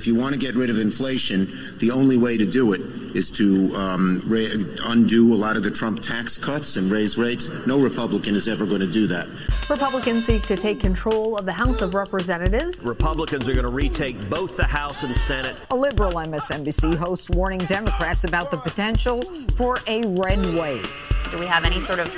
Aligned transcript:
If 0.00 0.06
you 0.06 0.14
want 0.14 0.32
to 0.32 0.38
get 0.38 0.54
rid 0.54 0.70
of 0.70 0.78
inflation, 0.78 1.52
the 1.76 1.90
only 1.90 2.16
way 2.16 2.38
to 2.38 2.46
do 2.46 2.72
it 2.72 2.80
is 3.14 3.30
to 3.32 3.76
um, 3.76 4.22
ra- 4.24 4.46
undo 4.90 5.34
a 5.34 5.36
lot 5.36 5.58
of 5.58 5.62
the 5.62 5.70
Trump 5.70 6.00
tax 6.00 6.38
cuts 6.38 6.78
and 6.78 6.90
raise 6.90 7.18
rates. 7.18 7.50
No 7.66 7.78
Republican 7.78 8.34
is 8.34 8.48
ever 8.48 8.64
going 8.64 8.80
to 8.80 8.90
do 8.90 9.06
that. 9.08 9.28
Republicans 9.68 10.24
seek 10.24 10.46
to 10.46 10.56
take 10.56 10.80
control 10.80 11.36
of 11.36 11.44
the 11.44 11.52
House 11.52 11.82
of 11.82 11.92
Representatives. 11.92 12.80
Republicans 12.80 13.46
are 13.46 13.52
going 13.52 13.66
to 13.66 13.72
retake 13.72 14.26
both 14.30 14.56
the 14.56 14.66
House 14.66 15.02
and 15.02 15.14
Senate. 15.18 15.60
A 15.70 15.76
liberal 15.76 16.12
MSNBC 16.12 16.94
host 16.94 17.28
warning 17.34 17.58
Democrats 17.58 18.24
about 18.24 18.50
the 18.50 18.56
potential 18.56 19.20
for 19.54 19.80
a 19.86 20.00
red 20.16 20.38
wave. 20.58 20.90
Do 21.30 21.36
we 21.36 21.44
have 21.44 21.66
any 21.66 21.78
sort 21.78 21.98
of 21.98 22.08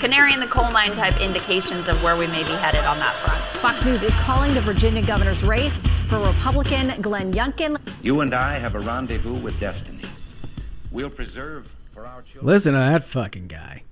canary 0.00 0.34
in 0.34 0.40
the 0.40 0.48
coal 0.48 0.68
mine 0.72 0.96
type 0.96 1.20
indications 1.20 1.86
of 1.86 2.02
where 2.02 2.16
we 2.16 2.26
may 2.26 2.42
be 2.42 2.54
headed 2.54 2.84
on 2.86 2.98
that 2.98 3.14
front? 3.14 3.40
Fox 3.60 3.84
News 3.84 4.02
is 4.02 4.14
calling 4.14 4.52
the 4.52 4.60
Virginia 4.62 5.06
governor's 5.06 5.44
race 5.44 5.89
for 6.10 6.18
Republican 6.18 7.00
Glenn 7.00 7.32
Youngkin. 7.32 7.80
You 8.02 8.20
and 8.20 8.34
I 8.34 8.54
have 8.54 8.74
a 8.74 8.80
rendezvous 8.80 9.34
with 9.34 9.58
destiny. 9.60 10.02
We'll 10.90 11.08
preserve 11.08 11.72
for 11.94 12.04
our 12.04 12.22
children. 12.22 12.46
Listen 12.46 12.72
to 12.72 12.80
that 12.80 13.04
fucking 13.04 13.46
guy. 13.46 13.84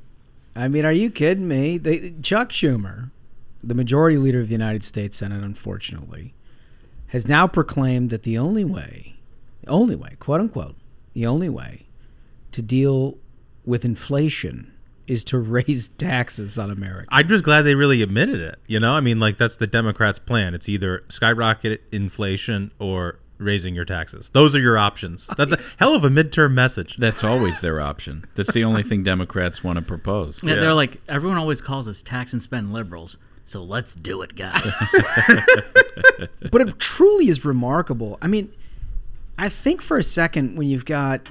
I 0.56 0.66
mean, 0.66 0.84
are 0.84 0.92
you 0.92 1.10
kidding 1.10 1.46
me? 1.46 1.78
They, 1.78 2.14
Chuck 2.20 2.48
Schumer, 2.50 3.12
the 3.62 3.74
majority 3.74 4.16
leader 4.16 4.40
of 4.40 4.48
the 4.48 4.52
United 4.52 4.82
States 4.82 5.16
Senate, 5.16 5.44
unfortunately, 5.44 6.34
has 7.08 7.28
now 7.28 7.46
proclaimed 7.46 8.10
that 8.10 8.24
the 8.24 8.36
only 8.36 8.64
way, 8.64 9.14
the 9.62 9.70
only 9.70 9.94
way, 9.94 10.16
quote 10.18 10.40
unquote, 10.40 10.74
the 11.12 11.24
only 11.24 11.48
way 11.48 11.86
to 12.50 12.60
deal 12.60 13.16
with 13.64 13.84
inflation 13.84 14.72
is 15.08 15.24
to 15.24 15.38
raise 15.38 15.88
taxes 15.98 16.58
on 16.58 16.70
America. 16.70 17.08
I'm 17.10 17.28
just 17.28 17.44
glad 17.44 17.62
they 17.62 17.74
really 17.74 18.02
admitted 18.02 18.40
it. 18.40 18.58
You 18.66 18.80
know, 18.80 18.92
I 18.92 19.00
mean, 19.00 19.18
like 19.18 19.38
that's 19.38 19.56
the 19.56 19.66
Democrats' 19.66 20.18
plan. 20.18 20.54
It's 20.54 20.68
either 20.68 21.04
skyrocket 21.08 21.82
inflation 21.92 22.72
or 22.78 23.18
raising 23.38 23.74
your 23.74 23.84
taxes. 23.84 24.30
Those 24.30 24.54
are 24.54 24.60
your 24.60 24.76
options. 24.76 25.26
That's 25.36 25.52
a 25.52 25.60
hell 25.78 25.94
of 25.94 26.04
a 26.04 26.08
midterm 26.08 26.52
message. 26.52 26.96
That's 26.96 27.24
always 27.24 27.60
their 27.60 27.80
option. 27.80 28.24
That's 28.34 28.52
the 28.52 28.64
only 28.64 28.82
thing 28.82 29.02
Democrats 29.02 29.62
want 29.62 29.78
to 29.78 29.84
propose. 29.84 30.42
Yeah, 30.42 30.56
They're 30.56 30.74
like 30.74 31.00
everyone 31.08 31.38
always 31.38 31.60
calls 31.60 31.88
us 31.88 32.02
tax 32.02 32.32
and 32.32 32.42
spend 32.42 32.72
liberals, 32.72 33.16
so 33.44 33.62
let's 33.62 33.94
do 33.94 34.22
it, 34.22 34.34
guys. 34.34 34.62
but 36.50 36.60
it 36.60 36.78
truly 36.78 37.28
is 37.28 37.44
remarkable. 37.44 38.18
I 38.20 38.26
mean, 38.26 38.52
I 39.38 39.48
think 39.48 39.80
for 39.80 39.96
a 39.96 40.02
second 40.02 40.58
when 40.58 40.66
you've 40.68 40.84
got 40.84 41.28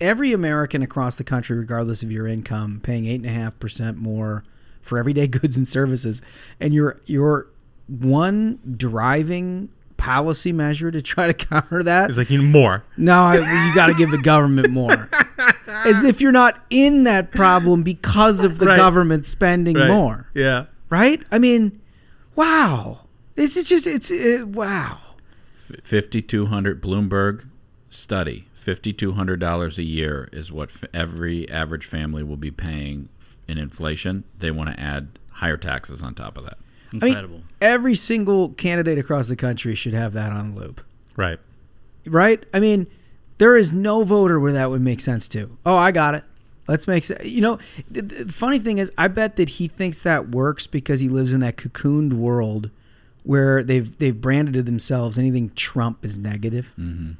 every 0.00 0.32
American 0.32 0.82
across 0.82 1.14
the 1.16 1.24
country, 1.24 1.56
regardless 1.56 2.02
of 2.02 2.10
your 2.12 2.26
income, 2.26 2.80
paying 2.82 3.06
eight 3.06 3.16
and 3.20 3.26
a 3.26 3.30
half 3.30 3.58
percent 3.58 3.98
more 3.98 4.44
for 4.80 4.98
everyday 4.98 5.26
goods 5.28 5.56
and 5.56 5.66
services, 5.66 6.22
and 6.60 6.72
your 6.74 7.00
your 7.06 7.48
one 7.88 8.58
driving 8.76 9.68
policy 9.96 10.50
measure 10.52 10.90
to 10.90 11.00
try 11.02 11.26
to 11.30 11.34
counter 11.46 11.82
that 11.82 12.08
It's 12.10 12.18
like 12.18 12.30
you 12.30 12.42
need 12.42 12.50
more. 12.50 12.82
no, 12.96 13.12
I, 13.22 13.68
you 13.68 13.74
got 13.74 13.86
to 13.88 13.94
give 13.94 14.10
the 14.10 14.18
government 14.18 14.70
more. 14.70 15.08
As 15.68 16.02
if 16.04 16.20
you're 16.20 16.32
not 16.32 16.60
in 16.70 17.04
that 17.04 17.30
problem 17.30 17.82
because 17.82 18.42
of 18.44 18.58
the 18.58 18.66
Right. 18.66 18.76
government 18.76 19.26
spending 19.26 19.76
Right. 19.76 19.88
more, 19.88 20.26
Yeah. 20.34 20.66
right? 20.90 21.22
I 21.30 21.38
mean, 21.38 21.80
wow. 22.34 23.02
This 23.36 23.56
is 23.56 23.68
just 23.68 23.86
it's 23.86 24.10
uh, 24.10 24.44
wow. 24.46 24.98
5200 25.82 26.82
Bloomberg 26.82 27.44
study. 27.90 28.46
$5200 28.64 29.78
a 29.78 29.82
year 29.82 30.28
is 30.32 30.50
what 30.52 30.70
f- 30.70 30.84
every 30.94 31.48
average 31.50 31.86
family 31.86 32.22
will 32.22 32.36
be 32.36 32.50
paying 32.50 33.08
in 33.48 33.58
inflation. 33.58 34.24
They 34.38 34.50
want 34.50 34.70
to 34.70 34.80
add 34.80 35.08
higher 35.30 35.56
taxes 35.56 36.02
on 36.02 36.14
top 36.14 36.36
of 36.38 36.44
that. 36.44 36.58
Incredible. 36.92 37.36
I 37.36 37.38
mean, 37.38 37.44
every 37.60 37.94
single 37.94 38.50
candidate 38.50 38.98
across 38.98 39.28
the 39.28 39.36
country 39.36 39.74
should 39.74 39.94
have 39.94 40.12
that 40.12 40.32
on 40.32 40.54
loop, 40.54 40.80
Right. 41.16 41.38
right? 42.06 42.44
I 42.52 42.60
mean, 42.60 42.86
there 43.38 43.56
is 43.56 43.72
no 43.72 44.04
voter 44.04 44.38
where 44.38 44.52
that 44.52 44.70
would 44.70 44.82
make 44.82 45.00
sense 45.00 45.26
to. 45.28 45.56
Oh, 45.64 45.76
I 45.76 45.90
got 45.90 46.14
it. 46.14 46.24
Let's 46.68 46.86
make 46.86 47.04
sense. 47.04 47.24
You 47.24 47.40
know, 47.40 47.58
the, 47.90 48.02
the 48.02 48.32
funny 48.32 48.58
thing 48.58 48.78
is, 48.78 48.92
I 48.96 49.08
bet 49.08 49.36
that 49.36 49.48
he 49.48 49.66
thinks 49.68 50.02
that 50.02 50.28
works 50.28 50.66
because 50.66 51.00
he 51.00 51.08
lives 51.08 51.32
in 51.32 51.40
that 51.40 51.56
cocooned 51.56 52.12
world 52.12 52.70
where 53.24 53.62
they've 53.64 53.96
they've 53.98 54.20
branded 54.20 54.64
themselves 54.66 55.18
anything 55.18 55.50
Trump 55.56 56.04
is 56.04 56.18
negative, 56.18 56.72
Mm-hmm. 56.78 57.12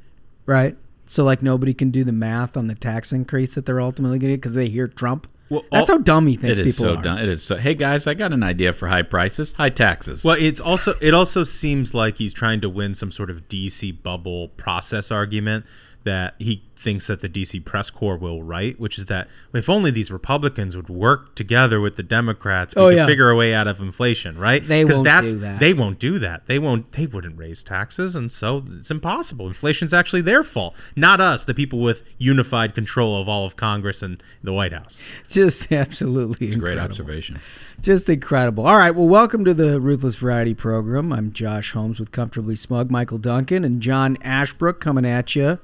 right? 0.45 0.77
So 1.05 1.23
like 1.23 1.41
nobody 1.41 1.73
can 1.73 1.91
do 1.91 2.03
the 2.03 2.11
math 2.13 2.55
on 2.57 2.67
the 2.67 2.75
tax 2.75 3.11
increase 3.11 3.55
that 3.55 3.65
they're 3.65 3.81
ultimately 3.81 4.19
going 4.19 4.31
to 4.31 4.35
get 4.37 4.41
because 4.41 4.55
they 4.55 4.69
hear 4.69 4.87
Trump. 4.87 5.27
Well, 5.49 5.63
That's 5.71 5.89
all- 5.89 5.97
how 5.97 6.01
dumb 6.03 6.25
he 6.27 6.35
thinks 6.37 6.57
It 6.57 6.67
is 6.67 6.75
people 6.77 6.93
so 6.93 6.99
are. 6.99 7.03
done. 7.03 7.19
It 7.19 7.27
is 7.29 7.43
so. 7.43 7.57
Hey 7.57 7.75
guys, 7.75 8.07
I 8.07 8.13
got 8.13 8.31
an 8.33 8.41
idea 8.41 8.73
for 8.73 8.87
high 8.87 9.03
prices, 9.03 9.51
high 9.53 9.69
taxes. 9.69 10.23
Well, 10.23 10.37
it's 10.39 10.59
also 10.59 10.95
it 11.01 11.13
also 11.13 11.43
seems 11.43 11.93
like 11.93 12.17
he's 12.17 12.33
trying 12.33 12.61
to 12.61 12.69
win 12.69 12.95
some 12.95 13.11
sort 13.11 13.29
of 13.29 13.47
DC 13.49 14.01
bubble 14.01 14.47
process 14.49 15.11
argument 15.11 15.65
that 16.03 16.35
he 16.39 16.63
thinks 16.75 17.07
that 17.07 17.21
the 17.21 17.29
DC 17.29 17.63
press 17.63 17.89
corps 17.89 18.17
will 18.17 18.43
write, 18.43 18.77
which 18.77 18.97
is 18.97 19.05
that 19.05 19.25
if 19.53 19.69
only 19.69 19.89
these 19.89 20.11
Republicans 20.11 20.75
would 20.75 20.89
work 20.89 21.33
together 21.33 21.79
with 21.79 21.95
the 21.95 22.03
Democrats, 22.03 22.75
we 22.75 22.81
Oh, 22.81 22.89
could 22.89 22.97
yeah. 22.97 23.05
figure 23.05 23.29
a 23.29 23.37
way 23.37 23.53
out 23.53 23.67
of 23.67 23.79
inflation, 23.79 24.37
right? 24.37 24.61
They 24.67 24.83
'Cause 24.83 24.95
won't 24.95 25.05
that's, 25.05 25.31
do 25.31 25.39
that. 25.39 25.61
They 25.61 25.73
won't 25.73 25.97
do 25.97 26.19
that. 26.19 26.45
They 26.47 26.59
won't. 26.59 26.91
They 26.91 27.05
wouldn't 27.05 27.37
raise 27.37 27.63
taxes, 27.63 28.17
and 28.17 28.29
so 28.33 28.65
it's 28.77 28.91
impossible. 28.91 29.47
Inflation's 29.47 29.93
actually 29.93 30.23
their 30.23 30.43
fault, 30.43 30.75
not 30.97 31.21
us, 31.21 31.45
the 31.45 31.53
people 31.53 31.79
with 31.79 32.03
unified 32.17 32.75
control 32.75 33.21
of 33.21 33.29
all 33.29 33.45
of 33.45 33.55
Congress 33.55 34.01
and 34.03 34.21
the 34.43 34.51
White 34.51 34.73
House. 34.73 34.99
Just 35.29 35.71
absolutely 35.71 36.47
It's 36.47 36.57
a 36.57 36.59
great 36.59 36.77
observation. 36.79 37.39
Just 37.81 38.09
incredible. 38.09 38.67
All 38.67 38.77
right. 38.77 38.91
Well, 38.93 39.07
welcome 39.07 39.45
to 39.45 39.53
the 39.53 39.79
Ruthless 39.79 40.15
Variety 40.15 40.53
Program. 40.53 41.13
I'm 41.13 41.31
Josh 41.31 41.71
Holmes 41.71 42.01
with 42.01 42.11
Comfortably 42.11 42.57
Smug, 42.57 42.91
Michael 42.91 43.19
Duncan, 43.19 43.63
and 43.63 43.79
John 43.81 44.17
Ashbrook 44.21 44.81
coming 44.81 45.05
at 45.05 45.33
you. 45.33 45.59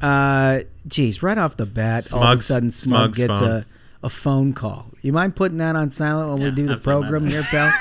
Uh, 0.00 0.60
geez, 0.86 1.22
right 1.22 1.38
off 1.38 1.56
the 1.56 1.66
bat, 1.66 2.12
all 2.12 2.22
of 2.22 2.38
a 2.38 2.42
sudden, 2.42 2.70
Smug 2.70 3.14
Smug's 3.14 3.18
gets 3.18 3.40
phone. 3.40 3.50
a, 3.50 3.66
a 4.02 4.08
phone 4.08 4.52
call. 4.52 4.86
You 5.02 5.12
mind 5.12 5.36
putting 5.36 5.58
that 5.58 5.76
on 5.76 5.90
silent 5.90 6.32
when 6.32 6.42
we 6.42 6.50
do 6.50 6.66
the 6.66 6.78
program 6.78 7.28
here, 7.28 7.42
pal? 7.50 7.72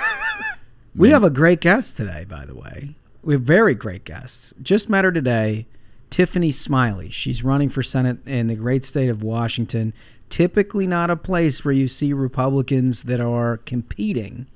we 0.96 1.10
have 1.12 1.24
a 1.24 1.30
great 1.30 1.62
guest 1.62 1.98
today, 1.98 2.26
by 2.28 2.46
the 2.46 2.56
way. 2.56 2.96
We 3.24 3.34
have 3.34 3.42
very 3.44 3.76
great 3.76 4.06
guests. 4.06 4.54
Just 4.62 4.90
met 4.90 5.06
her 5.06 5.12
today, 5.12 5.66
Tiffany 6.10 6.52
Smiley. 6.52 7.10
She's 7.10 7.44
running 7.44 7.70
for 7.70 7.84
Senate 7.84 8.26
in 8.28 8.48
the 8.48 8.56
great 8.56 8.84
state 8.84 9.10
of 9.10 9.22
Washington. 9.22 9.94
Typically, 10.30 10.88
not 10.88 11.10
a 11.10 11.16
place 11.16 11.66
where 11.66 11.74
you 11.74 11.88
see 11.88 12.14
Republicans 12.14 13.04
that 13.04 13.20
are 13.20 13.58
competing. 13.58 14.48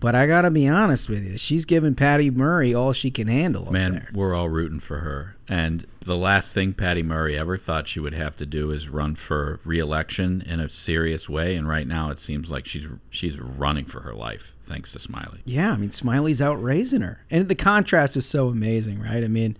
But 0.00 0.14
I 0.14 0.26
got 0.26 0.42
to 0.42 0.50
be 0.50 0.66
honest 0.66 1.10
with 1.10 1.22
you, 1.30 1.36
she's 1.36 1.66
giving 1.66 1.94
Patty 1.94 2.30
Murray 2.30 2.74
all 2.74 2.94
she 2.94 3.10
can 3.10 3.28
handle 3.28 3.66
up 3.66 3.72
Man, 3.72 3.92
there. 3.92 4.08
we're 4.14 4.34
all 4.34 4.48
rooting 4.48 4.80
for 4.80 5.00
her. 5.00 5.36
And 5.46 5.86
the 6.00 6.16
last 6.16 6.54
thing 6.54 6.72
Patty 6.72 7.02
Murray 7.02 7.36
ever 7.36 7.58
thought 7.58 7.86
she 7.86 8.00
would 8.00 8.14
have 8.14 8.34
to 8.36 8.46
do 8.46 8.70
is 8.70 8.88
run 8.88 9.14
for 9.14 9.60
reelection 9.62 10.42
in 10.46 10.58
a 10.58 10.70
serious 10.70 11.28
way. 11.28 11.54
And 11.54 11.68
right 11.68 11.86
now, 11.86 12.08
it 12.08 12.18
seems 12.18 12.50
like 12.50 12.66
she's 12.66 12.88
she's 13.10 13.38
running 13.38 13.84
for 13.84 14.00
her 14.00 14.14
life, 14.14 14.54
thanks 14.64 14.92
to 14.92 14.98
Smiley. 14.98 15.42
Yeah, 15.44 15.72
I 15.72 15.76
mean, 15.76 15.90
Smiley's 15.90 16.40
out 16.40 16.62
raising 16.62 17.02
her. 17.02 17.24
And 17.30 17.46
the 17.48 17.54
contrast 17.54 18.16
is 18.16 18.24
so 18.24 18.48
amazing, 18.48 19.00
right? 19.02 19.22
I 19.22 19.28
mean, 19.28 19.58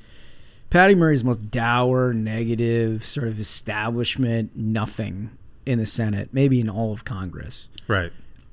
Patty 0.71 0.95
Murray's 0.95 1.23
most 1.25 1.51
dour, 1.51 2.15
negative, 2.15 3.05
sort 3.05 3.29
of 3.29 3.39
establishment, 3.39 4.57
nothing 4.57 5.31
in 5.67 5.79
the 5.79 5.87
Senate, 5.87 6.31
maybe 6.33 6.61
in 6.61 6.71
all 6.71 6.93
of 6.93 7.05
Congress. 7.05 7.69
Right. 7.87 8.13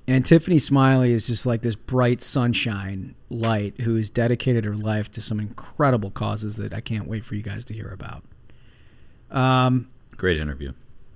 And 0.10 0.26
Tiffany 0.26 0.58
Smiley 0.58 1.12
is 1.12 1.28
just 1.28 1.46
like 1.46 1.62
this 1.62 1.76
bright 1.76 2.22
sunshine 2.22 3.16
light 3.30 3.82
who 3.82 3.96
has 3.96 4.10
dedicated 4.10 4.64
her 4.64 4.76
life 4.76 5.12
to 5.12 5.22
some 5.22 5.40
incredible 5.40 6.12
causes 6.12 6.56
that 6.56 6.74
I 6.74 6.80
can't 6.80 7.08
wait 7.08 7.26
for 7.26 7.36
you 7.36 7.42
guys 7.42 7.66
to 7.66 7.74
hear 7.74 7.90
about. 7.90 8.24
Um, 9.30 9.90
Great 10.16 10.38
interview. 10.38 10.72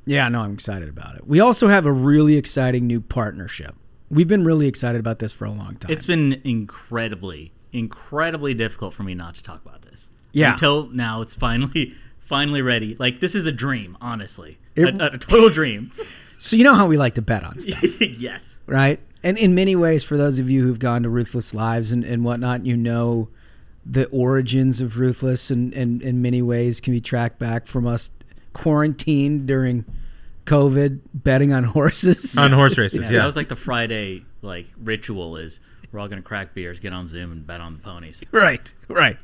yeah, 0.05 0.27
no, 0.27 0.41
I'm 0.41 0.53
excited 0.53 0.89
about 0.89 1.15
it. 1.15 1.25
We 1.25 1.39
also 1.39 1.69
have 1.69 1.85
a 1.85 1.91
really 1.91 2.35
exciting 2.35 2.85
new 2.85 2.99
partnership. 2.99 3.75
We've 4.09 4.27
been 4.27 4.43
really 4.43 4.67
excited 4.67 4.99
about 4.99 5.19
this 5.19 5.31
for 5.31 5.45
a 5.45 5.51
long 5.51 5.77
time. 5.77 5.89
It's 5.91 6.05
been 6.05 6.41
incredibly, 6.43 7.53
incredibly 7.71 8.53
difficult 8.53 8.93
for 8.93 9.03
me 9.03 9.15
not 9.15 9.35
to 9.35 9.43
talk 9.43 9.63
about 9.65 9.83
this. 9.83 10.09
Yeah. 10.33 10.51
Until 10.53 10.87
now, 10.87 11.21
it's 11.21 11.33
finally, 11.33 11.95
finally 12.19 12.61
ready. 12.61 12.97
Like 12.99 13.21
this 13.21 13.35
is 13.35 13.47
a 13.47 13.51
dream, 13.53 13.97
honestly, 14.01 14.57
It- 14.75 14.99
a, 14.99 15.13
a 15.13 15.17
total 15.17 15.49
dream. 15.49 15.91
so 16.37 16.57
you 16.57 16.65
know 16.65 16.73
how 16.75 16.87
we 16.87 16.97
like 16.97 17.15
to 17.15 17.21
bet 17.21 17.45
on 17.45 17.59
stuff. 17.59 17.81
yes. 18.01 18.57
Right? 18.71 18.99
And 19.23 19.37
in 19.37 19.53
many 19.53 19.75
ways, 19.75 20.03
for 20.03 20.17
those 20.17 20.39
of 20.39 20.49
you 20.49 20.63
who've 20.63 20.79
gone 20.79 21.03
to 21.03 21.09
Ruthless 21.09 21.53
Lives 21.53 21.91
and, 21.91 22.03
and 22.03 22.23
whatnot, 22.23 22.65
you 22.65 22.75
know 22.75 23.29
the 23.85 24.07
origins 24.07 24.81
of 24.81 24.99
Ruthless 24.99 25.49
and, 25.51 25.73
and 25.73 26.01
in 26.01 26.21
many 26.21 26.41
ways 26.41 26.79
can 26.81 26.93
be 26.93 27.01
tracked 27.01 27.37
back 27.39 27.67
from 27.67 27.85
us 27.87 28.11
quarantined 28.53 29.47
during 29.47 29.85
COVID, 30.45 30.99
betting 31.13 31.53
on 31.53 31.63
horses. 31.75 32.37
On 32.37 32.51
horse 32.51 32.77
races, 32.77 33.01
Yeah, 33.01 33.11
yeah. 33.11 33.19
that 33.19 33.25
was 33.25 33.35
like 33.35 33.47
the 33.49 33.55
Friday 33.55 34.25
like 34.41 34.67
ritual. 34.81 35.37
Is 35.37 35.59
we're 35.91 35.99
all 35.99 36.07
gonna 36.07 36.21
crack 36.21 36.53
beers, 36.53 36.79
get 36.79 36.93
on 36.93 37.07
Zoom, 37.07 37.31
and 37.31 37.45
bet 37.45 37.61
on 37.61 37.73
the 37.73 37.79
ponies. 37.79 38.21
right, 38.31 38.73
right. 38.87 39.17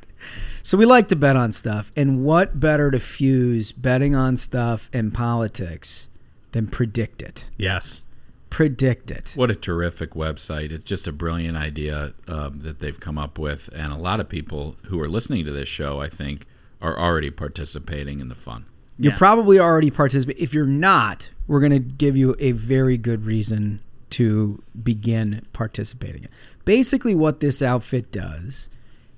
So 0.63 0.77
we 0.77 0.85
like 0.85 1.07
to 1.09 1.15
bet 1.15 1.35
on 1.35 1.51
stuff. 1.51 1.91
And 1.95 2.23
what 2.23 2.59
better 2.59 2.89
to 2.91 2.99
fuse 2.99 3.71
betting 3.71 4.15
on 4.15 4.38
stuff 4.38 4.89
and 4.91 5.13
politics 5.13 6.07
than 6.51 6.67
predict 6.67 7.21
it? 7.21 7.45
yes. 7.57 8.01
Predict 8.49 9.11
it. 9.11 9.33
What 9.35 9.51
a 9.51 9.55
terrific 9.55 10.11
website. 10.11 10.71
It's 10.71 10.83
just 10.85 11.07
a 11.07 11.11
brilliant 11.11 11.57
idea 11.57 12.13
um, 12.27 12.59
that 12.59 12.79
they've 12.79 12.99
come 12.99 13.17
up 13.17 13.38
with. 13.38 13.69
And 13.75 13.91
a 13.91 13.97
lot 13.97 14.19
of 14.19 14.29
people 14.29 14.77
who 14.85 14.99
are 15.01 15.09
listening 15.09 15.45
to 15.45 15.51
this 15.51 15.67
show, 15.69 16.01
I 16.01 16.09
think, 16.09 16.45
are 16.81 16.97
already 16.97 17.29
participating 17.29 18.19
in 18.19 18.29
the 18.29 18.35
fun. 18.35 18.65
You're 18.97 19.13
Yeah. 19.13 19.17
probably 19.17 19.59
already 19.59 19.91
participating. 19.91 20.41
If 20.41 20.53
you're 20.53 20.65
not, 20.65 21.29
we're 21.45 21.59
going 21.59 21.71
to 21.71 21.79
give 21.79 22.15
you 22.17 22.35
a 22.39 22.51
very 22.53 22.97
good 22.97 23.25
reason 23.25 23.81
to 24.11 24.63
begin 24.81 25.45
participating. 25.53 26.27
Basically, 26.65 27.13
what 27.13 27.39
this 27.41 27.61
outfit 27.61 28.11
does 28.11 28.69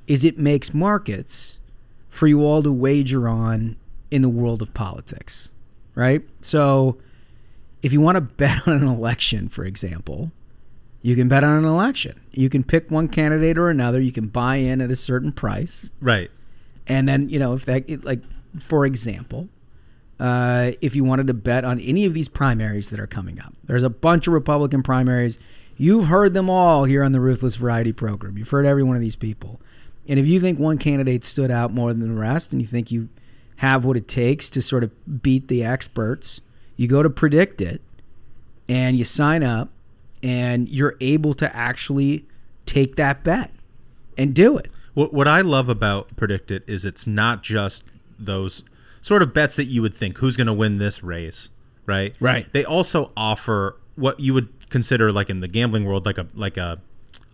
is 0.07 0.25
it 0.25 0.37
makes 0.39 0.73
markets 0.73 1.59
for 2.09 2.27
you 2.27 2.41
all 2.43 2.63
to 2.63 2.71
wager 2.71 3.29
on 3.29 3.77
in 4.11 4.21
the 4.23 4.29
world 4.29 4.61
of 4.63 4.73
politics, 4.73 5.53
right? 5.95 6.23
So, 6.41 6.97
if 7.81 7.93
you 7.93 8.01
want 8.01 8.15
to 8.15 8.21
bet 8.21 8.67
on 8.67 8.73
an 8.73 8.87
election, 8.87 9.49
for 9.49 9.65
example, 9.65 10.31
you 11.01 11.15
can 11.15 11.29
bet 11.29 11.43
on 11.43 11.57
an 11.57 11.65
election. 11.65 12.19
You 12.31 12.49
can 12.49 12.63
pick 12.63 12.91
one 12.91 13.07
candidate 13.07 13.57
or 13.57 13.69
another. 13.69 14.01
You 14.01 14.11
can 14.11 14.27
buy 14.27 14.57
in 14.57 14.81
at 14.81 14.91
a 14.91 14.95
certain 14.95 15.31
price. 15.31 15.91
Right. 16.01 16.29
And 16.87 17.07
then, 17.07 17.29
you 17.29 17.39
know, 17.39 17.53
if 17.53 17.65
that, 17.65 17.89
it, 17.89 18.03
like, 18.03 18.21
for 18.59 18.85
example, 18.85 19.47
uh, 20.19 20.71
if 20.81 20.95
you 20.95 21.03
wanted 21.03 21.27
to 21.27 21.33
bet 21.33 21.63
on 21.63 21.79
any 21.79 22.05
of 22.05 22.13
these 22.13 22.27
primaries 22.27 22.89
that 22.89 22.99
are 22.99 23.07
coming 23.07 23.39
up, 23.39 23.53
there's 23.63 23.83
a 23.83 23.89
bunch 23.89 24.27
of 24.27 24.33
Republican 24.33 24.83
primaries. 24.83 25.37
You've 25.77 26.07
heard 26.07 26.33
them 26.33 26.49
all 26.49 26.83
here 26.83 27.03
on 27.03 27.13
the 27.13 27.21
Ruthless 27.21 27.55
Variety 27.55 27.93
program. 27.93 28.37
You've 28.37 28.49
heard 28.49 28.65
every 28.65 28.83
one 28.83 28.97
of 28.97 29.01
these 29.01 29.15
people. 29.15 29.61
And 30.09 30.19
if 30.19 30.25
you 30.25 30.41
think 30.41 30.59
one 30.59 30.77
candidate 30.77 31.23
stood 31.23 31.51
out 31.51 31.71
more 31.71 31.93
than 31.93 32.01
the 32.01 32.19
rest 32.19 32.51
and 32.51 32.61
you 32.61 32.67
think 32.67 32.91
you 32.91 33.07
have 33.57 33.85
what 33.85 33.95
it 33.95 34.07
takes 34.07 34.49
to 34.49 34.61
sort 34.61 34.83
of 34.83 35.21
beat 35.21 35.47
the 35.47 35.63
experts, 35.63 36.41
you 36.79 36.87
go 36.87 37.03
to 37.03 37.09
Predict 37.09 37.59
It 37.59 37.81
and 38.69 38.97
you 38.97 39.03
sign 39.03 39.43
up 39.43 39.69
and 40.23 40.69
you're 40.69 40.95
able 41.01 41.33
to 41.33 41.53
actually 41.53 42.25
take 42.65 42.95
that 42.95 43.21
bet 43.21 43.51
and 44.17 44.33
do 44.33 44.57
it. 44.57 44.69
What 44.93 45.13
what 45.13 45.27
I 45.27 45.41
love 45.41 45.67
about 45.67 46.15
Predict 46.15 46.51
It 46.51 46.63
is 46.67 46.85
it's 46.85 47.05
not 47.05 47.43
just 47.43 47.83
those 48.17 48.63
sort 49.01 49.21
of 49.21 49.33
bets 49.33 49.57
that 49.57 49.65
you 49.65 49.81
would 49.81 49.93
think 49.93 50.19
who's 50.19 50.37
going 50.37 50.47
to 50.47 50.53
win 50.53 50.77
this 50.77 51.03
race, 51.03 51.49
right? 51.85 52.15
Right. 52.21 52.51
They 52.53 52.63
also 52.63 53.11
offer 53.17 53.75
what 53.95 54.21
you 54.21 54.33
would 54.33 54.47
consider 54.69 55.11
like 55.11 55.29
in 55.29 55.41
the 55.41 55.49
gambling 55.49 55.83
world 55.83 56.05
like 56.05 56.17
a 56.17 56.27
like 56.33 56.55
a 56.55 56.79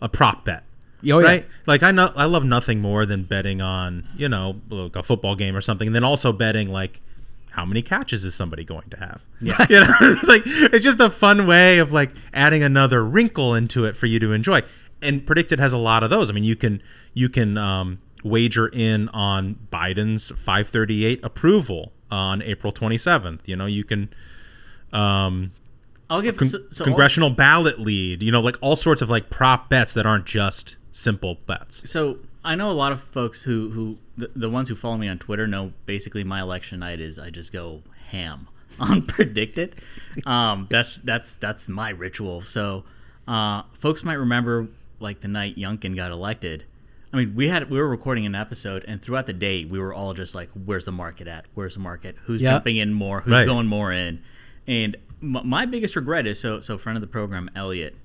a 0.01 0.09
prop 0.09 0.43
bet. 0.43 0.63
Oh, 1.03 1.19
yeah. 1.19 1.27
right? 1.27 1.45
Like 1.67 1.83
I 1.83 1.91
know 1.91 2.11
I 2.15 2.25
love 2.25 2.45
nothing 2.45 2.79
more 2.79 3.05
than 3.05 3.25
betting 3.25 3.61
on, 3.61 4.07
you 4.17 4.27
know, 4.27 4.59
like 4.69 4.95
a 4.95 5.03
football 5.03 5.35
game 5.35 5.55
or 5.55 5.61
something, 5.61 5.87
and 5.87 5.95
then 5.95 6.03
also 6.03 6.33
betting 6.33 6.71
like 6.71 6.99
how 7.55 7.65
many 7.65 7.81
catches 7.81 8.25
is 8.25 8.35
somebody 8.35 8.63
going 8.63 8.89
to 8.89 8.97
have? 8.99 9.25
Yeah. 9.41 9.65
you 9.69 9.79
know, 9.79 9.93
it's 10.01 10.27
like 10.27 10.43
it's 10.45 10.83
just 10.83 10.99
a 10.99 11.09
fun 11.09 11.47
way 11.47 11.79
of 11.79 11.93
like 11.93 12.11
adding 12.33 12.63
another 12.63 13.03
wrinkle 13.03 13.55
into 13.55 13.85
it 13.85 13.95
for 13.95 14.05
you 14.05 14.19
to 14.19 14.33
enjoy. 14.33 14.61
And 15.01 15.25
PredictIt 15.25 15.59
has 15.59 15.71
a 15.73 15.77
lot 15.77 16.03
of 16.03 16.09
those. 16.09 16.29
I 16.29 16.33
mean, 16.33 16.43
you 16.43 16.55
can 16.55 16.81
you 17.13 17.29
can 17.29 17.57
um, 17.57 17.99
wager 18.23 18.67
in 18.67 19.07
on 19.09 19.57
Biden's 19.71 20.29
538 20.31 21.21
approval 21.23 21.93
on 22.11 22.41
April 22.41 22.73
27th. 22.73 23.47
You 23.47 23.55
know, 23.55 23.65
you 23.65 23.83
can 23.83 24.09
um, 24.91 25.51
I'll 26.09 26.21
give 26.21 26.37
con- 26.37 26.47
so, 26.47 26.59
so 26.69 26.83
I'll- 26.83 26.85
congressional 26.85 27.29
ballot 27.29 27.79
lead. 27.79 28.21
You 28.21 28.31
know, 28.31 28.41
like 28.41 28.57
all 28.61 28.75
sorts 28.75 29.01
of 29.01 29.09
like 29.09 29.29
prop 29.29 29.69
bets 29.69 29.93
that 29.93 30.05
aren't 30.05 30.25
just 30.25 30.75
simple 30.91 31.35
bets. 31.45 31.89
So 31.89 32.19
I 32.43 32.55
know 32.55 32.69
a 32.69 32.73
lot 32.73 32.91
of 32.91 33.01
folks 33.01 33.43
who 33.43 33.69
who 33.69 33.97
the, 34.17 34.31
the 34.35 34.49
ones 34.49 34.69
who 34.69 34.75
follow 34.75 34.97
me 34.97 35.07
on 35.07 35.17
Twitter 35.19 35.47
know 35.47 35.73
basically 35.85 36.23
my 36.23 36.41
election 36.41 36.79
night 36.79 36.99
is 36.99 37.19
I 37.19 37.29
just 37.29 37.51
go 37.51 37.81
ham 38.09 38.47
on 38.79 39.01
PredictIt. 39.03 39.73
Um, 40.25 40.67
that's 40.69 40.99
that's 40.99 41.35
that's 41.35 41.67
my 41.69 41.89
ritual. 41.89 42.41
So 42.41 42.83
uh, 43.27 43.63
folks 43.73 44.03
might 44.03 44.13
remember 44.15 44.67
like 44.99 45.21
the 45.21 45.27
night 45.27 45.55
Youngkin 45.57 45.95
got 45.95 46.11
elected. 46.11 46.65
I 47.13 47.17
mean, 47.17 47.35
we 47.35 47.47
had 47.47 47.69
we 47.69 47.77
were 47.77 47.87
recording 47.87 48.25
an 48.25 48.35
episode, 48.35 48.83
and 48.87 49.01
throughout 49.01 49.25
the 49.25 49.33
day, 49.33 49.63
we 49.63 49.79
were 49.79 49.93
all 49.93 50.13
just 50.13 50.35
like, 50.35 50.49
"Where's 50.51 50.85
the 50.85 50.91
market 50.91 51.27
at? 51.27 51.45
Where's 51.53 51.75
the 51.75 51.79
market? 51.79 52.15
Who's 52.23 52.41
Yep. 52.41 52.51
jumping 52.51 52.77
in 52.77 52.93
more? 52.93 53.21
Who's 53.21 53.31
Right. 53.31 53.45
going 53.45 53.67
more 53.67 53.91
in?" 53.93 54.21
And 54.67 54.97
m- 55.21 55.41
my 55.45 55.65
biggest 55.65 55.95
regret 55.95 56.27
is 56.27 56.39
so 56.39 56.59
so 56.59 56.77
friend 56.77 56.97
of 56.97 57.01
the 57.01 57.07
program, 57.07 57.49
Elliot, 57.55 57.95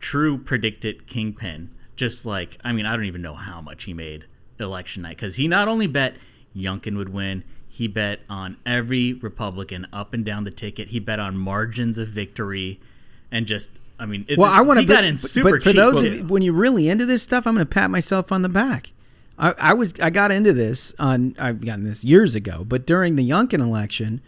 true 0.00 0.36
PredictIt 0.38 1.06
kingpin. 1.06 1.70
Just 1.96 2.24
like 2.26 2.58
I 2.64 2.72
mean, 2.72 2.86
I 2.86 2.94
don't 2.96 3.04
even 3.06 3.22
know 3.22 3.34
how 3.34 3.60
much 3.60 3.84
he 3.84 3.94
made 3.94 4.26
election 4.60 5.02
night 5.02 5.16
because 5.16 5.36
he 5.36 5.48
not 5.48 5.68
only 5.68 5.86
bet 5.86 6.14
Youngkin 6.56 6.96
would 6.96 7.10
win, 7.10 7.44
he 7.68 7.86
bet 7.86 8.20
on 8.28 8.56
every 8.66 9.12
Republican 9.14 9.86
up 9.92 10.12
and 10.12 10.24
down 10.24 10.44
the 10.44 10.50
ticket. 10.50 10.88
He 10.88 10.98
bet 11.00 11.18
on 11.20 11.36
margins 11.36 11.98
of 11.98 12.08
victory, 12.08 12.80
and 13.30 13.46
just 13.46 13.70
I 13.98 14.06
mean, 14.06 14.24
it's 14.28 14.38
Well, 14.38 14.50
I 14.50 14.60
want 14.62 14.80
to. 14.80 14.86
bet 14.86 15.04
in 15.04 15.18
super 15.18 15.50
but 15.52 15.62
for 15.62 15.70
cheap. 15.70 15.76
those, 15.76 16.22
when 16.22 16.42
you're 16.42 16.54
really 16.54 16.88
into 16.88 17.06
this 17.06 17.22
stuff, 17.22 17.46
I'm 17.46 17.54
going 17.54 17.66
to 17.66 17.70
pat 17.70 17.90
myself 17.90 18.32
on 18.32 18.42
the 18.42 18.48
back. 18.48 18.92
I, 19.38 19.54
I 19.58 19.74
was 19.74 19.94
I 20.02 20.10
got 20.10 20.30
into 20.32 20.52
this 20.52 20.94
on 20.98 21.34
I've 21.38 21.64
gotten 21.64 21.84
this 21.84 22.04
years 22.04 22.34
ago, 22.34 22.64
but 22.66 22.86
during 22.86 23.16
the 23.16 23.28
Youngkin 23.28 23.60
election, 23.60 24.20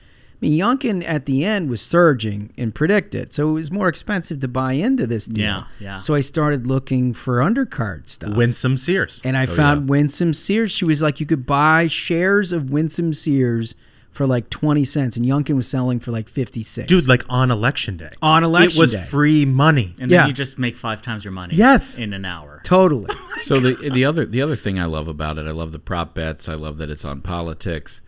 mean 0.43 0.59
Youngkin 0.61 1.03
at 1.09 1.27
the 1.27 1.45
end 1.45 1.71
was 1.71 1.81
surging 1.81 2.53
and 2.59 2.75
PredictIt, 2.75 3.33
so 3.33 3.49
it 3.49 3.53
was 3.53 3.71
more 3.71 3.89
expensive 3.89 4.41
to 4.41 4.49
buy 4.49 4.75
into 4.75 5.07
this 5.07 5.27
deal. 5.27 5.45
Yeah, 5.45 5.65
yeah. 5.81 5.97
So 5.97 6.15
I 6.15 6.21
started 6.21 6.67
looking 6.67 7.15
for 7.15 7.39
undercard 7.39 8.09
stuff. 8.09 8.37
Winsome 8.37 8.77
Sears. 8.77 9.21
and 9.25 9.37
I 9.37 9.45
Oh, 9.45 9.47
found 9.47 9.89
Winsome 9.89 10.35
Sears. 10.35 10.71
She 10.73 10.85
was 10.85 11.01
like, 11.01 11.21
you 11.21 11.27
could 11.27 11.47
buy 11.47 11.87
shares 11.87 12.53
of 12.53 12.71
Winsome 12.71 13.13
Sears 13.15 13.75
for 14.11 14.27
like 14.27 14.51
twenty 14.51 14.85
cents, 14.85 15.17
and 15.17 15.25
Youngkin 15.25 15.57
was 15.57 15.67
selling 15.67 15.99
for 15.99 16.11
like 16.11 16.29
fifty 16.29 16.63
six. 16.63 16.87
Dude, 16.87 17.09
like 17.09 17.25
on 17.31 17.51
election 17.51 17.97
day. 17.97 18.11
On 18.21 18.45
election 18.45 18.69
day. 18.71 18.77
It 18.77 18.79
was 18.81 18.93
day. 18.93 19.03
free 19.03 19.47
money. 19.47 19.95
and 19.99 20.11
yeah. 20.11 20.19
then 20.19 20.29
you 20.29 20.35
just 20.35 20.59
make 20.59 20.77
five 20.77 21.01
times 21.01 21.25
your 21.25 21.33
money. 21.33 21.55
Yes. 21.55 21.97
in 21.97 22.13
an 22.13 22.25
hour. 22.27 22.61
totally. 22.65 23.15
So 23.43 23.59
the 23.59 23.91
the 23.91 24.05
other 24.05 24.25
the 24.25 24.41
other 24.43 24.55
thing 24.55 24.79
I 24.79 24.85
love 24.85 25.09
about 25.09 25.37
it, 25.39 25.47
I 25.47 25.51
love 25.51 25.73
the 25.73 25.79
prop 25.81 26.15
bets. 26.15 26.49
I 26.49 26.55
love 26.55 26.77
that 26.79 26.91
it's 26.91 27.05
on 27.05 27.23
politics. 27.23 28.01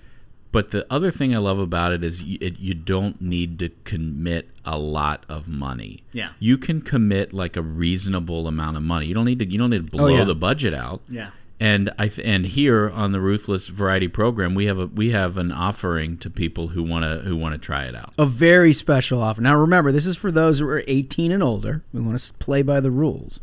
But 0.54 0.70
the 0.70 0.86
other 0.90 1.10
thing 1.10 1.34
I 1.34 1.38
love 1.38 1.58
about 1.58 1.92
it 1.92 2.02
is 2.02 2.22
you, 2.22 2.38
it, 2.40 2.58
you 2.60 2.72
don't 2.74 3.20
need 3.20 3.58
to 3.58 3.68
commit 3.84 4.48
a 4.64 4.78
lot 4.78 5.26
of 5.28 5.48
money. 5.48 6.02
Yeah. 6.12 6.30
you 6.38 6.56
can 6.56 6.80
commit 6.80 7.34
like 7.34 7.56
a 7.56 7.62
reasonable 7.62 8.46
amount 8.48 8.76
of 8.78 8.82
money. 8.84 9.04
You 9.06 9.12
don't 9.14 9.26
need 9.26 9.40
to 9.40 9.46
you 9.50 9.58
don't 9.58 9.68
need 9.70 9.90
to 9.90 9.96
oh, 9.96 9.98
blow 9.98 10.14
Oh, 10.14 10.18
yeah. 10.18 10.24
the 10.24 10.34
budget 10.34 10.72
out. 10.72 11.02
Yeah. 11.10 11.30
And 11.60 11.90
I 11.98 12.08
th- 12.08 12.26
and 12.26 12.46
here 12.46 12.90
on 12.90 13.12
the 13.12 13.20
Ruthless 13.20 13.68
Variety 13.68 14.08
program, 14.08 14.54
we 14.54 14.64
have 14.66 14.78
a 14.78 14.86
we 14.86 15.10
have 15.10 15.36
an 15.38 15.52
offering 15.52 16.16
to 16.18 16.30
people 16.30 16.68
who 16.68 16.82
want 16.82 17.04
to 17.04 17.20
who 17.28 17.36
want 17.36 17.52
to 17.54 17.58
try 17.58 17.84
it 17.84 17.94
out. 17.94 18.12
a 18.18 18.26
very 18.26 18.72
special 18.72 19.22
offer. 19.22 19.40
Now, 19.40 19.54
remember, 19.56 19.92
this 19.92 20.06
is 20.06 20.16
for 20.16 20.30
those 20.32 20.58
who 20.60 20.66
are 20.68 20.82
18 20.86 21.30
and 21.32 21.42
older. 21.42 21.82
We 21.92 22.00
want 22.00 22.18
to 22.18 22.32
play 22.34 22.62
by 22.62 22.80
the 22.80 22.90
rules. 22.90 23.40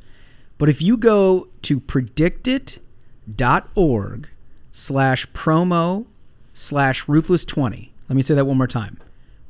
But 0.58 0.70
if 0.70 0.82
you 0.82 0.98
go 0.98 1.48
to 1.64 1.80
predictit.org 1.80 4.30
slash 4.72 5.28
promo 5.32 6.06
slash 6.54 7.06
ruthless20, 7.06 7.90
let 8.10 8.16
me 8.16 8.22
say 8.22 8.34
that 8.34 8.46
one 8.46 8.58
more 8.58 8.68
time. 8.68 9.00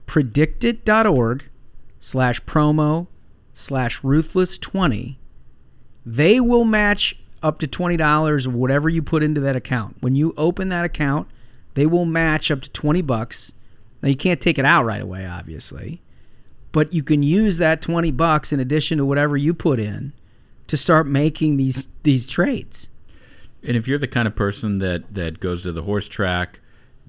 Predictit.org 0.08 1.46
slash 2.00 2.42
promo 2.44 3.08
slash 3.54 4.02
ruthless20, 4.02 5.18
they 6.06 6.40
will 6.40 6.66
match 6.66 7.16
up 7.44 7.60
to 7.60 7.68
$20 7.68 8.46
of 8.46 8.54
whatever 8.54 8.90
you 8.90 9.02
put 9.02 9.24
into 9.24 9.42
that 9.42 9.56
account. 9.56 9.98
When 10.00 10.16
you 10.16 10.34
open 10.38 10.70
that 10.70 10.86
account, 10.86 11.28
they 11.74 11.86
will 11.86 12.06
match 12.06 12.52
up 12.52 12.62
to 12.62 12.70
20 12.70 13.02
bucks. 13.02 13.54
Now 14.02 14.10
you 14.10 14.16
can't 14.16 14.42
take 14.42 14.58
it 14.58 14.66
out 14.66 14.86
right 14.86 15.02
away, 15.02 15.26
obviously, 15.26 16.02
but 16.72 16.94
you 16.94 17.04
can 17.04 17.24
use 17.24 17.58
that 17.58 17.82
20 17.82 18.12
bucks 18.12 18.52
in 18.52 18.60
addition 18.60 18.98
to 18.98 19.06
whatever 19.06 19.38
you 19.38 19.54
put 19.54 19.80
in 19.80 20.14
to 20.68 20.78
start 20.78 21.06
making 21.06 21.58
these 21.58 21.88
these 22.04 22.28
trades. 22.28 22.90
And 23.62 23.78
if 23.78 23.88
you're 23.88 23.98
the 23.98 24.08
kind 24.08 24.28
of 24.28 24.36
person 24.36 24.80
that 24.80 25.14
that 25.14 25.40
goes 25.40 25.64
to 25.64 25.72
the 25.72 25.84
horse 25.84 26.08
track, 26.08 26.61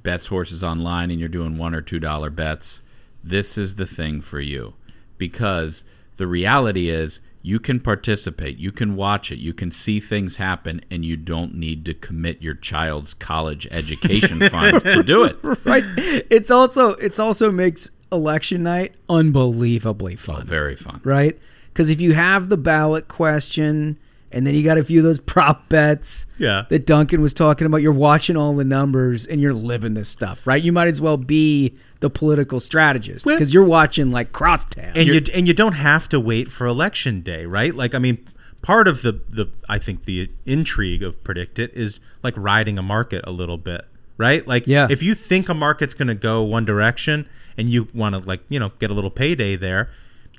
bets 0.02 0.26
horses 0.28 0.62
online, 0.64 1.10
and 1.10 1.20
you're 1.20 1.28
doing 1.28 1.58
one 1.58 1.74
or 1.74 1.80
two 1.80 1.98
dollar 2.00 2.30
bets, 2.30 2.82
this 3.22 3.56
is 3.56 3.76
the 3.76 3.86
thing 3.86 4.20
for 4.20 4.40
you, 4.40 4.74
because 5.18 5.84
the 6.16 6.26
reality 6.26 6.88
is 6.88 7.20
you 7.44 7.58
can 7.58 7.80
participate, 7.80 8.58
you 8.58 8.70
can 8.70 8.94
watch 8.94 9.32
it, 9.32 9.38
you 9.38 9.52
can 9.52 9.70
see 9.70 9.98
things 9.98 10.36
happen, 10.36 10.80
and 10.90 11.04
you 11.04 11.16
don't 11.16 11.54
need 11.54 11.84
to 11.84 11.94
commit 11.94 12.40
your 12.40 12.54
child's 12.54 13.14
college 13.14 13.66
education 13.70 14.38
fund 14.50 14.82
to 14.84 15.02
do 15.02 15.24
it. 15.24 15.36
Right? 15.64 15.82
It's 16.30 16.50
also 16.50 16.90
it's 16.94 17.18
also 17.18 17.50
makes 17.50 17.90
election 18.12 18.62
night 18.62 18.94
unbelievably 19.08 20.16
fun. 20.16 20.42
Oh, 20.42 20.44
very 20.44 20.76
fun. 20.76 21.00
right? 21.04 21.38
Because 21.72 21.88
if 21.90 22.00
you 22.00 22.12
have 22.12 22.48
the 22.50 22.58
ballot 22.58 23.08
question 23.08 23.98
and 24.32 24.46
then 24.46 24.54
you 24.54 24.62
got 24.62 24.78
a 24.78 24.84
few 24.84 25.00
of 25.00 25.04
those 25.04 25.18
prop 25.18 25.68
bets 25.68 26.26
Yeah. 26.38 26.64
that 26.70 26.86
Duncan 26.86 27.20
was 27.20 27.32
talking 27.34 27.66
about, 27.66 27.78
you're 27.82 27.92
watching 27.92 28.36
all 28.36 28.54
the 28.54 28.64
numbers 28.64 29.26
and 29.26 29.40
you're 29.40 29.52
living 29.54 29.94
this 29.94 30.08
stuff, 30.08 30.46
right? 30.46 30.62
You 30.62 30.72
might 30.72 30.88
as 30.88 31.00
well 31.00 31.16
be 31.16 31.74
the 32.00 32.10
political 32.10 32.58
strategist 32.60 33.24
Well- 33.26 33.36
because 33.36 33.52
you're 33.54 33.64
watching 33.64 34.10
like 34.10 34.32
crosstown. 34.32 34.92
and 34.94 35.06
you 35.08 35.22
and 35.34 35.46
you 35.46 35.54
don't 35.54 35.74
have 35.74 36.08
to 36.10 36.18
wait 36.20 36.50
for 36.50 36.66
election 36.66 37.20
day, 37.20 37.46
right? 37.46 37.74
Like 37.74 37.94
I 37.94 37.98
mean, 37.98 38.18
part 38.62 38.88
of 38.88 39.02
the 39.02 39.20
the 39.30 39.48
I 39.68 39.78
think 39.78 40.04
the 40.04 40.30
intrigue 40.46 41.02
of 41.02 41.22
predict 41.24 41.58
it 41.58 41.72
is 41.74 42.00
like 42.22 42.34
riding 42.36 42.78
a 42.78 42.82
market 42.82 43.22
a 43.24 43.30
little 43.30 43.58
bit, 43.58 43.82
right? 44.18 44.46
Like 44.46 44.66
Yeah. 44.66 44.86
if 44.90 45.02
you 45.02 45.14
think 45.14 45.48
a 45.48 45.54
market's 45.54 45.94
going 45.94 46.08
to 46.08 46.14
go 46.14 46.42
one 46.42 46.64
direction 46.64 47.26
and 47.58 47.68
you 47.68 47.88
want 47.92 48.14
to 48.14 48.20
like, 48.28 48.40
you 48.48 48.58
know, 48.58 48.72
get 48.78 48.90
a 48.90 48.94
little 48.94 49.10
payday 49.10 49.56
there, 49.56 49.90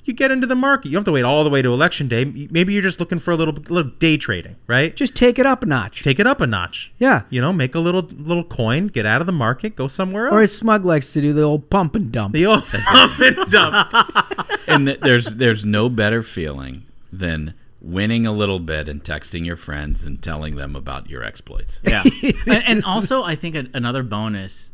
you 0.04 0.12
get 0.14 0.30
into 0.30 0.46
the 0.46 0.54
market. 0.54 0.88
You 0.88 0.92
don't 0.92 1.00
have 1.00 1.04
to 1.06 1.12
wait 1.12 1.24
all 1.24 1.44
the 1.44 1.50
way 1.50 1.62
to 1.62 1.72
election 1.72 2.08
day. 2.08 2.24
Maybe 2.24 2.72
you're 2.72 2.82
just 2.82 3.00
looking 3.00 3.18
for 3.18 3.30
a 3.30 3.36
little 3.36 3.54
little 3.54 3.90
day 3.98 4.16
trading, 4.16 4.56
right? 4.66 4.94
Just 4.94 5.16
take 5.16 5.38
it 5.38 5.46
up 5.46 5.62
a 5.62 5.66
notch. 5.66 6.02
Take 6.02 6.18
it 6.18 6.26
up 6.26 6.40
a 6.40 6.46
notch. 6.46 6.92
Yeah. 6.98 7.22
You 7.30 7.40
know, 7.40 7.52
make 7.52 7.74
a 7.74 7.78
little 7.78 8.02
little 8.02 8.44
coin, 8.44 8.88
get 8.88 9.06
out 9.06 9.20
of 9.20 9.26
the 9.26 9.32
market, 9.32 9.76
go 9.76 9.88
somewhere 9.88 10.26
else. 10.26 10.34
Or 10.34 10.40
as 10.42 10.56
Smug 10.56 10.84
likes 10.84 11.12
to 11.14 11.20
do, 11.20 11.32
the 11.32 11.42
old 11.42 11.70
pump 11.70 11.94
and 11.94 12.12
dump. 12.12 12.34
the 12.34 12.46
old 12.46 12.64
pump 12.66 13.18
and 13.20 13.50
dump. 13.50 14.60
and 14.66 14.86
th- 14.86 15.00
there's 15.00 15.36
there's 15.36 15.64
no 15.64 15.88
better 15.88 16.22
feeling 16.22 16.84
than 17.12 17.54
winning 17.80 18.26
a 18.26 18.32
little 18.32 18.60
bit 18.60 18.88
and 18.88 19.04
texting 19.04 19.44
your 19.44 19.56
friends 19.56 20.04
and 20.04 20.22
telling 20.22 20.56
them 20.56 20.74
about 20.74 21.10
your 21.10 21.22
exploits. 21.22 21.80
Yeah, 21.82 22.02
and, 22.46 22.64
and 22.64 22.84
also 22.84 23.22
I 23.22 23.36
think 23.36 23.54
a, 23.54 23.66
another 23.74 24.02
bonus 24.02 24.72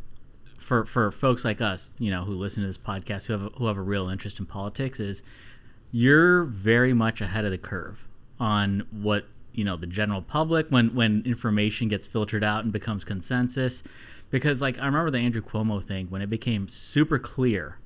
for 0.70 0.84
for 0.84 1.10
folks 1.10 1.44
like 1.44 1.60
us, 1.60 1.92
you 1.98 2.12
know, 2.12 2.22
who 2.22 2.32
listen 2.32 2.62
to 2.62 2.68
this 2.68 2.78
podcast, 2.78 3.26
who 3.26 3.32
have 3.32 3.52
who 3.54 3.66
have 3.66 3.76
a 3.76 3.82
real 3.82 4.08
interest 4.08 4.38
in 4.38 4.46
politics, 4.46 5.00
is 5.00 5.20
you're 5.90 6.44
very 6.44 6.94
much 6.94 7.20
ahead 7.20 7.44
of 7.44 7.50
the 7.50 7.58
curve 7.58 8.06
on 8.38 8.86
what 8.92 9.26
you 9.52 9.64
know 9.64 9.76
the 9.76 9.88
general 9.88 10.22
public 10.22 10.68
when 10.68 10.94
when 10.94 11.24
information 11.26 11.88
gets 11.88 12.06
filtered 12.06 12.44
out 12.44 12.62
and 12.62 12.72
becomes 12.72 13.04
consensus. 13.04 13.82
Because 14.30 14.62
like 14.62 14.78
I 14.78 14.86
remember 14.86 15.10
the 15.10 15.18
Andrew 15.18 15.42
Cuomo 15.42 15.84
thing 15.84 16.06
when 16.06 16.22
it 16.22 16.30
became 16.30 16.68
super 16.68 17.18
clear 17.18 17.78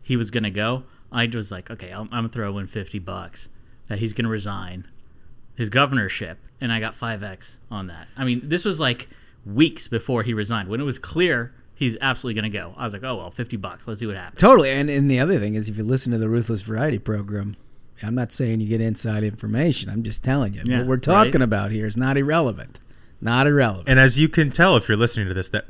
he 0.00 0.16
was 0.16 0.30
going 0.30 0.44
to 0.44 0.50
go. 0.50 0.84
I 1.12 1.26
was 1.26 1.50
like, 1.50 1.70
okay, 1.70 1.90
I'm, 1.90 2.04
I'm 2.04 2.08
gonna 2.08 2.28
throw 2.30 2.56
in 2.56 2.66
fifty 2.66 2.98
bucks 2.98 3.50
that 3.88 3.98
he's 3.98 4.14
going 4.14 4.24
to 4.24 4.30
resign 4.30 4.88
his 5.54 5.68
governorship, 5.68 6.38
and 6.62 6.72
I 6.72 6.80
got 6.80 6.94
five 6.94 7.22
X 7.22 7.58
on 7.70 7.88
that. 7.88 8.08
I 8.16 8.24
mean, 8.24 8.40
this 8.42 8.64
was 8.64 8.80
like 8.80 9.10
weeks 9.44 9.86
before 9.86 10.22
he 10.22 10.32
resigned 10.32 10.70
when 10.70 10.80
it 10.80 10.84
was 10.84 10.98
clear 10.98 11.52
he's 11.82 11.96
absolutely 12.00 12.40
going 12.40 12.50
to 12.52 12.56
go. 12.58 12.74
I 12.76 12.84
was 12.84 12.92
like, 12.92 13.02
oh 13.04 13.16
well, 13.16 13.30
fifty 13.30 13.56
bucks. 13.56 13.88
Let's 13.88 14.00
see 14.00 14.06
what 14.06 14.16
happens. 14.16 14.40
Totally. 14.40 14.70
And, 14.70 14.88
and 14.88 15.10
the 15.10 15.18
other 15.20 15.38
thing 15.38 15.54
is, 15.54 15.68
if 15.68 15.76
you 15.76 15.84
listen 15.84 16.12
to 16.12 16.18
the 16.18 16.28
Ruthless 16.28 16.62
Variety 16.62 16.98
program, 16.98 17.56
I'm 18.02 18.14
not 18.14 18.32
saying 18.32 18.60
you 18.60 18.68
get 18.68 18.80
inside 18.80 19.24
information. 19.24 19.90
I'm 19.90 20.02
just 20.02 20.22
telling 20.24 20.54
you 20.54 20.62
Yeah, 20.66 20.78
what 20.78 20.86
we're 20.86 20.96
talking 20.96 21.32
right. 21.32 21.42
about 21.42 21.70
here 21.72 21.86
is 21.86 21.96
not 21.96 22.16
irrelevant. 22.16 22.80
Not 23.20 23.46
irrelevant. 23.46 23.88
And 23.88 24.00
as 24.00 24.18
you 24.18 24.28
can 24.28 24.50
tell, 24.50 24.76
if 24.76 24.88
you're 24.88 24.96
listening 24.96 25.28
to 25.28 25.34
this, 25.34 25.48
that 25.50 25.64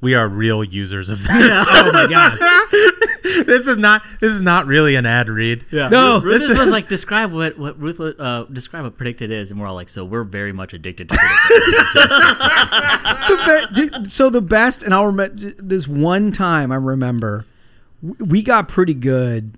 we 0.00 0.14
are 0.14 0.28
real 0.28 0.62
users 0.64 1.08
of 1.08 1.18
this. 1.18 1.28
oh 1.30 1.90
my 1.92 2.06
god. 2.08 2.38
this 3.46 3.66
is 3.66 3.76
not. 3.76 4.02
This 4.20 4.30
is 4.32 4.42
not 4.42 4.66
really 4.66 4.94
an 4.94 5.06
ad 5.06 5.28
read. 5.28 5.64
Yeah. 5.70 5.88
No, 5.88 6.20
Ruth 6.20 6.40
this 6.48 6.58
was 6.58 6.70
like 6.70 6.88
describe 6.88 7.32
what 7.32 7.58
what 7.58 7.78
Ruth 7.80 8.00
uh, 8.00 8.44
describe 8.44 8.84
what 8.84 8.96
PredictIt 8.96 9.30
is, 9.30 9.50
and 9.50 9.60
we're 9.60 9.66
all 9.66 9.74
like, 9.74 9.88
so 9.88 10.04
we're 10.04 10.24
very 10.24 10.52
much 10.52 10.72
addicted 10.74 11.08
to 11.08 11.16
PredictIt. 11.16 12.10
The 13.30 13.68
be- 13.74 13.88
j- 13.88 14.04
so 14.10 14.30
the 14.30 14.40
best, 14.40 14.82
and 14.82 14.94
I'll 14.94 15.06
remember 15.06 15.34
this 15.58 15.86
one 15.88 16.32
time 16.32 16.72
I 16.72 16.76
remember 16.76 17.46
we 18.18 18.42
got 18.42 18.68
pretty 18.68 18.94
good, 18.94 19.56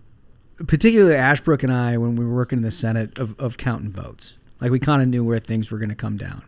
particularly 0.67 1.15
Ashbrook 1.15 1.63
and 1.63 1.73
I 1.73 1.97
when 1.99 2.17
we 2.17 2.25
were 2.25 2.35
working 2.35 2.59
in 2.59 2.63
the 2.63 2.71
Senate 2.71 3.19
of, 3.19 3.39
of 3.39 3.57
counting 3.57 3.91
votes. 3.93 4.37
Like 4.61 4.71
we 4.71 4.79
kind 4.79 5.03
of 5.03 5.09
knew 5.09 5.25
where 5.25 5.39
things 5.39 5.71
were 5.71 5.79
going 5.79 5.89
to 5.91 5.95
come 5.95 6.17
down. 6.17 6.43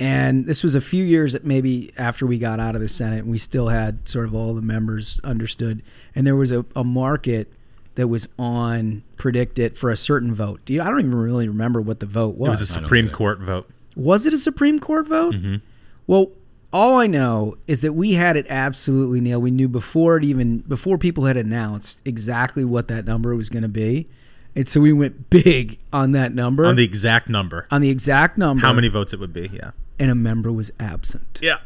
And 0.00 0.46
this 0.46 0.62
was 0.62 0.74
a 0.74 0.80
few 0.80 1.04
years 1.04 1.34
at 1.34 1.44
maybe 1.44 1.92
after 1.98 2.26
we 2.26 2.38
got 2.38 2.60
out 2.60 2.74
of 2.74 2.80
the 2.80 2.88
Senate, 2.88 3.20
and 3.20 3.30
we 3.30 3.38
still 3.38 3.68
had 3.68 4.08
sort 4.08 4.26
of 4.26 4.34
all 4.34 4.54
the 4.54 4.62
members 4.62 5.20
understood. 5.24 5.82
And 6.14 6.26
there 6.26 6.36
was 6.36 6.52
a, 6.52 6.64
a 6.76 6.84
market 6.84 7.52
that 7.96 8.06
was 8.06 8.28
on 8.38 9.02
predict 9.16 9.58
it 9.58 9.76
for 9.76 9.90
a 9.90 9.96
certain 9.96 10.32
vote. 10.32 10.60
Do 10.64 10.72
you, 10.72 10.80
I 10.82 10.84
don't 10.84 11.00
even 11.00 11.14
really 11.16 11.48
remember 11.48 11.80
what 11.80 11.98
the 11.98 12.06
vote 12.06 12.36
was. 12.36 12.46
It 12.46 12.50
was 12.50 12.60
a 12.60 12.66
Supreme 12.66 13.10
Court 13.10 13.40
vote. 13.40 13.68
Was 13.96 14.24
it 14.24 14.32
a 14.32 14.38
Supreme 14.38 14.78
Court 14.78 15.08
vote? 15.08 15.34
Mm-hmm. 15.34 15.56
Well, 16.06 16.30
all 16.72 16.98
I 16.98 17.08
know 17.08 17.56
is 17.66 17.80
that 17.80 17.94
we 17.94 18.12
had 18.12 18.36
it 18.36 18.46
absolutely 18.48 19.20
nailed. 19.20 19.42
We 19.42 19.50
knew 19.50 19.68
before 19.68 20.16
it 20.16 20.22
even 20.24 20.58
before 20.58 20.96
people 20.96 21.24
had 21.24 21.36
announced 21.36 22.00
exactly 22.04 22.64
what 22.64 22.86
that 22.86 23.04
number 23.04 23.34
was 23.34 23.48
going 23.48 23.62
to 23.62 23.68
be, 23.68 24.06
and 24.54 24.68
so 24.68 24.80
we 24.80 24.92
went 24.92 25.28
big 25.30 25.78
on 25.92 26.12
that 26.12 26.32
number 26.34 26.66
On 26.66 26.76
the 26.76 26.84
exact 26.84 27.28
number. 27.28 27.66
on 27.70 27.80
the 27.80 27.90
exact 27.90 28.38
number. 28.38 28.60
How 28.64 28.72
many 28.72 28.88
votes 28.88 29.12
it 29.12 29.18
would 29.18 29.32
be? 29.32 29.50
Yeah. 29.52 29.70
And 29.98 30.10
a 30.10 30.14
member 30.14 30.52
was 30.52 30.70
absent. 30.78 31.40
Yeah. 31.42 31.58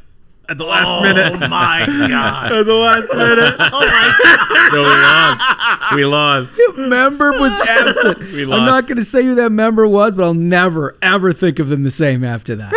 At 0.48 0.58
the 0.58 0.64
last 0.64 1.02
minute. 1.02 1.40
oh 1.40 1.48
my 1.48 1.86
god! 1.86 2.52
At 2.52 2.66
the 2.66 2.74
last 2.74 3.14
minute. 3.14 3.54
Oh 3.60 3.86
my 3.86 4.14
god. 4.24 4.70
So 4.70 5.94
we 5.94 6.04
lost. 6.04 6.50
We 6.50 6.56
lost. 6.66 6.76
member 6.78 7.32
was 7.32 7.60
absent. 7.60 8.18
We 8.32 8.44
lost. 8.44 8.60
I'm 8.60 8.66
not 8.66 8.86
going 8.86 8.98
to 8.98 9.04
say 9.04 9.22
who 9.22 9.34
that 9.36 9.52
member 9.52 9.86
was, 9.86 10.14
but 10.14 10.24
I'll 10.24 10.34
never 10.34 10.96
ever 11.00 11.32
think 11.32 11.58
of 11.58 11.68
them 11.68 11.84
the 11.84 11.90
same 11.90 12.24
after 12.24 12.56
that. 12.56 12.72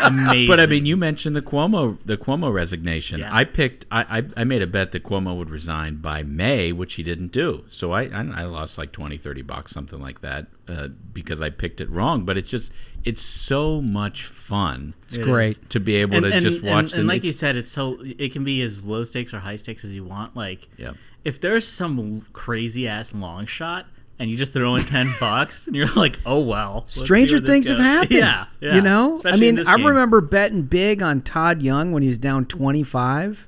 Amazing. 0.00 0.46
But 0.46 0.60
I 0.60 0.66
mean, 0.66 0.86
you 0.86 0.96
mentioned 0.96 1.34
the 1.34 1.42
Cuomo 1.42 1.98
the 2.04 2.16
Cuomo 2.16 2.52
resignation. 2.52 3.20
Yeah. 3.20 3.34
I 3.34 3.44
picked. 3.44 3.84
I, 3.90 4.18
I 4.18 4.22
I 4.42 4.44
made 4.44 4.62
a 4.62 4.66
bet 4.66 4.92
that 4.92 5.02
Cuomo 5.02 5.36
would 5.36 5.50
resign 5.50 5.96
by 5.96 6.22
May, 6.22 6.72
which 6.72 6.94
he 6.94 7.02
didn't 7.02 7.32
do. 7.32 7.64
So 7.68 7.92
I 7.92 8.02
I, 8.04 8.20
I 8.34 8.44
lost 8.44 8.78
like 8.78 8.92
20, 8.92 9.18
30 9.18 9.42
bucks, 9.42 9.72
something 9.72 10.00
like 10.00 10.20
that, 10.20 10.46
uh, 10.68 10.88
because 11.12 11.40
I 11.40 11.50
picked 11.50 11.80
it 11.80 11.90
wrong. 11.90 12.24
But 12.24 12.38
it's 12.38 12.48
just 12.48 12.70
it's 13.06 13.22
so 13.22 13.80
much 13.80 14.24
fun. 14.26 14.92
It's 15.04 15.16
great. 15.16 15.70
to 15.70 15.80
be 15.80 15.94
able 15.96 16.16
and, 16.16 16.26
to 16.26 16.32
and- 16.32 16.42
just 16.42 16.62
watch 16.62 16.92
and, 16.92 17.00
and 17.00 17.08
like 17.08 17.24
you 17.24 17.32
said, 17.32 17.56
it's 17.56 17.68
so 17.68 17.98
it 18.02 18.32
can 18.32 18.44
be 18.44 18.60
as 18.62 18.84
low 18.84 19.04
stakes 19.04 19.32
or 19.32 19.38
high 19.38 19.56
stakes 19.56 19.84
as 19.84 19.94
you 19.94 20.04
want. 20.04 20.36
Like, 20.36 20.68
Yeah. 20.76 20.92
if 21.24 21.40
there's 21.40 21.66
some 21.66 22.26
crazy 22.32 22.86
ass 22.88 23.14
long 23.14 23.46
shot 23.46 23.86
and 24.18 24.30
you 24.30 24.36
just 24.36 24.52
throw 24.52 24.74
in 24.74 24.80
ten 24.82 25.08
bucks 25.20 25.66
and 25.66 25.76
you're 25.76 25.86
like, 25.94 26.18
oh 26.26 26.40
well, 26.40 26.84
Stranger 26.86 27.38
things 27.38 27.68
have 27.68 27.78
happened. 27.94 28.10
Yeah, 28.18 28.46
yeah. 28.60 28.74
You 28.74 28.82
know? 28.82 29.12
I 29.12 29.16
Especially 29.16 29.48
in 29.48 29.54
mean, 29.56 29.66
I 29.66 29.76
game. 29.76 29.86
remember 29.86 30.20
betting 30.20 30.62
big 30.62 31.02
on 31.02 31.20
Todd 31.22 31.62
Young 31.62 31.92
when 31.92 32.02
he 32.02 32.08
was 32.08 32.18
down 32.18 32.44
25 32.46 33.46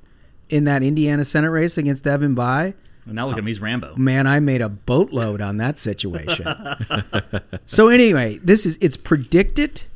in 0.51 0.65
that 0.65 0.83
Indiana 0.83 1.25
Senate 1.25 1.51
race 1.51 1.77
against 1.77 2.07
Evan 2.07 2.35
Bayh. 2.35 2.75
Now 3.15 3.27
look 3.27 3.35
at 3.35 3.39
him, 3.41 3.47
he's 3.47 3.61
Rambo. 3.61 3.97
Man, 3.97 4.27
I 4.27 4.41
made 4.41 4.61
a 4.61 4.69
boatload 4.69 5.41
on 5.41 5.57
that 5.59 5.79
situation. 5.79 6.47
so 7.67 7.89
anyway, 7.89 8.39
this 8.43 8.67
is 8.67 8.79
it's 8.81 8.97
predict 8.97 9.59
it, 9.59 9.87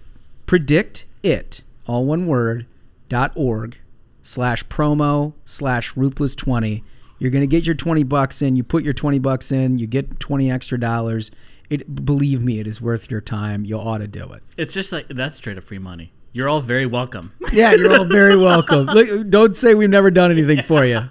predict 0.47 1.05
it, 1.23 1.63
all 1.87 2.05
one 2.05 2.27
word, 2.27 2.67
dot 3.09 3.33
org 3.35 3.77
slash 4.23 4.65
promo 4.67 5.35
slash 5.45 5.97
ruthless 5.97 6.35
twenty. 6.35 6.85
You're 7.19 7.31
gonna 7.31 7.47
get 7.47 7.67
your 7.67 7.75
twenty 7.77 8.03
bucks 8.03 8.43
in. 8.43 8.57
You 8.57 8.65
put 8.65 8.85
your 8.85 8.95
twenty 8.95 9.19
bucks 9.19 9.53
in. 9.53 9.79
You 9.79 9.87
get 9.87 10.19
twenty 10.19 10.51
extra 10.51 10.79
dollars. 10.79 11.31
It 11.71 12.05
believe 12.05 12.43
me, 12.43 12.59
it 12.59 12.67
is 12.67 12.81
worth 12.83 13.11
your 13.11 13.21
time. 13.21 13.65
You 13.65 13.77
ought 13.79 13.99
to 13.99 14.09
do 14.09 14.33
it. 14.33 14.43
It's 14.57 14.73
just 14.73 14.93
like 14.93 15.09
that's 15.09 15.39
straight 15.39 15.57
up 15.59 15.65
free 15.65 15.79
money. 15.79 16.13
You're 16.35 16.49
all 16.49 16.61
very 16.63 16.87
welcome. 16.87 17.33
Yeah, 17.53 17.73
you're 17.73 17.93
all 17.99 18.07
very 18.07 18.37
welcome. 18.51 18.87
Look, 18.87 19.29
don't 19.29 19.57
say 19.57 19.75
we've 19.75 19.91
never 19.91 20.11
done 20.11 20.31
anything 20.31 20.63
for 20.63 20.85
you. 20.85 21.03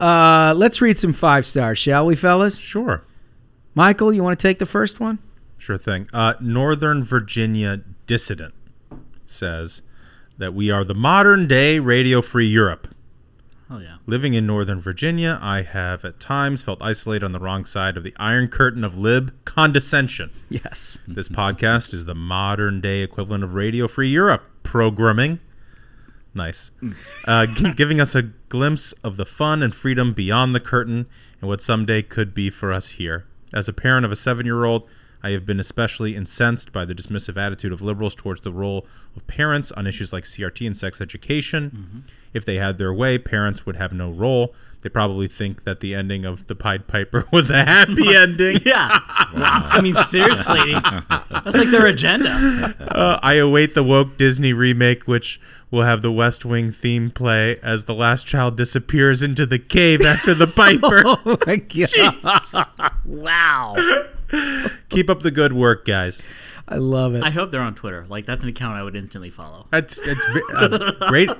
Uh, 0.00 0.54
let's 0.56 0.80
read 0.80 0.98
some 0.98 1.12
five 1.12 1.46
stars, 1.46 1.78
shall 1.78 2.06
we, 2.06 2.16
fellas? 2.16 2.58
Sure. 2.58 3.04
Michael, 3.74 4.12
you 4.12 4.22
want 4.22 4.38
to 4.38 4.48
take 4.48 4.58
the 4.58 4.66
first 4.66 4.98
one? 4.98 5.18
Sure 5.58 5.78
thing. 5.78 6.08
Uh, 6.12 6.34
Northern 6.40 7.04
Virginia 7.04 7.82
dissident 8.06 8.54
says 9.26 9.82
that 10.38 10.54
we 10.54 10.70
are 10.70 10.84
the 10.84 10.94
modern 10.94 11.46
day 11.46 11.78
Radio 11.78 12.22
Free 12.22 12.46
Europe. 12.46 12.88
Oh 13.72 13.78
yeah. 13.78 13.98
Living 14.06 14.34
in 14.34 14.46
Northern 14.46 14.80
Virginia, 14.80 15.38
I 15.40 15.62
have 15.62 16.04
at 16.04 16.18
times 16.18 16.62
felt 16.62 16.82
isolated 16.82 17.24
on 17.24 17.32
the 17.32 17.38
wrong 17.38 17.64
side 17.64 17.96
of 17.96 18.02
the 18.02 18.14
Iron 18.16 18.48
Curtain 18.48 18.82
of 18.82 18.98
lib 18.98 19.32
condescension. 19.44 20.30
Yes. 20.48 20.98
This 21.06 21.28
podcast 21.28 21.94
is 21.94 22.06
the 22.06 22.14
modern 22.14 22.80
day 22.80 23.02
equivalent 23.02 23.44
of 23.44 23.54
Radio 23.54 23.86
Free 23.86 24.08
Europe 24.08 24.42
programming. 24.64 25.38
Nice. 26.34 26.70
Uh, 27.26 27.46
gi- 27.46 27.72
giving 27.76 28.00
us 28.00 28.14
a 28.14 28.22
glimpse 28.22 28.92
of 29.04 29.16
the 29.16 29.26
fun 29.26 29.62
and 29.62 29.74
freedom 29.74 30.12
beyond 30.12 30.54
the 30.54 30.60
curtain 30.60 31.06
and 31.40 31.48
what 31.48 31.60
someday 31.60 32.02
could 32.02 32.34
be 32.34 32.50
for 32.50 32.72
us 32.72 32.90
here. 32.90 33.24
As 33.52 33.68
a 33.68 33.72
parent 33.72 34.04
of 34.04 34.12
a 34.12 34.16
seven 34.16 34.46
year 34.46 34.64
old, 34.64 34.88
I 35.22 35.30
have 35.32 35.44
been 35.44 35.60
especially 35.60 36.16
incensed 36.16 36.72
by 36.72 36.84
the 36.86 36.94
dismissive 36.94 37.36
attitude 37.36 37.72
of 37.72 37.82
liberals 37.82 38.14
towards 38.14 38.40
the 38.40 38.52
role 38.52 38.86
of 39.16 39.26
parents 39.26 39.70
on 39.72 39.86
issues 39.86 40.12
like 40.12 40.24
CRT 40.24 40.66
and 40.66 40.76
sex 40.76 41.00
education. 41.00 42.04
If 42.32 42.44
they 42.46 42.56
had 42.56 42.78
their 42.78 42.94
way, 42.94 43.18
parents 43.18 43.66
would 43.66 43.76
have 43.76 43.92
no 43.92 44.10
role. 44.10 44.54
They 44.82 44.88
probably 44.88 45.28
think 45.28 45.64
that 45.64 45.80
the 45.80 45.94
ending 45.94 46.24
of 46.24 46.46
The 46.46 46.54
Pied 46.54 46.86
Piper 46.86 47.26
was 47.32 47.50
a 47.50 47.64
happy 47.66 48.14
ending. 48.16 48.60
Yeah. 48.64 48.88
I 49.34 49.80
mean, 49.82 49.96
seriously, 50.06 50.72
that's 50.72 51.56
like 51.56 51.70
their 51.70 51.86
agenda. 51.86 52.74
Uh, 52.80 53.18
I 53.22 53.34
await 53.34 53.74
the 53.74 53.82
woke 53.84 54.16
Disney 54.16 54.54
remake, 54.54 55.02
which 55.06 55.38
will 55.70 55.82
have 55.82 56.02
the 56.02 56.10
West 56.12 56.44
Wing 56.44 56.72
theme 56.72 57.10
play 57.10 57.58
as 57.62 57.84
the 57.84 57.94
last 57.94 58.26
child 58.26 58.56
disappears 58.56 59.22
into 59.22 59.46
the 59.46 59.58
cave 59.58 60.02
after 60.02 60.34
the 60.34 60.46
Piper. 60.46 61.02
Oh 61.06 61.38
my 61.46 61.56
god! 61.56 62.66
Wow. 63.04 63.74
Keep 64.88 65.10
up 65.10 65.20
the 65.22 65.30
good 65.30 65.52
work, 65.52 65.84
guys. 65.84 66.22
I 66.68 66.76
love 66.76 67.14
it. 67.14 67.24
I 67.24 67.30
hope 67.30 67.50
they're 67.50 67.60
on 67.60 67.74
Twitter. 67.74 68.06
Like 68.08 68.26
that's 68.26 68.42
an 68.44 68.48
account 68.48 68.76
I 68.78 68.82
would 68.82 68.94
instantly 68.96 69.30
follow. 69.30 69.66
That's 69.70 69.98
it's 69.98 70.24
ve- 70.26 70.42
uh, 70.54 71.08
great, 71.08 71.30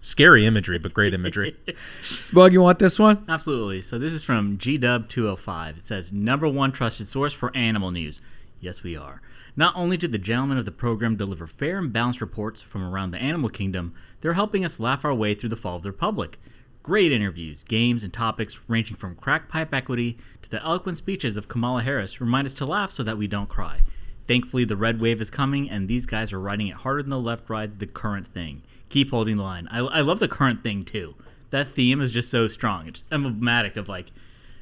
scary 0.00 0.46
imagery, 0.46 0.78
but 0.78 0.94
great 0.94 1.12
imagery. 1.12 1.56
Smug, 2.02 2.52
you 2.52 2.60
want 2.60 2.78
this 2.78 2.98
one? 2.98 3.24
Absolutely. 3.28 3.80
So 3.80 3.98
this 3.98 4.12
is 4.12 4.22
from 4.22 4.58
GW205. 4.58 5.78
It 5.78 5.86
says 5.86 6.12
number 6.12 6.48
one 6.48 6.70
trusted 6.70 7.08
source 7.08 7.32
for 7.32 7.54
animal 7.56 7.90
news. 7.90 8.20
Yes, 8.60 8.82
we 8.84 8.96
are. 8.96 9.20
Not 9.56 9.74
only 9.76 9.96
do 9.96 10.08
the 10.08 10.18
gentlemen 10.18 10.58
of 10.58 10.64
the 10.64 10.72
program 10.72 11.16
deliver 11.16 11.46
fair 11.46 11.78
and 11.78 11.92
balanced 11.92 12.20
reports 12.20 12.60
from 12.60 12.82
around 12.82 13.12
the 13.12 13.22
animal 13.22 13.48
kingdom, 13.48 13.94
they're 14.20 14.32
helping 14.32 14.64
us 14.64 14.80
laugh 14.80 15.04
our 15.04 15.14
way 15.14 15.34
through 15.34 15.50
the 15.50 15.56
fall 15.56 15.76
of 15.76 15.82
the 15.82 15.92
republic. 15.92 16.40
Great 16.82 17.12
interviews, 17.12 17.62
games, 17.64 18.02
and 18.02 18.12
topics 18.12 18.58
ranging 18.68 18.96
from 18.96 19.14
crack 19.14 19.48
pipe 19.48 19.72
equity 19.72 20.18
to 20.42 20.50
the 20.50 20.62
eloquent 20.62 20.98
speeches 20.98 21.36
of 21.36 21.48
Kamala 21.48 21.82
Harris 21.82 22.20
remind 22.20 22.46
us 22.46 22.54
to 22.54 22.66
laugh 22.66 22.90
so 22.90 23.02
that 23.04 23.16
we 23.16 23.26
don't 23.26 23.48
cry. 23.48 23.80
Thankfully, 24.26 24.64
the 24.64 24.76
red 24.76 25.00
wave 25.00 25.20
is 25.20 25.30
coming, 25.30 25.70
and 25.70 25.86
these 25.86 26.06
guys 26.06 26.32
are 26.32 26.40
riding 26.40 26.68
it 26.68 26.76
harder 26.76 27.02
than 27.02 27.10
the 27.10 27.18
left 27.18 27.48
rides 27.48 27.78
the 27.78 27.86
current 27.86 28.26
thing. 28.26 28.62
Keep 28.88 29.10
holding 29.10 29.36
the 29.36 29.42
line. 29.42 29.68
I, 29.70 29.78
I 29.78 30.00
love 30.00 30.18
the 30.18 30.28
current 30.28 30.62
thing 30.62 30.84
too. 30.84 31.14
That 31.50 31.70
theme 31.70 32.00
is 32.00 32.10
just 32.10 32.30
so 32.30 32.48
strong. 32.48 32.88
It's 32.88 33.04
emblematic 33.12 33.76
of 33.76 33.88
like 33.88 34.10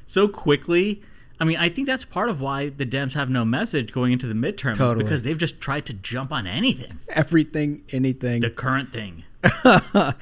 so 0.05 0.27
quickly. 0.27 1.01
I 1.39 1.45
mean, 1.45 1.57
I 1.57 1.69
think 1.69 1.87
that's 1.87 2.05
part 2.05 2.29
of 2.29 2.39
why 2.39 2.69
the 2.69 2.85
Dems 2.85 3.13
have 3.13 3.29
no 3.29 3.43
message 3.43 3.91
going 3.91 4.13
into 4.13 4.27
the 4.27 4.33
midterms 4.33 4.73
is 4.73 4.77
Totally. 4.77 5.03
because 5.03 5.23
they've 5.23 5.37
just 5.37 5.59
tried 5.59 5.85
to 5.87 5.93
jump 5.93 6.31
on 6.31 6.47
anything. 6.47 6.99
Everything, 7.09 7.83
anything. 7.91 8.41
The 8.41 8.49
current 8.49 8.91
thing. 8.93 9.23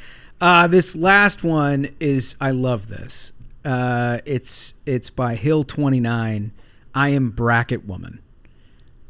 uh, 0.41 0.67
this 0.67 0.95
last 0.95 1.43
one 1.43 1.89
is 1.99 2.35
I 2.39 2.51
love 2.51 2.87
this. 2.87 3.33
Uh, 3.63 4.19
it's 4.25 4.73
it's 4.85 5.09
by 5.09 5.35
Hill 5.35 5.63
Twenty 5.63 5.99
Nine. 5.99 6.51
I 6.95 7.09
am 7.09 7.29
bracket 7.29 7.85
woman. 7.85 8.21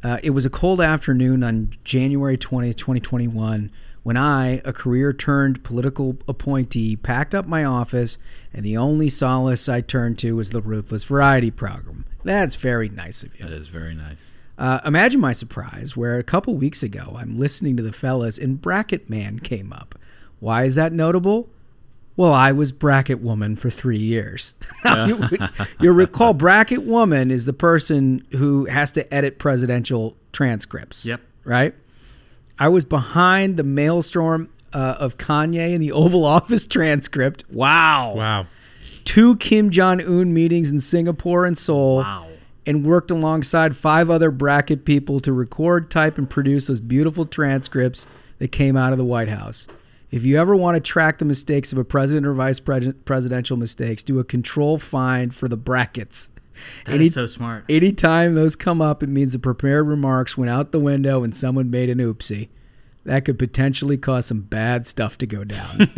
Uh, 0.04 0.18
it 0.22 0.30
was 0.30 0.44
a 0.44 0.50
cold 0.50 0.80
afternoon 0.80 1.44
on 1.44 1.70
January 1.84 2.36
20th, 2.36 2.76
2021, 2.76 3.70
when 4.02 4.16
I, 4.16 4.60
a 4.64 4.72
career 4.72 5.12
turned 5.12 5.62
political 5.62 6.18
appointee, 6.26 6.96
packed 6.96 7.34
up 7.34 7.46
my 7.46 7.64
office, 7.64 8.18
and 8.52 8.64
the 8.64 8.76
only 8.76 9.08
solace 9.08 9.68
I 9.68 9.80
turned 9.80 10.18
to 10.18 10.36
was 10.36 10.50
the 10.50 10.60
Ruthless 10.60 11.04
Variety 11.04 11.50
program. 11.50 12.04
That's 12.24 12.56
very 12.56 12.88
nice 12.88 13.22
of 13.22 13.38
you. 13.38 13.46
That 13.46 13.54
is 13.54 13.68
very 13.68 13.94
nice. 13.94 14.28
Uh, 14.58 14.80
imagine 14.84 15.20
my 15.20 15.32
surprise 15.32 15.96
where 15.96 16.18
a 16.18 16.22
couple 16.22 16.54
weeks 16.54 16.82
ago 16.82 17.16
I'm 17.16 17.38
listening 17.38 17.76
to 17.76 17.82
the 17.82 17.92
fellas 17.92 18.38
and 18.38 18.60
Bracket 18.60 19.08
Man 19.08 19.38
came 19.38 19.72
up. 19.72 19.98
Why 20.40 20.64
is 20.64 20.74
that 20.74 20.92
notable? 20.92 21.48
Well, 22.16 22.32
I 22.32 22.52
was 22.52 22.72
Bracket 22.72 23.20
Woman 23.20 23.56
for 23.56 23.70
three 23.70 23.98
years. 23.98 24.54
you, 24.84 25.26
you'll 25.80 25.94
recall 25.94 26.34
Bracket 26.34 26.82
Woman 26.82 27.30
is 27.30 27.46
the 27.46 27.52
person 27.52 28.26
who 28.32 28.66
has 28.66 28.90
to 28.92 29.14
edit 29.14 29.38
presidential 29.38 30.16
transcripts. 30.32 31.06
Yep. 31.06 31.20
Right? 31.44 31.74
I 32.58 32.68
was 32.68 32.84
behind 32.84 33.56
the 33.56 33.64
maelstrom 33.64 34.48
uh, 34.72 34.96
of 34.98 35.18
Kanye 35.18 35.72
in 35.74 35.80
the 35.80 35.92
Oval 35.92 36.24
Office 36.24 36.66
transcript. 36.66 37.44
Wow. 37.50 38.14
Wow. 38.16 38.46
Two 39.04 39.36
Kim 39.36 39.70
Jong 39.70 40.00
Un 40.00 40.32
meetings 40.32 40.70
in 40.70 40.80
Singapore 40.80 41.44
and 41.44 41.58
Seoul 41.58 41.98
Wow. 41.98 42.28
and 42.66 42.86
worked 42.86 43.10
alongside 43.10 43.76
five 43.76 44.08
other 44.10 44.30
bracket 44.30 44.84
people 44.84 45.18
to 45.20 45.32
record, 45.32 45.90
type, 45.90 46.18
and 46.18 46.30
produce 46.30 46.68
those 46.68 46.80
beautiful 46.80 47.26
transcripts 47.26 48.06
that 48.38 48.52
came 48.52 48.76
out 48.76 48.92
of 48.92 48.98
the 48.98 49.04
White 49.04 49.28
House. 49.28 49.66
If 50.12 50.24
you 50.24 50.38
ever 50.38 50.54
want 50.54 50.74
to 50.76 50.80
track 50.80 51.18
the 51.18 51.24
mistakes 51.24 51.72
of 51.72 51.78
a 51.78 51.84
president 51.84 52.26
or 52.26 52.34
vice 52.34 52.60
pres- 52.60 52.92
presidential 53.06 53.56
mistakes, 53.56 54.02
do 54.02 54.18
a 54.18 54.24
control 54.24 54.78
find 54.78 55.34
for 55.34 55.48
the 55.48 55.56
brackets. 55.56 56.28
That 56.86 57.00
is 57.00 57.14
so 57.14 57.26
smart. 57.26 57.64
Anytime 57.68 58.34
those 58.34 58.56
come 58.56 58.80
up, 58.82 59.02
it 59.02 59.08
means 59.08 59.32
the 59.32 59.38
prepared 59.38 59.86
remarks 59.86 60.36
went 60.36 60.50
out 60.50 60.72
the 60.72 60.80
window 60.80 61.22
and 61.24 61.34
someone 61.36 61.70
made 61.70 61.88
an 61.90 61.98
oopsie. 61.98 62.48
That 63.04 63.24
could 63.24 63.38
potentially 63.38 63.96
cause 63.96 64.26
some 64.26 64.42
bad 64.42 64.86
stuff 64.86 65.18
to 65.18 65.26
go 65.26 65.42
down. 65.44 65.90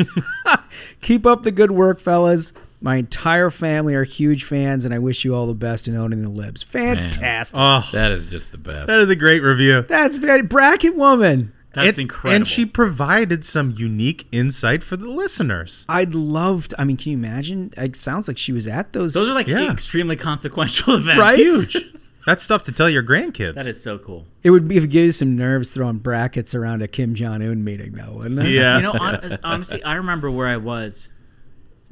Keep 1.02 1.26
up 1.26 1.42
the 1.42 1.50
good 1.52 1.70
work, 1.70 2.00
fellas. 2.00 2.52
My 2.80 2.96
entire 2.96 3.50
family 3.50 3.94
are 3.94 4.04
huge 4.04 4.44
fans, 4.44 4.84
and 4.84 4.92
I 4.92 4.98
wish 4.98 5.24
you 5.24 5.34
all 5.34 5.46
the 5.46 5.54
best 5.54 5.88
in 5.88 5.96
owning 5.96 6.22
the 6.22 6.28
libs. 6.28 6.62
Fantastic. 6.62 7.58
Oh, 7.58 7.88
That 7.92 8.10
is 8.10 8.26
just 8.26 8.52
the 8.52 8.58
best. 8.58 8.86
that 8.88 9.00
is 9.00 9.08
a 9.10 9.16
great 9.16 9.42
review. 9.42 9.82
That's 9.82 10.18
very 10.18 10.42
bracket 10.42 10.94
woman. 10.96 11.52
That's 11.74 11.88
And- 11.88 11.98
incredible. 11.98 12.36
And 12.36 12.48
she 12.48 12.64
provided 12.66 13.44
some 13.44 13.72
unique 13.76 14.26
insight 14.32 14.82
for 14.82 14.96
the 14.96 15.08
listeners. 15.10 15.84
I'd 15.88 16.14
love 16.14 16.68
to. 16.68 16.80
I 16.80 16.84
mean, 16.84 16.96
can 16.96 17.12
you 17.12 17.18
imagine? 17.18 17.72
It 17.76 17.96
sounds 17.96 18.28
like 18.28 18.38
she 18.38 18.52
was 18.52 18.66
at 18.66 18.92
those. 18.92 19.14
Those 19.14 19.28
are 19.28 19.34
like 19.34 19.48
Yeah. 19.48 19.70
extremely 19.72 20.16
consequential 20.16 20.94
events. 20.96 21.20
Right? 21.20 21.38
Huge. 21.38 21.76
That's 22.26 22.42
stuff 22.42 22.62
to 22.62 22.72
tell 22.72 22.88
your 22.88 23.02
grandkids. 23.02 23.54
That 23.54 23.66
is 23.66 23.82
so 23.82 23.98
cool. 23.98 24.24
it 24.42 24.48
would 24.50 24.66
be, 24.66 24.76
give 24.80 24.94
you 24.94 25.12
some 25.12 25.36
nerves 25.36 25.72
throwing 25.72 25.98
brackets 25.98 26.54
around 26.54 26.80
a 26.80 26.88
Kim 26.88 27.14
Jong 27.14 27.42
Un 27.42 27.62
meeting, 27.64 27.92
though, 27.92 28.12
wouldn't 28.12 28.40
it? 28.40 28.46
Yeah. 28.50 28.76
You 28.76 28.82
know, 28.84 28.92
hon- 28.92 29.38
honestly, 29.44 29.82
I 29.84 29.96
remember 29.96 30.30
where 30.30 30.46
I 30.48 30.56
was 30.56 31.10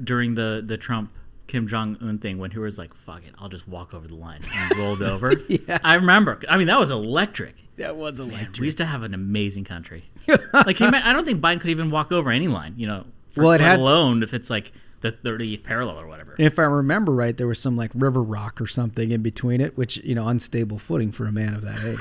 during 0.02 0.34
the 0.34 0.62
the 0.64 0.78
Trump 0.78 1.12
Kim 1.48 1.68
Jong 1.68 1.98
Un 2.00 2.16
thing 2.16 2.38
when 2.38 2.50
he 2.50 2.58
was 2.58 2.78
like, 2.78 2.94
"Fuck 2.94 3.24
it, 3.26 3.34
I'll 3.38 3.50
just 3.50 3.68
walk 3.68 3.92
over 3.92 4.08
the 4.08 4.14
line," 4.14 4.40
and 4.56 4.78
rolled 4.78 5.02
over. 5.02 5.34
Yeah. 5.48 5.78
I 5.84 5.94
remember. 5.96 6.40
I 6.48 6.56
mean, 6.56 6.68
that 6.68 6.78
was 6.80 6.90
electric. 6.90 7.56
That 7.78 7.96
was 7.96 8.18
Man, 8.18 8.28
electric. 8.30 8.58
we 8.60 8.66
used 8.66 8.78
to 8.78 8.84
have 8.86 9.02
an 9.02 9.14
amazing 9.14 9.64
country. 9.64 10.04
like, 10.52 10.76
can 10.76 10.94
I 10.94 11.12
don't 11.12 11.24
think 11.24 11.40
Biden 11.40 11.60
could 11.60 11.70
even 11.70 11.88
walk 11.90 12.12
over 12.12 12.30
any 12.30 12.48
line. 12.48 12.74
You 12.76 12.86
know, 12.86 13.04
for, 13.30 13.42
Well, 13.42 13.52
it 13.52 13.60
let 13.60 13.70
had- 13.72 13.80
alone 13.80 14.22
if 14.22 14.34
it's 14.34 14.50
like 14.50 14.72
the 15.00 15.10
30th 15.10 15.64
parallel 15.64 15.98
or 15.98 16.06
whatever. 16.06 16.36
If 16.38 16.58
I 16.60 16.62
remember 16.62 17.10
right, 17.12 17.36
there 17.36 17.48
was 17.48 17.58
some 17.58 17.76
like 17.76 17.90
river 17.94 18.22
rock 18.22 18.60
or 18.60 18.66
something 18.68 19.10
in 19.10 19.20
between 19.22 19.60
it, 19.60 19.76
which 19.76 19.96
you 19.98 20.14
know, 20.14 20.28
unstable 20.28 20.78
footing 20.78 21.10
for 21.10 21.26
a 21.26 21.32
man 21.32 21.54
of 21.54 21.62
that 21.62 21.82
age. 21.84 21.98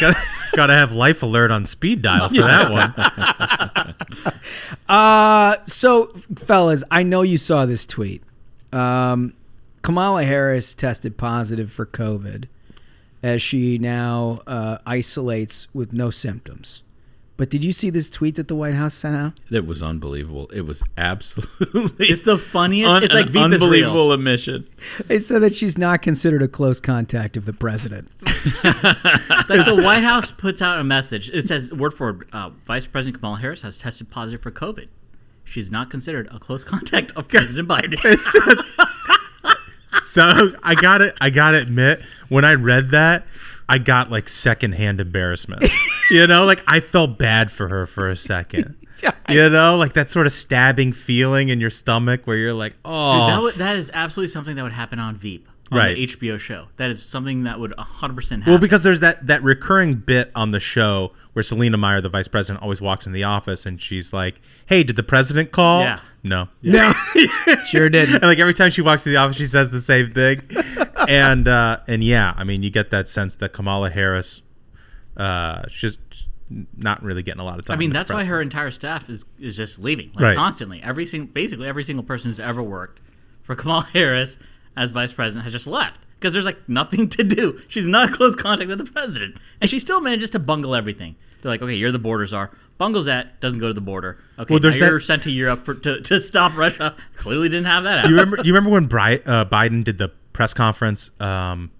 gotta, 0.00 0.16
gotta 0.56 0.72
have 0.74 0.92
life 0.92 1.22
alert 1.22 1.50
on 1.50 1.66
speed 1.66 2.00
dial 2.02 2.28
for 2.28 2.36
that 2.42 2.70
one. 2.70 3.94
Uh, 4.88 5.54
so, 5.66 6.06
fellas, 6.36 6.82
I 6.90 7.02
know 7.04 7.22
you 7.22 7.38
saw 7.38 7.64
this 7.64 7.86
tweet. 7.86 8.22
Um, 8.72 9.34
Kamala 9.82 10.24
Harris 10.24 10.74
tested 10.74 11.16
positive 11.16 11.70
for 11.70 11.86
COVID 11.86 12.46
as 13.22 13.42
she 13.42 13.78
now 13.78 14.40
uh, 14.46 14.78
isolates 14.86 15.72
with 15.74 15.92
no 15.92 16.10
symptoms. 16.10 16.82
But 17.36 17.48
did 17.48 17.64
you 17.64 17.72
see 17.72 17.88
this 17.88 18.10
tweet 18.10 18.34
that 18.36 18.48
the 18.48 18.54
White 18.54 18.74
House 18.74 18.92
sent 18.92 19.16
out? 19.16 19.40
It 19.50 19.66
was 19.66 19.82
unbelievable. 19.82 20.48
It 20.52 20.60
was 20.66 20.82
absolutely. 20.98 22.08
It's 22.08 22.22
the 22.22 22.36
funniest. 22.36 22.90
un- 22.90 23.02
it's 23.02 23.14
like 23.14 23.28
an 23.28 23.32
Veep 23.32 23.42
real. 23.42 23.54
unbelievable 23.54 24.12
admission. 24.12 24.68
They 25.06 25.20
said 25.20 25.40
that 25.40 25.54
she's 25.54 25.78
not 25.78 26.02
considered 26.02 26.42
a 26.42 26.48
close 26.48 26.80
contact 26.80 27.38
of 27.38 27.46
the 27.46 27.54
president. 27.54 28.10
Like 29.48 29.66
the 29.66 29.82
White 29.82 30.04
House 30.04 30.30
puts 30.30 30.62
out 30.62 30.78
a 30.78 30.84
message. 30.84 31.28
It 31.30 31.48
says, 31.48 31.72
word 31.72 31.92
for 31.94 32.12
word, 32.12 32.28
uh, 32.32 32.50
Vice 32.66 32.86
President 32.86 33.20
Kamala 33.20 33.38
Harris 33.40 33.62
has 33.62 33.76
tested 33.76 34.10
positive 34.10 34.42
for 34.42 34.50
COVID. 34.52 34.88
She's 35.44 35.70
not 35.72 35.90
considered 35.90 36.28
a 36.30 36.38
close 36.38 36.62
contact 36.62 37.10
of 37.16 37.26
President 37.26 37.66
Biden. 37.66 37.98
So 40.02 40.52
I 40.62 40.74
got 40.74 41.02
it. 41.02 41.16
I 41.20 41.30
gotta 41.30 41.58
admit, 41.58 42.02
when 42.28 42.44
I 42.44 42.54
read 42.54 42.90
that, 42.90 43.26
I 43.68 43.78
got 43.78 44.10
like 44.10 44.28
secondhand 44.28 45.00
embarrassment. 45.00 45.62
you 46.10 46.26
know, 46.26 46.44
like 46.44 46.62
I 46.66 46.80
felt 46.80 47.18
bad 47.18 47.50
for 47.50 47.68
her 47.68 47.86
for 47.86 48.08
a 48.08 48.16
second. 48.16 48.76
You 49.30 49.48
know, 49.48 49.76
like 49.78 49.94
that 49.94 50.10
sort 50.10 50.26
of 50.26 50.32
stabbing 50.32 50.92
feeling 50.92 51.48
in 51.48 51.58
your 51.58 51.70
stomach 51.70 52.26
where 52.26 52.36
you're 52.36 52.52
like, 52.52 52.74
oh, 52.84 53.12
Dude, 53.12 53.28
that, 53.28 53.38
oh. 53.38 53.42
would, 53.44 53.54
that 53.54 53.76
is 53.76 53.90
absolutely 53.94 54.28
something 54.30 54.56
that 54.56 54.62
would 54.62 54.72
happen 54.72 54.98
on 54.98 55.16
Veep, 55.16 55.48
on 55.72 55.78
Right. 55.78 55.94
the 55.96 56.06
HBO 56.06 56.38
show. 56.38 56.66
That 56.76 56.90
is 56.90 57.02
something 57.02 57.44
that 57.44 57.58
would 57.58 57.70
100% 57.78 58.14
happen. 58.18 58.42
Well, 58.46 58.58
because 58.58 58.82
there's 58.82 59.00
that 59.00 59.26
that 59.28 59.42
recurring 59.42 59.94
bit 59.94 60.30
on 60.34 60.50
the 60.50 60.60
show 60.60 61.12
where 61.32 61.42
Selina 61.42 61.78
Meyer, 61.78 62.02
the 62.02 62.10
vice 62.10 62.28
president, 62.28 62.62
always 62.62 62.82
walks 62.82 63.06
in 63.06 63.12
the 63.12 63.24
office 63.24 63.64
and 63.64 63.80
she's 63.80 64.12
like, 64.12 64.38
"Hey, 64.66 64.82
did 64.82 64.96
the 64.96 65.02
president 65.02 65.50
call?" 65.52 65.82
Yeah. 65.82 66.00
No. 66.22 66.48
No, 66.62 66.92
sure 67.66 67.88
didn't. 67.88 68.16
And 68.16 68.24
like 68.24 68.38
every 68.38 68.54
time 68.54 68.70
she 68.70 68.82
walks 68.82 69.04
to 69.04 69.10
the 69.10 69.16
office, 69.16 69.36
she 69.36 69.46
says 69.46 69.70
the 69.70 69.80
same 69.80 70.10
thing. 70.10 70.40
and 71.08 71.48
uh, 71.48 71.80
and 71.88 72.04
yeah, 72.04 72.34
I 72.36 72.44
mean, 72.44 72.62
you 72.62 72.70
get 72.70 72.90
that 72.90 73.08
sense 73.08 73.36
that 73.36 73.52
Kamala 73.52 73.90
Harris, 73.90 74.42
uh, 75.16 75.62
she's 75.68 75.98
not 76.76 77.02
really 77.02 77.22
getting 77.22 77.40
a 77.40 77.44
lot 77.44 77.58
of 77.58 77.66
time. 77.66 77.74
I 77.74 77.78
mean, 77.78 77.92
that's 77.92 78.10
why 78.10 78.24
her 78.24 78.42
entire 78.42 78.70
staff 78.70 79.08
is, 79.08 79.24
is 79.38 79.56
just 79.56 79.78
leaving, 79.78 80.10
like 80.14 80.22
Right. 80.22 80.36
constantly. 80.36 80.82
Every 80.82 81.06
single, 81.06 81.32
basically 81.32 81.68
every 81.68 81.84
single 81.84 82.02
person 82.04 82.28
who's 82.30 82.40
ever 82.40 82.62
worked 82.62 83.00
for 83.42 83.54
Kamala 83.56 83.84
Harris 83.92 84.36
as 84.76 84.90
vice 84.90 85.12
president 85.12 85.44
has 85.44 85.52
just 85.52 85.66
left 85.66 86.00
because 86.18 86.32
there's 86.32 86.44
like 86.44 86.68
nothing 86.68 87.08
to 87.10 87.24
do. 87.24 87.60
She's 87.68 87.86
not 87.88 88.08
in 88.08 88.14
close 88.14 88.34
contact 88.36 88.68
with 88.68 88.78
the 88.78 88.84
president, 88.90 89.36
and 89.60 89.70
she 89.70 89.78
still 89.78 90.00
manages 90.00 90.30
to 90.30 90.38
bungle 90.38 90.74
everything. 90.74 91.16
They're 91.40 91.50
like, 91.52 91.62
okay, 91.62 91.74
you're 91.74 91.92
the 91.92 91.98
border 91.98 92.26
czar. 92.26 92.50
Bungles 92.80 93.04
that 93.04 93.38
doesn't 93.42 93.58
go 93.60 93.68
to 93.68 93.74
the 93.74 93.80
border. 93.82 94.16
Okay, 94.38 94.54
Well, 94.54 94.58
there's 94.58 94.80
now 94.80 94.86
you're 94.88 95.00
sent 95.00 95.22
to 95.24 95.30
Europe 95.30 95.66
for, 95.66 95.74
to, 95.74 96.00
to 96.00 96.18
stop 96.18 96.56
Russia. 96.56 96.96
Clearly 97.14 97.50
didn't 97.50 97.66
have 97.66 97.84
that. 97.84 98.04
Do 98.04 98.08
you 98.08 98.14
remember? 98.16 98.38
You 98.42 98.54
remember 98.54 98.70
when 98.70 98.86
Bri- 98.86 99.22
uh, 99.26 99.44
Biden 99.44 99.84
did 99.84 99.98
the 99.98 100.08
press 100.32 100.54
conference 100.54 101.10
um, 101.20 101.70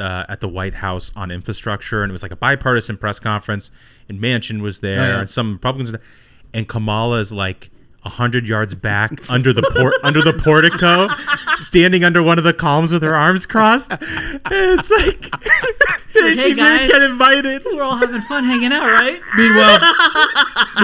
uh, 0.00 0.24
at 0.28 0.40
the 0.40 0.48
White 0.48 0.74
House 0.74 1.12
on 1.14 1.30
infrastructure, 1.30 2.02
and 2.02 2.10
it 2.10 2.12
was 2.12 2.24
like 2.24 2.32
a 2.32 2.36
bipartisan 2.36 2.96
press 2.96 3.20
conference, 3.20 3.70
and 4.08 4.20
Manchin 4.20 4.60
was 4.60 4.80
there, 4.80 5.00
Oh, 5.00 5.06
yeah. 5.06 5.20
and 5.20 5.30
some 5.30 5.52
Republicans, 5.52 5.92
were 5.92 5.98
there, 5.98 6.06
and 6.52 6.66
Kamala 6.68 7.20
is 7.20 7.30
like 7.32 7.70
hundred 8.02 8.48
yards 8.48 8.74
back 8.74 9.28
under 9.30 9.52
the 9.52 9.62
port 9.62 9.94
under 10.02 10.22
the 10.22 10.32
portico, 10.32 11.08
standing 11.56 12.02
under 12.04 12.22
one 12.22 12.38
of 12.38 12.44
the 12.44 12.52
columns 12.54 12.92
with 12.92 13.02
her 13.02 13.14
arms 13.14 13.46
crossed. 13.46 13.90
And 13.90 14.00
it's 14.50 14.90
like 14.90 15.28
Hey, 16.12 16.36
she 16.36 16.54
guys. 16.54 16.80
didn't 16.80 16.88
get 17.00 17.02
invited. 17.10 17.62
We're 17.64 17.82
all 17.82 17.96
having 17.96 18.20
fun 18.22 18.44
hanging 18.44 18.72
out, 18.72 18.82
right? 18.84 19.20
Meanwhile, 19.36 19.80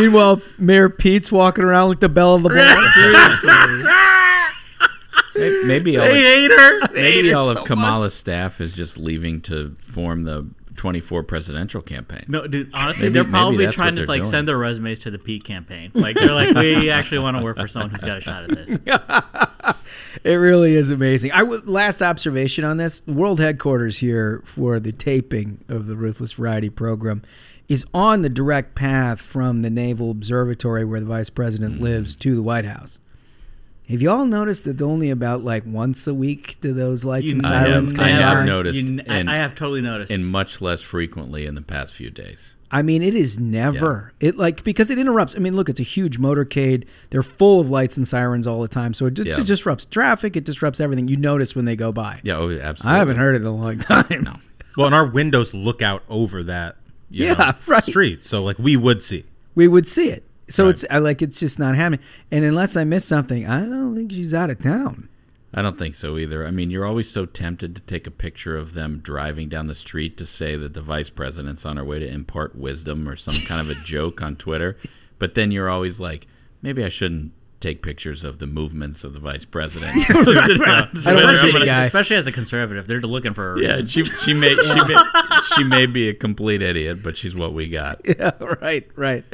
meanwhile, 0.00 0.42
Mayor 0.59 0.88
Pete's 0.88 1.33
walking 1.33 1.64
around 1.64 1.88
like 1.90 2.00
the 2.00 2.09
belle 2.09 2.35
of 2.37 2.42
the 2.44 2.50
ball. 2.50 3.92
Maybe, 5.38 5.64
maybe 5.64 5.98
all 5.98 6.07
They 6.07 6.16
of, 6.18 6.50
hate 6.50 6.50
her. 6.50 6.81
They 6.94 7.00
hate 7.02 7.14
maybe 7.16 7.29
her 7.31 7.37
all 7.37 7.50
of 7.50 7.59
so 7.59 7.64
Kamala's 7.64 8.14
staff 8.14 8.59
is 8.61 8.72
just 8.72 8.96
leaving 8.96 9.42
to 9.42 9.76
form 9.79 10.22
the 10.22 10.46
24 10.76 11.22
presidential 11.24 11.82
campaign. 11.82 12.24
No, 12.28 12.46
dude. 12.46 12.70
Honestly, 12.74 13.04
Maybe- 13.04 13.14
they're 13.14 13.24
probably 13.24 13.66
trying 13.68 13.96
to 13.96 14.06
like 14.06 14.22
doing. 14.22 14.30
send 14.30 14.48
their 14.48 14.58
resumes 14.58 15.00
to 15.00 15.10
the 15.10 15.18
Pete 15.18 15.44
campaign. 15.44 15.90
Like 15.94 16.16
they're 16.16 16.32
like, 16.32 16.54
we 16.54 16.90
actually 16.90 17.18
want 17.18 17.36
to 17.36 17.42
work 17.42 17.56
for 17.56 17.68
someone 17.68 17.90
who's 17.90 18.02
got 18.02 18.18
a 18.18 18.20
shot 18.20 18.50
at 18.50 18.66
this. 18.66 18.78
It 20.24 20.34
really 20.34 20.74
is 20.74 20.90
amazing. 20.90 21.32
I 21.32 21.40
w- 21.40 21.62
last 21.66 22.02
observation 22.02 22.64
on 22.64 22.78
this: 22.78 23.00
the 23.00 23.12
world 23.12 23.38
headquarters 23.38 23.98
here 23.98 24.42
for 24.44 24.80
the 24.80 24.92
taping 24.92 25.62
of 25.68 25.86
the 25.86 25.94
Ruthless 25.94 26.32
Variety 26.32 26.70
program 26.70 27.22
is 27.68 27.84
on 27.92 28.22
the 28.22 28.28
direct 28.28 28.74
path 28.74 29.20
from 29.20 29.62
the 29.62 29.70
Naval 29.70 30.10
Observatory, 30.10 30.84
where 30.84 31.00
the 31.00 31.06
Vice 31.06 31.30
President 31.30 31.74
mm-hmm. 31.74 31.84
lives, 31.84 32.16
to 32.16 32.34
the 32.34 32.42
White 32.42 32.64
House. 32.64 32.98
Have 33.88 34.03
you 34.03 34.11
all 34.11 34.27
noticed 34.27 34.64
that 34.64 34.83
only 34.83 35.11
about 35.11 35.44
like 35.44 35.62
once 35.64 36.07
a 36.07 36.14
week 36.14 36.57
do 36.61 36.72
those 36.72 37.05
lights 37.05 37.31
and 37.31 37.44
sirens 37.44 37.90
have, 37.92 37.96
come 37.99 38.05
I 38.05 38.09
have 38.11 38.38
by? 38.40 38.44
noticed, 38.46 38.88
You- 38.88 39.01
I- 39.09 39.14
and, 39.18 39.31
I 39.31 39.37
have 39.37 39.55
totally 39.55 39.81
noticed. 39.81 40.11
and 40.11 40.27
much 40.27 40.61
less 40.61 40.81
frequently 40.81 41.46
in 41.46 41.55
the 41.55 41.62
past 41.62 41.94
few 41.94 42.11
days. 42.11 42.57
I 42.68 42.83
mean, 42.83 43.01
it 43.01 43.14
is 43.14 43.38
never 43.38 44.12
it 44.18 44.37
like 44.37 44.64
because 44.64 44.90
it 44.90 44.99
interrupts. 44.99 45.37
I 45.37 45.38
mean, 45.38 45.55
look, 45.55 45.68
it's 45.68 45.79
a 45.79 45.85
huge 45.85 46.18
motorcade. 46.18 46.85
They're 47.11 47.22
full 47.22 47.61
of 47.61 47.70
lights 47.70 47.96
and 47.96 48.07
sirens 48.09 48.44
all 48.44 48.61
the 48.61 48.66
time, 48.66 48.92
so 48.92 49.07
it, 49.07 49.14
di- 49.14 49.22
Yeah. 49.29 49.38
it 49.40 49.46
disrupts 49.46 49.85
traffic. 49.85 50.37
It 50.37 50.42
disrupts 50.42 50.81
everything. 50.81 51.07
You 51.07 51.16
notice 51.16 51.55
when 51.55 51.64
they 51.64 51.77
go 51.77 51.92
by. 51.92 52.18
Yeah, 52.25 52.38
oh, 52.38 52.51
absolutely. 52.51 52.96
I 52.96 52.99
haven't 52.99 53.16
heard 53.18 53.37
it 53.37 53.42
in 53.42 53.46
a 53.46 53.55
long 53.55 53.79
time. 53.79 54.25
No. 54.25 54.37
Well, 54.77 54.87
and 54.87 54.96
our 54.96 55.07
windows 55.07 55.55
look 55.55 55.81
out 55.81 56.03
over 56.09 56.42
that 56.42 56.77
you 57.09 57.27
Yeah, 57.27 57.35
know, 57.35 57.53
right. 57.68 57.85
street, 57.85 58.25
so 58.25 58.42
like 58.42 58.59
we 58.59 58.77
would 58.77 59.01
see. 59.01 59.25
we 59.55 59.68
would 59.68 59.87
see 59.87 60.11
it. 60.11 60.25
So 60.48 60.64
Right. 60.64 60.70
it's 60.70 60.85
I 60.90 60.98
like 60.98 61.22
it's 61.22 61.40
just 61.40 61.59
not 61.59 61.74
happening. 61.74 62.00
And 62.30 62.44
unless 62.44 62.76
I 62.76 62.85
miss 62.85 63.04
something, 63.04 63.46
I 63.46 63.61
don't 63.66 63.96
think 63.96 64.12
she's 64.12 64.35
out 64.35 64.50
of 64.50 64.61
town. 64.62 65.09
I 65.54 65.62
don't 65.62 65.78
think 65.78 65.94
so 65.94 66.18
either. 66.18 66.46
I 66.46 66.50
mean, 66.50 66.70
you're 66.70 66.85
always 66.85 67.09
so 67.11 67.24
tempted 67.24 67.74
to 67.76 67.80
take 67.82 68.06
a 68.06 68.11
picture 68.11 68.56
of 68.59 68.74
them 68.74 68.98
driving 68.98 69.48
down 69.48 69.68
the 69.68 69.74
street 69.74 70.16
to 70.18 70.26
say 70.26 70.54
that 70.56 70.74
the 70.74 70.82
vice 70.82 71.09
president's 71.09 71.64
on 71.64 71.78
her 71.78 71.85
way 71.85 71.98
to 71.98 72.06
impart 72.06 72.54
wisdom 72.56 73.09
or 73.09 73.16
some 73.16 73.42
kind 73.46 73.61
of 73.61 73.70
a 73.70 73.80
joke 73.82 74.20
on 74.22 74.37
Twitter. 74.37 74.76
But 75.18 75.35
then 75.35 75.50
you're 75.50 75.70
always 75.70 75.98
like, 75.98 76.26
maybe 76.61 76.85
I 76.85 76.90
shouldn't 76.90 77.32
take 77.60 77.82
pictures 77.82 78.22
of 78.24 78.38
the 78.38 78.46
movements 78.46 79.02
of 79.04 79.12
the 79.12 79.18
vice 79.18 79.44
president. 79.44 79.96
I 80.10 80.12
don't 80.12 80.26
want 80.26 80.96
especially, 80.96 81.52
the 81.60 81.64
guy. 81.66 81.84
especially 81.84 82.16
as 82.16 82.26
a 82.26 82.32
conservative, 82.32 82.86
they're 82.86 83.00
looking 83.00 83.34
for. 83.34 83.58
yeah, 83.60 83.82
she 83.86 84.04
she 84.04 84.34
may 84.34 84.54
she 84.62 84.84
may 84.84 84.96
she 85.56 85.64
may 85.64 85.86
be 85.86 86.08
a 86.08 86.14
complete 86.14 86.62
idiot, 86.62 87.02
but 87.02 87.16
she's 87.16 87.34
what 87.34 87.52
we 87.52 87.68
got. 87.68 88.00
Yeah, 88.18 88.30
right, 88.60 88.86
right. 88.96 89.24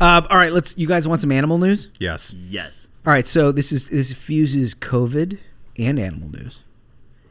Um, 0.00 0.26
all 0.30 0.36
right, 0.36 0.52
let's. 0.52 0.76
You 0.76 0.86
guys 0.86 1.08
want 1.08 1.20
some 1.20 1.32
animal 1.32 1.58
news? 1.58 1.88
Yes. 1.98 2.32
Yes. 2.34 2.86
All 3.06 3.12
right, 3.12 3.26
so 3.26 3.50
this 3.52 3.72
is 3.72 3.88
this 3.88 4.12
fuses 4.12 4.74
COVID 4.74 5.38
and 5.78 5.98
animal 5.98 6.28
news. 6.30 6.62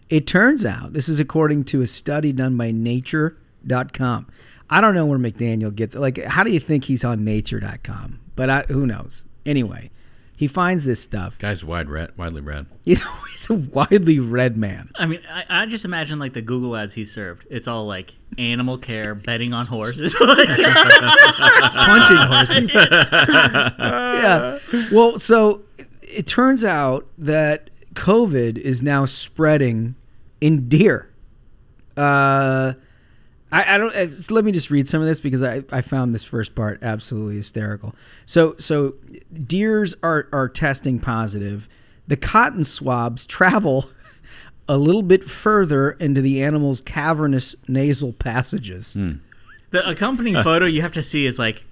It 0.10 0.26
turns 0.26 0.66
out 0.66 0.94
this 0.94 1.10
is 1.10 1.20
according 1.20 1.66
to 1.66 1.82
a 1.82 1.88
study 1.88 2.32
done 2.32 2.58
by 2.58 2.72
Nature.com. 2.72 4.28
I 4.70 4.82
don't 4.82 4.96
know 4.96 5.06
where 5.06 5.20
McDaniel 5.20 5.76
gets 5.76 5.96
like. 5.96 6.18
How 6.24 6.44
do 6.44 6.52
you 6.52 6.60
think 6.60 6.86
he's 6.86 7.04
on 7.04 7.24
Nature.com? 7.24 8.22
But 8.36 8.50
I, 8.50 8.62
who 8.64 8.88
knows? 8.88 9.26
Anyway, 9.46 9.92
he 10.36 10.48
finds 10.48 10.84
this 10.84 11.00
stuff. 11.02 11.40
Guy's 11.40 11.64
wide 11.64 11.90
read, 11.90 12.18
widely 12.18 12.42
read. 12.42 12.66
He's, 12.84 13.02
he's 13.32 13.50
a 13.50 13.54
widely 13.54 14.20
read 14.20 14.58
man. 14.58 14.90
I 14.96 15.06
mean, 15.06 15.22
I, 15.30 15.46
I 15.50 15.66
just 15.66 15.86
imagine 15.86 16.20
like 16.20 16.34
the 16.34 16.42
Google 16.42 16.76
ads 16.76 16.94
he 16.94 17.06
served. 17.06 17.48
It's 17.50 17.68
all 17.68 17.86
like 17.86 18.16
animal 18.38 18.78
care, 18.78 19.16
betting 19.16 19.54
on 19.54 19.66
horses. 19.66 20.14
punching 20.20 20.38
horses. 22.18 22.74
yeah. 22.74 24.60
Well, 24.92 25.18
so 25.20 25.62
it, 25.78 25.88
it 26.02 26.28
turns 26.28 26.66
out 26.66 27.08
that 27.18 27.70
COVID 27.94 28.58
is 28.58 28.84
now 28.84 29.06
spreading 29.06 29.96
in 30.42 30.68
deer. 30.68 31.10
Uh, 31.96 32.74
I, 33.56 33.76
I 33.76 33.78
don't. 33.78 33.96
uh, 33.96 34.08
let 34.32 34.44
me 34.44 34.52
just 34.52 34.70
read 34.70 34.88
some 34.88 35.00
of 35.02 35.08
this 35.08 35.22
because 35.22 35.42
I, 35.42 35.64
I 35.72 35.82
found 35.82 36.14
this 36.14 36.26
first 36.26 36.56
part 36.56 36.84
absolutely 36.84 37.38
hysterical. 37.38 37.96
So 38.26 38.56
so 38.58 38.96
deers 39.34 39.96
are 40.04 40.28
are 40.34 40.50
testing 40.50 41.00
positive. 41.00 41.70
The 42.08 42.18
cotton 42.18 42.66
swabs 42.66 43.26
travel 43.26 43.90
a 44.68 44.78
little 44.78 45.04
bit 45.04 45.24
further 45.24 45.92
into 45.92 46.22
the 46.22 46.44
animal's 46.44 46.82
cavernous 46.82 47.56
nasal 47.68 48.12
passages. 48.14 48.94
the 49.72 49.90
accompanying 49.90 50.44
photo 50.44 50.66
you 50.66 50.82
have 50.82 50.94
to 50.94 51.04
see 51.04 51.26
is 51.26 51.40
like 51.40 51.64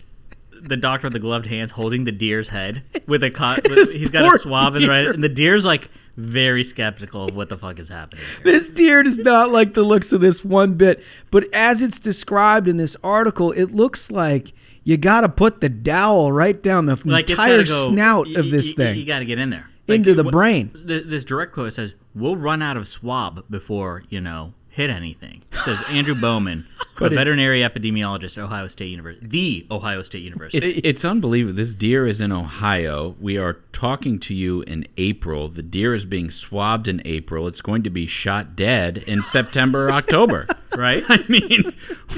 the 0.51 0.77
doctor 0.77 1.07
with 1.07 1.13
the 1.13 1.19
gloved 1.19 1.45
hands 1.47 1.71
holding 1.71 2.05
the 2.05 2.11
deer's 2.13 2.47
head 2.49 2.83
with 3.07 3.23
a 3.23 3.29
cot. 3.29 3.67
With, 3.69 3.91
he's 3.91 4.09
got 4.09 4.33
a 4.33 4.39
swab 4.39 4.75
in 4.77 4.83
the 4.83 4.87
right, 4.87 5.07
and 5.07 5.23
the 5.23 5.29
deer's 5.29 5.65
like 5.65 5.89
very 6.15 6.63
skeptical 6.63 7.25
of 7.29 7.35
what 7.35 7.49
the 7.49 7.57
fuck 7.57 7.79
is 7.79 7.89
happening. 7.89 8.23
Here. 8.43 8.53
This 8.53 8.69
deer 8.69 9.01
does 9.03 9.17
not 9.17 9.49
like 9.49 9.73
the 9.73 9.83
looks 9.83 10.13
of 10.13 10.21
this 10.21 10.45
one 10.45 10.73
bit. 10.73 11.03
But 11.31 11.47
as 11.53 11.81
it's 11.81 11.99
described 11.99 12.67
in 12.67 12.77
this 12.77 12.95
article, 13.03 13.51
it 13.51 13.71
looks 13.71 14.11
like 14.11 14.53
you 14.83 14.97
got 14.97 15.21
to 15.21 15.29
put 15.29 15.61
the 15.61 15.69
dowel 15.69 16.31
right 16.31 16.61
down 16.61 16.85
the 16.85 16.99
Like 17.05 17.29
entire 17.31 17.63
go, 17.63 17.89
snout 17.89 18.27
y- 18.27 18.33
of 18.39 18.51
this 18.51 18.69
y- 18.71 18.75
thing. 18.75 18.97
You 18.99 19.05
got 19.05 19.19
to 19.19 19.25
get 19.25 19.39
in 19.39 19.49
there 19.49 19.69
Into 19.87 20.13
the 20.13 20.23
what- 20.23 20.31
brain. 20.31 20.69
th- 20.87 21.05
This 21.07 21.23
direct 21.23 21.53
quote 21.53 21.73
says, 21.73 21.95
"We'll 22.13 22.35
run 22.37 22.61
out 22.61 22.77
of 22.77 22.87
swab 22.87 23.45
before 23.49 24.03
you 24.09 24.21
know 24.21 24.53
hit 24.73 24.89
anything." 24.89 25.43
Says 25.63 25.83
Andrew 25.91 26.15
Bowman, 26.15 26.65
a 26.81 26.85
But 26.99 27.05
it's- 27.13 27.17
veterinary 27.17 27.61
epidemiologist 27.61 28.37
at 28.37 28.43
Ohio 28.43 28.67
State 28.67 28.89
University, 28.89 29.27
the 29.27 29.67
Ohio 29.73 30.01
State 30.03 30.23
University. 30.23 30.67
It's 30.67 30.79
it's 30.83 31.05
unbelievable. 31.05 31.55
This 31.55 31.75
deer 31.75 32.05
is 32.05 32.19
in 32.21 32.31
Ohio. 32.31 33.15
We 33.19 33.37
are 33.37 33.57
talking 33.71 34.19
to 34.19 34.33
you 34.33 34.61
in 34.63 34.85
April. 34.97 35.47
The 35.49 35.63
deer 35.63 35.93
is 35.95 36.05
being 36.05 36.29
swabbed 36.31 36.87
in 36.87 37.01
April. 37.05 37.47
It's 37.47 37.61
going 37.61 37.83
to 37.83 37.89
be 37.89 38.05
shot 38.05 38.55
dead 38.55 38.97
in 39.07 39.23
September, 39.37 39.87
or 39.87 39.91
October. 39.93 40.47
right? 40.75 41.03
I 41.09 41.23
mean, 41.29 41.63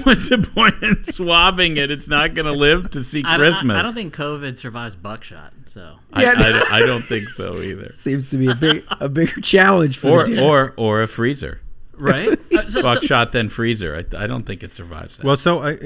what's 0.04 0.30
the 0.30 0.38
point 0.40 0.76
in 0.82 1.04
swabbing 1.04 1.78
it? 1.78 1.92
It's 1.92 2.08
not 2.08 2.34
going 2.34 2.46
to 2.46 2.52
live 2.54 2.90
to 2.92 3.04
see 3.04 3.24
I 3.26 3.38
don't- 3.38 3.46
I- 3.48 3.50
Christmas. 3.52 3.78
I, 3.78 3.82
don't 3.82 3.94
think 3.94 4.16
COVID 4.16 4.58
survives 4.58 4.96
buckshot. 4.96 5.54
So 5.68 5.98
I, 6.14 6.24
Yeah, 6.24 6.34
I- 6.38 6.78
I 6.78 6.80
don't 6.86 7.02
think 7.04 7.28
so 7.30 7.58
either. 7.62 7.92
Seems 7.98 8.30
to 8.30 8.38
be 8.38 8.48
a 8.48 8.56
big 8.56 8.84
a 9.02 9.10
bigger 9.10 9.42
challenge 9.42 9.98
for 9.98 10.10
Or 10.22 10.24
the 10.26 10.36
deer. 10.36 10.44
or 10.44 10.74
or 10.78 11.02
a 11.02 11.08
freezer. 11.08 11.60
Right. 12.00 12.38
Uh, 12.56 12.62
so- 12.64 12.70
so- 12.70 12.82
Buckshot 12.84 13.32
then 13.34 13.50
freezer. 13.50 13.96
I, 13.96 14.24
I 14.24 14.28
don't 14.28 14.44
think 14.46 14.64
it 14.64 14.74
survives 14.74 15.18
that. 15.18 15.26
Well, 15.26 15.36
so 15.36 15.60
I, 15.60 15.78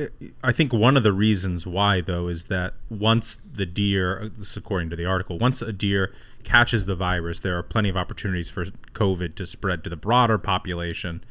I 0.43 0.52
think 0.52 0.72
one 0.72 0.95
of 0.98 1.02
the 1.04 1.13
reasons 1.13 1.65
why, 1.65 2.02
though, 2.02 2.28
is 2.28 2.45
that 2.45 2.76
once 2.89 3.39
the 3.52 3.65
deer, 3.65 4.30
this 4.38 4.52
is 4.52 4.58
according 4.58 4.89
to 4.91 4.95
the 4.95 5.06
article, 5.06 5.39
once 5.39 5.62
a 5.63 5.74
deer 5.74 6.13
catches 6.43 6.86
the 6.86 6.95
virus, 6.95 7.39
there 7.39 7.58
are 7.58 7.63
plenty 7.63 7.89
of 7.89 7.98
opportunities 7.98 8.50
for 8.52 8.65
COVID 8.93 9.34
to 9.36 9.45
spread 9.48 9.84
to 9.84 9.89
the 9.89 9.98
broader 9.98 10.38
population. 10.38 11.24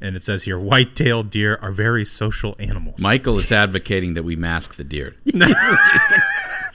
And 0.00 0.16
it 0.16 0.22
says 0.22 0.42
here, 0.44 0.58
white-tailed 0.58 1.30
deer 1.30 1.58
are 1.62 1.70
very 1.72 2.04
social 2.04 2.54
animals. 2.58 3.00
Michael 3.00 3.38
is 3.38 3.50
advocating 3.50 4.14
that 4.14 4.22
we 4.22 4.36
mask 4.36 4.74
the 4.76 4.84
deer. 4.84 5.14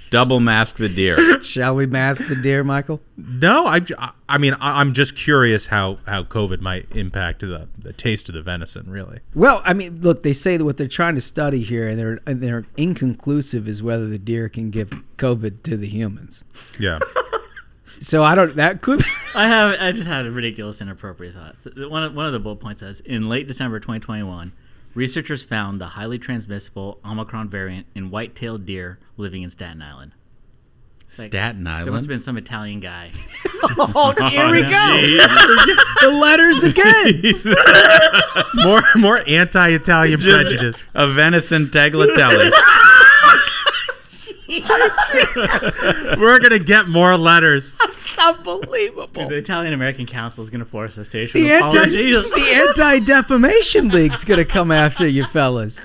Double 0.09 0.39
mask 0.39 0.77
the 0.77 0.89
deer. 0.89 1.43
Shall 1.43 1.75
we 1.75 1.85
mask 1.85 2.27
the 2.27 2.35
deer, 2.35 2.63
Michael? 2.63 2.99
No, 3.15 3.67
I, 3.67 3.81
I 4.27 4.39
mean, 4.39 4.53
I- 4.55 4.79
I'm 4.81 4.93
just 4.93 5.15
curious 5.15 5.67
how, 5.67 5.99
how 6.07 6.23
COVID 6.23 6.61
might 6.61 6.87
impact 6.95 7.41
the, 7.41 7.67
the 7.77 7.93
taste 7.93 8.27
of 8.27 8.33
the 8.33 8.41
venison, 8.41 8.89
really. 8.89 9.19
Well, 9.35 9.61
I 9.65 9.73
mean, 9.73 10.01
look, 10.01 10.23
they 10.23 10.33
say 10.33 10.57
that 10.57 10.65
what 10.65 10.77
they're 10.77 10.87
trying 10.87 11.13
to 11.13 11.21
study 11.21 11.61
here, 11.61 11.87
and 11.87 11.99
they're 11.99 12.19
and 12.25 12.41
they're 12.41 12.65
inconclusive, 12.75 13.67
is 13.67 13.83
whether 13.83 14.07
the 14.07 14.17
deer 14.17 14.49
can 14.49 14.71
give 14.71 14.89
COVID 15.17 15.61
to 15.63 15.77
the 15.77 15.87
humans. 15.87 16.43
Yeah. 16.79 16.97
So 17.99 18.23
I 18.23 18.35
don't. 18.35 18.55
That 18.55 18.81
could. 18.81 19.03
I 19.35 19.47
have. 19.47 19.75
I 19.79 19.91
just 19.91 20.07
had 20.07 20.25
a 20.25 20.31
ridiculous, 20.31 20.81
inappropriate 20.81 21.35
thought. 21.35 21.55
So 21.61 21.89
One 21.89 22.03
of, 22.03 22.15
one 22.15 22.25
of 22.25 22.33
the 22.33 22.39
bullet 22.39 22.57
points 22.57 22.79
says, 22.79 22.99
in 23.01 23.27
late 23.29 23.47
December 23.47 23.79
2021, 23.79 24.53
researchers 24.93 25.43
found 25.43 25.81
the 25.81 25.87
highly 25.87 26.17
transmissible 26.17 26.99
Omicron 27.05 27.49
variant 27.49 27.87
in 27.95 28.09
white-tailed 28.09 28.65
deer 28.65 28.99
living 29.17 29.43
in 29.43 29.49
Staten 29.49 29.81
Island. 29.81 30.13
Like, 31.17 31.29
Staten 31.29 31.65
Island. 31.65 31.87
There 31.87 31.93
must 31.93 32.03
have 32.03 32.09
been 32.09 32.19
some 32.19 32.37
Italian 32.37 32.79
guy. 32.79 33.11
oh, 33.79 34.13
here 34.29 34.51
we 34.51 34.61
go. 34.61 34.67
the 36.01 36.09
letters 36.21 36.63
again. 36.63 37.23
more 38.65 38.83
more 38.95 39.23
anti-Italian 39.27 40.21
prejudice. 40.21 40.85
A 40.93 41.07
venison 41.07 41.67
tagliatelle. 41.67 42.51
We're 46.17 46.39
gonna 46.39 46.59
get 46.59 46.87
more 46.87 47.17
letters. 47.17 47.75
It's 48.09 48.17
unbelievable. 48.17 49.27
The 49.27 49.37
Italian 49.37 49.71
American 49.71 50.07
Council 50.07 50.43
is 50.43 50.49
going 50.49 50.59
to 50.59 50.69
force 50.69 50.97
us 50.97 51.07
to 51.09 51.23
issue 51.23 51.39
The 51.39 51.51
an 51.51 51.63
anti 51.63 51.77
apology. 51.77 52.11
the 52.13 52.65
anti 52.67 52.99
defamation 52.99 53.89
league's 53.89 54.25
gonna 54.25 54.43
come 54.45 54.71
after 54.71 55.07
you 55.07 55.25
fellas. 55.25 55.79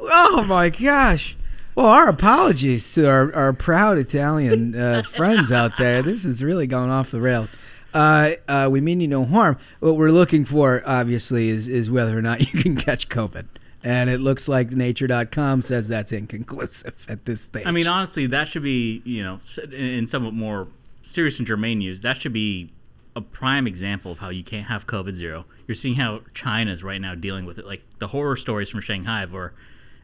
Oh 0.00 0.44
my 0.46 0.70
gosh. 0.70 1.36
Well, 1.74 1.86
our 1.86 2.08
apologies 2.08 2.92
to 2.94 3.08
our, 3.08 3.32
our 3.34 3.52
proud 3.52 3.96
Italian 3.96 4.74
uh, 4.74 5.02
friends 5.04 5.50
out 5.50 5.78
there. 5.78 6.02
This 6.02 6.24
is 6.24 6.42
really 6.42 6.66
going 6.66 6.90
off 6.90 7.10
the 7.10 7.20
rails. 7.20 7.48
Uh, 7.94 8.32
uh, 8.48 8.68
we 8.70 8.80
mean 8.80 9.00
you 9.00 9.08
no 9.08 9.24
harm. 9.24 9.56
What 9.80 9.96
we're 9.96 10.10
looking 10.10 10.44
for, 10.44 10.82
obviously, 10.84 11.48
is, 11.48 11.68
is 11.68 11.90
whether 11.90 12.16
or 12.16 12.22
not 12.22 12.52
you 12.52 12.60
can 12.60 12.76
catch 12.76 13.08
COVID. 13.08 13.46
And 13.84 14.08
it 14.08 14.20
looks 14.20 14.48
like 14.48 14.70
Nature.com 14.70 15.62
says 15.62 15.88
that's 15.88 16.12
inconclusive 16.12 17.06
at 17.08 17.24
this 17.24 17.42
stage. 17.42 17.66
I 17.66 17.72
mean, 17.72 17.88
honestly, 17.88 18.26
that 18.26 18.48
should 18.48 18.62
be 18.62 19.02
you 19.04 19.22
know, 19.22 19.40
in 19.72 20.06
somewhat 20.06 20.34
more 20.34 20.68
serious 21.02 21.38
and 21.38 21.46
germane 21.46 21.78
news. 21.78 22.00
That 22.02 22.16
should 22.16 22.32
be 22.32 22.70
a 23.14 23.20
prime 23.20 23.66
example 23.66 24.12
of 24.12 24.18
how 24.18 24.30
you 24.30 24.44
can't 24.44 24.66
have 24.68 24.86
COVID 24.86 25.14
zero. 25.14 25.44
You're 25.66 25.74
seeing 25.74 25.96
how 25.96 26.20
China's 26.34 26.82
right 26.82 27.00
now 27.00 27.14
dealing 27.14 27.44
with 27.44 27.58
it. 27.58 27.66
Like 27.66 27.82
the 27.98 28.08
horror 28.08 28.36
stories 28.36 28.68
from 28.68 28.80
Shanghai, 28.80 29.26
where 29.26 29.52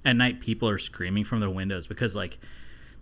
at 0.05 0.17
night 0.17 0.41
people 0.41 0.69
are 0.69 0.79
screaming 0.79 1.25
from 1.25 1.41
their 1.41 1.51
windows 1.51 1.87
because 1.87 2.15
like 2.15 2.39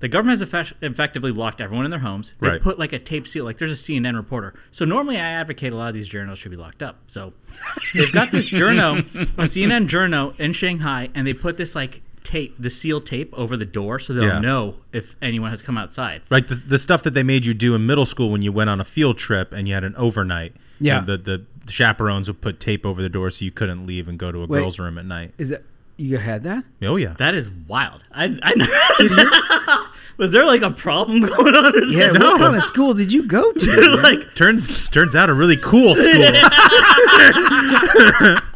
the 0.00 0.08
government 0.08 0.38
has 0.38 0.42
effect- 0.42 0.74
effectively 0.82 1.32
locked 1.32 1.60
everyone 1.60 1.84
in 1.84 1.90
their 1.90 2.00
homes. 2.00 2.34
They 2.40 2.48
Right. 2.48 2.60
put 2.62 2.78
like 2.78 2.92
a 2.92 2.98
tape 2.98 3.26
seal. 3.26 3.44
Like 3.44 3.58
there's 3.58 3.72
a 3.72 3.76
CNN 3.76 4.14
reporter. 4.16 4.54
So 4.70 4.84
normally 4.84 5.16
I 5.16 5.20
advocate 5.28 5.72
a 5.72 5.76
lot 5.76 5.88
of 5.88 5.94
these 5.94 6.06
journals 6.08 6.38
should 6.38 6.50
be 6.50 6.56
locked 6.56 6.82
up. 6.82 6.98
So 7.06 7.32
they've 7.94 8.12
got 8.12 8.30
this 8.30 8.50
journo, 8.50 8.98
a 9.38 9.44
CNN 9.46 9.88
journo 9.88 10.38
in 10.38 10.52
Shanghai, 10.52 11.08
and 11.14 11.26
they 11.26 11.32
put 11.34 11.56
this 11.56 11.74
like 11.74 12.02
tape, 12.24 12.54
the 12.58 12.70
seal 12.70 13.00
tape 13.00 13.32
over 13.36 13.56
the 13.56 13.64
door, 13.64 13.98
so 13.98 14.12
they'll 14.12 14.24
Yeah. 14.24 14.40
know 14.40 14.76
if 14.92 15.14
anyone 15.22 15.50
has 15.50 15.62
come 15.62 15.78
outside. 15.78 16.22
Like 16.28 16.48
the, 16.48 16.56
the 16.56 16.78
stuff 16.78 17.02
that 17.04 17.14
they 17.14 17.22
made 17.22 17.46
you 17.46 17.54
do 17.54 17.74
in 17.74 17.86
middle 17.86 18.04
school 18.06 18.30
when 18.30 18.42
you 18.42 18.50
went 18.52 18.68
on 18.68 18.80
a 18.80 18.84
field 18.84 19.16
trip 19.16 19.52
and 19.52 19.66
you 19.68 19.74
had 19.74 19.84
an 19.84 19.94
overnight. 19.96 20.54
Yeah. 20.80 20.98
And 20.98 21.06
the, 21.06 21.16
the 21.16 21.46
chaperones 21.72 22.28
would 22.28 22.40
put 22.40 22.60
tape 22.60 22.84
over 22.84 23.00
the 23.00 23.08
door 23.08 23.30
so 23.30 23.44
you 23.44 23.50
couldn't 23.50 23.86
leave 23.86 24.08
and 24.08 24.18
go 24.18 24.30
to 24.32 24.42
a 24.42 24.46
Wait. 24.46 24.58
girl's 24.58 24.78
room 24.78 24.98
at 24.98 25.06
night. 25.06 25.32
Is 25.38 25.50
it 25.50 25.64
you 25.96 26.18
had 26.18 26.42
that? 26.44 26.64
Oh, 26.82 26.96
yeah. 26.96 27.14
That 27.18 27.34
is 27.34 27.48
wild. 27.68 28.04
I, 28.12 28.38
I 28.42 28.54
never. 28.54 29.82
was 30.18 30.30
there 30.30 30.44
like 30.44 30.62
a 30.62 30.70
problem 30.70 31.20
going 31.26 31.54
on? 31.54 31.82
in 31.82 31.90
Yeah. 31.90 32.10
there? 32.12 32.20
What 32.20 32.38
kind 32.40 32.56
of 32.56 32.62
school 32.62 32.94
did 32.94 33.12
you 33.12 33.26
go 33.26 33.52
to? 33.52 33.96
like 34.02 34.34
Turns 34.34 34.88
turns 34.88 35.14
out 35.14 35.30
a 35.30 35.34
really 35.34 35.56
cool 35.56 35.94
school. 35.94 36.22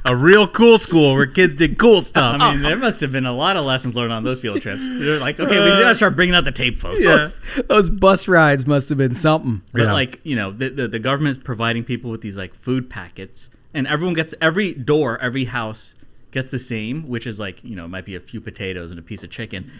a 0.04 0.16
real 0.16 0.46
cool 0.48 0.78
school 0.78 1.14
where 1.14 1.26
kids 1.26 1.54
did 1.54 1.78
cool 1.78 2.00
stuff. 2.02 2.36
I 2.40 2.52
mean, 2.54 2.62
there 2.62 2.76
must 2.76 3.00
have 3.00 3.12
been 3.12 3.26
a 3.26 3.32
lot 3.32 3.56
of 3.56 3.64
lessons 3.64 3.94
learned 3.94 4.12
on 4.12 4.24
those 4.24 4.40
field 4.40 4.60
trips. 4.60 4.80
They're 4.82 5.18
like, 5.18 5.38
okay, 5.40 5.58
we 5.64 5.70
uh, 5.70 5.80
gotta 5.80 5.94
start 5.94 6.16
bringing 6.16 6.34
out 6.34 6.44
the 6.44 6.52
tape, 6.52 6.76
folks. 6.76 7.02
those, 7.04 7.38
those 7.68 7.90
bus 7.90 8.28
rides 8.28 8.66
must 8.66 8.88
have 8.88 8.98
been 8.98 9.14
something. 9.14 9.62
But 9.72 9.82
Yeah. 9.82 9.92
like, 9.92 10.20
you 10.22 10.36
know, 10.36 10.50
the, 10.52 10.68
the 10.70 10.88
the 10.88 10.98
government's 10.98 11.38
providing 11.38 11.84
people 11.84 12.10
with 12.10 12.20
these 12.20 12.36
like 12.36 12.54
food 12.54 12.88
packets, 12.90 13.48
and 13.74 13.86
everyone 13.86 14.14
gets 14.14 14.34
every 14.40 14.72
door, 14.74 15.18
every 15.20 15.44
house 15.44 15.94
gets 16.30 16.50
the 16.50 16.58
same, 16.58 17.08
which 17.08 17.26
is 17.26 17.38
like, 17.40 17.62
you 17.64 17.76
know, 17.76 17.84
it 17.84 17.88
might 17.88 18.04
be 18.04 18.14
a 18.14 18.20
few 18.20 18.40
potatoes 18.40 18.90
and 18.90 18.98
a 18.98 19.02
piece 19.02 19.22
of 19.22 19.30
chicken, 19.30 19.70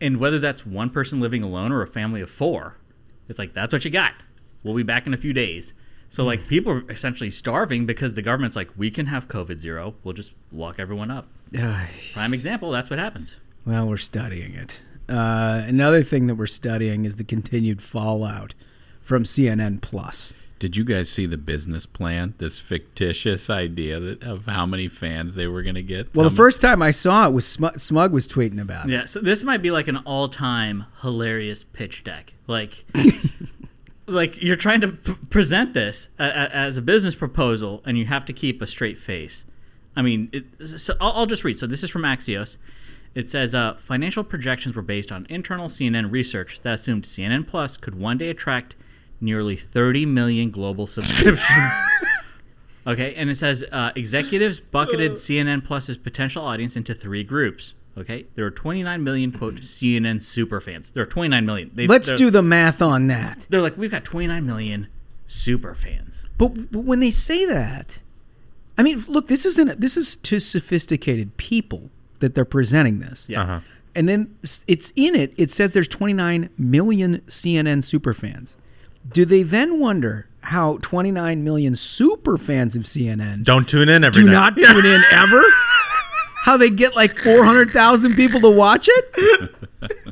and 0.00 0.18
whether 0.18 0.38
that's 0.38 0.66
one 0.66 0.90
person 0.90 1.20
living 1.20 1.42
alone 1.42 1.72
or 1.72 1.82
a 1.82 1.86
family 1.86 2.20
of 2.20 2.30
four, 2.30 2.76
it's 3.28 3.38
like 3.38 3.54
that's 3.54 3.72
what 3.72 3.84
you 3.84 3.90
got. 3.90 4.14
We'll 4.64 4.74
be 4.74 4.82
back 4.82 5.06
in 5.06 5.14
a 5.14 5.16
few 5.16 5.32
days. 5.32 5.72
So 6.08 6.24
like 6.24 6.46
people 6.46 6.72
are 6.72 6.90
essentially 6.90 7.30
starving 7.30 7.86
because 7.86 8.14
the 8.14 8.22
government's 8.22 8.54
like, 8.56 8.70
we 8.76 8.90
can 8.90 9.06
have 9.06 9.28
COVID 9.28 9.58
zero. 9.58 9.94
We'll 10.04 10.14
just 10.14 10.32
lock 10.52 10.78
everyone 10.78 11.10
up. 11.10 11.26
Prime 12.12 12.34
example. 12.34 12.70
That's 12.70 12.90
what 12.90 12.98
happens. 12.98 13.36
well, 13.64 13.86
we're 13.88 13.96
studying 13.96 14.54
it. 14.54 14.82
Uh, 15.08 15.62
another 15.66 16.02
thing 16.02 16.26
that 16.26 16.34
we're 16.36 16.46
studying 16.46 17.04
is 17.04 17.16
the 17.16 17.24
continued 17.24 17.82
fallout 17.82 18.54
from 19.00 19.24
CNN 19.24 19.80
Plus. 19.80 20.32
Did 20.62 20.76
you 20.76 20.84
guys 20.84 21.10
see 21.10 21.26
the 21.26 21.36
business 21.36 21.86
plan? 21.86 22.34
This 22.38 22.60
fictitious 22.60 23.50
idea 23.50 23.98
that 23.98 24.22
of 24.22 24.46
how 24.46 24.64
many 24.64 24.86
fans 24.86 25.34
they 25.34 25.48
were 25.48 25.60
going 25.64 25.74
to 25.74 25.82
get. 25.82 26.14
Well, 26.14 26.22
How 26.22 26.28
the 26.30 26.36
first 26.36 26.60
time 26.60 26.80
I 26.80 26.92
saw 26.92 27.26
it 27.26 27.32
was 27.32 27.44
Smug, 27.44 27.80
Smug 27.80 28.12
was 28.12 28.28
tweeting 28.28 28.60
about 28.60 28.84
it. 28.88 28.92
Yeah, 28.92 29.06
so 29.06 29.18
this 29.18 29.42
might 29.42 29.60
be 29.60 29.72
like 29.72 29.88
an 29.88 29.96
all-time 29.96 30.86
hilarious 31.00 31.64
pitch 31.64 32.04
deck. 32.04 32.34
Like, 32.46 32.84
like 34.06 34.40
you're 34.40 34.54
trying 34.54 34.82
to 34.82 34.92
p- 34.92 35.14
present 35.30 35.74
this 35.74 36.06
a- 36.20 36.22
a- 36.26 36.54
as 36.54 36.76
a 36.76 36.82
business 36.82 37.16
proposal, 37.16 37.82
and 37.84 37.98
you 37.98 38.04
have 38.06 38.24
to 38.26 38.32
keep 38.32 38.62
a 38.62 38.66
straight 38.68 38.98
face. 38.98 39.44
I 39.96 40.02
mean, 40.02 40.30
it, 40.32 40.44
so 40.78 40.94
I'll, 41.00 41.10
I'll 41.10 41.26
just 41.26 41.42
read. 41.42 41.58
So 41.58 41.66
this 41.66 41.82
is 41.82 41.90
from 41.90 42.02
Axios. 42.02 42.56
It 43.16 43.28
says 43.28 43.52
uh, 43.52 43.74
financial 43.74 44.22
projections 44.22 44.76
were 44.76 44.82
based 44.82 45.10
on 45.10 45.26
internal 45.28 45.66
CNN 45.66 46.12
research 46.12 46.60
that 46.60 46.74
assumed 46.74 47.02
CNN 47.02 47.48
Plus 47.48 47.76
could 47.76 47.96
one 47.96 48.16
day 48.16 48.30
attract 48.30 48.76
nearly 49.22 49.56
30 49.56 50.06
million 50.06 50.50
global 50.50 50.86
subscriptions. 50.86 51.72
Okay, 52.86 53.14
and 53.14 53.30
it 53.30 53.36
says 53.36 53.64
uh, 53.70 53.92
executives 53.94 54.58
bucketed 54.58 55.12
CNN 55.12 55.64
Plus's 55.64 55.96
potential 55.96 56.44
audience 56.44 56.76
into 56.76 56.94
three 56.94 57.22
groups. 57.22 57.74
Okay, 57.96 58.26
there 58.34 58.44
are 58.44 58.50
29 58.50 59.04
million 59.04 59.32
quote 59.32 59.54
CNN 59.60 60.22
super 60.22 60.60
fans. 60.60 60.90
There 60.90 61.02
are 61.02 61.06
29 61.06 61.46
million. 61.46 61.70
They, 61.74 61.86
Let's 61.86 62.10
do 62.12 62.30
the 62.30 62.42
math 62.42 62.82
on 62.82 63.06
that. 63.08 63.46
They're 63.50 63.62
like, 63.62 63.76
we've 63.76 63.90
got 63.90 64.04
29 64.04 64.44
million 64.44 64.88
super 65.26 65.74
fans. 65.74 66.24
But, 66.38 66.72
but 66.72 66.80
when 66.80 67.00
they 67.00 67.10
say 67.10 67.44
that, 67.44 68.00
I 68.76 68.82
mean, 68.82 69.04
look, 69.06 69.28
this 69.28 69.46
isn't 69.46 69.80
this 69.80 69.96
is 69.96 70.16
to 70.16 70.40
sophisticated 70.40 71.36
people 71.36 71.90
that 72.18 72.34
they're 72.34 72.44
presenting 72.44 73.00
this. 73.00 73.28
Yeah. 73.28 73.42
Uh-huh. 73.42 73.60
And 73.94 74.08
then 74.08 74.34
it's 74.66 74.92
in 74.96 75.14
it. 75.14 75.34
It 75.36 75.50
says 75.50 75.74
there's 75.74 75.86
29 75.86 76.48
million 76.56 77.18
CNN 77.26 77.84
super 77.84 78.14
fans. 78.14 78.56
Do 79.10 79.24
they 79.24 79.42
then 79.42 79.78
wonder 79.78 80.28
how 80.42 80.78
29 80.82 81.44
million 81.44 81.76
super 81.76 82.36
fans 82.36 82.74
of 82.76 82.82
CNN 82.82 83.44
Don't 83.44 83.68
tune 83.68 83.88
in 83.88 84.04
every 84.04 84.22
do 84.24 84.30
night. 84.30 84.32
not 84.32 84.56
tune 84.56 84.84
in 84.86 85.02
ever? 85.12 85.42
How 86.42 86.56
they 86.56 86.70
get 86.70 86.96
like 86.96 87.14
400,000 87.16 88.14
people 88.16 88.40
to 88.40 88.50
watch 88.50 88.88
it? 88.90 89.54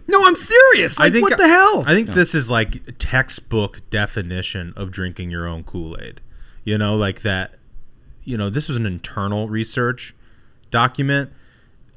No, 0.07 0.24
I'm 0.24 0.37
serious. 0.37 0.98
Like, 0.98 1.14
what 1.14 1.37
the 1.37 1.48
hell? 1.48 1.83
I 1.87 1.94
think 1.94 2.11
this 2.11 2.35
is 2.35 2.48
like 2.50 2.98
textbook 2.98 3.81
definition 3.90 4.72
of 4.76 4.90
drinking 4.90 5.31
your 5.31 5.46
own 5.46 5.64
Kool 5.64 5.96
Aid. 6.00 6.20
You 6.64 6.79
know, 6.79 6.96
like 6.96 7.22
that. 7.22 7.57
You 8.22 8.37
know, 8.37 8.50
this 8.50 8.68
was 8.68 8.76
an 8.76 8.87
internal 8.87 9.46
research 9.48 10.14
document. 10.70 11.31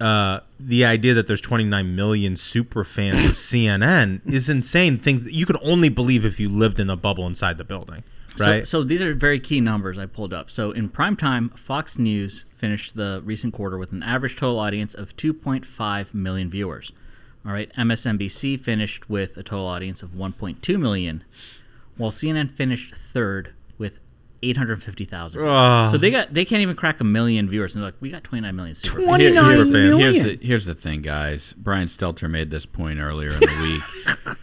Uh, 0.04 0.42
the 0.60 0.84
idea 0.84 1.14
that 1.14 1.28
there's 1.28 1.40
29 1.42 1.96
million 1.96 2.36
super 2.36 2.84
fans 2.84 3.24
of 3.26 3.32
CNN 3.50 4.20
is 4.26 4.50
insane. 4.50 4.98
Things 4.98 5.32
you 5.32 5.46
could 5.46 5.58
only 5.62 5.88
believe 5.90 6.26
if 6.26 6.40
you 6.40 6.50
lived 6.50 6.80
in 6.80 6.90
a 6.90 6.96
bubble 6.98 7.26
inside 7.26 7.58
the 7.58 7.64
building, 7.64 8.04
So- 8.36 8.46
right? 8.46 8.68
So, 8.68 8.84
these 8.84 9.02
are 9.02 9.14
very 9.14 9.40
key 9.40 9.62
numbers 9.62 9.98
I 9.98 10.06
pulled 10.06 10.34
up. 10.34 10.50
So 10.50 10.72
in 10.72 10.90
prime 10.90 11.16
time, 11.16 11.50
Fox 11.52 11.98
News 11.98 12.44
finished 12.58 12.96
the 12.96 13.22
recent 13.24 13.54
quarter 13.54 13.78
with 13.78 13.92
an 13.94 14.04
average 14.04 14.36
total 14.36 14.60
audience 14.60 14.94
of 14.94 15.16
2.5 15.16 16.14
million 16.14 16.50
viewers. 16.50 16.92
All 17.46 17.52
right, 17.54 17.72
MSNBC 17.78 18.60
finished 18.60 19.10
with 19.10 19.38
a 19.38 19.44
total 19.44 19.66
audience 19.68 20.02
of 20.04 20.12
1.2 20.12 20.80
million, 20.80 21.24
while 21.98 22.12
CNN 22.12 22.50
finished 22.52 22.94
third 22.96 23.54
with 24.48 24.58
850,000. 24.58 25.42
Ugh. 25.42 25.48
Ah. 25.48 25.90
So 25.92 25.98
they 25.98 26.12
got 26.12 26.34
they 26.34 26.46
can't 26.46 26.62
even 26.62 26.76
crack 26.76 27.00
a 27.00 27.04
million 27.04 27.50
viewers, 27.50 27.76
and 27.76 27.84
they're 27.84 27.88
like, 27.92 28.02
we 28.02 28.12
got 28.12 28.24
29 28.24 28.56
million. 28.56 28.76
Super 28.76 29.02
29 29.02 29.34
Super 29.34 29.64
fan. 29.64 29.72
million. 29.72 30.14
Here's 30.14 30.24
the, 30.40 30.46
here's 30.46 30.66
the 30.66 30.76
thing, 30.76 31.02
guys. 31.02 31.54
Brian 31.58 31.88
Stelter 31.88 32.30
made 32.30 32.52
this 32.52 32.66
point 32.66 33.00
earlier 33.00 33.32
in 33.32 33.40
the 33.40 33.82
week. 34.26 34.38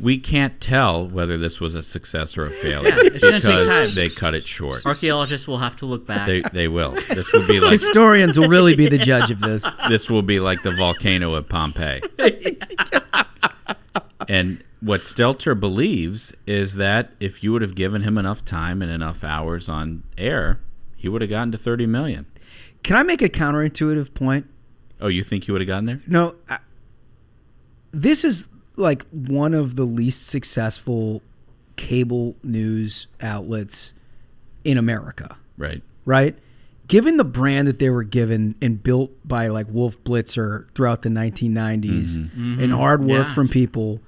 we 0.00 0.18
can't 0.18 0.60
tell 0.60 1.06
whether 1.06 1.36
this 1.36 1.60
was 1.60 1.74
a 1.74 1.82
success 1.82 2.38
or 2.38 2.46
a 2.46 2.50
failure 2.50 2.88
Yeah, 2.88 2.96
it's 3.12 3.22
gonna 3.24 3.40
take 3.40 3.64
because 3.64 3.94
they 3.94 4.08
cut 4.08 4.34
it 4.34 4.46
short. 4.46 4.86
Archaeologists 4.86 5.46
will 5.46 5.58
have 5.58 5.76
to 5.76 5.86
look 5.86 6.06
back. 6.06 6.26
They, 6.26 6.42
they 6.52 6.68
will. 6.68 6.92
This 7.10 7.32
will 7.32 7.46
be 7.46 7.60
like 7.60 7.72
Historians 7.72 8.38
will 8.38 8.48
really 8.48 8.76
be 8.76 8.88
the 8.88 8.98
judge 9.10 9.30
of 9.30 9.40
this. 9.40 9.66
this 9.88 10.08
will 10.08 10.22
be 10.22 10.40
like 10.40 10.62
the 10.62 10.72
volcano 10.72 11.34
of 11.34 11.48
Pompeii. 11.48 12.00
and 14.28 14.62
what 14.80 15.02
Stelter 15.02 15.58
believes 15.58 16.32
is 16.46 16.76
that 16.76 17.10
if 17.20 17.42
you 17.44 17.52
would 17.52 17.62
have 17.62 17.74
given 17.74 18.02
him 18.02 18.16
enough 18.16 18.44
time 18.44 18.82
and 18.82 18.90
enough 18.90 19.22
hours 19.22 19.68
on 19.68 20.04
air, 20.16 20.60
he 20.96 21.08
would 21.08 21.20
have 21.20 21.30
gotten 21.30 21.52
to 21.52 21.58
30 21.58 21.86
million. 21.86 22.26
Can 22.82 22.96
I 22.96 23.02
make 23.02 23.22
a 23.22 23.28
counterintuitive 23.28 24.14
point? 24.14 24.46
Oh, 25.00 25.08
you 25.08 25.22
think 25.22 25.44
he 25.44 25.52
would 25.52 25.60
have 25.60 25.68
gotten 25.68 25.86
there? 25.86 26.00
No, 26.06 26.34
I, 26.48 26.58
this 27.92 28.24
is 28.24 28.48
like 28.76 29.04
one 29.10 29.54
of 29.54 29.76
the 29.76 29.84
least 29.84 30.26
successful 30.26 31.22
cable 31.76 32.36
news 32.42 33.06
outlets 33.20 33.94
in 34.64 34.78
America, 34.78 35.36
Right. 35.56 35.82
right? 36.04 36.36
Given 36.86 37.16
the 37.18 37.24
brand 37.24 37.68
that 37.68 37.78
they 37.78 37.88
were 37.88 38.02
given 38.02 38.56
and 38.60 38.82
built 38.82 39.12
by 39.26 39.48
like 39.48 39.66
Wolf 39.70 40.02
Blitzer 40.04 40.66
throughout 40.74 41.02
the 41.02 41.08
1990s 41.08 42.18
mm-hmm. 42.18 42.24
and 42.24 42.58
mm-hmm. 42.60 42.72
hard 42.72 43.04
work 43.04 43.28
Yeah. 43.28 43.34
from 43.34 43.48
people, 43.48 44.00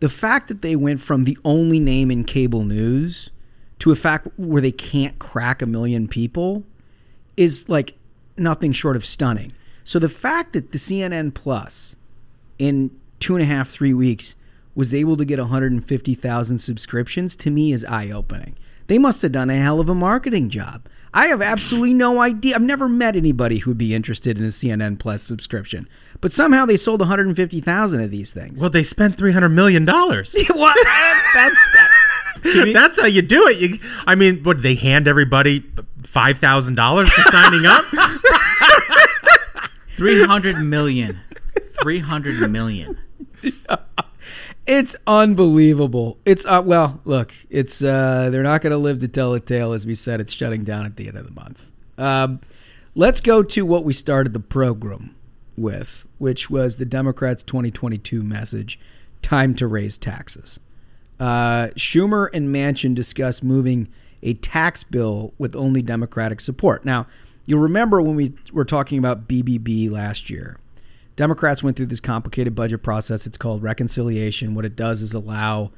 the 0.00 0.08
fact 0.08 0.48
that 0.48 0.62
they 0.62 0.76
went 0.76 1.00
from 1.00 1.24
the 1.24 1.38
only 1.44 1.78
name 1.78 2.10
in 2.10 2.24
cable 2.24 2.64
news 2.64 3.30
to 3.78 3.90
a 3.90 3.96
fact 3.96 4.28
where 4.36 4.62
they 4.62 4.72
can't 4.72 5.18
crack 5.18 5.62
a 5.62 5.66
million 5.66 6.08
people 6.08 6.64
is 7.36 7.68
like 7.68 7.96
nothing 8.36 8.72
short 8.72 8.96
of 8.96 9.04
stunning. 9.04 9.52
So 9.84 9.98
the 9.98 10.08
fact 10.08 10.52
that 10.54 10.72
the 10.72 10.78
CNN 10.78 11.34
Plus 11.34 11.96
in 12.58 12.90
two 13.20 13.34
and 13.34 13.42
a 13.42 13.46
half, 13.46 13.68
three 13.68 13.94
weeks 13.94 14.36
was 14.74 14.94
able 14.94 15.16
to 15.16 15.24
get 15.24 15.38
150,000 15.38 16.58
subscriptions 16.58 17.36
to 17.36 17.50
me 17.50 17.72
is 17.72 17.84
eye 17.84 18.10
opening. 18.10 18.56
They 18.86 18.98
must 18.98 19.22
have 19.22 19.32
done 19.32 19.50
a 19.50 19.56
hell 19.56 19.80
of 19.80 19.88
a 19.88 19.94
marketing 19.94 20.50
job. 20.50 20.86
I 21.12 21.26
have 21.26 21.40
absolutely 21.40 21.94
no 21.94 22.20
idea. 22.20 22.56
I've 22.56 22.62
never 22.62 22.88
met 22.88 23.16
anybody 23.16 23.58
who'd 23.58 23.78
be 23.78 23.94
interested 23.94 24.36
in 24.36 24.44
a 24.44 24.48
CNN 24.48 24.98
Plus 24.98 25.22
subscription, 25.22 25.88
but 26.24 26.32
somehow 26.32 26.64
they 26.64 26.78
sold 26.78 27.00
150,000 27.00 28.00
of 28.00 28.10
these 28.10 28.32
things. 28.32 28.58
well, 28.58 28.70
they 28.70 28.82
spent 28.82 29.18
300 29.18 29.50
million 29.50 29.84
dollars. 29.84 30.34
what? 30.54 30.74
That's 31.34 31.66
That's 32.72 32.98
how 32.98 33.04
you 33.06 33.20
do 33.20 33.46
it. 33.48 33.58
You, 33.58 33.78
I 34.06 34.14
mean, 34.14 34.42
what 34.42 34.62
they 34.62 34.74
hand 34.74 35.06
everybody 35.06 35.62
five 36.02 36.38
thousand 36.38 36.76
dollars 36.76 37.12
for 37.12 37.30
signing 37.30 37.66
up? 37.66 37.84
300 39.96 40.64
million. 40.64 41.20
300 41.82 42.50
million. 42.50 42.96
It's 44.66 44.96
unbelievable. 45.06 46.16
It's 46.24 46.46
uh, 46.46 46.62
well, 46.64 47.02
look, 47.04 47.34
it's 47.50 47.84
uh, 47.84 48.30
they're 48.30 48.42
not 48.42 48.62
going 48.62 48.70
to 48.70 48.78
live 48.78 49.00
to 49.00 49.08
tell 49.08 49.32
the 49.32 49.40
tale. 49.40 49.74
As 49.74 49.84
we 49.84 49.94
said, 49.94 50.22
it's 50.22 50.32
shutting 50.32 50.64
down 50.64 50.86
at 50.86 50.96
the 50.96 51.06
end 51.06 51.18
of 51.18 51.26
the 51.26 51.38
month. 51.38 51.70
Um, 51.98 52.40
let's 52.94 53.20
go 53.20 53.42
to 53.42 53.66
what 53.66 53.84
we 53.84 53.92
started 53.92 54.32
the 54.32 54.40
program 54.40 55.13
with, 55.56 56.06
which 56.18 56.50
was 56.50 56.76
the 56.76 56.84
Democrats' 56.84 57.42
2022 57.42 58.22
message: 58.22 58.78
"Time 59.22 59.54
to 59.54 59.66
raise 59.66 59.98
taxes." 59.98 60.60
Uh, 61.18 61.68
Schumer 61.76 62.28
and 62.32 62.54
Manchin 62.54 62.94
discussed 62.94 63.44
moving 63.44 63.88
a 64.22 64.34
tax 64.34 64.82
bill 64.82 65.32
with 65.38 65.54
only 65.54 65.82
Democratic 65.82 66.40
support. 66.40 66.84
Now, 66.84 67.06
you'll 67.46 67.60
remember 67.60 68.00
when 68.00 68.16
we 68.16 68.34
were 68.52 68.64
talking 68.64 68.98
about 68.98 69.28
BBB 69.28 69.90
last 69.90 70.30
year. 70.30 70.58
Democrats 71.16 71.62
went 71.62 71.76
through 71.76 71.86
this 71.86 72.00
complicated 72.00 72.54
budget 72.54 72.82
process. 72.82 73.26
It's 73.26 73.38
called 73.38 73.62
reconciliation. 73.62 74.54
What 74.54 74.64
it 74.64 74.74
does 74.74 75.02
is 75.02 75.14
allow 75.14 75.70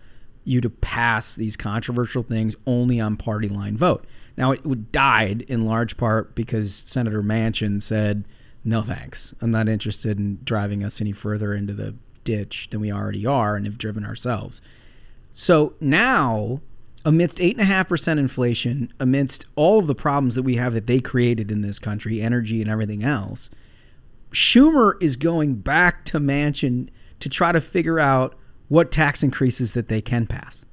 you 0.44 0.60
to 0.60 0.70
pass 0.70 1.34
these 1.34 1.56
controversial 1.56 2.22
things 2.22 2.56
only 2.66 3.00
on 3.00 3.16
party 3.16 3.48
line 3.48 3.76
vote. 3.76 4.06
Now, 4.38 4.52
it 4.52 4.92
died 4.92 5.42
in 5.42 5.66
large 5.66 5.96
part 5.96 6.34
because 6.34 6.74
Senator 6.74 7.22
Manchin 7.22 7.82
said, 7.82 8.26
no 8.66 8.82
thanks. 8.82 9.34
I'm 9.40 9.50
not 9.50 9.68
interested 9.68 10.18
in 10.18 10.40
driving 10.44 10.82
us 10.82 11.00
any 11.00 11.12
further 11.12 11.54
into 11.54 11.72
the 11.72 11.94
ditch 12.24 12.68
than 12.70 12.80
we 12.80 12.92
already 12.92 13.24
are 13.24 13.56
and 13.56 13.64
have 13.64 13.78
driven 13.78 14.04
ourselves. 14.04 14.60
So 15.30 15.74
now, 15.80 16.60
amidst 17.04 17.38
8.5% 17.38 18.18
inflation, 18.18 18.92
amidst 18.98 19.46
all 19.54 19.78
of 19.78 19.86
the 19.86 19.94
problems 19.94 20.34
that 20.34 20.42
we 20.42 20.56
have 20.56 20.74
that 20.74 20.88
they 20.88 20.98
created 20.98 21.52
in 21.52 21.60
this 21.60 21.78
country, 21.78 22.20
energy 22.20 22.60
and 22.60 22.70
everything 22.70 23.04
else, 23.04 23.50
Schumer 24.32 25.00
is 25.00 25.16
going 25.16 25.54
back 25.54 26.04
to 26.06 26.18
Manchin 26.18 26.88
to 27.20 27.28
try 27.28 27.52
to 27.52 27.60
figure 27.60 28.00
out 28.00 28.34
what 28.68 28.90
tax 28.90 29.22
increases 29.22 29.72
that 29.72 29.88
they 29.88 30.00
can 30.00 30.26
pass. 30.26 30.64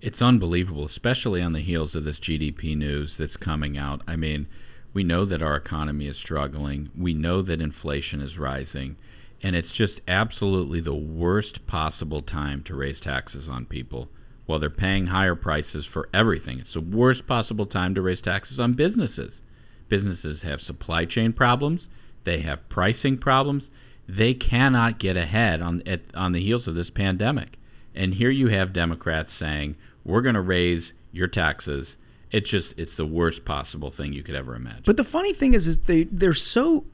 It's 0.00 0.20
unbelievable, 0.20 0.84
especially 0.84 1.40
on 1.40 1.52
the 1.52 1.60
heels 1.60 1.94
of 1.94 2.04
this 2.04 2.18
GDP 2.18 2.76
news 2.76 3.16
that's 3.16 3.36
coming 3.36 3.78
out. 3.78 4.02
I 4.06 4.16
mean, 4.16 4.48
we 4.96 5.04
know 5.04 5.26
that 5.26 5.42
our 5.42 5.54
economy 5.54 6.06
is 6.06 6.16
struggling. 6.16 6.88
We 6.96 7.12
know 7.12 7.42
that 7.42 7.60
inflation 7.60 8.22
is 8.22 8.38
rising. 8.38 8.96
And 9.42 9.54
it's 9.54 9.70
just 9.70 10.00
absolutely 10.08 10.80
the 10.80 10.94
worst 10.94 11.66
possible 11.66 12.22
time 12.22 12.62
to 12.62 12.74
raise 12.74 12.98
taxes 12.98 13.46
on 13.46 13.66
people 13.66 14.08
while 14.46 14.58
they're 14.58 14.70
paying 14.70 15.08
higher 15.08 15.34
prices 15.34 15.84
for 15.84 16.08
everything. 16.14 16.60
It's 16.60 16.72
the 16.72 16.80
worst 16.80 17.26
possible 17.26 17.66
time 17.66 17.94
to 17.94 18.00
raise 18.00 18.22
taxes 18.22 18.58
on 18.58 18.72
businesses. 18.72 19.42
Businesses 19.90 20.40
have 20.42 20.62
supply 20.62 21.04
chain 21.04 21.34
problems, 21.34 21.90
they 22.24 22.40
have 22.40 22.66
pricing 22.70 23.18
problems. 23.18 23.70
They 24.08 24.32
cannot 24.32 24.98
get 24.98 25.18
ahead 25.18 25.60
on 25.60 25.82
at, 25.84 26.04
on 26.14 26.32
the 26.32 26.42
heels 26.42 26.66
of 26.66 26.74
this 26.74 26.88
pandemic. 26.88 27.58
And 27.94 28.14
here 28.14 28.30
you 28.30 28.48
have 28.48 28.72
Democrats 28.72 29.34
saying, 29.34 29.76
"We're 30.04 30.22
going 30.22 30.36
to 30.36 30.40
raise 30.40 30.94
your 31.12 31.28
taxes." 31.28 31.98
It's 32.30 32.50
just 32.50 32.78
it's 32.78 32.96
the 32.96 33.06
worst 33.06 33.44
possible 33.44 33.90
thing 33.90 34.12
you 34.12 34.22
could 34.22 34.34
ever 34.34 34.54
imagine. 34.54 34.82
But 34.84 34.96
the 34.96 35.04
funny 35.04 35.32
thing 35.32 35.54
is, 35.54 35.66
is 35.66 35.78
they 35.82 36.04
they're 36.04 36.34
so 36.34 36.84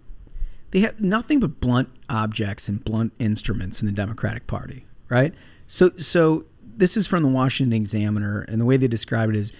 they 0.70 0.80
have 0.80 1.00
nothing 1.00 1.40
but 1.40 1.60
blunt 1.60 1.88
objects 2.08 2.68
and 2.68 2.84
blunt 2.84 3.12
instruments 3.18 3.80
in 3.80 3.86
the 3.86 3.92
Democratic 3.92 4.46
Party, 4.46 4.86
right? 5.08 5.34
So 5.66 5.90
so 5.98 6.46
this 6.76 6.96
is 6.96 7.06
from 7.06 7.22
the 7.22 7.28
Washington 7.28 7.72
Examiner, 7.72 8.42
and 8.48 8.60
the 8.60 8.64
way 8.64 8.76
they 8.76 8.88
describe 8.88 9.30
it 9.30 9.36
is, 9.36 9.52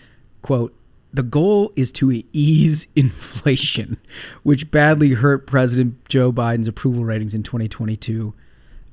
quote, 0.43 0.75
the 1.13 1.23
goal 1.23 1.73
is 1.77 1.93
to 1.93 2.23
ease 2.33 2.87
inflation, 2.97 3.99
which 4.43 4.71
badly 4.71 5.11
hurt 5.11 5.47
President 5.47 6.07
Joe 6.09 6.33
Biden's 6.33 6.69
approval 6.69 7.05
ratings 7.05 7.35
in 7.35 7.43
2022 7.43 8.35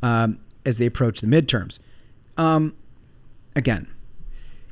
um, 0.02 0.40
as 0.66 0.78
they 0.78 0.86
approach 0.86 1.22
the 1.22 1.28
midterms. 1.28 1.80
Um, 2.38 2.76
again, 3.56 3.88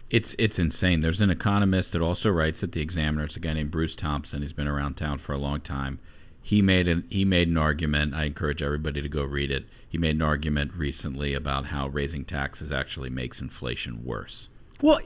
it's 0.10 0.36
it's 0.40 0.60
insane. 0.60 1.02
There's 1.02 1.22
an 1.22 1.30
economist 1.30 1.94
that 1.94 2.02
also 2.02 2.30
writes 2.30 2.64
at 2.64 2.72
the 2.72 2.82
Examiner. 2.82 3.26
It's 3.26 3.36
a 3.36 3.42
guy 3.42 3.54
named 3.54 3.72
Bruce 3.72 3.96
Thompson. 3.96 4.42
He's 4.42 4.54
been 4.54 4.68
around 4.68 4.96
town 4.96 5.18
for 5.18 5.34
a 5.34 5.38
long 5.38 5.60
time. 5.62 6.00
He 6.42 6.62
made 6.62 6.88
an 6.88 7.06
he 7.10 7.26
made 7.26 7.50
an 7.50 7.58
argument. 7.58 8.14
I 8.14 8.24
encourage 8.24 8.62
everybody 8.62 9.02
to 9.02 9.10
go 9.10 9.24
read 9.24 9.52
it. 9.52 9.66
He 9.88 9.98
made 9.98 10.16
an 10.16 10.22
argument 10.22 10.72
recently 10.74 11.34
about 11.34 11.68
how 11.68 11.88
raising 11.88 12.24
taxes 12.24 12.72
actually 12.72 13.10
makes 13.10 13.42
inflation 13.42 14.06
worse. 14.06 14.48
Well, 14.82 15.00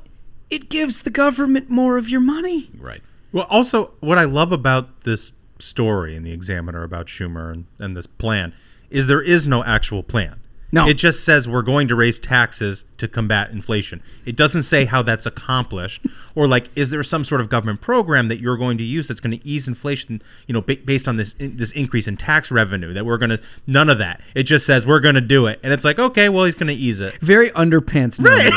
it 0.50 0.70
gives 0.70 1.02
the 1.02 1.10
government 1.10 1.70
more 1.70 1.98
of 1.98 2.10
your 2.10 2.22
money. 2.22 2.70
Right. 2.78 3.02
Well, 3.32 3.48
also, 3.50 3.94
what 4.02 4.18
I 4.18 4.26
love 4.26 4.52
about 4.52 5.02
this 5.02 5.34
story 5.58 6.16
in 6.16 6.24
the 6.24 6.34
Examiner 6.34 6.84
about 6.84 7.08
Schumer 7.08 7.52
and, 7.52 7.66
and 7.80 7.96
this 7.96 8.08
plan 8.08 8.54
is 8.90 9.08
there 9.08 9.22
is 9.22 9.48
no 9.48 9.64
actual 9.64 10.04
plan. 10.04 10.41
No. 10.72 10.88
It 10.88 10.94
just 10.94 11.26
says 11.26 11.48
we're 11.48 11.64
going 11.64 11.88
to 11.90 11.96
raise 11.96 12.18
taxes 12.18 12.86
to 12.98 13.08
combat 13.08 13.50
inflation. 13.50 14.02
It 14.26 14.36
doesn't 14.36 14.64
say 14.64 14.86
how 14.86 15.02
that's 15.02 15.26
accomplished 15.26 16.06
or 16.36 16.48
like 16.48 16.70
is 16.76 16.90
there 16.90 17.04
some 17.04 17.24
sort 17.24 17.42
of 17.42 17.50
government 17.50 17.82
program 17.82 18.28
that 18.30 18.40
you're 18.40 18.58
going 18.58 18.78
to 18.78 18.84
use 18.84 19.08
that's 19.08 19.20
going 19.20 19.38
to 19.38 19.48
ease 19.48 19.68
inflation, 19.68 20.22
you 20.48 20.54
know, 20.54 20.62
ba- 20.62 20.78
based 20.86 21.08
on 21.08 21.18
this 21.18 21.34
in, 21.40 21.58
this 21.58 21.72
increase 21.72 22.08
in 22.08 22.18
tax 22.18 22.52
revenue 22.52 22.94
that 22.94 23.06
we're 23.06 23.18
going 23.18 23.32
to 23.32 23.40
none 23.68 23.90
of 23.90 23.98
that. 23.98 24.22
It 24.36 24.44
just 24.44 24.66
says 24.66 24.88
we're 24.88 25.00
going 25.00 25.16
to 25.16 25.22
do 25.22 25.48
it. 25.48 25.60
And 25.64 25.74
it's 25.74 25.84
like, 25.84 26.00
okay, 26.00 26.30
well, 26.30 26.46
he's 26.46 26.56
going 26.56 26.68
to 26.68 26.74
ease 26.74 27.00
it. 27.00 27.16
Very 27.16 27.50
underpants 27.52 28.24
right? 28.24 28.52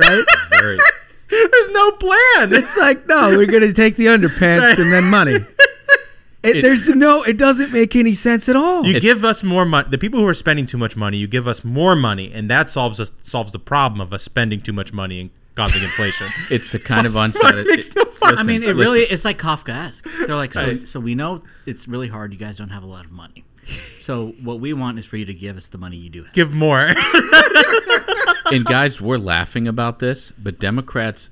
right? 0.08 0.24
Very 0.50 0.78
There's 1.28 1.70
no 1.70 1.90
plan. 1.92 2.52
It's 2.52 2.76
like, 2.76 3.06
no, 3.06 3.30
we're 3.30 3.46
going 3.46 3.62
to 3.62 3.72
take 3.72 3.96
the 3.96 4.06
underpants 4.06 4.60
right. 4.60 4.78
and 4.78 4.92
then 4.92 5.04
money. 5.04 5.38
It, 6.44 6.56
it, 6.56 6.62
there's 6.62 6.88
no. 6.88 7.22
It 7.22 7.38
doesn't 7.38 7.72
make 7.72 7.96
any 7.96 8.12
sense 8.12 8.48
at 8.48 8.56
all. 8.56 8.84
You 8.84 8.96
it's, 8.96 9.02
give 9.02 9.24
us 9.24 9.42
more 9.42 9.64
money. 9.64 9.88
The 9.90 9.98
people 9.98 10.20
who 10.20 10.26
are 10.26 10.34
spending 10.34 10.66
too 10.66 10.76
much 10.76 10.94
money, 10.94 11.16
you 11.16 11.26
give 11.26 11.48
us 11.48 11.64
more 11.64 11.96
money, 11.96 12.30
and 12.32 12.50
that 12.50 12.68
solves 12.68 13.00
us 13.00 13.12
solves 13.22 13.52
the 13.52 13.58
problem 13.58 14.00
of 14.00 14.12
us 14.12 14.22
spending 14.22 14.60
too 14.60 14.72
much 14.72 14.92
money 14.92 15.20
and 15.20 15.30
causing 15.54 15.82
inflation. 15.82 16.28
it's 16.50 16.74
a 16.74 16.78
kind 16.78 17.06
of 17.06 17.16
unsaid. 17.16 17.42
it, 17.54 17.96
no 17.96 18.02
listen, 18.02 18.38
I 18.38 18.42
mean, 18.42 18.62
it 18.62 18.66
listen. 18.66 18.76
really 18.76 19.00
it's 19.00 19.24
like 19.24 19.38
Kafkaesque. 19.38 20.26
They're 20.26 20.36
like, 20.36 20.52
so, 20.54 20.60
right. 20.60 20.86
so 20.86 21.00
we 21.00 21.14
know 21.14 21.42
it's 21.66 21.88
really 21.88 22.08
hard. 22.08 22.32
You 22.32 22.38
guys 22.38 22.58
don't 22.58 22.70
have 22.70 22.82
a 22.82 22.88
lot 22.88 23.04
of 23.04 23.12
money. 23.12 23.44
So 23.98 24.34
what 24.42 24.60
we 24.60 24.74
want 24.74 24.98
is 24.98 25.06
for 25.06 25.16
you 25.16 25.24
to 25.24 25.34
give 25.34 25.56
us 25.56 25.70
the 25.70 25.78
money 25.78 25.96
you 25.96 26.10
do. 26.10 26.24
Have. 26.24 26.34
Give 26.34 26.52
more. 26.52 26.80
and 28.52 28.64
guys, 28.64 29.00
we're 29.00 29.16
laughing 29.16 29.66
about 29.66 30.00
this, 30.00 30.32
but 30.32 30.60
Democrats 30.60 31.30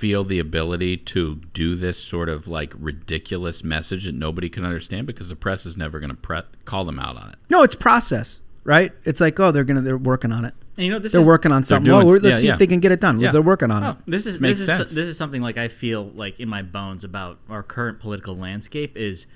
feel 0.00 0.24
the 0.24 0.38
ability 0.38 0.96
to 0.96 1.36
do 1.52 1.76
this 1.76 2.02
sort 2.02 2.30
of 2.30 2.48
like 2.48 2.72
ridiculous 2.78 3.62
message 3.62 4.06
that 4.06 4.14
nobody 4.14 4.48
can 4.48 4.64
understand 4.64 5.06
because 5.06 5.28
the 5.28 5.36
press 5.36 5.66
is 5.66 5.76
never 5.76 6.00
going 6.00 6.08
to 6.08 6.16
pre- 6.16 6.40
call 6.64 6.86
them 6.86 6.98
out 6.98 7.18
on 7.18 7.28
it. 7.28 7.36
No, 7.50 7.62
it's 7.62 7.74
process, 7.74 8.40
right? 8.64 8.92
It's 9.04 9.20
like, 9.20 9.38
oh, 9.38 9.52
they're 9.52 9.62
gonna 9.62 9.82
they're 9.82 9.98
working 9.98 10.32
on 10.32 10.46
it. 10.46 10.54
And 10.78 10.86
you 10.86 10.92
know, 10.92 10.98
this 10.98 11.12
they're 11.12 11.20
is, 11.20 11.26
working 11.26 11.52
on 11.52 11.64
something. 11.64 11.92
Doing, 11.92 12.08
oh, 12.08 12.12
let's 12.12 12.24
yeah, 12.24 12.34
see 12.36 12.46
yeah. 12.46 12.54
if 12.54 12.58
they 12.58 12.66
can 12.66 12.80
get 12.80 12.92
it 12.92 13.00
done. 13.00 13.20
Yeah. 13.20 13.30
They're 13.30 13.42
working 13.42 13.70
on 13.70 13.84
oh, 13.84 13.90
it. 13.90 13.96
This 14.06 14.24
is 14.24 14.40
Makes 14.40 14.60
this 14.60 14.68
sense. 14.68 14.88
is 14.88 14.94
this 14.94 15.06
is 15.06 15.18
something 15.18 15.42
like 15.42 15.58
I 15.58 15.68
feel 15.68 16.04
like 16.14 16.40
in 16.40 16.48
my 16.48 16.62
bones 16.62 17.04
about 17.04 17.38
our 17.50 17.62
current 17.62 18.00
political 18.00 18.34
landscape 18.34 18.96
is 18.96 19.26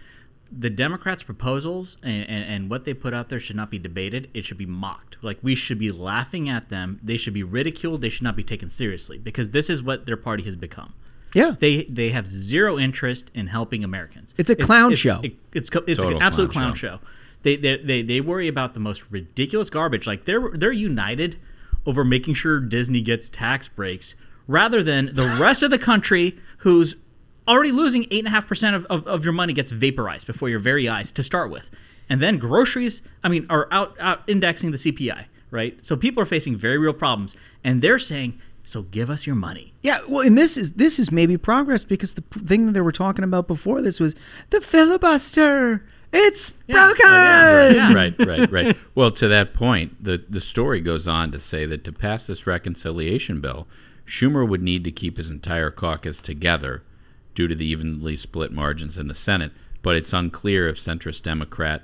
the 0.56 0.70
Democrats' 0.70 1.22
proposals 1.22 1.96
and, 2.02 2.28
and, 2.28 2.44
and, 2.44 2.70
what 2.70 2.84
they 2.84 2.94
put 2.94 3.14
out 3.14 3.28
there 3.28 3.40
should 3.40 3.56
not 3.56 3.70
be 3.70 3.78
debated. 3.78 4.30
It 4.34 4.44
should 4.44 4.58
be 4.58 4.66
mocked. 4.66 5.16
Like 5.22 5.38
we 5.42 5.54
should 5.54 5.78
be 5.78 5.90
laughing 5.90 6.48
at 6.48 6.68
them. 6.68 7.00
They 7.02 7.16
should 7.16 7.34
be 7.34 7.42
ridiculed. 7.42 8.00
They 8.00 8.08
should 8.08 8.22
not 8.22 8.36
be 8.36 8.44
taken 8.44 8.70
seriously 8.70 9.18
because 9.18 9.50
this 9.50 9.68
is 9.68 9.82
what 9.82 10.06
their 10.06 10.16
party 10.16 10.42
has 10.44 10.56
become. 10.56 10.94
Yeah, 11.34 11.56
they 11.58 11.84
they 11.84 12.10
have 12.10 12.26
zero 12.26 12.78
interest 12.78 13.30
in 13.34 13.48
helping 13.48 13.82
Americans. 13.82 14.34
It's 14.38 14.50
a 14.50 14.56
clown 14.56 14.92
it's, 14.92 15.00
show. 15.00 15.20
It's 15.22 15.36
it's, 15.52 15.70
it's, 15.70 15.84
it's 15.88 16.04
an 16.04 16.22
absolute 16.22 16.50
clown, 16.52 16.66
clown 16.66 16.74
show. 16.74 16.88
show. 16.98 17.00
They, 17.42 17.56
they 17.56 17.76
they 17.76 18.02
they 18.02 18.20
worry 18.20 18.48
about 18.48 18.74
the 18.74 18.80
most 18.80 19.04
ridiculous 19.10 19.68
garbage. 19.68 20.06
Like 20.06 20.24
they're 20.24 20.50
they're 20.54 20.72
united 20.72 21.38
over 21.86 22.04
making 22.04 22.34
sure 22.34 22.60
Disney 22.60 23.00
gets 23.00 23.28
tax 23.28 23.68
breaks 23.68 24.14
rather 24.46 24.82
than 24.82 25.06
the 25.14 25.36
rest 25.40 25.62
of 25.62 25.70
the 25.70 25.78
country 25.78 26.38
who's 26.58 26.96
already 27.46 27.72
losing 27.72 28.04
8.5% 28.04 28.74
of, 28.74 28.86
of, 28.86 29.06
of 29.06 29.24
your 29.24 29.32
money 29.32 29.52
gets 29.52 29.70
vaporized 29.70 30.26
before 30.26 30.48
your 30.48 30.60
very 30.60 30.88
eyes 30.88 31.12
to 31.12 31.22
start 31.22 31.50
with. 31.50 31.70
And 32.08 32.22
then 32.22 32.38
groceries, 32.38 33.02
I 33.22 33.28
mean, 33.28 33.46
are 33.48 33.68
out, 33.70 33.96
out 33.98 34.22
indexing 34.26 34.70
the 34.70 34.76
CPI, 34.76 35.26
right? 35.50 35.78
So 35.82 35.96
people 35.96 36.22
are 36.22 36.26
facing 36.26 36.56
very 36.56 36.78
real 36.78 36.92
problems. 36.92 37.36
And 37.62 37.80
they're 37.80 37.98
saying, 37.98 38.38
so 38.62 38.82
give 38.82 39.10
us 39.10 39.26
your 39.26 39.36
money. 39.36 39.74
Yeah, 39.82 40.00
well, 40.08 40.26
and 40.26 40.36
this 40.36 40.56
is 40.56 40.72
this 40.72 40.98
is 40.98 41.12
maybe 41.12 41.36
progress 41.36 41.84
because 41.84 42.14
the 42.14 42.22
thing 42.22 42.66
that 42.66 42.72
they 42.72 42.80
were 42.80 42.92
talking 42.92 43.22
about 43.22 43.46
before 43.46 43.82
this 43.82 44.00
was 44.00 44.16
the 44.50 44.60
filibuster. 44.60 45.84
It's 46.12 46.52
yeah. 46.66 46.74
broken. 46.74 47.06
Oh, 47.06 47.70
yeah. 47.74 47.92
Right, 47.92 48.14
right, 48.18 48.28
right, 48.38 48.52
right. 48.52 48.76
Well, 48.94 49.10
to 49.12 49.28
that 49.28 49.52
point, 49.52 50.02
the 50.02 50.24
the 50.28 50.40
story 50.40 50.80
goes 50.80 51.06
on 51.06 51.30
to 51.32 51.40
say 51.40 51.66
that 51.66 51.84
to 51.84 51.92
pass 51.92 52.26
this 52.26 52.46
reconciliation 52.46 53.42
bill, 53.42 53.66
Schumer 54.06 54.48
would 54.48 54.62
need 54.62 54.82
to 54.84 54.90
keep 54.90 55.18
his 55.18 55.28
entire 55.28 55.70
caucus 55.70 56.22
together 56.22 56.82
due 57.34 57.48
to 57.48 57.54
the 57.54 57.66
evenly 57.66 58.16
split 58.16 58.52
margins 58.52 58.98
in 58.98 59.08
the 59.08 59.14
Senate, 59.14 59.52
but 59.82 59.96
it's 59.96 60.12
unclear 60.12 60.68
if 60.68 60.76
centrist 60.78 61.22
Democrat 61.22 61.82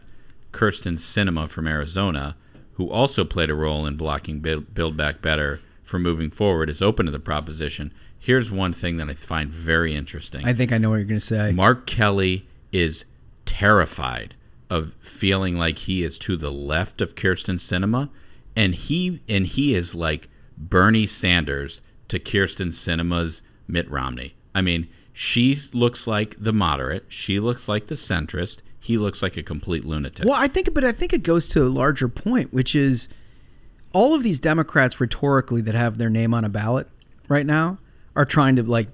Kyrsten 0.52 0.94
Sinema 0.94 1.48
from 1.48 1.66
Arizona, 1.66 2.36
who 2.74 2.90
also 2.90 3.24
played 3.24 3.50
a 3.50 3.54
role 3.54 3.86
in 3.86 3.96
blocking 3.96 4.40
Build 4.40 4.96
Back 4.96 5.20
Better 5.22 5.60
from 5.82 6.02
moving 6.02 6.30
forward, 6.30 6.70
is 6.70 6.82
open 6.82 7.06
to 7.06 7.12
the 7.12 7.18
proposition. 7.18 7.92
Here's 8.18 8.52
one 8.52 8.72
thing 8.72 8.96
that 8.96 9.08
I 9.08 9.14
find 9.14 9.50
very 9.50 9.94
interesting. 9.94 10.46
I 10.46 10.52
think 10.52 10.72
I 10.72 10.78
know 10.78 10.90
what 10.90 10.96
you're 10.96 11.04
going 11.04 11.18
to 11.18 11.24
say. 11.24 11.52
Mark 11.52 11.86
Kelly 11.86 12.46
is 12.72 13.04
terrified 13.44 14.34
of 14.68 14.94
feeling 15.00 15.56
like 15.56 15.78
he 15.78 16.04
is 16.04 16.18
to 16.18 16.36
the 16.36 16.52
left 16.52 17.00
of 17.00 17.14
Kyrsten 17.14 17.56
Sinema 17.56 18.08
and 18.56 18.74
he 18.74 19.20
and 19.28 19.46
he 19.46 19.74
is 19.74 19.94
like 19.94 20.28
Bernie 20.56 21.06
Sanders 21.06 21.80
to 22.08 22.18
Kyrsten 22.18 22.68
Sinema's 22.68 23.42
Mitt 23.66 23.90
Romney. 23.90 24.34
I 24.54 24.60
mean, 24.60 24.88
she 25.22 25.60
looks 25.74 26.06
like 26.06 26.34
the 26.38 26.52
moderate, 26.52 27.04
she 27.10 27.38
looks 27.38 27.68
like 27.68 27.88
the 27.88 27.94
centrist, 27.94 28.60
he 28.80 28.96
looks 28.96 29.22
like 29.22 29.36
a 29.36 29.42
complete 29.42 29.84
lunatic. 29.84 30.24
Well, 30.24 30.40
I 30.40 30.48
think, 30.48 30.72
but 30.72 30.82
I 30.82 30.92
think 30.92 31.12
it 31.12 31.22
goes 31.22 31.46
to 31.48 31.62
a 31.62 31.68
larger 31.68 32.08
point, 32.08 32.54
which 32.54 32.74
is 32.74 33.06
all 33.92 34.14
of 34.14 34.22
these 34.22 34.40
Democrats 34.40 34.98
rhetorically 34.98 35.60
that 35.60 35.74
have 35.74 35.98
their 35.98 36.08
name 36.08 36.32
on 36.32 36.42
a 36.42 36.48
ballot 36.48 36.88
right 37.28 37.44
now 37.44 37.76
are 38.16 38.24
trying 38.24 38.56
to 38.56 38.62
like 38.62 38.88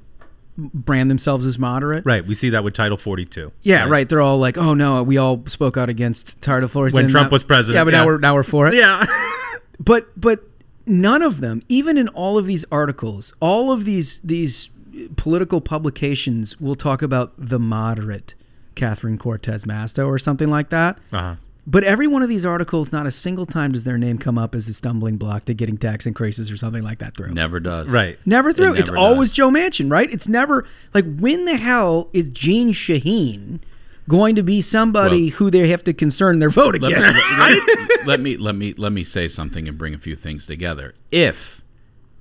brand 0.56 1.08
themselves 1.08 1.46
as 1.46 1.60
moderate. 1.60 2.04
Right. 2.04 2.26
We 2.26 2.34
see 2.34 2.50
that 2.50 2.64
with 2.64 2.74
Title 2.74 2.96
42. 2.96 3.52
Yeah, 3.62 3.88
right. 3.88 4.08
They're 4.08 4.20
all 4.20 4.38
like, 4.38 4.58
"Oh 4.58 4.74
no, 4.74 5.04
we 5.04 5.18
all 5.18 5.44
spoke 5.46 5.76
out 5.76 5.88
against 5.88 6.42
Title 6.42 6.68
42 6.68 6.92
When 6.96 7.08
Trump 7.08 7.30
now- 7.30 7.34
was 7.36 7.44
president, 7.44 7.76
Yeah, 7.76 7.84
but 7.84 7.92
yeah. 7.92 8.00
now 8.00 8.06
we're 8.06 8.18
now 8.18 8.34
we're 8.34 8.42
for 8.42 8.66
it. 8.66 8.74
Yeah. 8.74 9.06
but 9.78 10.08
but 10.20 10.40
none 10.86 11.22
of 11.22 11.40
them, 11.40 11.62
even 11.68 11.96
in 11.96 12.08
all 12.08 12.36
of 12.36 12.46
these 12.46 12.64
articles, 12.72 13.32
all 13.38 13.70
of 13.70 13.84
these 13.84 14.20
these 14.24 14.70
political 15.16 15.60
publications 15.60 16.60
will 16.60 16.74
talk 16.74 17.02
about 17.02 17.32
the 17.38 17.58
moderate 17.58 18.34
Catherine 18.74 19.18
Cortez 19.18 19.64
Masto 19.64 20.06
or 20.06 20.18
something 20.18 20.48
like 20.48 20.70
that. 20.70 20.98
Uh-huh. 21.12 21.36
But 21.68 21.82
every 21.82 22.06
one 22.06 22.22
of 22.22 22.28
these 22.28 22.46
articles, 22.46 22.92
not 22.92 23.06
a 23.06 23.10
single 23.10 23.44
time 23.44 23.72
does 23.72 23.82
their 23.82 23.98
name 23.98 24.18
come 24.18 24.38
up 24.38 24.54
as 24.54 24.68
a 24.68 24.72
stumbling 24.72 25.16
block 25.16 25.46
to 25.46 25.54
getting 25.54 25.76
tax 25.76 26.06
increases 26.06 26.48
or 26.52 26.56
something 26.56 26.82
like 26.84 27.00
that 27.00 27.16
through. 27.16 27.32
Never 27.34 27.58
does. 27.58 27.88
Right. 27.88 28.18
Never 28.24 28.52
through. 28.52 28.74
It 28.74 28.80
it's 28.80 28.90
never 28.90 28.98
always 29.00 29.32
Joe 29.32 29.50
Manchin, 29.50 29.90
right? 29.90 30.08
It's 30.12 30.28
never 30.28 30.64
like 30.94 31.04
when 31.18 31.44
the 31.44 31.56
hell 31.56 32.08
is 32.12 32.30
Jeanne 32.30 32.70
Shaheen 32.72 33.60
going 34.08 34.36
to 34.36 34.44
be 34.44 34.60
somebody 34.60 35.30
Well- 35.30 35.36
who 35.38 35.50
they 35.50 35.66
have 35.68 35.82
to 35.84 35.92
concern 35.92 36.38
their 36.38 36.50
vote 36.50 36.80
let, 36.80 36.92
against? 36.92 37.20
let- 37.38 38.06
let 38.06 38.20
me 38.20 38.36
let 38.36 38.54
me 38.54 38.72
let 38.74 38.92
me 38.92 39.02
say 39.02 39.26
something 39.26 39.66
and 39.66 39.76
bring 39.76 39.92
a 39.92 39.98
few 39.98 40.14
things 40.14 40.46
together. 40.46 40.94
If 41.10 41.60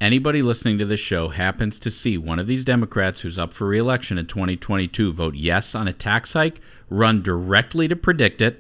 anybody 0.01 0.41
listening 0.41 0.77
to 0.77 0.85
this 0.85 0.99
show 0.99 1.29
happens 1.29 1.79
to 1.79 1.91
see 1.91 2.17
one 2.17 2.39
of 2.39 2.47
these 2.47 2.65
Democrats 2.65 3.21
who's 3.21 3.39
up 3.39 3.53
for 3.53 3.67
reelection 3.67 4.17
in 4.17 4.25
2022 4.27 5.13
vote 5.13 5.35
yes 5.35 5.75
on 5.75 5.87
a 5.87 5.93
tax 5.93 6.33
hike, 6.33 6.59
run 6.89 7.21
directly 7.21 7.87
to 7.87 7.95
PredictIt 7.95 8.57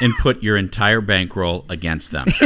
and 0.00 0.12
put 0.18 0.42
your 0.42 0.56
entire 0.56 1.00
bankroll 1.00 1.64
against 1.68 2.10
them. 2.10 2.26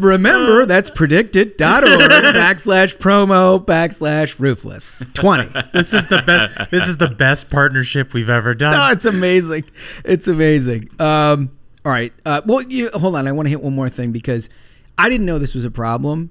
Remember, 0.00 0.66
that's 0.66 0.90
PredictIt.org 0.90 1.54
backslash 2.34 2.96
promo 2.96 3.64
backslash 3.64 4.40
ruthless 4.40 5.02
20. 5.14 5.52
This 5.72 5.92
is 5.92 6.08
the 6.08 6.22
best 6.22 6.70
this 6.70 6.88
is 6.88 6.96
the 6.96 7.08
best 7.08 7.50
partnership 7.50 8.12
we've 8.12 8.30
ever 8.30 8.54
done. 8.54 8.72
No, 8.72 8.90
it's 8.90 9.04
amazing. 9.04 9.64
It's 10.04 10.26
amazing. 10.26 10.88
Um, 10.98 11.56
all 11.84 11.92
right. 11.92 12.12
Uh, 12.24 12.40
well, 12.44 12.62
you, 12.62 12.90
hold 12.90 13.14
on. 13.14 13.28
I 13.28 13.32
want 13.32 13.46
to 13.46 13.50
hit 13.50 13.62
one 13.62 13.74
more 13.74 13.88
thing 13.88 14.10
because 14.10 14.50
I 14.98 15.08
didn't 15.08 15.26
know 15.26 15.38
this 15.38 15.54
was 15.54 15.64
a 15.64 15.70
problem. 15.70 16.30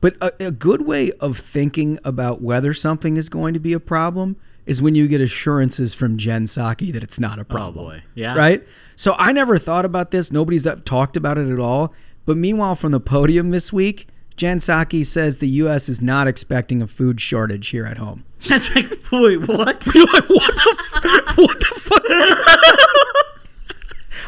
But 0.00 0.16
a, 0.20 0.46
a 0.48 0.50
good 0.50 0.86
way 0.86 1.10
of 1.12 1.38
thinking 1.38 1.98
about 2.04 2.42
whether 2.42 2.74
something 2.74 3.16
is 3.16 3.28
going 3.28 3.54
to 3.54 3.60
be 3.60 3.72
a 3.72 3.80
problem 3.80 4.36
is 4.66 4.82
when 4.82 4.94
you 4.94 5.08
get 5.08 5.20
assurances 5.20 5.94
from 5.94 6.16
Jen 6.16 6.44
Psaki 6.44 6.92
that 6.92 7.02
it's 7.02 7.18
not 7.18 7.38
a 7.38 7.42
oh, 7.42 7.44
problem. 7.44 7.84
boy. 7.84 8.02
Yeah. 8.14 8.34
Right? 8.36 8.66
So 8.96 9.14
I 9.18 9.32
never 9.32 9.58
thought 9.58 9.84
about 9.84 10.10
this. 10.10 10.30
Nobody's 10.32 10.66
talked 10.84 11.16
about 11.16 11.38
it 11.38 11.50
at 11.50 11.58
all. 11.58 11.94
But 12.24 12.36
meanwhile, 12.36 12.74
from 12.74 12.92
the 12.92 13.00
podium 13.00 13.50
this 13.50 13.72
week, 13.72 14.08
Jen 14.36 14.58
Psaki 14.58 15.06
says 15.06 15.38
the 15.38 15.48
U.S. 15.48 15.88
is 15.88 16.02
not 16.02 16.26
expecting 16.26 16.82
a 16.82 16.86
food 16.86 17.20
shortage 17.20 17.68
here 17.68 17.86
at 17.86 17.96
home. 17.96 18.24
That's 18.48 18.74
like, 18.74 18.90
wait, 19.10 19.48
what? 19.48 19.86
What 19.86 19.86
the, 19.86 20.76
f- 21.04 21.36
what 21.38 21.60
the 21.60 21.80
fuck? 21.80 22.02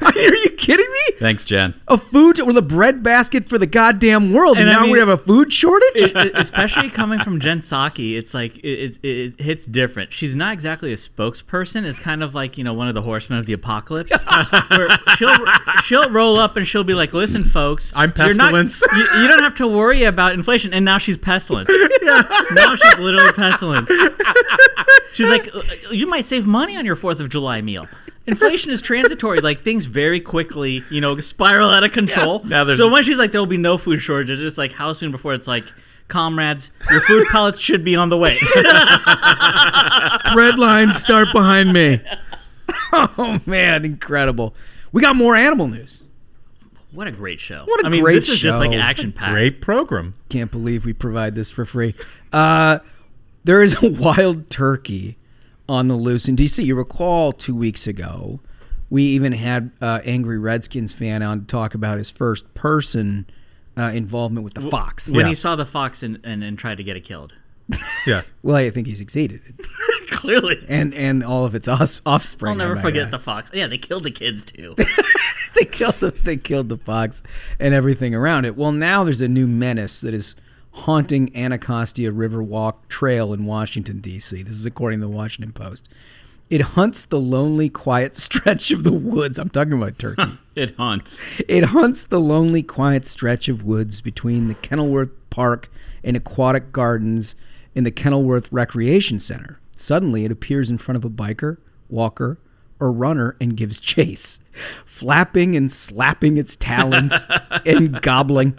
Are 0.03 0.13
you 0.15 0.51
kidding 0.57 0.87
me? 0.87 1.15
Thanks, 1.19 1.45
Jen. 1.45 1.75
A 1.89 1.99
food 1.99 2.41
or 2.41 2.53
the 2.53 2.63
bread 2.63 3.03
basket 3.03 3.49
for 3.49 3.59
the 3.59 3.67
goddamn 3.67 4.33
world, 4.33 4.57
and, 4.59 4.69
And 4.69 4.77
I 4.77 4.87
now 4.87 4.93
we 4.93 4.99
have 4.99 5.09
a 5.09 5.17
food 5.17 5.53
shortage. 5.53 5.89
It- 5.95 6.17
it- 6.17 6.33
especially 6.35 6.91
coming 6.91 7.21
from 7.21 7.41
Jen 7.41 7.61
Psaki, 7.61 8.17
it's 8.17 8.35
like 8.35 8.59
it, 8.59 8.99
it, 9.03 9.09
it 9.09 9.41
hits 9.41 9.67
different. 9.67 10.13
She's 10.13 10.35
not 10.37 10.53
exactly 10.53 10.93
a 10.93 10.97
spokesperson. 10.97 11.85
It's 11.85 11.99
kind 11.99 12.23
of 12.23 12.35
like 12.35 12.57
you 12.59 12.65
know 12.65 12.73
one 12.75 12.89
of 12.89 12.95
the 12.95 13.03
horsemen 13.03 13.39
of 13.39 13.47
the 13.47 13.53
apocalypse. 13.53 14.11
where 14.71 14.89
she'll 15.17 15.37
she'll 15.85 16.11
roll 16.11 16.37
up 16.39 16.57
and 16.57 16.67
she'll 16.67 16.85
be 16.85 16.95
like, 16.95 17.13
"Listen, 17.13 17.45
folks, 17.45 17.93
I'm 17.97 18.13
you're 18.17 18.35
not- 18.35 18.53
pestilence." 18.53 18.83
you, 18.93 19.23
you 19.23 19.29
don't 19.29 19.43
have 19.43 19.55
to 19.57 19.67
worry 19.69 20.05
about 20.05 20.35
inflation." 20.35 20.73
And 20.73 20.85
now 20.85 20.99
she's 20.99 21.17
pestilence. 21.17 21.69
Now 22.53 22.75
she's 22.77 22.99
literally 22.99 23.33
pestilence. 23.33 23.91
She's 25.15 25.29
like, 25.29 25.53
"Uh, 25.55 25.63
"You 25.91 26.07
might 26.07 26.25
save 26.27 26.47
money 26.47 26.77
on 26.77 26.85
your 26.87 26.97
Fourth 26.97 27.21
of 27.21 27.29
July 27.29 27.61
meal." 27.63 27.87
Inflation 28.29 28.70
is 28.70 28.81
transitory. 28.81 29.41
Like 29.41 29.62
things 29.62 29.87
very 29.87 30.20
quickly, 30.20 30.85
you 30.91 31.01
know, 31.01 31.18
spiral 31.20 31.70
out 31.70 31.83
of 31.83 31.93
control. 31.93 32.43
Now 32.45 32.70
so 32.74 32.89
when 32.89 33.03
she's 33.03 33.18
like, 33.18 33.33
"There 33.33 33.41
will 33.41 33.47
be 33.47 33.57
no 33.57 33.79
food 33.79 34.01
shortage," 34.01 34.31
it's 34.31 34.41
just 34.41 34.59
like, 34.59 34.72
how 34.72 34.93
soon 34.93 35.11
before 35.11 35.35
it's 35.35 35.47
like, 35.49 35.64
comrades, 36.09 36.70
your 36.91 37.01
food 37.01 37.26
pellets 37.33 37.59
should 37.59 37.83
be 37.85 37.97
on 37.97 38.11
the 38.11 38.16
way. 38.16 38.37
Bread 40.35 40.59
lines 40.59 40.97
start 40.99 41.29
behind 41.33 41.72
me. 41.72 42.01
Oh 42.93 43.41
man, 43.47 43.85
incredible! 43.85 44.55
We 44.93 45.01
got 45.03 45.14
more 45.16 45.37
animal 45.37 45.68
news. 45.68 46.05
what 46.93 47.07
a 47.07 47.11
great 47.11 47.41
show! 47.41 47.64
What 47.66 47.83
a 47.83 47.87
I 47.87 47.91
mean, 47.91 48.03
great 48.03 48.14
this 48.16 48.29
is 48.29 48.39
just 48.39 48.59
like 48.59 48.72
action 48.72 49.12
packed. 49.12 49.33
Great 49.33 49.61
program. 49.61 50.14
Can't 50.31 50.51
believe 50.51 50.85
we 50.87 50.93
provide 50.95 51.35
this 51.35 51.51
for 51.51 51.64
free. 51.64 51.95
Uh, 52.33 52.79
there 53.45 53.62
is 53.62 53.83
a 53.83 53.89
wild 53.91 54.49
turkey 54.51 55.16
on 55.69 55.89
the 55.89 55.95
loose 55.97 56.29
in 56.29 56.37
DC. 56.37 56.64
You 56.64 56.75
recall 56.77 57.33
two 57.33 57.55
weeks 57.55 57.87
ago, 57.87 58.41
we 58.91 59.03
even 59.03 59.33
had 59.33 59.71
uh, 59.81 60.01
angry 60.05 60.39
Redskins 60.39 60.93
fan 60.93 61.23
on 61.23 61.41
to 61.41 61.47
talk 61.47 61.75
about 61.75 61.99
his 61.99 62.11
first 62.11 62.55
person 62.55 63.27
uh, 63.77 63.83
involvement 63.95 64.45
with 64.45 64.55
the 64.55 64.62
fox. 64.71 65.09
When 65.09 65.21
Yeah. 65.21 65.29
he 65.29 65.35
saw 65.35 65.57
the 65.57 65.66
fox 65.66 66.03
and, 66.03 66.19
and, 66.25 66.43
and 66.43 66.59
tried 66.59 66.79
to 66.79 66.85
get 66.85 66.97
it 66.97 67.05
killed. 67.05 67.33
Yeah. 68.07 68.23
Well, 68.43 68.57
I 68.57 68.71
think 68.71 68.87
he 68.87 68.95
succeeded, 68.95 69.41
Clearly. 70.09 70.64
and 70.69 70.95
and 70.95 71.23
all 71.23 71.45
of 71.45 71.55
its 71.55 71.69
os- 71.69 72.01
offspring. 72.07 72.53
I'll 72.53 72.57
never 72.57 72.77
forget 72.81 73.07
add. 73.09 73.11
the 73.11 73.19
fox. 73.19 73.51
Yeah, 73.53 73.66
they 73.66 73.77
killed 73.77 74.05
the 74.05 74.11
kids 74.11 74.45
too. 74.45 74.75
they 75.55 75.64
killed 75.66 75.97
the 76.01 76.11
they 76.12 76.39
killed 76.39 76.71
the 76.71 76.79
fox 76.79 77.23
and 77.61 77.75
everything 77.75 78.14
around 78.14 78.47
it. 78.47 78.57
Well, 78.57 78.73
now 78.73 79.05
there's 79.05 79.21
a 79.21 79.29
new 79.29 79.47
menace 79.47 80.01
that 80.01 80.14
is 80.14 80.35
haunting 80.81 81.35
Anacostia 81.37 82.12
Riverwalk 82.12 82.76
Trail 82.89 83.33
in 83.33 83.45
Washington 83.45 84.01
D.C. 84.01 84.43
This 84.43 84.55
is 84.55 84.66
according 84.66 85.01
to 85.01 85.07
the 85.07 85.12
Washington 85.12 85.53
Post. 85.53 85.89
It 86.51 86.62
hunts 86.62 87.05
the 87.05 87.20
lonely, 87.20 87.68
quiet 87.68 88.16
stretch 88.16 88.70
of 88.70 88.85
the 88.85 88.93
woods. 88.93 89.39
I'm 89.39 89.51
talking 89.51 89.74
about 89.74 89.99
Turkey. 89.99 90.22
It 90.59 90.74
hunts. 90.74 91.24
It 91.47 91.66
hunts 91.66 92.03
the 92.03 92.18
lonely, 92.18 92.64
quiet 92.64 93.07
stretch 93.07 93.49
of 93.49 93.62
woods 93.62 94.01
between 94.01 94.49
the 94.49 94.55
Kenilworth 94.55 95.11
Park 95.31 95.70
and 96.03 96.16
Aquatic 96.16 96.72
Gardens 96.72 97.37
in 97.76 97.85
the 97.85 97.93
Kenilworth 97.93 98.51
Recreation 98.51 99.20
Center. 99.20 99.61
Suddenly, 99.76 100.24
it 100.24 100.33
appears 100.33 100.68
in 100.68 100.79
front 100.79 100.97
of 100.97 101.05
a 101.05 101.11
biker, 101.11 101.59
walker, 101.89 102.41
or 102.81 102.91
runner 102.91 103.37
and 103.41 103.57
gives 103.57 103.79
chase, 103.95 104.41
flapping 104.85 105.55
and 105.55 105.70
slapping 105.70 106.39
its 106.39 106.57
talons 106.57 107.14
and 107.64 108.03
gobbling. 108.03 108.59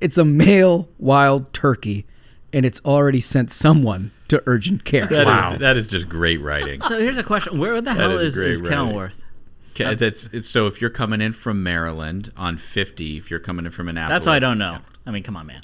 It's 0.00 0.16
a 0.18 0.24
male 0.24 0.88
wild 0.98 1.52
turkey, 1.52 2.06
and 2.52 2.64
it's 2.64 2.80
already 2.84 3.20
sent 3.20 3.50
someone 3.52 4.10
to 4.28 4.42
urgent 4.46 4.84
care. 4.84 5.06
That 5.06 5.52
is- 5.54 5.58
that 5.60 5.76
is 5.76 5.86
just 5.86 6.08
great 6.08 6.40
writing. 6.40 6.80
so 6.82 6.98
here's 7.00 7.18
a 7.18 7.22
question: 7.22 7.58
Where 7.58 7.80
the 7.80 7.92
hell 7.94 8.18
is 8.18 8.38
is, 8.38 8.60
is. 8.60 8.68
Kenilworth? 8.68 9.22
Okay, 9.72 9.84
uh, 9.84 9.94
that's 9.94 10.28
it's, 10.32 10.48
so 10.48 10.66
if 10.66 10.80
you're 10.80 10.90
coming 10.90 11.20
in 11.20 11.32
from 11.32 11.62
Maryland 11.62 12.32
on 12.36 12.56
50, 12.58 13.16
if 13.16 13.30
you're 13.30 13.38
coming 13.40 13.64
in 13.66 13.70
from 13.70 13.88
Annapolis, 13.88 14.14
That's 14.16 14.26
why 14.26 14.36
I 14.36 14.38
don't 14.40 14.58
know. 14.58 14.78
I 15.06 15.10
mean, 15.10 15.22
come 15.22 15.36
on, 15.36 15.46
man. 15.46 15.62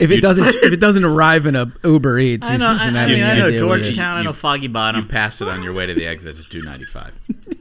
If 0.00 0.10
it 0.10 0.20
doesn't, 0.20 0.44
if 0.62 0.72
it 0.72 0.80
doesn't 0.80 1.04
arrive 1.04 1.46
in 1.46 1.54
a 1.56 1.72
Uber 1.84 2.18
Eats, 2.18 2.48
I 2.48 2.52
he 2.52 2.58
know. 2.58 2.68
I, 2.68 2.72
doesn't 2.78 2.96
I 2.96 3.06
mean, 3.06 3.22
I 3.22 3.38
know 3.38 3.46
idea 3.46 3.66
what 3.66 3.78
it 3.80 3.86
is. 3.86 3.86
Georgetown. 3.96 4.16
I 4.18 4.22
know 4.24 4.32
Foggy 4.32 4.66
Bottom. 4.66 5.00
You 5.00 5.02
Bottom. 5.06 5.08
pass 5.14 5.40
it 5.40 5.48
on 5.48 5.62
your 5.62 5.72
way 5.72 5.86
to 5.86 5.94
the 5.94 6.06
exit 6.06 6.38
at 6.38 6.50
295. 6.50 7.12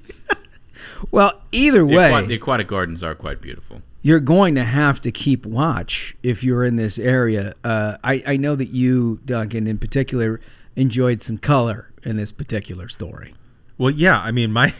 Well, 1.11 1.39
either 1.51 1.79
The, 1.79 1.85
way, 1.85 2.11
aqua- 2.11 2.27
the 2.27 2.33
aquatic 2.35 2.67
gardens 2.67 3.03
are 3.03 3.13
quite 3.13 3.39
beautiful. 3.39 3.81
You're 4.07 4.21
going 4.21 4.55
to 4.55 4.63
have 4.63 5.01
to 5.01 5.11
keep 5.11 5.45
watch 5.45 6.15
if 6.23 6.41
you're 6.41 6.63
in 6.63 6.77
this 6.77 6.97
area. 6.97 7.53
Uh, 7.61 7.97
I, 8.05 8.23
I 8.25 8.37
know 8.37 8.55
that 8.55 8.69
you, 8.69 9.19
Duncan, 9.25 9.67
in 9.67 9.77
particular, 9.77 10.39
enjoyed 10.77 11.21
some 11.21 11.37
color 11.37 11.91
in 12.03 12.15
this 12.15 12.31
particular 12.31 12.87
story. 12.87 13.33
Well, 13.77 13.91
yeah. 13.91 14.21
I 14.21 14.31
mean, 14.31 14.53
my 14.53 14.73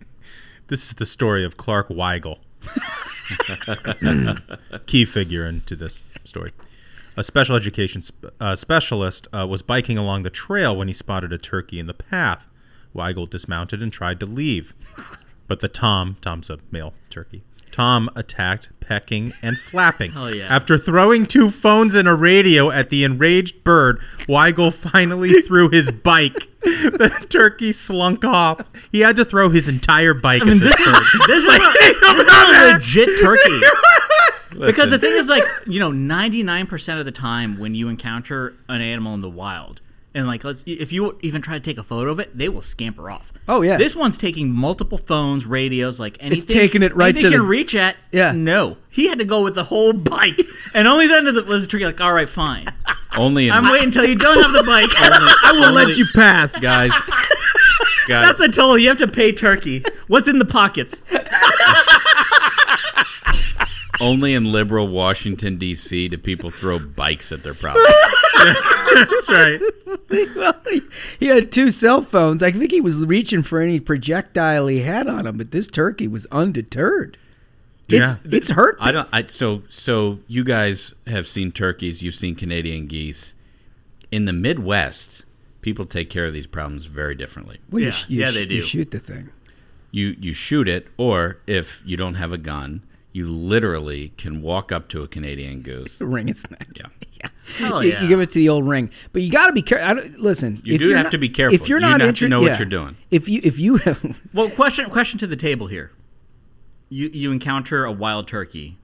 this 0.66 0.84
is 0.86 0.92
the 0.92 1.06
story 1.06 1.46
of 1.46 1.56
Clark 1.56 1.88
Weigel, 1.88 2.40
key 4.86 5.06
figure 5.06 5.46
into 5.46 5.74
this 5.74 6.02
story. 6.24 6.50
A 7.16 7.24
special 7.24 7.56
education 7.56 8.02
sp- 8.04 8.36
uh, 8.38 8.54
specialist 8.54 9.28
uh, 9.32 9.46
was 9.46 9.62
biking 9.62 9.96
along 9.96 10.24
the 10.24 10.30
trail 10.30 10.76
when 10.76 10.88
he 10.88 10.94
spotted 10.94 11.32
a 11.32 11.38
turkey 11.38 11.80
in 11.80 11.86
the 11.86 11.94
path. 11.94 12.46
Weigel 12.94 13.30
dismounted 13.30 13.82
and 13.82 13.90
tried 13.90 14.20
to 14.20 14.26
leave, 14.26 14.74
but 15.46 15.60
the 15.60 15.68
Tom, 15.68 16.18
Tom's 16.20 16.50
a 16.50 16.58
male 16.70 16.92
turkey, 17.08 17.44
Tom 17.72 18.10
attacked, 18.16 18.68
pecking, 18.80 19.32
and 19.42 19.58
flapping. 19.58 20.12
Oh, 20.16 20.28
yeah. 20.28 20.46
After 20.46 20.78
throwing 20.78 21.26
two 21.26 21.50
phones 21.50 21.94
and 21.94 22.08
a 22.08 22.14
radio 22.14 22.70
at 22.70 22.90
the 22.90 23.04
enraged 23.04 23.62
bird, 23.64 24.00
Weigel 24.28 24.72
finally 24.72 25.42
threw 25.46 25.68
his 25.70 25.90
bike. 25.90 26.48
The 26.62 27.26
turkey 27.28 27.72
slunk 27.72 28.24
off. 28.24 28.60
He 28.90 29.00
had 29.00 29.16
to 29.16 29.24
throw 29.24 29.48
his 29.50 29.68
entire 29.68 30.14
bike 30.14 30.42
at 30.42 30.60
this 30.60 30.76
bird. 30.84 31.02
This 31.26 31.44
is, 31.44 31.54
a, 31.54 31.58
this 31.58 32.26
is 32.26 32.26
a 32.32 32.72
legit 32.72 33.20
turkey. 33.20 33.60
Because 34.50 34.90
the 34.90 34.98
thing 34.98 35.12
is, 35.12 35.28
like, 35.28 35.44
you 35.66 35.78
know, 35.78 35.92
99% 35.92 36.98
of 36.98 37.04
the 37.04 37.12
time 37.12 37.58
when 37.58 37.74
you 37.76 37.88
encounter 37.88 38.56
an 38.68 38.80
animal 38.80 39.14
in 39.14 39.20
the 39.20 39.30
wild, 39.30 39.80
and 40.14 40.26
like, 40.26 40.42
let's 40.44 40.64
if 40.66 40.92
you 40.92 41.18
even 41.22 41.42
try 41.42 41.54
to 41.54 41.60
take 41.60 41.78
a 41.78 41.82
photo 41.82 42.10
of 42.10 42.18
it, 42.18 42.36
they 42.36 42.48
will 42.48 42.62
scamper 42.62 43.10
off. 43.10 43.32
Oh, 43.46 43.62
yeah. 43.62 43.76
This 43.76 43.94
one's 43.94 44.18
taking 44.18 44.50
multiple 44.50 44.98
phones, 44.98 45.46
radios, 45.46 46.00
like 46.00 46.16
anything. 46.20 46.46
taking 46.46 46.82
it 46.82 46.94
right 46.96 47.14
anything 47.14 47.22
to 47.22 47.28
it 47.28 47.30
can 47.32 47.40
the- 47.40 47.46
reach 47.46 47.74
at. 47.74 47.96
Yeah. 48.12 48.32
No, 48.32 48.76
he 48.90 49.08
had 49.08 49.18
to 49.18 49.24
go 49.24 49.42
with 49.42 49.54
the 49.54 49.64
whole 49.64 49.92
bike, 49.92 50.40
and 50.74 50.88
only 50.88 51.06
then 51.06 51.26
was 51.46 51.64
the 51.64 51.68
turkey 51.70 51.84
like, 51.84 52.00
all 52.00 52.12
right, 52.12 52.28
fine. 52.28 52.66
Only 53.16 53.48
in 53.48 53.54
I'm 53.54 53.64
waiting 53.72 53.86
until 53.86 54.04
you 54.04 54.14
don't 54.14 54.40
have 54.42 54.52
the 54.52 54.62
bike. 54.64 54.90
I 54.94 55.52
will 55.54 55.72
let 55.72 55.96
you 55.96 56.04
pass. 56.14 56.52
guys. 56.58 56.92
guys, 58.06 58.26
That's 58.36 58.38
the 58.38 58.48
toll. 58.48 58.76
You 58.78 58.88
have 58.90 58.98
to 58.98 59.08
pay 59.08 59.32
turkey. 59.32 59.82
What's 60.08 60.28
in 60.28 60.38
the 60.38 60.44
pockets? 60.44 60.94
only 64.00 64.34
in 64.34 64.44
liberal 64.52 64.88
Washington 64.88 65.56
D.C. 65.56 66.08
do 66.08 66.18
people 66.18 66.50
throw 66.50 66.78
bikes 66.78 67.32
at 67.32 67.42
their 67.42 67.54
property. 67.54 67.84
That's 68.38 69.28
right. 69.28 69.60
well, 70.36 70.54
he, 70.70 70.82
he 71.20 71.26
had 71.26 71.52
two 71.52 71.70
cell 71.70 72.02
phones. 72.02 72.42
I 72.42 72.50
think 72.50 72.70
he 72.70 72.80
was 72.80 73.04
reaching 73.04 73.42
for 73.42 73.60
any 73.60 73.80
projectile 73.80 74.66
he 74.66 74.80
had 74.80 75.06
on 75.06 75.26
him, 75.26 75.36
but 75.38 75.50
this 75.50 75.66
turkey 75.66 76.08
was 76.08 76.26
undeterred. 76.26 77.18
It's 77.88 78.18
Yeah. 78.24 78.30
it's 78.36 78.50
hurt. 78.50 78.76
I 78.80 78.92
don't. 78.92 79.08
I 79.12 79.24
so 79.26 79.62
so. 79.70 80.18
You 80.26 80.44
guys 80.44 80.92
have 81.06 81.26
seen 81.26 81.52
turkeys. 81.52 82.02
You've 82.02 82.14
seen 82.14 82.34
Canadian 82.34 82.86
geese. 82.86 83.34
In 84.10 84.24
the 84.24 84.32
Midwest, 84.32 85.24
people 85.62 85.84
take 85.86 86.10
care 86.10 86.26
of 86.26 86.32
these 86.32 86.46
problems 86.46 86.84
very 86.86 87.14
differently. 87.14 87.58
Well, 87.70 87.80
you 87.80 87.86
Yeah, 87.86 87.92
sh- 87.92 88.04
you 88.08 88.20
yeah, 88.20 88.30
sh- 88.30 88.34
they 88.34 88.40
You 88.40 88.46
do. 88.46 88.62
shoot 88.62 88.90
the 88.90 88.98
thing. 88.98 89.30
You 89.90 90.16
you 90.20 90.34
shoot 90.34 90.68
it, 90.68 90.86
or 90.98 91.38
if 91.46 91.82
you 91.86 91.96
don't 91.96 92.14
have 92.14 92.30
a 92.32 92.36
gun, 92.38 92.82
you 93.12 93.26
literally 93.26 94.12
can 94.18 94.42
walk 94.42 94.70
up 94.70 94.88
to 94.90 95.02
a 95.02 95.08
Canadian 95.08 95.62
goose. 95.62 95.98
Ring 96.00 96.28
its 96.28 96.48
neck. 96.50 96.68
Yeah. 96.76 96.86
Oh, 97.62 97.80
you, 97.80 97.90
yeah. 97.90 98.02
you 98.02 98.08
give 98.08 98.20
it 98.20 98.30
to 98.32 98.38
the 98.38 98.48
old 98.50 98.68
ring, 98.68 98.90
but 99.12 99.22
you 99.22 99.30
got 99.32 99.46
to 99.48 99.52
be 99.52 99.62
careful. 99.62 100.02
Listen, 100.18 100.60
You 100.64 100.74
if 100.74 100.80
do 100.80 100.88
you're 100.88 100.96
have 100.96 101.06
not- 101.06 101.10
to 101.12 101.18
be 101.18 101.28
careful. 101.28 101.54
If 101.54 101.68
you're 101.68 101.78
You 101.80 101.86
not 101.86 102.00
have 102.00 102.14
to 102.16 102.24
inter- 102.24 102.28
know 102.28 102.40
what 102.42 102.58
you're 102.58 102.66
doing. 102.68 102.96
If 103.10 103.28
you 103.28 103.40
if 103.42 103.58
you 103.58 103.76
have 103.78 104.20
Well, 104.34 104.50
question 104.50 104.88
question 104.90 105.18
to 105.20 105.26
the 105.26 105.36
table 105.36 105.66
here. 105.66 105.90
You 106.90 107.10
you 107.12 107.32
encounter 107.32 107.84
a 107.84 107.92
wild 107.92 108.28
turkey. 108.28 108.78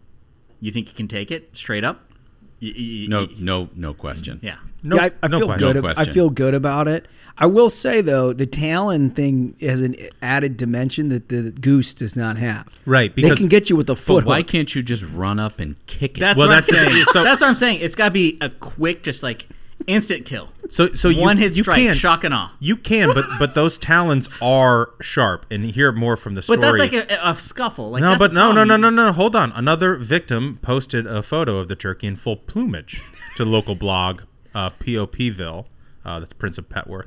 You 0.60 0.70
think 0.72 0.88
you 0.88 0.94
can 0.94 1.08
take 1.08 1.30
it 1.30 1.50
straight 1.52 1.84
up? 1.84 2.10
You- 2.58 2.72
you- 2.72 3.08
No, 3.08 3.22
you- 3.22 3.36
no, 3.38 3.68
no 3.74 3.92
question. 3.94 4.40
Yeah. 4.42 4.56
No, 4.84 4.96
yeah, 4.96 5.02
I, 5.04 5.10
I 5.22 5.28
no 5.28 5.38
feel 5.38 5.46
question. 5.48 5.72
good. 5.72 5.82
No 5.82 5.88
ab- 5.88 5.98
I 5.98 6.04
feel 6.04 6.30
good 6.30 6.54
about 6.54 6.86
it. 6.88 7.08
I 7.36 7.46
will 7.46 7.70
say 7.70 8.00
though, 8.00 8.32
the 8.32 8.46
talon 8.46 9.10
thing 9.10 9.56
has 9.60 9.80
an 9.80 9.96
added 10.22 10.56
dimension 10.56 11.08
that 11.08 11.28
the 11.30 11.50
goose 11.52 11.94
does 11.94 12.16
not 12.16 12.36
have. 12.36 12.68
Right, 12.86 13.14
they 13.16 13.22
because- 13.22 13.38
can 13.38 13.48
get 13.48 13.70
you 13.70 13.76
with 13.76 13.86
the 13.88 13.94
But 13.94 14.00
foot. 14.02 14.24
why 14.24 14.38
hook. 14.38 14.46
can't 14.48 14.72
you 14.74 14.82
just 14.82 15.02
run 15.12 15.40
up 15.40 15.58
and 15.58 15.74
kick 15.86 16.18
it? 16.18 16.20
That's 16.20 16.36
Well, 16.38 16.46
what 16.48 16.54
that's 16.54 16.72
I'm 16.72 16.84
the- 16.84 16.90
saying. 16.90 17.04
so- 17.12 17.24
that's 17.24 17.40
what 17.40 17.48
I'm 17.48 17.56
saying. 17.56 17.80
It's 17.80 17.94
got 17.94 18.04
to 18.06 18.10
be 18.12 18.36
a 18.40 18.50
quick, 18.50 19.02
just 19.02 19.22
like 19.22 19.48
instant 19.88 20.24
kill. 20.24 20.48
So 20.70 20.94
so 20.94 21.08
you, 21.08 21.20
One 21.20 21.36
hit 21.36 21.56
you 21.56 21.62
strike, 21.64 21.78
can, 21.78 21.94
shock 21.94 22.24
and 22.24 22.32
awe. 22.32 22.50
You 22.60 22.76
can, 22.76 23.12
but 23.12 23.26
but 23.38 23.54
those 23.54 23.76
talons 23.78 24.28
are 24.40 24.90
sharp, 25.02 25.44
and 25.50 25.64
hear 25.64 25.92
more 25.92 26.16
from 26.16 26.36
the 26.36 26.42
story. 26.42 26.58
But 26.58 26.66
that's 26.66 26.78
like 26.78 26.92
a, 27.10 27.28
a 27.30 27.34
scuffle. 27.36 27.90
Like 27.90 28.00
no, 28.02 28.16
but 28.16 28.30
the 28.32 28.34
no, 28.34 28.52
no, 28.52 28.64
no, 28.64 28.76
no, 28.76 28.88
no. 28.90 29.12
Hold 29.12 29.34
on. 29.36 29.50
Another 29.52 29.96
victim 29.96 30.58
posted 30.62 31.06
a 31.06 31.22
photo 31.22 31.58
of 31.58 31.68
the 31.68 31.76
turkey 31.76 32.06
in 32.06 32.16
full 32.16 32.36
plumage 32.36 33.02
to 33.36 33.44
the 33.44 33.50
local 33.50 33.74
blog 33.74 34.22
uh, 34.54 34.70
POPville. 34.70 35.66
Uh, 36.04 36.20
that's 36.20 36.32
Prince 36.32 36.58
of 36.58 36.68
Petworth. 36.68 37.06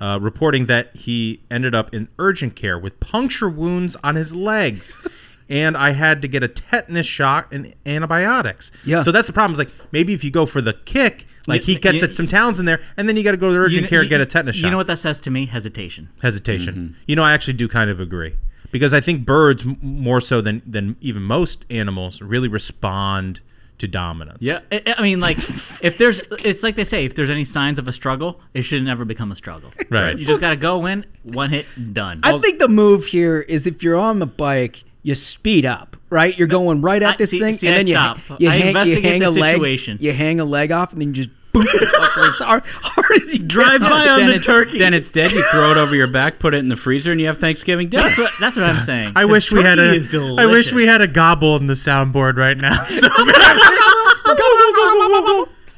Uh, 0.00 0.18
reporting 0.20 0.66
that 0.66 0.94
he 0.96 1.40
ended 1.50 1.74
up 1.74 1.92
in 1.94 2.06
urgent 2.18 2.54
care 2.54 2.78
with 2.78 3.00
puncture 3.00 3.48
wounds 3.48 3.96
on 4.04 4.14
his 4.16 4.34
legs. 4.34 4.96
And 5.50 5.78
I 5.78 5.92
had 5.92 6.20
to 6.20 6.28
get 6.28 6.42
a 6.42 6.48
tetanus 6.48 7.06
shot 7.06 7.50
and 7.54 7.72
antibiotics. 7.86 8.70
Yeah. 8.84 9.00
So 9.02 9.10
that's 9.12 9.26
the 9.28 9.32
problem. 9.32 9.54
Is 9.54 9.58
like 9.58 9.70
maybe 9.92 10.12
if 10.12 10.22
you 10.22 10.30
go 10.30 10.44
for 10.44 10.60
the 10.60 10.74
kick, 10.74 11.26
like 11.46 11.62
he 11.62 11.76
gets 11.76 12.02
you- 12.02 12.08
at 12.08 12.14
some 12.14 12.26
towns 12.26 12.60
in 12.60 12.66
there, 12.66 12.80
and 12.98 13.08
then 13.08 13.16
you 13.16 13.22
got 13.24 13.30
to 13.30 13.38
go 13.38 13.48
to 13.48 13.54
the 13.54 13.58
urgent 13.58 13.82
You- 13.84 13.88
care 13.88 14.00
and 14.00 14.10
get 14.10 14.20
a 14.20 14.26
tetanus 14.26 14.56
shot 14.56 14.66
You 14.66 14.70
know 14.70 14.76
what 14.76 14.88
that 14.88 14.98
says 14.98 15.20
to 15.20 15.30
me? 15.30 15.46
Hesitation. 15.46 16.10
hesitation. 16.20 16.96
You 17.06 17.16
know, 17.16 17.22
I 17.22 17.32
actually 17.32 17.54
do 17.54 17.66
kind 17.66 17.88
of 17.88 17.98
agree 17.98 18.34
because 18.72 18.92
I 18.92 19.00
think 19.00 19.24
birds 19.24 19.64
more 19.80 20.20
so 20.20 20.42
than 20.42 20.60
than 20.66 20.96
even 21.00 21.22
most 21.22 21.64
animals 21.70 22.20
really 22.20 22.48
respond 22.48 23.40
to 23.78 23.88
dominance. 23.88 24.38
Yeah, 24.40 24.60
I, 24.72 24.94
I 24.98 25.02
mean, 25.02 25.20
like, 25.20 25.38
if 25.82 25.98
there's, 25.98 26.20
it's 26.44 26.62
like 26.62 26.74
they 26.76 26.84
say, 26.84 27.04
if 27.04 27.14
there's 27.14 27.30
any 27.30 27.44
signs 27.44 27.78
of 27.78 27.88
a 27.88 27.92
struggle, 27.92 28.40
it 28.54 28.62
should 28.62 28.82
never 28.82 29.04
become 29.04 29.30
a 29.32 29.34
struggle. 29.36 29.70
Right. 29.90 30.18
You 30.18 30.24
just 30.24 30.40
got 30.40 30.50
to 30.50 30.56
go 30.56 30.86
in, 30.86 31.06
one 31.22 31.50
hit, 31.50 31.66
done. 31.92 32.20
I 32.22 32.38
think 32.38 32.58
the 32.58 32.68
move 32.68 33.06
here 33.06 33.40
is 33.40 33.66
if 33.66 33.82
you're 33.82 33.96
on 33.96 34.18
the 34.18 34.26
bike, 34.26 34.84
you 35.02 35.14
speed 35.14 35.64
up, 35.64 35.96
right? 36.10 36.36
You're 36.36 36.48
going 36.48 36.80
right 36.82 37.02
at 37.02 37.14
I- 37.14 37.16
this 37.16 37.30
see- 37.30 37.40
thing, 37.40 37.54
see, 37.54 37.68
and 37.68 37.74
I 37.74 37.78
then 37.78 37.86
you, 37.86 37.94
stop. 37.94 38.18
you 38.40 38.48
I 38.48 38.56
hang, 38.56 38.86
you 38.86 39.00
hang 39.00 39.20
the 39.20 39.28
a 39.28 39.30
leg, 39.30 40.00
you 40.00 40.12
hang 40.12 40.40
a 40.40 40.44
leg 40.44 40.72
off, 40.72 40.92
and 40.92 41.00
then 41.00 41.08
you 41.08 41.14
just 41.14 41.30
boot 41.52 41.64
the 41.72 41.86
fucker 41.86 42.28
as 42.28 42.36
hard, 42.40 42.62
hard 42.66 43.22
as 43.22 43.36
you 43.36 43.44
Drive 43.44 43.80
by 43.80 44.06
on 44.08 44.18
then 44.20 44.28
the 44.28 44.34
it's, 44.36 44.46
turkey. 44.46 44.78
Then 44.78 44.94
it's 44.94 45.10
dead. 45.10 45.32
You 45.32 45.42
throw 45.50 45.70
it 45.70 45.76
over 45.76 45.94
your 45.94 46.06
back, 46.06 46.38
put 46.38 46.54
it 46.54 46.58
in 46.58 46.68
the 46.68 46.76
freezer, 46.76 47.12
and 47.12 47.20
you 47.20 47.26
have 47.28 47.38
Thanksgiving 47.38 47.88
dinner. 47.88 48.04
that's 48.04 48.18
what 48.18 48.30
that's 48.40 48.56
what 48.56 48.66
I'm 48.66 48.80
saying. 48.82 49.12
I 49.16 49.24
wish 49.24 49.50
we 49.52 49.62
had 49.62 49.76
turkey 49.76 49.90
a. 49.90 49.94
is 49.94 50.04
I 50.06 50.46
wish 50.46 50.66
delicious. 50.66 50.72
we 50.72 50.86
had 50.86 51.00
a 51.00 51.08
gobble 51.08 51.56
in 51.56 51.66
the 51.66 51.74
soundboard 51.74 52.36
right 52.36 52.56
now. 52.56 52.84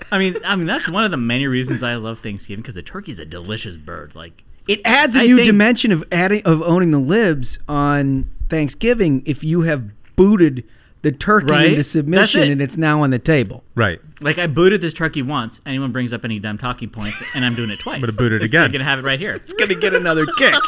So 0.02 0.16
I 0.16 0.18
mean, 0.18 0.36
I 0.44 0.56
mean 0.56 0.66
that's 0.66 0.88
one 0.90 1.04
of 1.04 1.10
the 1.10 1.16
many 1.16 1.46
reasons 1.46 1.82
I 1.82 1.94
love 1.94 2.18
Thanksgiving 2.20 2.62
because 2.62 2.74
the 2.74 2.82
turkey's 2.82 3.18
a 3.18 3.24
delicious 3.24 3.76
bird. 3.76 4.14
Like 4.16 4.42
It 4.66 4.80
adds 4.84 5.14
a 5.14 5.20
I 5.20 5.26
new 5.26 5.36
think- 5.36 5.46
dimension 5.46 5.92
of 5.92 6.04
adding 6.10 6.42
of 6.44 6.62
owning 6.62 6.90
the 6.90 6.98
libs 6.98 7.58
on 7.68 8.28
Thanksgiving 8.48 9.22
if 9.26 9.44
you 9.44 9.60
have 9.62 9.90
booted 10.16 10.64
the 11.02 11.12
turkey 11.12 11.46
Right? 11.52 11.70
into 11.70 11.82
submission 11.84 12.42
it. 12.42 12.50
and 12.50 12.60
it's 12.62 12.76
now 12.76 13.02
on 13.02 13.10
the 13.10 13.18
table. 13.18 13.64
right. 13.74 14.00
Like 14.20 14.36
I 14.38 14.46
booted 14.46 14.80
this 14.82 14.92
turkey 14.92 15.22
once. 15.22 15.60
Anyone 15.64 15.92
brings 15.92 16.12
up 16.12 16.24
any 16.24 16.38
dumb 16.38 16.58
talking 16.58 16.90
points, 16.90 17.22
and 17.34 17.44
I'm 17.44 17.54
doing 17.54 17.70
it 17.70 17.78
twice. 17.80 17.96
I'm 17.96 18.00
gonna 18.02 18.12
boot 18.12 18.32
it 18.32 18.42
again. 18.42 18.64
I'm 18.64 18.70
gonna 18.72 18.84
have 18.84 18.98
it 18.98 19.02
right 19.02 19.18
here. 19.18 19.32
It's 19.32 19.54
gonna 19.54 19.74
get 19.74 19.94
another 19.94 20.26
kick. 20.26 20.54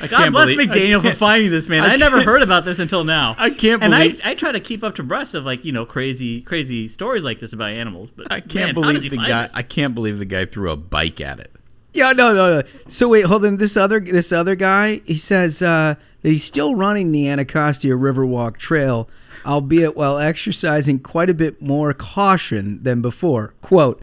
God 0.00 0.08
can't 0.08 0.32
bless 0.32 0.48
believe- 0.48 0.70
McDaniel 0.70 0.96
I 0.96 1.00
for 1.00 1.02
can't- 1.08 1.16
finding 1.18 1.50
this 1.50 1.68
man. 1.68 1.82
I 1.84 1.92
I, 1.92 1.96
never 1.96 2.22
heard 2.22 2.40
about 2.42 2.64
this 2.64 2.78
until 2.78 3.04
now. 3.04 3.34
I 3.38 3.50
can't 3.50 3.82
and 3.82 3.92
believe- 3.92 4.20
I, 4.24 4.30
I 4.30 4.34
try 4.34 4.50
to 4.52 4.60
keep 4.60 4.82
up 4.82 4.94
to 4.96 5.02
breast 5.02 5.34
of 5.34 5.44
like 5.44 5.64
you 5.64 5.72
know 5.72 5.84
crazy 5.84 6.40
crazy 6.40 6.88
stories 6.88 7.22
like 7.24 7.38
this 7.38 7.52
about 7.52 7.70
animals. 7.70 8.10
But 8.10 8.32
I 8.32 8.40
can't 8.40 8.74
man, 8.76 8.84
how 8.84 8.92
does 8.92 9.02
believe 9.02 9.02
he 9.12 9.18
the 9.18 9.26
guy. 9.26 9.42
this? 9.42 9.52
I 9.54 9.62
can't 9.62 9.94
believe 9.94 10.18
the 10.18 10.24
guy 10.24 10.46
threw 10.46 10.70
a 10.70 10.76
bike 10.76 11.20
at 11.20 11.38
it. 11.40 11.52
Yeah, 11.92 12.12
no, 12.12 12.32
no, 12.34 12.60
no. 12.60 12.62
So 12.88 13.08
wait, 13.08 13.26
hold 13.26 13.44
on. 13.44 13.56
This 13.58 13.76
other 13.76 14.00
this 14.00 14.32
other 14.32 14.54
guy, 14.54 15.00
he 15.04 15.16
says 15.16 15.60
uh, 15.60 15.96
that 16.22 16.28
he's 16.30 16.44
still 16.44 16.74
running 16.74 17.12
the 17.12 17.28
Anacostia 17.28 17.94
Riverwalk 17.94 18.56
Trail, 18.58 19.08
albeit 19.46 19.96
while 19.96 20.18
exercising 20.18 20.98
quite 20.98 21.30
a 21.30 21.34
bit 21.34 21.60
more 21.62 21.92
caution 21.94 22.82
than 22.82 23.00
before. 23.02 23.54
"Quote: 23.62 24.02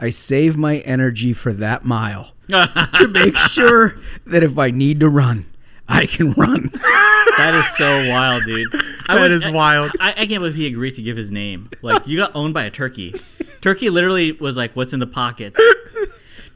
I 0.00 0.10
save 0.10 0.56
my 0.56 0.78
energy 0.78 1.32
for 1.32 1.52
that 1.54 1.84
mile 1.84 2.32
to 2.48 3.08
make 3.10 3.36
sure 3.36 3.98
that 4.26 4.42
if 4.42 4.58
I 4.58 4.70
need 4.70 5.00
to 5.00 5.08
run, 5.08 5.46
I 5.88 6.06
can 6.06 6.32
run." 6.32 6.70
That 7.36 7.52
is 7.54 7.76
so 7.76 8.08
wild, 8.10 8.44
dude. 8.44 8.68
I 9.08 9.16
That 9.16 9.20
would- 9.22 9.30
is 9.32 9.44
I- 9.44 9.50
wild. 9.50 9.90
I, 9.98 10.10
I 10.12 10.14
can't 10.26 10.38
believe 10.40 10.54
he 10.54 10.68
agreed 10.68 10.94
to 10.94 11.02
give 11.02 11.16
his 11.16 11.32
name. 11.32 11.68
Like 11.82 12.06
you 12.06 12.16
got 12.16 12.30
owned 12.36 12.54
by 12.54 12.62
a 12.62 12.70
turkey. 12.70 13.12
Turkey 13.60 13.90
literally 13.90 14.30
was 14.32 14.56
like, 14.56 14.76
"What's 14.76 14.92
in 14.92 15.00
the 15.00 15.06
pockets?" 15.08 15.58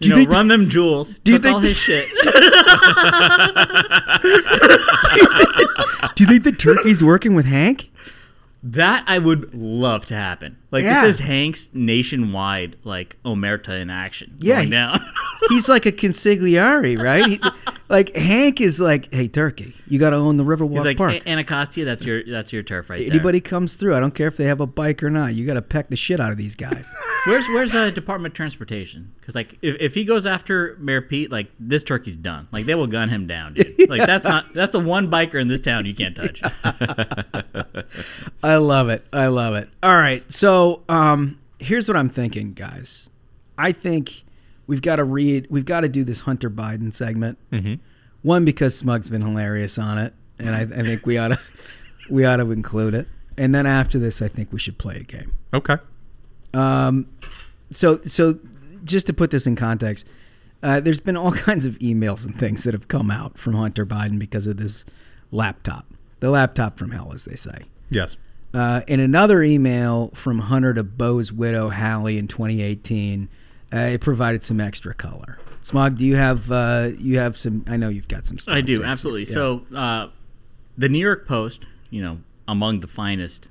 You 0.01 0.09
you 0.09 0.11
know, 0.11 0.17
think- 0.17 0.31
run 0.31 0.49
them 0.49 0.69
jewels. 0.69 1.19
do 1.21 1.33
you 1.33 1.39
think- 1.39 1.55
all 1.55 1.61
his 1.61 1.77
shit? 1.77 2.09
Do 6.15 6.25
you 6.25 6.31
think 6.31 6.45
the 6.45 6.53
turkey's 6.57 7.03
working 7.03 7.35
with 7.35 7.47
Hank? 7.47 7.91
that 8.63 9.05
I 9.07 9.19
would 9.21 9.55
love 9.55 10.05
to 10.07 10.17
happen. 10.17 10.57
Like 10.71 10.85
Yeah. 10.85 11.03
this 11.07 11.15
is 11.15 11.21
Hank's 11.21 11.69
nationwide 11.73 12.77
like 12.85 13.17
omerta 13.25 13.81
in 13.81 13.89
action. 13.91 14.37
Yeah, 14.39 14.61
he- 14.63 14.71
down. 14.71 15.01
He's 15.49 15.69
like 15.69 15.87
a 15.87 15.93
consigliere, 15.93 17.01
right? 17.01 17.25
He, 17.27 17.41
like 17.89 18.15
Hank 18.15 18.61
is 18.61 18.81
like, 18.81 19.15
"Hey, 19.15 19.29
turkey, 19.29 19.73
you 19.87 19.99
got 20.01 20.11
to 20.11 20.17
own 20.17 20.37
the 20.37 20.45
Riverwalk 20.45 20.79
He's 20.79 20.85
like 20.85 20.97
Park." 20.97 21.13
"A- 21.13 21.29
Anacostia. 21.29 21.85
That's 21.85 22.05
your 22.05 22.25
that's 22.25 22.53
your 22.53 22.65
turf 22.65 22.91
right 22.91 23.01
Anybody 23.01 23.41
comes 23.41 23.77
through, 23.77 23.95
I 23.95 24.01
don't 24.01 24.15
care 24.15 24.27
if 24.27 24.37
they 24.37 24.45
have 24.47 24.61
a 24.61 24.67
bike 24.67 25.01
or 25.03 25.11
not. 25.11 25.35
You 25.35 25.47
got 25.47 25.55
to 25.55 25.63
peck 25.63 25.89
the 25.89 25.97
shit 25.97 26.19
out 26.21 26.33
of 26.33 26.39
these 26.39 26.55
guys. 26.57 26.93
Where's 27.27 27.45
where's 27.49 27.73
the 27.73 27.91
Department 27.93 28.33
of 28.33 28.37
Transportation? 28.37 29.13
Because 29.21 29.35
like 29.37 29.57
if, 29.63 29.77
if 29.81 29.95
he 29.95 30.05
goes 30.05 30.25
after 30.27 30.77
Mayor 30.81 31.03
Pete, 31.03 31.31
like 31.31 31.51
this 31.61 31.83
turkey's 31.85 32.17
done. 32.17 32.49
Like 32.53 32.65
they 32.67 32.75
will 32.75 32.87
gun 32.87 33.09
him 33.09 33.27
down, 33.27 33.55
dude. 33.55 33.89
Like 33.89 34.07
that's 34.07 34.25
not 34.25 34.53
that's 34.55 34.73
the 34.73 34.81
one 34.81 35.09
biker 35.11 35.41
in 35.41 35.47
this 35.49 35.61
town 35.61 35.85
you 35.87 35.95
can't 35.95 36.17
touch. 36.17 36.43
I 38.43 38.57
love 38.57 38.89
it. 38.89 39.05
I 39.13 39.27
love 39.27 39.55
it. 39.57 39.69
All 39.83 39.95
right. 39.97 40.31
So, 40.33 40.58
um, 40.89 41.39
here's 41.59 41.89
what 41.89 41.97
I'm 41.97 42.09
thinking, 42.09 42.53
guys. 42.53 43.11
I 43.57 43.73
think 43.73 44.25
we've 44.67 44.83
got 44.83 44.97
to 44.97 45.05
read, 45.05 45.47
we've 45.51 45.65
got 45.65 45.81
to 45.81 45.89
do 45.89 46.05
this 46.05 46.21
Hunter 46.21 46.51
Biden 46.51 46.93
segment. 46.93 47.39
Mm-hmm. 47.51 47.75
One, 48.23 48.45
because 48.45 48.77
Smug's 48.77 49.09
been 49.09 49.23
hilarious 49.23 49.79
on 49.79 49.99
it. 49.99 50.15
And 50.39 50.55
I, 50.55 50.61
I 50.61 50.83
think 50.85 51.05
we 51.05 51.19
ought 51.19 51.29
to. 51.29 51.39
we 52.11 52.25
ought 52.25 52.37
to 52.37 52.51
include 52.51 52.95
it. 52.95 53.07
And 53.37 53.55
then 53.55 53.67
after 53.67 53.99
this, 53.99 54.21
I 54.23 54.29
think 54.29 54.53
we 54.53 54.59
should 54.59 54.79
play 54.79 54.97
a 54.97 55.03
game. 55.03 55.33
Okay. 55.55 55.77
Um, 56.55 57.09
so 57.71 57.99
so 58.03 58.39
just 58.85 59.07
to 59.07 59.13
put 59.13 59.31
this 59.31 59.47
in 59.47 59.57
context, 59.57 60.07
uh, 60.63 60.81
there's 60.81 61.01
been 61.01 61.17
all 61.17 61.33
kinds 61.47 61.67
of 61.67 61.79
emails 61.79 62.25
and 62.25 62.39
things 62.39 62.65
that 62.65 62.75
have 62.75 62.89
come 62.89 63.11
out 63.11 63.39
from 63.39 63.55
Hunter 63.55 63.87
Biden 63.87 64.19
because 64.19 64.47
of 64.47 64.57
this 64.57 64.85
laptop, 65.31 65.87
the 66.21 66.31
laptop 66.31 66.79
from 66.79 66.91
hell, 66.91 67.13
as 67.13 67.25
they 67.25 67.37
say. 67.37 67.67
Yes. 67.91 68.17
Uh, 68.55 68.81
in 68.87 69.01
another 69.01 69.43
email 69.43 70.11
from 70.15 70.39
Hunter 70.39 70.73
to 70.75 70.83
Beau's 70.83 71.33
widow 71.33 71.71
Hallie 71.71 72.19
in 72.19 72.29
2018, 72.29 73.29
uh, 73.73 73.77
it 73.77 74.01
provided 74.01 74.43
some 74.43 74.61
extra 74.61 74.95
color. 74.95 75.39
Smog, 75.61 75.99
do 75.99 76.07
you 76.07 76.17
have 76.17 76.51
uh, 76.51 76.91
you 76.99 77.19
have 77.19 77.37
some? 77.37 77.65
I 77.69 77.77
know 77.77 77.89
you've 77.89 78.09
got 78.09 78.27
some 78.27 78.39
stuff. 78.39 78.55
I 78.55 78.63
do 78.63 78.83
absolutely. 78.83 79.27
So, 79.27 79.67
uh, 79.75 80.09
the 80.79 80.89
New 80.89 80.99
York 80.99 81.27
Post, 81.27 81.67
you 81.91 82.01
know, 82.01 82.21
among 82.47 82.81
the 82.81 82.87
finest 82.87 83.49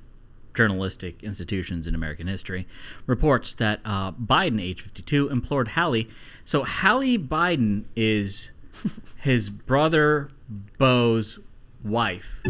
journalistic 0.58 1.22
institutions 1.22 1.86
in 1.86 1.94
American 1.94 2.26
history, 2.26 2.66
reports 3.06 3.54
that 3.54 3.78
uh, 3.84 4.10
Biden, 4.10 4.60
age 4.60 4.82
52, 4.82 5.28
implored 5.28 5.68
Hallie. 5.68 6.08
So 6.44 6.64
Hallie 6.64 7.16
Biden 7.16 7.84
is 7.94 8.50
his 9.18 9.50
brother 9.50 10.30
Beau's 10.78 11.38
wife. 11.84 12.40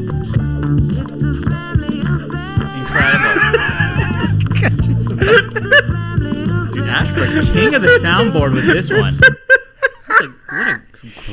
Dude, 5.29 6.89
Ashford, 6.89 7.55
king 7.55 7.75
of 7.75 7.83
the 7.83 7.99
soundboard 8.03 8.55
with 8.55 8.67
this 8.67 8.91
one. 8.91 9.19
What 10.07 10.25
a, 10.25 10.29
what 10.29 10.59
a 10.59 10.83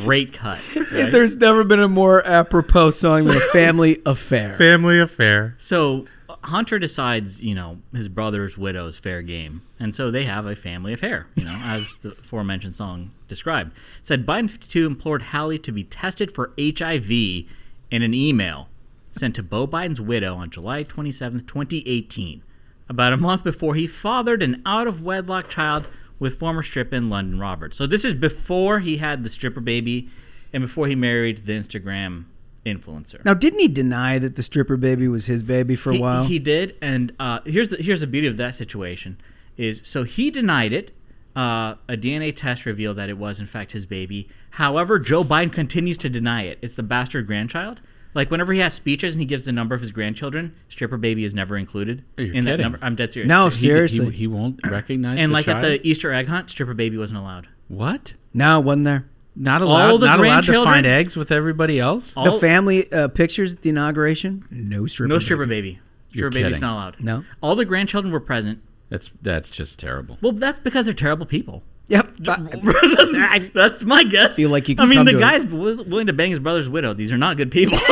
great 0.03 0.33
cut. 0.33 0.59
right? 0.75 1.11
There's 1.11 1.35
never 1.35 1.63
been 1.63 1.79
a 1.79 1.87
more 1.87 2.25
apropos 2.25 2.91
song 2.91 3.25
than 3.25 3.37
a 3.37 3.47
family 3.51 4.01
affair. 4.05 4.55
Family 4.57 4.99
affair. 4.99 5.55
So 5.57 6.05
Hunter 6.43 6.77
decides, 6.77 7.41
you 7.41 7.55
know, 7.55 7.79
his 7.93 8.09
brother's 8.09 8.57
widow's 8.57 8.97
fair 8.97 9.21
game, 9.21 9.61
and 9.79 9.95
so 9.95 10.11
they 10.11 10.25
have 10.25 10.45
a 10.45 10.55
family 10.55 10.93
affair, 10.93 11.27
you 11.35 11.45
know, 11.45 11.57
as 11.63 11.95
the 12.01 12.11
aforementioned 12.11 12.75
song 12.75 13.11
described. 13.27 13.71
It 14.01 14.07
said 14.07 14.25
Biden 14.25 14.49
52 14.49 14.85
implored 14.85 15.21
Hallie 15.23 15.59
to 15.59 15.71
be 15.71 15.83
tested 15.83 16.31
for 16.31 16.53
HIV 16.59 17.09
in 17.11 17.47
an 17.91 18.13
email 18.13 18.67
sent 19.11 19.35
to 19.35 19.43
Beau 19.43 19.65
Biden's 19.65 20.01
widow 20.01 20.35
on 20.35 20.49
July 20.49 20.83
27, 20.83 21.41
2018, 21.41 22.43
about 22.89 23.13
a 23.13 23.17
month 23.17 23.43
before 23.43 23.75
he 23.75 23.87
fathered 23.87 24.41
an 24.43 24.61
out 24.65 24.87
of 24.87 25.01
wedlock 25.01 25.49
child 25.49 25.87
with 26.19 26.39
former 26.39 26.63
stripper 26.63 26.95
in 26.95 27.09
Lunden 27.09 27.39
Roberts. 27.39 27.77
So 27.77 27.87
this 27.87 28.05
is 28.05 28.13
before 28.13 28.79
he 28.79 28.97
had 28.97 29.23
the 29.23 29.29
stripper 29.29 29.59
baby 29.61 30.09
and 30.53 30.61
before 30.61 30.87
he 30.87 30.95
married 30.95 31.39
the 31.39 31.53
Instagram 31.53 32.25
influencer. 32.65 33.23
Now, 33.25 33.33
didn't 33.33 33.59
he 33.59 33.67
deny 33.67 34.17
that 34.19 34.35
the 34.35 34.43
stripper 34.43 34.77
baby 34.77 35.07
was 35.07 35.25
his 35.25 35.43
baby 35.43 35.75
for 35.75 35.91
a 35.91 35.95
He- 35.95 36.01
while? 36.01 36.23
He 36.25 36.39
did, 36.39 36.75
and 36.81 37.11
uh, 37.19 37.39
here's 37.45 37.69
the 37.69 37.77
here's 37.77 37.99
the 38.01 38.07
beauty 38.07 38.27
of 38.27 38.37
that 38.37 38.55
situation 38.55 39.17
is 39.57 39.81
so 39.83 40.03
he 40.03 40.31
denied 40.31 40.73
it. 40.73 40.91
Uh, 41.35 41.75
a 41.89 41.97
DNA 41.97 42.33
test 42.33 42.65
revealed 42.65 42.95
that 42.95 43.09
it 43.09 43.17
was 43.17 43.41
in 43.41 43.45
fact 43.45 43.73
his 43.73 43.85
baby. 43.85 44.29
However, 44.51 44.99
Joe 44.99 45.21
Biden 45.23 45.51
continues 45.51 45.97
to 45.97 46.09
deny 46.09 46.43
it. 46.43 46.57
It's 46.61 46.75
the 46.75 46.83
bastard 46.83 47.27
grandchild. 47.27 47.81
Like 48.15 48.31
whenever 48.31 48.53
he 48.53 48.59
has 48.61 48.73
speeches 48.73 49.13
and 49.13 49.21
he 49.21 49.25
gives 49.25 49.45
the 49.45 49.51
number 49.51 49.75
of 49.75 49.81
his 49.81 49.91
grandchildren, 49.91 50.55
stripper 50.69 50.97
baby 50.97 51.23
is 51.25 51.33
never 51.33 51.57
included 51.57 52.03
You're 52.17 52.33
in 52.33 52.45
that 52.45 52.51
kidding. 52.51 52.63
number. 52.63 52.79
I'm 52.81 52.95
dead 52.95 53.11
serious. 53.11 53.27
No, 53.29 53.49
He- 53.49 53.55
seriously. 53.57 54.05
he, 54.05 54.11
he 54.19 54.27
won't 54.27 54.59
recognize. 54.65 55.19
and 55.19 55.29
the 55.29 55.33
like 55.33 55.47
at 55.47 55.61
the 55.61 55.85
Easter 55.87 56.11
egg 56.11 56.27
hunt, 56.27 56.49
stripper 56.49 56.73
baby 56.73 56.97
wasn't 56.97 57.19
allowed. 57.19 57.47
what? 57.67 58.13
no, 58.33 58.59
wasn't 58.59 58.85
there? 58.85 59.05
Not 59.35 59.61
All 59.61 59.67
allowed. 59.67 59.97
the 59.97 60.05
Not 60.05 60.19
allowed 60.19 60.43
to 60.45 60.63
find 60.63 60.85
eggs 60.85 61.17
with 61.17 61.29
everybody 61.29 61.77
else. 61.77 62.13
All, 62.15 62.23
the 62.23 62.39
family 62.39 62.89
uh, 62.91 63.09
pictures 63.09 63.51
at 63.51 63.61
the 63.63 63.69
inauguration? 63.69 64.45
No 64.49 64.85
stripper. 64.87 65.09
no 65.09 65.15
baby. 65.15 65.23
stripper 65.25 65.45
baby. 65.45 65.79
You're 66.11 66.31
Stripper 66.31 66.33
baby's 66.45 66.45
kidding. 66.55 66.61
not 66.61 66.73
allowed. 66.73 66.95
No. 67.01 67.25
All 67.43 67.55
the 67.57 67.65
grandchildren 67.65 68.13
were 68.13 68.21
present. 68.21 68.61
That's 68.87 69.09
that's 69.21 69.49
just 69.49 69.77
terrible. 69.77 70.17
Well, 70.21 70.31
that's 70.31 70.59
because 70.59 70.85
they're 70.85 70.93
terrible 70.93 71.25
people. 71.25 71.63
Yep. 71.87 72.15
that's, 72.19 73.49
that's 73.49 73.83
my 73.83 74.03
guess. 74.03 74.35
Feel 74.35 74.49
like 74.49 74.67
you 74.67 74.75
I 74.79 74.85
mean, 74.85 74.97
come 74.97 75.05
the 75.05 75.11
to 75.13 75.19
guy's 75.19 75.43
wi- 75.43 75.83
willing 75.83 76.07
to 76.07 76.13
bang 76.13 76.31
his 76.31 76.39
brother's 76.39 76.67
widow. 76.67 76.93
These 76.93 77.11
are 77.11 77.17
not 77.17 77.37
good 77.37 77.51
people. 77.51 77.77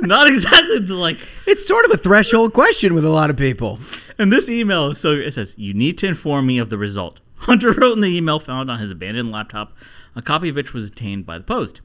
Not 0.00 0.28
exactly 0.28 0.78
the 0.80 0.94
like. 0.94 1.16
It's 1.46 1.66
sort 1.66 1.84
of 1.86 1.90
a 1.90 1.96
threshold 1.96 2.52
question 2.52 2.94
with 2.94 3.04
a 3.04 3.10
lot 3.10 3.30
of 3.30 3.36
people. 3.36 3.78
And 4.18 4.32
this 4.32 4.48
email, 4.48 4.94
so 4.94 5.12
it 5.12 5.32
says, 5.32 5.54
"You 5.58 5.74
need 5.74 5.98
to 5.98 6.06
inform 6.06 6.46
me 6.46 6.58
of 6.58 6.70
the 6.70 6.78
result." 6.78 7.20
Hunter 7.38 7.72
wrote 7.72 7.94
in 7.94 8.00
the 8.00 8.14
email 8.16 8.38
found 8.38 8.70
on 8.70 8.78
his 8.78 8.90
abandoned 8.90 9.32
laptop, 9.32 9.72
a 10.14 10.22
copy 10.22 10.50
of 10.50 10.56
which 10.56 10.72
was 10.72 10.88
obtained 10.88 11.26
by 11.26 11.38
the 11.38 11.44
Post. 11.44 11.80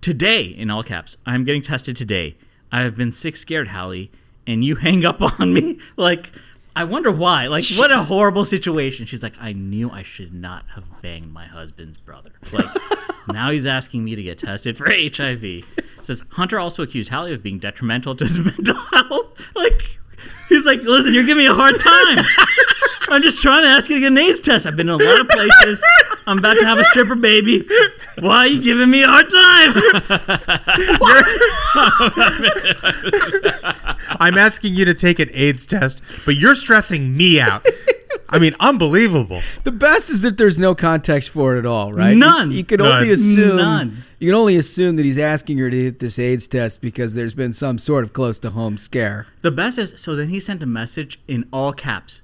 Today, 0.00 0.42
in 0.42 0.70
all 0.70 0.82
caps, 0.82 1.16
I 1.24 1.34
am 1.34 1.44
getting 1.44 1.62
tested 1.62 1.96
today. 1.96 2.36
I 2.70 2.82
have 2.82 2.96
been 2.96 3.12
sick, 3.12 3.36
scared, 3.36 3.68
Hallie, 3.68 4.10
and 4.46 4.64
you 4.64 4.76
hang 4.76 5.04
up 5.04 5.20
on 5.40 5.52
me. 5.54 5.78
Like, 5.96 6.32
I 6.76 6.84
wonder 6.84 7.10
why. 7.12 7.46
Like, 7.46 7.64
what 7.76 7.92
a 7.92 7.98
horrible 8.02 8.44
situation. 8.44 9.06
She's 9.06 9.22
like, 9.22 9.34
I 9.40 9.52
knew 9.52 9.90
I 9.90 10.02
should 10.02 10.34
not 10.34 10.64
have 10.74 10.84
banged 11.02 11.32
my 11.32 11.46
husband's 11.46 11.96
brother. 11.96 12.32
Like, 12.52 12.66
now 13.28 13.50
he's 13.50 13.66
asking 13.66 14.04
me 14.04 14.16
to 14.16 14.22
get 14.22 14.38
tested 14.38 14.76
for 14.76 14.84
HIV. 14.90 15.44
It 15.44 15.64
says 16.02 16.24
Hunter 16.30 16.58
also 16.58 16.82
accused 16.82 17.10
Hallie 17.10 17.32
of 17.32 17.42
being 17.42 17.58
detrimental 17.58 18.16
to 18.16 18.24
his 18.24 18.38
mental 18.38 18.74
health. 18.74 19.40
Like, 19.54 19.98
he's 20.48 20.64
like, 20.64 20.82
listen, 20.82 21.12
you're 21.14 21.24
giving 21.24 21.44
me 21.44 21.50
a 21.50 21.54
hard 21.54 21.78
time. 21.80 22.24
I'm 23.08 23.22
just 23.22 23.40
trying 23.40 23.62
to 23.62 23.68
ask 23.68 23.88
you 23.90 23.96
to 23.96 24.00
get 24.00 24.12
an 24.12 24.18
AIDS 24.18 24.40
test. 24.40 24.66
I've 24.66 24.76
been 24.76 24.88
in 24.88 25.00
a 25.00 25.04
lot 25.04 25.20
of 25.20 25.28
places. 25.28 25.82
I'm 26.26 26.38
about 26.38 26.54
to 26.54 26.64
have 26.64 26.78
a 26.78 26.84
stripper 26.84 27.16
baby. 27.16 27.68
Why 28.18 28.38
are 28.38 28.46
you 28.46 28.62
giving 28.62 28.90
me 28.90 29.02
a 29.02 29.08
hard 29.08 29.28
time? 29.30 29.74
I'm 34.20 34.38
asking 34.38 34.74
you 34.74 34.84
to 34.86 34.94
take 34.94 35.18
an 35.18 35.28
AIDS 35.32 35.66
test, 35.66 36.02
but 36.24 36.36
you're 36.36 36.54
stressing 36.54 37.16
me 37.16 37.40
out. 37.40 37.66
I 38.28 38.38
mean, 38.38 38.54
unbelievable. 38.60 39.40
The 39.64 39.72
best 39.72 40.10
is 40.10 40.22
that 40.22 40.38
there's 40.38 40.58
no 40.58 40.74
context 40.74 41.30
for 41.30 41.56
it 41.56 41.58
at 41.58 41.66
all, 41.66 41.92
right? 41.92 42.16
None. 42.16 42.50
You, 42.50 42.64
can 42.64 42.78
None. 42.78 42.92
only 43.02 43.10
assume. 43.10 43.56
None. 43.56 43.96
You 44.18 44.28
can 44.28 44.34
only 44.34 44.56
assume 44.56 44.96
that 44.96 45.04
he's 45.04 45.18
asking 45.18 45.58
her 45.58 45.70
to 45.70 45.82
hit 45.84 45.98
this 45.98 46.18
AIDS 46.18 46.46
test 46.46 46.80
because 46.80 47.14
there's 47.14 47.34
been 47.34 47.52
some 47.52 47.78
sort 47.78 48.04
of 48.04 48.12
close 48.12 48.38
to 48.40 48.50
home 48.50 48.78
scare. 48.78 49.26
The 49.42 49.50
best 49.50 49.78
is 49.78 49.94
so 50.00 50.16
then 50.16 50.28
he 50.28 50.40
sent 50.40 50.62
a 50.62 50.66
message 50.66 51.20
in 51.28 51.46
all 51.52 51.72
caps. 51.72 52.22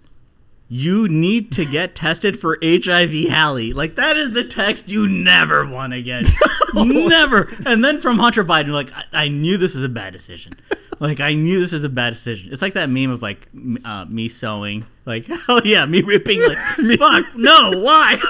You 0.68 1.08
need 1.08 1.50
to 1.52 1.64
get 1.64 1.94
tested 1.96 2.40
for 2.40 2.56
HIV, 2.62 3.28
Hallie. 3.28 3.72
Like 3.72 3.96
that 3.96 4.16
is 4.16 4.30
the 4.30 4.44
text 4.44 4.88
you 4.88 5.06
never 5.06 5.66
want 5.66 5.92
to 5.92 6.02
get. 6.02 6.24
never. 6.74 7.52
And 7.66 7.84
then 7.84 8.00
from 8.00 8.18
Hunter 8.18 8.44
Biden, 8.44 8.68
like 8.68 8.92
I, 8.92 9.04
I 9.12 9.28
knew 9.28 9.56
this 9.56 9.74
was 9.74 9.84
a 9.84 9.88
bad 9.88 10.12
decision. 10.12 10.54
Like 11.10 11.20
I 11.20 11.32
knew 11.32 11.60
this 11.60 11.72
was 11.72 11.82
a 11.82 11.88
bad 11.88 12.10
decision. 12.10 12.52
It's 12.52 12.60
like 12.60 12.74
that 12.74 12.90
meme 12.90 13.10
of 13.10 13.22
like 13.22 13.48
uh, 13.86 14.04
me 14.04 14.28
sewing. 14.28 14.84
Like 15.06 15.24
hell 15.46 15.62
yeah, 15.64 15.86
me 15.86 16.02
ripping. 16.02 16.42
Like 16.42 16.58
fuck 16.98 17.24
no, 17.36 17.70
why? 17.80 18.20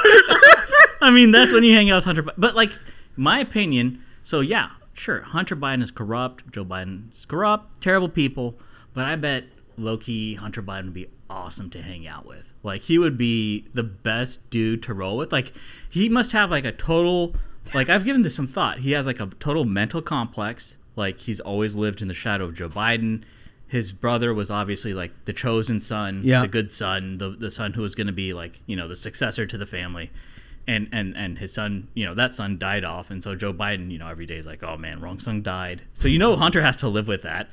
I 1.02 1.10
mean 1.10 1.32
that's 1.32 1.50
when 1.50 1.64
you 1.64 1.74
hang 1.74 1.90
out 1.90 1.96
with 1.96 2.04
Hunter. 2.04 2.22
Biden. 2.22 2.34
But 2.38 2.54
like 2.54 2.70
my 3.16 3.40
opinion. 3.40 4.04
So 4.22 4.38
yeah, 4.38 4.70
sure, 4.92 5.22
Hunter 5.22 5.56
Biden 5.56 5.82
is 5.82 5.90
corrupt. 5.90 6.52
Joe 6.52 6.64
Biden 6.64 7.12
is 7.12 7.24
corrupt. 7.24 7.82
Terrible 7.82 8.08
people. 8.08 8.54
But 8.94 9.04
I 9.04 9.16
bet 9.16 9.46
low 9.76 9.96
key 9.96 10.34
Hunter 10.34 10.62
Biden 10.62 10.84
would 10.84 10.94
be 10.94 11.08
awesome 11.28 11.70
to 11.70 11.82
hang 11.82 12.06
out 12.06 12.24
with. 12.24 12.54
Like 12.62 12.82
he 12.82 12.98
would 12.98 13.18
be 13.18 13.66
the 13.74 13.82
best 13.82 14.48
dude 14.48 14.84
to 14.84 14.94
roll 14.94 15.16
with. 15.16 15.32
Like 15.32 15.52
he 15.88 16.08
must 16.08 16.30
have 16.30 16.52
like 16.52 16.64
a 16.64 16.72
total 16.72 17.34
like 17.74 17.88
I've 17.88 18.04
given 18.04 18.22
this 18.22 18.36
some 18.36 18.46
thought. 18.46 18.78
He 18.78 18.92
has 18.92 19.06
like 19.06 19.18
a 19.18 19.26
total 19.26 19.64
mental 19.64 20.02
complex. 20.02 20.76
Like 21.00 21.18
he's 21.18 21.40
always 21.40 21.74
lived 21.74 22.00
in 22.02 22.08
the 22.08 22.14
shadow 22.14 22.44
of 22.44 22.54
Joe 22.54 22.68
Biden. 22.68 23.22
His 23.66 23.92
brother 23.92 24.34
was 24.34 24.50
obviously 24.50 24.94
like 24.94 25.12
the 25.24 25.32
chosen 25.32 25.80
son, 25.80 26.20
Yeah. 26.24 26.42
the 26.42 26.48
good 26.48 26.70
son, 26.70 27.18
the 27.18 27.30
the 27.30 27.50
son 27.50 27.72
who 27.72 27.82
was 27.82 27.94
going 27.94 28.06
to 28.08 28.12
be 28.12 28.32
like, 28.32 28.60
you 28.66 28.76
know, 28.76 28.86
the 28.88 28.96
successor 28.96 29.46
to 29.46 29.58
the 29.58 29.66
family. 29.66 30.10
And 30.68 30.88
and 30.92 31.16
and 31.16 31.38
his 31.38 31.52
son, 31.54 31.88
you 31.94 32.04
know, 32.04 32.14
that 32.14 32.34
son 32.34 32.58
died 32.58 32.84
off 32.84 33.10
and 33.10 33.22
so 33.22 33.34
Joe 33.34 33.52
Biden, 33.52 33.90
you 33.90 33.98
know, 33.98 34.08
every 34.08 34.26
day 34.26 34.36
is 34.36 34.46
like, 34.46 34.62
"Oh 34.62 34.76
man, 34.76 35.00
wrong 35.00 35.18
son 35.18 35.42
died." 35.42 35.82
So 35.94 36.06
you 36.06 36.18
know 36.18 36.36
Hunter 36.36 36.62
has 36.62 36.76
to 36.78 36.88
live 36.88 37.08
with 37.08 37.22
that. 37.22 37.48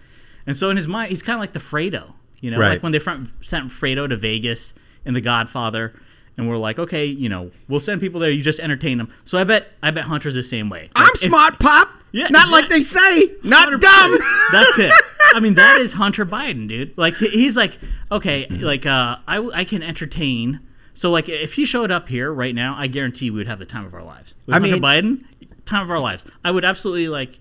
And 0.45 0.55
so 0.57 0.69
in 0.69 0.77
his 0.77 0.87
mind, 0.87 1.09
he's 1.09 1.21
kind 1.23 1.35
of 1.37 1.41
like 1.41 1.53
the 1.53 1.59
Fredo, 1.59 2.13
you 2.41 2.51
know, 2.51 2.57
Right. 2.59 2.69
like 2.73 2.83
when 2.83 2.91
they 2.91 2.99
front, 2.99 3.29
sent 3.41 3.69
Fredo 3.71 4.07
to 4.09 4.15
Vegas 4.17 4.73
in 5.05 5.13
The 5.13 5.21
Godfather, 5.21 5.93
and 6.37 6.47
we're 6.49 6.57
like, 6.57 6.79
okay, 6.79 7.05
you 7.05 7.27
know, 7.29 7.51
we'll 7.67 7.79
send 7.81 7.99
people 8.01 8.19
there. 8.19 8.29
You 8.31 8.41
just 8.41 8.59
entertain 8.59 8.97
them. 8.97 9.09
So 9.25 9.37
I 9.39 9.43
bet, 9.43 9.71
I 9.83 9.91
bet 9.91 10.05
Hunter's 10.05 10.35
the 10.35 10.43
same 10.43 10.69
way. 10.69 10.89
I'm 10.95 11.09
if- 11.13 11.17
smart, 11.19 11.59
Pop. 11.59 11.89
Yeah, 12.11 12.27
Not 12.29 12.47
yeah. 12.47 12.51
like 12.53 12.69
they 12.69 12.81
say. 12.81 13.31
Not 13.43 13.69
100%. 13.69 13.81
dumb. 13.81 14.17
That's 14.51 14.77
it. 14.79 14.93
I 15.33 15.39
mean, 15.39 15.55
that 15.55 15.79
is 15.81 15.93
Hunter 15.93 16.25
Biden, 16.25 16.67
dude. 16.67 16.97
Like 16.97 17.15
he's 17.15 17.57
like, 17.57 17.77
okay, 18.11 18.47
like 18.49 18.85
uh, 18.85 19.17
I 19.27 19.39
I 19.53 19.63
can 19.65 19.83
entertain. 19.83 20.61
So 20.93 21.11
like, 21.11 21.27
if 21.29 21.53
he 21.53 21.65
showed 21.65 21.91
up 21.91 22.07
here 22.09 22.31
right 22.33 22.55
now, 22.55 22.75
I 22.77 22.87
guarantee 22.87 23.29
we 23.29 23.37
would 23.39 23.47
have 23.47 23.59
the 23.59 23.65
time 23.65 23.85
of 23.85 23.93
our 23.93 24.03
lives. 24.03 24.33
With 24.45 24.55
I 24.55 24.59
Hunter 24.59 24.73
mean- 24.79 24.81
Biden, 24.81 25.25
time 25.65 25.83
of 25.83 25.91
our 25.91 25.99
lives. 25.99 26.25
I 26.43 26.51
would 26.51 26.63
absolutely 26.65 27.09
like 27.09 27.39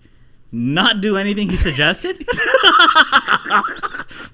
not 0.53 1.01
do 1.01 1.17
anything 1.17 1.51
he 1.51 1.57
suggested? 1.57 2.19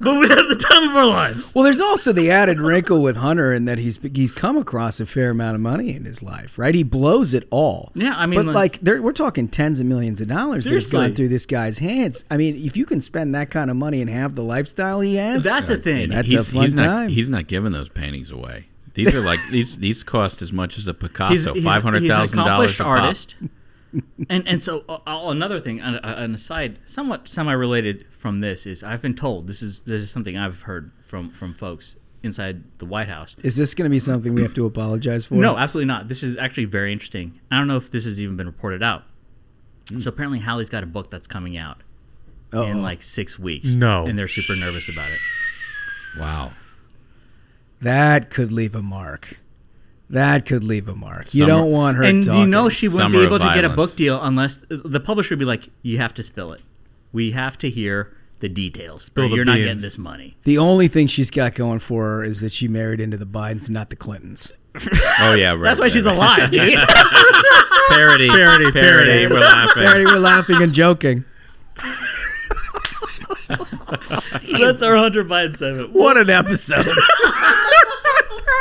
but 0.00 0.18
we 0.18 0.28
had 0.28 0.42
the 0.48 0.56
time 0.70 0.88
of 0.90 0.96
our 0.96 1.06
lives. 1.06 1.54
Well, 1.54 1.64
there's 1.64 1.80
also 1.80 2.12
the 2.12 2.30
added 2.30 2.60
wrinkle 2.60 3.02
with 3.02 3.16
Hunter 3.16 3.52
in 3.52 3.64
that 3.66 3.78
he's 3.78 3.98
he's 4.14 4.32
come 4.32 4.56
across 4.56 5.00
a 5.00 5.06
fair 5.06 5.30
amount 5.30 5.54
of 5.54 5.60
money 5.60 5.94
in 5.94 6.04
his 6.04 6.22
life, 6.22 6.58
right? 6.58 6.74
He 6.74 6.82
blows 6.82 7.34
it 7.34 7.46
all. 7.50 7.92
Yeah, 7.94 8.14
I 8.16 8.26
mean, 8.26 8.44
but 8.44 8.54
like- 8.54 8.78
like, 8.82 9.00
we're 9.00 9.12
talking 9.12 9.48
tens 9.48 9.80
of 9.80 9.86
millions 9.86 10.20
of 10.20 10.28
dollars 10.28 10.64
that 10.64 10.70
have 10.72 10.82
Seriously. 10.84 11.08
gone 11.08 11.14
through 11.16 11.28
this 11.28 11.46
guy's 11.46 11.78
hands. 11.78 12.24
I 12.30 12.36
mean, 12.36 12.56
if 12.56 12.76
you 12.76 12.84
can 12.86 13.00
spend 13.00 13.34
that 13.34 13.50
kind 13.50 13.70
of 13.70 13.76
money 13.76 14.00
and 14.00 14.08
have 14.10 14.34
the 14.34 14.42
lifestyle 14.42 15.00
he 15.00 15.16
has, 15.16 15.44
That's 15.44 15.66
the 15.66 15.78
thing. 15.78 16.10
That's 16.10 16.30
he's, 16.30 16.48
a 16.48 16.52
fun 16.52 16.62
he's 16.62 16.74
time. 16.74 16.86
Not, 16.86 17.10
he's 17.10 17.30
not 17.30 17.46
giving 17.46 17.72
those 17.72 17.88
paintings 17.88 18.30
away. 18.30 18.66
These 18.94 19.14
are 19.14 19.20
like 19.20 19.40
these. 19.50 19.78
These 19.78 20.02
cost 20.02 20.42
as 20.42 20.52
much 20.52 20.76
as 20.78 20.86
a 20.86 20.94
Picasso, 20.94 21.54
he's- 21.54 21.64
five 21.64 21.82
hundred 21.82 22.06
thousand 22.06 22.38
dollars. 22.38 22.70
He's 22.72 22.80
an 22.80 22.86
accomplished 22.86 23.34
artist. 23.34 23.34
And 24.28 24.46
and 24.48 24.62
so 24.62 24.84
uh, 24.88 24.98
another 25.06 25.60
thing, 25.60 25.80
an, 25.80 25.96
an 25.96 26.34
aside, 26.34 26.78
somewhat 26.86 27.28
semi-related 27.28 28.06
from 28.10 28.40
this 28.40 28.66
is 28.66 28.82
I've 28.82 29.02
been 29.02 29.14
told 29.14 29.46
this 29.46 29.62
is 29.62 29.82
this 29.82 30.02
is 30.02 30.10
something 30.10 30.36
I've 30.36 30.62
heard 30.62 30.92
from 31.06 31.30
from 31.32 31.54
folks 31.54 31.96
inside 32.22 32.62
the 32.78 32.86
White 32.86 33.08
House. 33.08 33.34
Is 33.42 33.56
this 33.56 33.74
going 33.74 33.84
to 33.86 33.90
be 33.90 33.98
something 33.98 34.34
we 34.34 34.42
have 34.42 34.54
to 34.54 34.64
apologize 34.64 35.24
for? 35.26 35.34
No, 35.34 35.56
absolutely 35.56 35.88
not. 35.88 36.08
This 36.08 36.22
is 36.22 36.36
actually 36.36 36.66
very 36.66 36.92
interesting. 36.92 37.40
I 37.50 37.58
don't 37.58 37.66
know 37.66 37.76
if 37.76 37.90
this 37.90 38.04
has 38.04 38.20
even 38.20 38.36
been 38.36 38.46
reported 38.46 38.82
out. 38.82 39.02
So 39.98 40.08
apparently, 40.08 40.38
Hallie's 40.38 40.68
got 40.70 40.84
a 40.84 40.86
book 40.86 41.10
that's 41.10 41.26
coming 41.26 41.56
out 41.56 41.82
Uh-oh. 42.52 42.62
in 42.62 42.80
like 42.80 43.02
six 43.02 43.38
weeks. 43.38 43.74
No. 43.74 44.06
and 44.06 44.16
they're 44.18 44.28
super 44.28 44.54
nervous 44.54 44.88
about 44.88 45.10
it. 45.10 45.18
Wow. 46.18 46.52
that 47.80 48.30
could 48.30 48.52
leave 48.52 48.74
a 48.74 48.82
mark. 48.82 49.38
That 50.12 50.44
could 50.44 50.62
leave 50.62 50.88
a 50.88 50.94
mark. 50.94 51.34
You 51.34 51.46
don't 51.46 51.72
want 51.72 51.96
her. 51.96 52.02
and 52.04 52.24
you 52.24 52.46
know 52.46 52.68
she 52.68 52.86
wouldn't 52.86 53.04
Summer 53.04 53.18
be 53.18 53.24
able 53.24 53.38
to 53.38 53.52
get 53.54 53.64
a 53.64 53.70
book 53.70 53.94
deal 53.96 54.22
unless 54.22 54.58
the 54.68 55.00
publisher 55.00 55.32
would 55.34 55.38
be 55.38 55.44
like, 55.46 55.70
"You 55.82 55.98
have 55.98 56.12
to 56.14 56.22
spill 56.22 56.52
it. 56.52 56.60
We 57.12 57.30
have 57.32 57.56
to 57.58 57.70
hear 57.70 58.14
the 58.40 58.48
details. 58.50 59.08
But 59.08 59.28
the 59.28 59.36
you're 59.36 59.44
not 59.46 59.56
getting 59.56 59.80
this 59.80 59.96
money." 59.96 60.36
the 60.44 60.58
only 60.58 60.86
thing 60.86 61.06
she's 61.06 61.30
got 61.30 61.54
going 61.54 61.78
for 61.78 62.04
her 62.04 62.24
is 62.24 62.40
that 62.40 62.52
she 62.52 62.68
married 62.68 63.00
into 63.00 63.16
the 63.16 63.24
Bidens, 63.26 63.70
not 63.70 63.88
the 63.88 63.96
Clintons. 63.96 64.52
Oh 65.20 65.34
yeah, 65.34 65.52
right. 65.52 65.62
That's 65.62 65.78
why 65.80 65.86
right, 65.86 65.92
she's 65.92 66.04
right. 66.04 66.14
alive. 66.16 66.50
dude. 66.50 66.78
Parody, 67.88 68.28
Parody, 68.28 68.70
parody. 68.70 69.26
We're 69.26 69.40
laughing. 69.40 69.82
Already 69.82 70.04
we're 70.04 70.18
laughing 70.18 70.62
and 70.62 70.72
joking. 70.72 71.24
That's 73.48 74.82
our 74.82 74.96
Hunter 74.96 75.24
Biden 75.24 75.56
segment. 75.56 75.92
What 75.92 76.16
an 76.16 76.30
episode. 76.30 76.86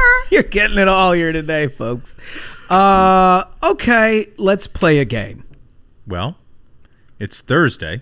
You're 0.32 0.43
getting 0.43 0.78
it 0.78 0.88
all 0.88 1.14
here 1.14 1.32
today, 1.32 1.68
folks. 1.68 2.16
Uh, 2.70 3.43
okay, 3.64 4.28
let's 4.38 4.68
play 4.68 4.99
a 4.99 5.06
game. 5.06 5.43
Well, 6.08 6.38
it's 7.20 7.41
Thursday, 7.41 8.02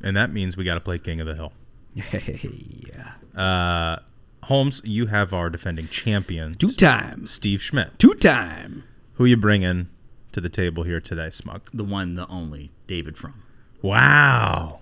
and 0.00 0.16
that 0.16 0.32
means 0.32 0.56
we 0.56 0.64
got 0.64 0.74
to 0.74 0.80
play 0.80 0.98
King 0.98 1.20
of 1.20 1.26
the 1.26 1.34
Hill. 1.34 1.52
yeah. 1.94 3.12
Uh, 3.40 3.98
Holmes, 4.44 4.80
you 4.84 5.06
have 5.06 5.34
our 5.34 5.50
defending 5.50 5.88
champion, 5.88 6.54
two 6.54 6.72
time 6.72 7.26
Steve 7.26 7.60
Schmidt. 7.60 7.98
Two 7.98 8.14
time. 8.14 8.84
Who 9.14 9.24
you 9.24 9.36
bringing 9.36 9.88
to 10.32 10.40
the 10.40 10.48
table 10.48 10.84
here 10.84 11.00
today, 11.00 11.30
Smug? 11.30 11.68
The 11.74 11.84
one, 11.84 12.14
the 12.14 12.26
only, 12.28 12.70
David 12.86 13.18
Frum. 13.18 13.42
Wow, 13.82 14.80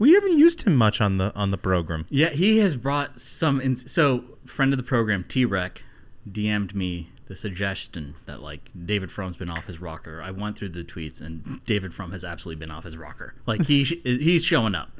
we 0.00 0.14
haven't 0.14 0.36
used 0.36 0.62
him 0.62 0.74
much 0.74 1.00
on 1.00 1.18
the 1.18 1.32
on 1.36 1.52
the 1.52 1.58
program. 1.58 2.06
Yeah, 2.08 2.30
he 2.30 2.58
has 2.58 2.74
brought 2.74 3.20
some. 3.20 3.60
In- 3.60 3.76
so, 3.76 4.24
friend 4.44 4.72
of 4.72 4.78
the 4.78 4.82
program, 4.82 5.24
T 5.28 5.44
Rec, 5.44 5.84
DM'd 6.28 6.74
me 6.74 7.10
the 7.26 7.36
suggestion 7.36 8.16
that 8.26 8.42
like 8.42 8.70
David 8.86 9.12
Frum's 9.12 9.36
been 9.36 9.50
off 9.50 9.66
his 9.66 9.80
rocker. 9.80 10.20
I 10.20 10.32
went 10.32 10.58
through 10.58 10.70
the 10.70 10.82
tweets, 10.82 11.20
and 11.20 11.60
David 11.64 11.94
Frum 11.94 12.10
has 12.10 12.24
absolutely 12.24 12.58
been 12.58 12.72
off 12.74 12.82
his 12.82 12.96
rocker. 12.96 13.34
Like 13.46 13.66
he 13.66 13.84
sh- 13.84 13.94
he's 14.04 14.44
showing 14.44 14.74
up. 14.74 14.90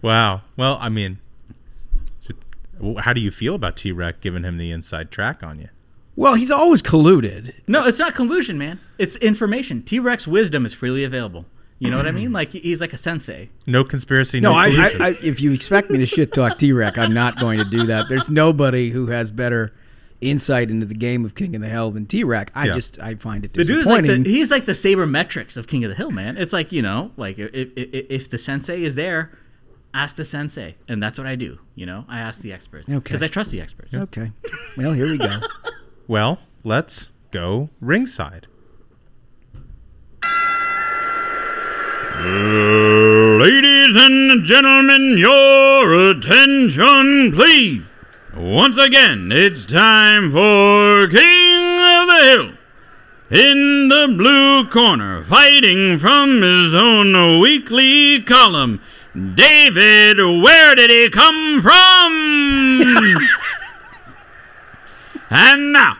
Wow. 0.00 0.42
Well, 0.56 0.78
I 0.80 0.88
mean, 0.88 1.18
how 3.00 3.12
do 3.12 3.20
you 3.20 3.30
feel 3.30 3.54
about 3.56 3.76
T 3.76 3.92
Rex 3.92 4.18
giving 4.20 4.44
him 4.44 4.58
the 4.58 4.70
inside 4.70 5.10
track 5.10 5.42
on 5.42 5.58
you? 5.58 5.68
Well, 6.14 6.34
he's 6.34 6.50
always 6.50 6.82
colluded. 6.82 7.52
No, 7.66 7.86
it's 7.86 7.98
not 7.98 8.14
collusion, 8.14 8.56
man. 8.56 8.80
It's 8.96 9.16
information. 9.16 9.82
T 9.82 9.98
Rex 9.98 10.26
wisdom 10.26 10.64
is 10.64 10.72
freely 10.72 11.04
available. 11.04 11.46
You 11.78 11.90
know 11.90 11.96
what 11.98 12.06
I 12.06 12.10
mean? 12.10 12.32
Like 12.36 12.50
he's 12.52 12.80
like 12.80 12.92
a 12.92 12.96
sensei. 12.98 13.50
No 13.66 13.84
conspiracy. 13.84 14.40
No, 14.40 14.52
No, 14.52 14.58
I, 14.58 14.66
I. 14.68 14.90
I, 15.00 15.08
if 15.22 15.40
you 15.40 15.52
expect 15.52 15.90
me 15.90 15.98
to 15.98 16.06
shit 16.06 16.32
talk 16.32 16.58
T 16.58 16.72
Rec, 16.72 16.96
I'm 16.98 17.12
not 17.14 17.38
going 17.38 17.58
to 17.58 17.64
do 17.64 17.86
that. 17.86 18.08
There's 18.08 18.30
nobody 18.30 18.90
who 18.90 19.08
has 19.08 19.30
better 19.30 19.72
insight 20.22 20.70
into 20.70 20.86
the 20.86 20.94
game 20.94 21.24
of 21.26 21.34
King 21.34 21.54
of 21.54 21.60
the 21.60 21.68
Hill 21.68 21.90
than 21.90 22.06
T 22.06 22.24
Rec. 22.24 22.50
I 22.54 22.66
Yeah. 22.66 22.72
just 22.74 22.98
I 23.00 23.14
find 23.16 23.44
it 23.44 23.52
The 23.52 23.64
dude 23.64 23.80
is 23.80 23.86
like 23.86 24.02
disappointing. 24.04 24.22
the, 24.24 24.30
he's 24.30 24.50
like 24.50 24.64
the 24.66 24.72
sabermetrics 24.72 25.56
of 25.58 25.66
King 25.66 25.84
of 25.84 25.90
the 25.90 25.94
Hill, 25.96 26.10
man. 26.10 26.36
It's 26.38 26.52
like 26.54 26.72
you 26.72 26.80
know, 26.82 27.10
like 27.18 27.38
if, 27.38 27.50
if, 27.54 28.06
if 28.10 28.30
the 28.30 28.38
sensei 28.38 28.82
is 28.82 28.94
there, 28.94 29.30
ask 29.92 30.16
the 30.16 30.24
sensei, 30.24 30.76
and 30.88 31.02
that's 31.02 31.18
what 31.18 31.26
I 31.26 31.36
do. 31.36 31.58
You 31.74 31.84
know, 31.84 32.06
I 32.08 32.20
ask 32.20 32.40
the 32.40 32.52
experts 32.54 32.88
Okay. 32.88 32.98
because 32.98 33.22
I 33.22 33.28
trust 33.28 33.50
the 33.50 33.60
experts. 33.60 33.92
okay. 33.94 34.32
Well, 34.78 34.92
here 34.94 35.10
we 35.10 35.18
go. 35.18 35.40
well, 36.08 36.38
let's 36.64 37.10
go 37.30 37.68
ringside. 37.82 38.46
Ladies 42.18 43.94
and 43.94 44.42
gentlemen, 44.42 45.18
your 45.18 46.10
attention, 46.10 47.30
please. 47.32 47.94
Once 48.34 48.78
again, 48.78 49.30
it's 49.30 49.66
time 49.66 50.32
for 50.32 51.08
King 51.08 51.78
of 51.78 52.06
the 52.06 52.20
Hill. 52.22 52.52
In 53.28 53.88
the 53.88 54.14
blue 54.16 54.66
corner, 54.68 55.22
fighting 55.24 55.98
from 55.98 56.40
his 56.40 56.72
own 56.72 57.38
weekly 57.38 58.22
column, 58.22 58.80
David, 59.14 60.16
where 60.18 60.74
did 60.74 60.88
he 60.88 61.10
come 61.10 61.60
from? 61.60 62.82
and 65.30 65.70
now, 65.70 65.98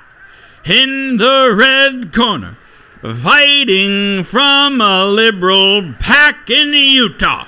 in 0.65 1.19
the 1.19 1.55
red 1.55 2.15
corner, 2.15 2.57
fighting 3.03 4.25
from 4.25 4.81
a 4.81 5.07
liberal 5.07 5.93
pack 5.99 6.49
in 6.51 6.73
Utah, 6.73 7.47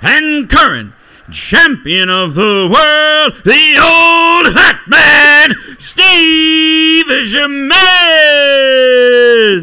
and 0.00 0.48
current 0.48 0.92
champion 1.30 2.08
of 2.10 2.34
the 2.34 2.68
world, 2.70 3.34
the 3.44 3.78
old 3.80 4.54
hat 4.54 4.80
man, 4.86 5.54
Steve 5.78 7.06
Schmidt. 7.24 7.74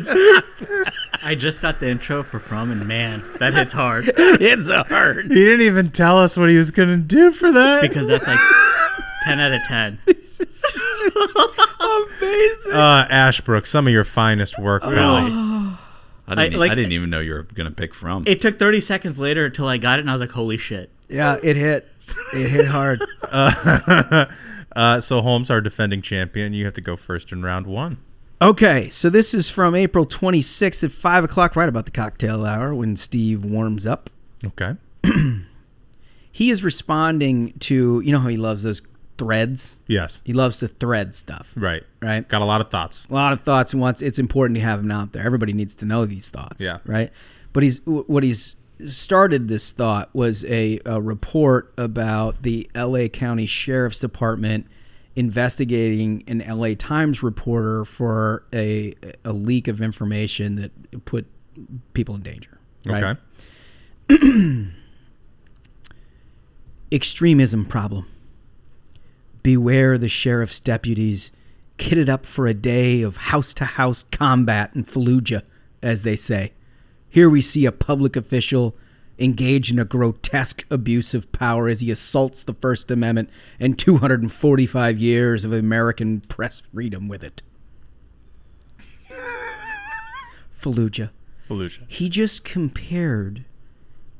I 1.23 1.35
just 1.35 1.61
got 1.61 1.79
the 1.79 1.87
intro 1.89 2.23
for 2.23 2.39
Frum, 2.39 2.71
and 2.71 2.87
man, 2.87 3.23
that 3.39 3.53
hits 3.53 3.73
hard 3.73 4.11
it's 4.17 4.69
a 4.69 4.83
hard. 4.83 5.27
He 5.27 5.35
didn't 5.45 5.61
even 5.61 5.91
tell 5.91 6.17
us 6.17 6.35
what 6.35 6.49
he 6.49 6.57
was 6.57 6.71
going 6.71 6.89
to 6.89 6.97
do 6.97 7.31
for 7.31 7.51
that. 7.51 7.81
because 7.81 8.07
that's 8.07 8.25
like 8.27 8.39
ten 9.23 9.39
out 9.39 9.53
of 9.53 9.61
ten. 9.67 9.99
Amazing. 11.81 12.73
uh, 12.73 13.07
Ashbrook, 13.09 13.65
some 13.65 13.87
of 13.87 13.93
your 13.93 14.03
finest 14.03 14.57
work, 14.59 14.83
really. 14.83 14.97
I 14.97 15.75
didn't, 16.35 16.53
I- 16.55 16.57
like- 16.57 16.71
I 16.71 16.75
didn't 16.75 16.91
even 16.93 17.09
know 17.09 17.19
you 17.19 17.33
were 17.33 17.43
going 17.43 17.69
to 17.69 17.75
pick 17.75 17.93
from. 17.93 18.23
It 18.27 18.41
took 18.41 18.57
thirty 18.59 18.79
seconds 18.79 19.17
later 19.19 19.49
till 19.49 19.67
I 19.67 19.77
got 19.77 19.99
it, 19.99 20.01
and 20.01 20.09
I 20.09 20.13
was 20.13 20.21
like, 20.21 20.31
"Holy 20.31 20.57
shit!" 20.57 20.89
Yeah, 21.09 21.37
it 21.43 21.55
hit. 21.57 21.87
It 22.33 22.47
hit 22.49 22.67
hard. 22.67 23.01
Uh, 24.73 25.01
so 25.01 25.21
Holmes, 25.21 25.51
our 25.51 25.59
defending 25.59 26.01
champion, 26.01 26.53
you 26.53 26.63
have 26.63 26.73
to 26.75 26.79
go 26.81 26.95
first 26.95 27.33
in 27.33 27.43
round 27.43 27.67
one. 27.67 27.97
Okay, 28.41 28.87
so 28.87 29.09
this 29.09 29.33
is 29.33 29.49
from 29.49 29.75
April 29.75 30.05
26th 30.05 30.85
at 30.85 30.91
5 30.93 31.25
o'clock, 31.25 31.57
right 31.57 31.67
about 31.67 31.83
the 31.83 31.91
cocktail 31.91 32.45
hour 32.45 32.73
when 32.73 32.95
Steve 32.95 33.43
warms 33.43 33.85
up. 33.85 34.09
Okay. 34.45 34.75
He 36.31 36.49
is 36.49 36.63
responding 36.63 37.51
to, 37.59 37.99
you 37.99 38.11
know 38.13 38.19
how 38.19 38.29
he 38.29 38.37
loves 38.37 38.63
those 38.63 38.81
threads? 39.25 39.79
Yes. 39.87 40.19
He 40.23 40.33
loves 40.33 40.59
to 40.59 40.67
thread 40.67 41.15
stuff, 41.15 41.51
Right. 41.55 41.83
right? 42.01 42.27
Got 42.27 42.41
a 42.41 42.45
lot 42.45 42.59
of 42.61 42.69
thoughts. 42.71 43.05
a 43.09 43.13
lot 43.13 43.33
of 43.33 43.41
thoughts 43.41 43.71
and 43.73 43.81
wants 43.81 44.01
it's 44.01 44.17
important 44.19 44.55
to 44.55 44.61
have 44.61 44.79
them 44.81 44.91
out 44.91 45.11
there 45.13 45.23
everybody 45.25 45.53
needs 45.53 45.75
to 45.75 45.85
know 45.85 46.05
these 46.05 46.29
thoughts 46.29 46.63
Yeah. 46.63 46.79
right 46.85 47.11
but 47.53 47.61
he's 47.63 47.79
what 47.85 48.23
he's 48.23 48.55
started 48.85 49.47
this 49.47 49.71
thought 49.71 50.09
was 50.15 50.43
a, 50.45 50.79
a 50.85 50.99
report 50.99 51.71
about 51.77 52.41
the 52.41 52.67
la 52.75 53.07
county 53.09 53.45
sheriff's 53.45 53.99
department 53.99 54.65
investigating 55.15 56.23
an 56.27 56.41
la 56.59 56.69
times 56.77 57.21
reporter 57.21 57.85
for 57.85 58.43
a, 58.53 58.93
a 59.23 59.31
leak 59.33 59.67
of 59.67 59.81
information 59.81 60.55
that 60.55 60.71
put 61.05 61.27
people 61.93 62.15
in 62.15 62.21
danger 62.21 62.57
right 62.87 63.17
Okay. 64.09 64.67
extremism 66.91 67.65
problem. 67.65 68.05
Beware 69.43 69.97
the 69.97 70.09
sheriff's 70.09 70.59
deputies 70.59 71.31
kitted 71.77 72.09
up 72.09 72.25
for 72.25 72.45
a 72.45 72.53
day 72.53 73.01
of 73.01 73.17
house 73.17 73.53
to 73.55 73.65
house 73.65 74.03
combat 74.03 74.71
in 74.75 74.83
Fallujah, 74.83 75.41
as 75.81 76.03
they 76.03 76.15
say. 76.15 76.53
Here 77.09 77.29
we 77.29 77.41
see 77.41 77.65
a 77.65 77.71
public 77.71 78.15
official 78.15 78.75
engage 79.17 79.71
in 79.71 79.79
a 79.79 79.85
grotesque 79.85 80.65
abuse 80.69 81.13
of 81.13 81.31
power 81.31 81.67
as 81.67 81.81
he 81.81 81.91
assaults 81.91 82.43
the 82.43 82.53
First 82.53 82.89
Amendment 82.89 83.29
and 83.59 83.77
245 83.77 84.97
years 84.97 85.45
of 85.45 85.53
American 85.53 86.21
press 86.21 86.61
freedom 86.61 87.07
with 87.07 87.23
it. 87.23 87.41
Fallujah. 90.51 91.09
Fallujah. 91.49 91.83
He 91.87 92.09
just 92.09 92.45
compared 92.45 93.45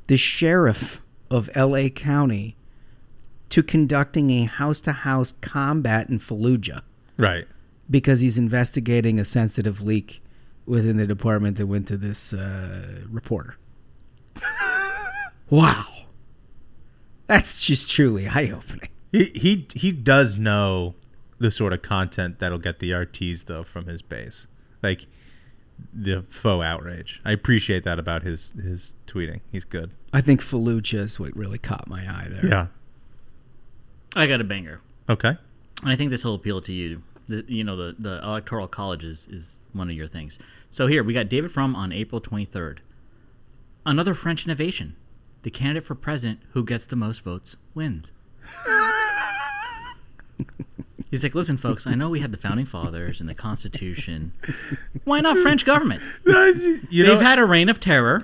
the 0.07 0.17
sheriff 0.17 1.01
of 1.29 1.49
LA 1.55 1.89
County 1.89 2.57
to 3.51 3.63
conducting 3.63 4.29
a 4.31 4.43
house 4.45 4.81
to 4.81 4.91
house 4.91 5.33
combat 5.41 6.09
in 6.09 6.19
Fallujah 6.19 6.81
Right. 7.17 7.45
because 7.89 8.19
he's 8.21 8.37
investigating 8.37 9.19
a 9.19 9.25
sensitive 9.25 9.81
leak 9.81 10.21
within 10.65 10.97
the 10.97 11.05
department 11.07 11.57
that 11.57 11.67
went 11.67 11.87
to 11.89 11.97
this 11.97 12.33
uh, 12.33 13.01
reporter. 13.09 13.55
wow. 15.49 15.85
That's 17.27 17.65
just 17.65 17.89
truly 17.89 18.27
eye 18.27 18.51
opening. 18.53 18.89
He 19.11 19.25
he 19.35 19.67
he 19.73 19.91
does 19.91 20.37
know 20.37 20.95
the 21.37 21.51
sort 21.51 21.73
of 21.73 21.81
content 21.81 22.39
that'll 22.39 22.59
get 22.59 22.79
the 22.79 22.91
RTs 22.91 23.45
though 23.45 23.63
from 23.63 23.85
his 23.85 24.01
base, 24.01 24.47
like 24.81 25.07
the 25.93 26.23
faux 26.29 26.63
outrage. 26.63 27.21
I 27.25 27.31
appreciate 27.31 27.83
that 27.83 27.99
about 27.99 28.23
his 28.23 28.51
his 28.51 28.95
tweeting. 29.07 29.41
He's 29.51 29.63
good. 29.65 29.91
I 30.13 30.21
think 30.21 30.41
Fallujah 30.41 30.99
is 30.99 31.19
what 31.19 31.35
really 31.35 31.57
caught 31.57 31.87
my 31.87 32.01
eye 32.01 32.27
there. 32.29 32.45
Yeah. 32.45 32.67
I 34.15 34.27
got 34.27 34.41
a 34.41 34.43
banger. 34.43 34.81
Okay. 35.09 35.37
And 35.83 35.91
I 35.91 35.95
think 35.95 36.11
this 36.11 36.23
will 36.23 36.35
appeal 36.35 36.61
to 36.61 36.71
you. 36.71 37.03
The, 37.27 37.45
you 37.47 37.63
know, 37.63 37.75
the, 37.75 37.95
the 37.97 38.21
electoral 38.23 38.67
college 38.67 39.03
is, 39.03 39.27
is 39.29 39.57
one 39.73 39.89
of 39.89 39.95
your 39.95 40.07
things. 40.07 40.37
So 40.69 40.87
here, 40.87 41.03
we 41.03 41.13
got 41.13 41.29
David 41.29 41.51
Frum 41.51 41.75
on 41.75 41.91
April 41.91 42.19
23rd. 42.19 42.79
Another 43.85 44.13
French 44.13 44.45
innovation. 44.45 44.95
The 45.43 45.49
candidate 45.49 45.83
for 45.83 45.95
president 45.95 46.41
who 46.51 46.63
gets 46.63 46.85
the 46.85 46.95
most 46.95 47.23
votes 47.23 47.55
wins. 47.73 48.11
He's 51.09 51.23
like, 51.23 51.35
listen, 51.35 51.57
folks, 51.57 51.85
I 51.85 51.93
know 51.93 52.09
we 52.09 52.21
had 52.21 52.31
the 52.31 52.37
founding 52.37 52.65
fathers 52.65 53.19
and 53.19 53.29
the 53.29 53.35
Constitution. 53.35 54.31
Why 55.03 55.19
not 55.19 55.37
French 55.37 55.65
government? 55.65 56.01
You 56.25 57.05
They've 57.05 57.19
had 57.19 57.37
a 57.37 57.45
reign 57.45 57.67
of 57.69 57.79
terror. 57.79 58.23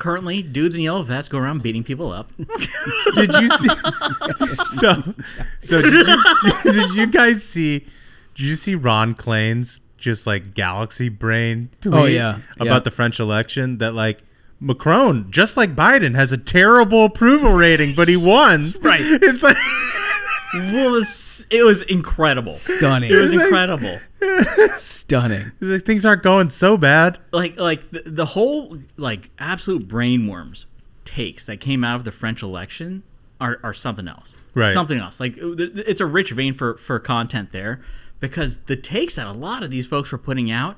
Currently, 0.00 0.42
dudes 0.42 0.74
in 0.74 0.80
yellow 0.82 1.02
vests 1.02 1.28
go 1.28 1.38
around 1.38 1.62
beating 1.62 1.84
people 1.84 2.10
up. 2.10 2.32
did 3.14 3.32
you 3.34 3.50
see? 3.50 3.68
so, 4.78 5.14
so 5.60 5.80
did 5.80 5.92
you, 6.08 6.16
did 6.72 6.90
you 6.94 7.06
guys 7.06 7.44
see? 7.44 7.80
Did 8.34 8.46
you 8.46 8.56
see 8.56 8.74
Ron 8.74 9.14
Klain's 9.14 9.80
just 9.98 10.26
like 10.26 10.54
galaxy 10.54 11.08
brain 11.10 11.68
tweet 11.82 11.94
Oh, 11.94 12.04
yeah. 12.06 12.38
about 12.56 12.66
Yeah. 12.66 12.78
the 12.80 12.90
French 12.90 13.20
election 13.20 13.76
that 13.78 13.92
like 13.92 14.22
Macron, 14.58 15.30
just 15.30 15.56
like 15.58 15.76
Biden, 15.76 16.14
has 16.14 16.32
a 16.32 16.38
terrible 16.38 17.04
approval 17.04 17.52
rating, 17.52 17.94
but 17.94 18.08
he 18.08 18.16
won. 18.16 18.72
Right. 18.80 19.00
It's 19.02 19.42
like 19.42 19.56
It 20.54 20.90
was, 20.90 21.08
it 21.50 21.64
was 21.64 21.82
incredible. 21.82 22.52
Stunning. 22.52 23.10
It 23.10 23.16
was 23.16 23.32
incredible. 23.32 23.98
Stunning. 24.76 25.52
it's 25.60 25.62
like, 25.62 25.84
things 25.84 26.06
aren't 26.06 26.22
going 26.22 26.48
so 26.50 26.76
bad. 26.78 27.18
like 27.32 27.58
like 27.58 27.90
the, 27.90 28.02
the 28.06 28.26
whole 28.26 28.78
like 28.96 29.30
absolute 29.38 29.88
brainworms 29.88 30.66
takes 31.04 31.44
that 31.46 31.60
came 31.60 31.82
out 31.82 31.96
of 31.96 32.04
the 32.04 32.12
French 32.12 32.42
election 32.42 33.02
are, 33.40 33.58
are 33.62 33.74
something 33.74 34.06
else. 34.06 34.36
Right. 34.54 34.72
Something 34.72 34.98
else. 34.98 35.18
Like 35.20 35.34
th- 35.34 35.56
th- 35.56 35.86
it's 35.86 36.00
a 36.00 36.06
rich 36.06 36.30
vein 36.30 36.54
for 36.54 36.76
for 36.76 36.98
content 36.98 37.52
there 37.52 37.80
because 38.20 38.58
the 38.66 38.76
takes 38.76 39.14
that 39.16 39.26
a 39.26 39.32
lot 39.32 39.62
of 39.62 39.70
these 39.70 39.86
folks 39.86 40.12
were 40.12 40.18
putting 40.18 40.50
out 40.50 40.76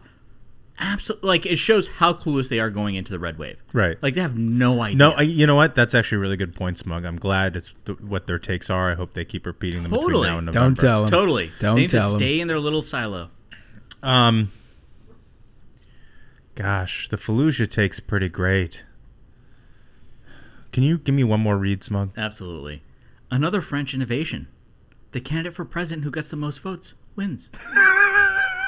absolutely 0.79 1.29
like 1.29 1.47
it 1.47 1.57
shows 1.57 1.87
how 1.89 2.13
clueless 2.13 2.49
they 2.49 2.59
are 2.61 2.71
going 2.71 2.95
into 2.95 3.13
the 3.13 3.19
red 3.19 3.39
wave. 3.39 3.57
Right. 3.73 4.03
Like 4.03 4.15
they 4.15 4.21
have 4.21 4.37
no 4.37 4.81
idea. 4.83 4.97
No, 4.97 5.11
I, 5.13 5.23
you 5.23 5.47
know 5.47 5.55
what? 5.57 5.75
That's 5.75 5.95
actually 5.95 6.17
a 6.17 6.21
really 6.21 6.37
good 6.37 6.55
point, 6.55 6.79
Smug. 6.79 7.05
I'm 7.05 7.19
glad 7.19 7.57
it's 7.57 7.75
th- 7.85 8.01
what 8.01 8.27
their 8.27 8.39
takes 8.39 8.69
are. 8.71 8.91
I 8.91 8.95
hope 8.95 9.15
they 9.15 9.25
keep 9.25 9.47
repeating 9.47 9.83
them 9.83 9.91
between 9.91 10.07
Totally. 10.09 10.29
now 10.29 10.39
and 10.39 10.53
Don't 10.53 10.75
tell 10.79 11.05
him. 11.05 11.11
totally. 11.11 11.53
Don't 11.61 11.75
they 11.77 11.83
need 11.83 11.91
tell 11.91 12.11
to 12.11 12.15
'em. 12.17 12.21
stay 12.21 12.41
in 12.41 12.49
their 12.49 12.59
little 12.59 12.83
silo. 12.83 13.31
Um, 14.03 14.51
gosh, 16.55 17.09
the 17.09 17.17
Fallujah 17.17 17.71
take's 17.71 18.01
pretty 18.01 18.29
great. 18.29 18.85
Can 20.73 20.83
you 20.83 20.99
give 20.99 21.15
me 21.15 21.25
one 21.25 21.41
more 21.41 21.59
read, 21.59 21.85
Smug? 21.85 22.11
Absolutely. 22.17 22.83
Another 23.31 23.61
French 23.61 23.95
innovation. 23.95 24.49
The 25.13 25.21
candidate 25.21 25.53
for 25.55 25.65
president 25.65 26.05
who 26.05 26.11
gets 26.11 26.29
the 26.29 26.37
most 26.37 26.59
votes 26.63 26.95
wins. 27.15 27.51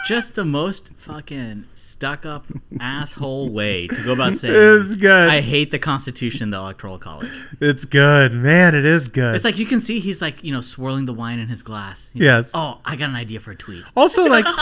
Just 0.06 0.34
the 0.34 0.44
most 0.44 0.90
fucking 0.96 1.64
stuck 1.72 2.26
up 2.26 2.46
asshole 2.78 3.48
way 3.48 3.86
to 3.86 4.02
go 4.04 4.12
about 4.12 4.34
saying 4.36 4.54
It's 4.54 4.94
good. 4.96 5.30
I 5.30 5.40
hate 5.40 5.70
the 5.70 5.78
Constitution, 5.78 6.50
the 6.50 6.58
Electoral 6.58 6.98
College. 6.98 7.30
It's 7.60 7.86
good, 7.86 8.34
man. 8.34 8.74
It 8.74 8.84
is 8.84 9.08
good. 9.08 9.34
It's 9.34 9.44
like 9.44 9.58
you 9.58 9.64
can 9.64 9.80
see 9.80 10.00
he's 10.00 10.20
like, 10.20 10.44
you 10.44 10.52
know, 10.52 10.60
swirling 10.60 11.06
the 11.06 11.14
wine 11.14 11.38
in 11.38 11.48
his 11.48 11.62
glass. 11.62 12.10
He's 12.12 12.22
Yes. 12.24 12.52
like, 12.52 12.62
oh, 12.62 12.80
I 12.84 12.96
got 12.96 13.08
an 13.08 13.14
idea 13.16 13.40
for 13.40 13.52
a 13.52 13.56
tweet. 13.56 13.82
also 13.96 14.24
like, 14.26 14.44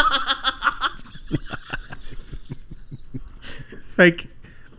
like, 3.99 4.28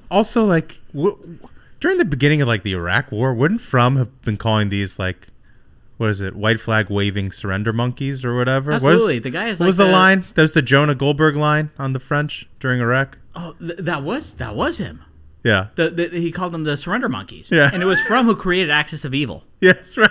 also 0.09 0.43
like, 0.45 0.79
w- 0.93 1.39
during 1.81 1.97
the 1.97 2.05
beginning 2.05 2.41
of 2.41 2.47
like 2.47 2.63
the 2.63 2.71
Iraq 2.73 3.11
War, 3.11 3.33
wouldn't 3.33 3.59
Frum 3.61 3.97
have 3.97 4.21
been 4.21 4.37
calling 4.37 4.69
these 4.69 4.97
like, 4.97 5.27
what 6.03 6.11
is 6.11 6.21
it, 6.21 6.35
white 6.35 6.59
flag 6.59 6.89
waving 6.89 7.31
surrender 7.31 7.73
monkeys 7.73 8.23
or 8.25 8.35
whatever? 8.35 8.71
What 8.71 8.75
Absolutely. 8.75 9.19
The 9.19 9.29
guy 9.29 9.47
is 9.47 9.59
What 9.59 9.65
like 9.65 9.67
was 9.67 9.77
the 9.77 9.85
the- 9.85 9.91
line? 9.91 10.25
That 10.35 10.41
was 10.41 10.51
the 10.51 10.61
Jonah 10.61 10.95
Goldberg 10.95 11.35
line 11.35 11.71
on 11.79 11.93
the 11.93 11.99
French 11.99 12.47
during 12.59 12.81
Iraq. 12.81 13.17
Oh, 13.35 13.53
th- 13.59 13.79
that 13.79 14.03
was 14.03 14.33
that 14.35 14.55
was 14.55 14.77
him. 14.77 15.01
Yeah. 15.43 15.67
The, 15.75 15.89
the, 15.89 16.07
he 16.09 16.31
called 16.31 16.53
them 16.53 16.63
the 16.63 16.77
surrender 16.77 17.09
monkeys. 17.09 17.49
Yeah. 17.51 17.69
And 17.73 17.81
it 17.81 17.85
was 17.85 17.99
Frum 18.01 18.25
who 18.25 18.35
created 18.35 18.69
Axis 18.69 19.03
of 19.05 19.13
Evil. 19.13 19.43
Yes, 19.61 19.97
right. 19.97 20.09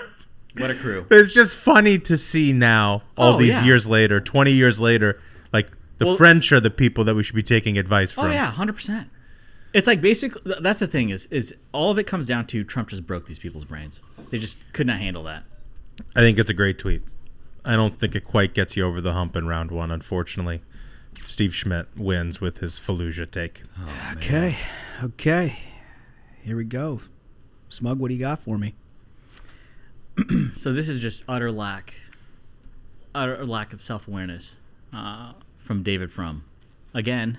What 0.59 0.70
a 0.70 0.74
crew. 0.74 1.07
It's 1.11 1.32
just 1.34 1.57
funny 1.57 1.99
to 2.01 2.16
see 2.18 2.53
now, 2.53 3.03
all 3.16 3.34
Oh, 3.34 3.38
these 3.38 3.51
yeah. 3.51 3.64
years 3.64 3.86
later, 3.86 4.20
20 4.20 4.51
years 4.53 4.80
later, 4.80 5.18
like 5.53 5.68
the 5.99 6.07
Well- 6.07 6.16
French 6.16 6.51
are 6.53 6.61
the 6.61 6.70
people 6.70 7.05
that 7.05 7.14
we 7.14 7.22
should 7.22 7.34
be 7.36 7.43
taking 7.43 7.76
advice 7.78 8.12
oh, 8.12 8.22
from. 8.22 8.30
Oh 8.30 8.34
yeah, 8.34 8.51
hundred 8.51 8.74
percent. 8.74 9.09
It's 9.74 9.86
like 9.86 10.01
basically 10.03 10.55
that's 10.61 10.80
the 10.80 10.86
thing 10.86 11.11
is 11.11 11.26
is 11.26 11.55
all 11.72 11.90
of 11.90 11.99
it 11.99 12.05
comes 12.05 12.26
down 12.26 12.47
to 12.49 12.64
Trump 12.64 12.88
just 12.90 13.07
broke 13.07 13.26
these 13.26 13.38
people's 13.38 13.64
brains. 13.64 14.01
They 14.30 14.38
just 14.38 14.57
could 14.74 14.86
not 14.86 14.99
handle 14.99 15.22
that. 15.24 15.45
I 16.14 16.20
think 16.20 16.38
it's 16.38 16.51
a 16.51 16.55
great 16.55 16.78
tweet. 16.78 17.03
I 17.64 17.76
don't 17.76 17.99
think 17.99 18.14
it 18.14 18.24
quite 18.24 18.55
gets 18.55 18.76
you 18.76 18.84
over 18.84 19.01
the 19.01 19.12
hump 19.12 19.36
in 19.36 19.47
round 19.47 19.70
one, 19.70 19.90
unfortunately. 19.90 20.62
Steve 21.20 21.55
Schmidt 21.55 21.86
wins 21.97 22.40
with 22.40 22.59
his 22.59 22.80
Fallujah 22.80 23.30
take. 23.30 23.62
Okay. 24.16 24.57
Okay. 25.03 25.59
Here 26.43 26.57
we 26.57 26.64
go. 26.64 27.03
Smug, 27.68 27.99
what 27.99 28.09
do 28.09 28.14
you 28.14 28.20
got 28.20 28.40
for 28.40 28.59
me? 28.59 28.74
So 30.55 30.72
this 30.72 30.88
is 30.88 31.01
just 31.01 31.24
utter 31.26 31.51
lack, 31.51 31.95
utter 33.14 33.45
lack 33.47 33.72
of 33.72 33.80
self 33.80 34.07
awareness 34.07 34.57
uh, 34.93 35.32
from 35.59 35.82
David 35.82 36.12
Frum. 36.12 36.45
Again, 36.95 37.38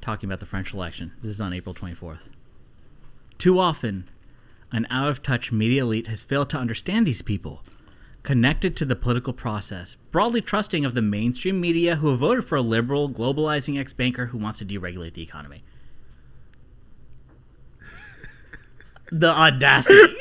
talking 0.00 0.28
about 0.28 0.40
the 0.40 0.46
French 0.46 0.74
election. 0.74 1.12
This 1.22 1.30
is 1.30 1.40
on 1.40 1.52
April 1.52 1.74
twenty 1.74 1.94
fourth. 1.94 2.28
Too 3.38 3.58
often, 3.58 4.08
an 4.72 4.86
out 4.90 5.08
of 5.08 5.22
touch 5.22 5.52
media 5.52 5.82
elite 5.82 6.06
has 6.08 6.22
failed 6.22 6.50
to 6.50 6.58
understand 6.58 7.06
these 7.06 7.22
people. 7.22 7.62
Connected 8.22 8.76
to 8.76 8.84
the 8.84 8.96
political 8.96 9.32
process, 9.32 9.96
broadly 10.10 10.40
trusting 10.40 10.84
of 10.84 10.94
the 10.94 11.02
mainstream 11.02 11.60
media 11.60 11.96
who 11.96 12.08
have 12.10 12.18
voted 12.18 12.44
for 12.44 12.56
a 12.56 12.60
liberal, 12.62 13.08
globalizing 13.08 13.78
ex 13.78 13.92
banker 13.92 14.26
who 14.26 14.38
wants 14.38 14.58
to 14.58 14.64
deregulate 14.64 15.14
the 15.14 15.22
economy. 15.22 15.62
The 19.12 19.28
audacity. 19.28 19.98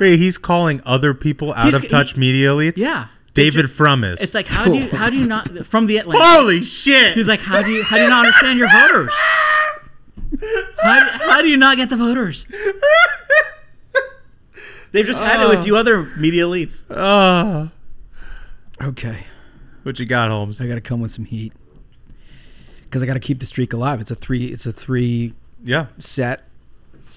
Wait, 0.00 0.16
he's 0.18 0.38
calling 0.38 0.80
other 0.86 1.12
people 1.12 1.52
out 1.52 1.64
He's- 1.66 1.74
of 1.74 1.86
touch 1.88 2.16
media 2.16 2.48
elites? 2.48 2.78
Yeah. 2.78 3.08
David 3.34 3.70
Frum 3.70 4.04
is. 4.04 4.20
It's 4.22 4.34
like 4.34 4.46
how 4.46 4.64
do 4.64 4.76
you 4.76 4.88
how 4.88 5.10
do 5.10 5.16
you 5.16 5.26
not 5.26 5.66
from 5.66 5.86
the 5.86 5.96
Atlantic? 5.98 6.26
Holy 6.26 6.62
shit! 6.62 7.14
He's 7.14 7.28
like 7.28 7.38
how 7.40 7.62
do 7.62 7.70
you 7.70 7.84
how 7.84 7.96
do 7.96 8.02
you 8.02 8.08
not 8.08 8.24
understand 8.26 8.58
your 8.58 8.68
voters? 8.68 9.12
How, 10.82 11.08
how 11.18 11.42
do 11.42 11.48
you 11.48 11.56
not 11.56 11.76
get 11.76 11.90
the 11.90 11.96
voters? 11.96 12.44
They've 14.92 15.04
just 15.04 15.20
had 15.20 15.44
it 15.44 15.54
with 15.56 15.66
you 15.66 15.76
other 15.76 16.04
media 16.16 16.44
elites. 16.44 16.82
Oh. 16.88 17.70
Okay. 18.82 19.24
What 19.82 19.98
you 19.98 20.06
got, 20.06 20.30
Holmes? 20.30 20.60
I 20.62 20.66
got 20.66 20.76
to 20.76 20.80
come 20.80 21.00
with 21.00 21.10
some 21.10 21.24
heat 21.26 21.52
because 22.84 23.02
I 23.02 23.06
got 23.06 23.14
to 23.14 23.20
keep 23.20 23.38
the 23.40 23.46
streak 23.46 23.72
alive. 23.72 24.00
It's 24.00 24.10
a 24.10 24.14
three. 24.14 24.46
It's 24.46 24.64
a 24.66 24.72
three 24.72 25.34
Yeah. 25.62 25.86
set 25.98 26.44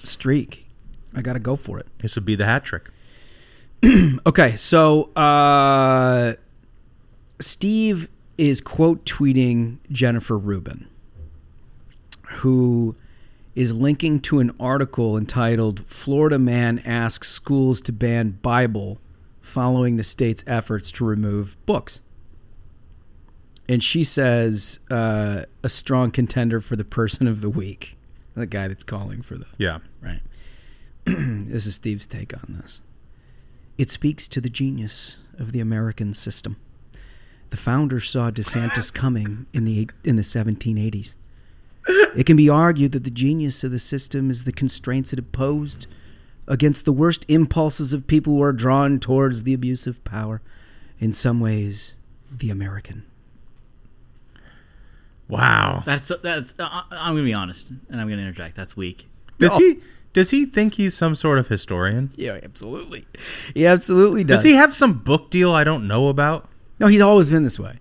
streak. 0.02 0.66
I 1.14 1.22
got 1.22 1.32
to 1.34 1.38
go 1.38 1.56
for 1.56 1.78
it. 1.78 1.86
This 1.98 2.14
would 2.14 2.24
be 2.24 2.34
the 2.34 2.44
hat 2.46 2.64
trick. 2.64 2.90
Okay, 4.26 4.54
so 4.54 5.04
uh, 5.16 6.34
Steve 7.40 8.08
is 8.38 8.60
quote 8.60 9.04
tweeting 9.04 9.78
Jennifer 9.90 10.38
Rubin, 10.38 10.86
who 12.28 12.94
is 13.54 13.72
linking 13.72 14.20
to 14.20 14.38
an 14.40 14.50
article 14.58 15.16
entitled 15.16 15.80
"Florida 15.86 16.38
Man 16.38 16.78
Asks 16.80 17.28
Schools 17.28 17.80
to 17.82 17.92
Ban 17.92 18.38
Bible 18.42 18.98
Following 19.40 19.96
the 19.96 20.04
State's 20.04 20.44
Efforts 20.46 20.90
to 20.92 21.04
Remove 21.04 21.56
Books." 21.66 22.00
And 23.68 23.82
she 23.82 24.04
says, 24.04 24.78
uh, 24.90 25.42
"A 25.62 25.68
strong 25.68 26.10
contender 26.10 26.60
for 26.60 26.76
the 26.76 26.84
Person 26.84 27.26
of 27.26 27.40
the 27.40 27.50
Week." 27.50 27.96
The 28.34 28.46
guy 28.46 28.68
that's 28.68 28.82
calling 28.84 29.20
for 29.22 29.36
the 29.36 29.46
Yeah. 29.58 29.78
right. 30.00 30.20
this 31.04 31.66
is 31.66 31.74
Steve's 31.74 32.06
take 32.06 32.32
on 32.32 32.56
this. 32.60 32.80
It 33.76 33.90
speaks 33.90 34.26
to 34.28 34.40
the 34.40 34.48
genius 34.48 35.18
of 35.38 35.52
the 35.52 35.60
American 35.60 36.14
system. 36.14 36.56
The 37.50 37.56
founders 37.58 38.08
saw 38.08 38.30
DeSantis 38.30 38.92
coming 38.92 39.46
in 39.52 39.64
the 39.66 39.90
in 40.04 40.16
the 40.16 40.22
1780s. 40.22 41.16
It 41.86 42.26
can 42.26 42.36
be 42.36 42.48
argued 42.48 42.92
that 42.92 43.04
the 43.04 43.10
genius 43.10 43.64
of 43.64 43.70
the 43.70 43.78
system 43.78 44.30
is 44.30 44.44
the 44.44 44.52
constraints 44.52 45.12
it 45.12 45.18
imposed 45.18 45.86
against 46.46 46.84
the 46.84 46.92
worst 46.92 47.24
impulses 47.28 47.92
of 47.92 48.06
people 48.06 48.34
who 48.34 48.42
are 48.42 48.52
drawn 48.52 49.00
towards 49.00 49.42
the 49.42 49.54
abuse 49.54 49.86
of 49.86 50.02
power. 50.04 50.42
In 50.98 51.12
some 51.12 51.40
ways, 51.40 51.96
the 52.30 52.50
American. 52.50 53.04
Wow. 55.28 55.82
That's 55.84 56.12
that's. 56.22 56.54
Uh, 56.58 56.82
I'm 56.90 57.14
gonna 57.14 57.24
be 57.24 57.32
honest, 57.32 57.70
and 57.70 58.00
I'm 58.00 58.08
gonna 58.08 58.22
interject. 58.22 58.54
That's 58.54 58.76
weak. 58.76 59.08
Does 59.38 59.56
he 59.56 59.80
does 60.12 60.30
he 60.30 60.44
think 60.44 60.74
he's 60.74 60.94
some 60.94 61.14
sort 61.14 61.38
of 61.38 61.48
historian? 61.48 62.10
Yeah, 62.16 62.38
absolutely. 62.42 63.06
He 63.54 63.66
absolutely 63.66 64.24
does. 64.24 64.38
Does 64.38 64.44
he 64.44 64.52
have 64.52 64.74
some 64.74 64.98
book 64.98 65.30
deal 65.30 65.52
I 65.52 65.64
don't 65.64 65.88
know 65.88 66.08
about? 66.08 66.48
No, 66.78 66.86
he's 66.86 67.00
always 67.00 67.28
been 67.28 67.44
this 67.44 67.58
way. 67.58 67.78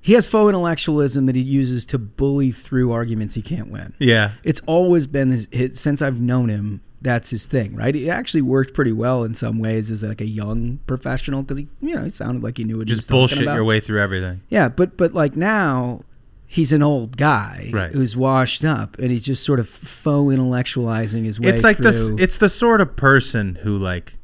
He 0.00 0.14
has 0.14 0.26
faux 0.26 0.48
intellectualism 0.48 1.26
that 1.26 1.36
he 1.36 1.42
uses 1.42 1.84
to 1.86 1.98
bully 1.98 2.50
through 2.52 2.90
arguments 2.92 3.34
he 3.34 3.42
can't 3.42 3.68
win. 3.68 3.92
Yeah. 3.98 4.32
It's 4.44 4.60
always 4.66 5.06
been 5.06 5.30
his, 5.30 5.46
his 5.52 5.78
since 5.78 6.00
I've 6.00 6.20
known 6.20 6.48
him. 6.48 6.80
That's 7.02 7.30
his 7.30 7.46
thing, 7.46 7.74
right? 7.74 7.96
It 7.96 8.08
actually 8.08 8.42
worked 8.42 8.74
pretty 8.74 8.92
well 8.92 9.24
in 9.24 9.34
some 9.34 9.58
ways 9.58 9.90
as 9.90 10.02
like 10.02 10.20
a 10.20 10.26
young 10.26 10.80
professional 10.86 11.42
because 11.42 11.56
he, 11.58 11.68
you 11.80 11.94
know, 11.96 12.04
he 12.04 12.10
sounded 12.10 12.42
like 12.42 12.58
he 12.58 12.64
knew 12.64 12.76
what 12.78 12.88
he 12.88 12.92
was 12.92 12.98
Just 12.98 13.08
talking 13.08 13.20
bullshit 13.20 13.42
about. 13.42 13.54
your 13.54 13.64
way 13.64 13.80
through 13.80 14.00
everything. 14.02 14.42
Yeah, 14.50 14.68
but 14.68 14.98
but 14.98 15.14
like 15.14 15.34
now, 15.34 16.02
he's 16.46 16.72
an 16.74 16.82
old 16.82 17.16
guy 17.16 17.70
Right. 17.72 17.90
who's 17.90 18.18
washed 18.18 18.64
up, 18.66 18.98
and 18.98 19.10
he's 19.10 19.24
just 19.24 19.44
sort 19.44 19.60
of 19.60 19.66
faux 19.68 20.34
intellectualizing 20.34 21.24
his 21.24 21.40
way. 21.40 21.48
It's 21.48 21.64
like 21.64 21.78
through. 21.78 21.92
this. 21.92 22.08
It's 22.18 22.36
the 22.38 22.50
sort 22.50 22.82
of 22.82 22.96
person 22.96 23.54
who 23.62 23.76
like 23.78 24.18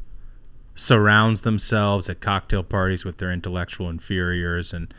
surrounds 0.75 1.41
themselves 1.43 2.09
at 2.11 2.21
cocktail 2.21 2.63
parties 2.63 3.05
with 3.05 3.19
their 3.19 3.33
intellectual 3.33 3.89
inferiors 3.89 4.73
and 4.75 4.93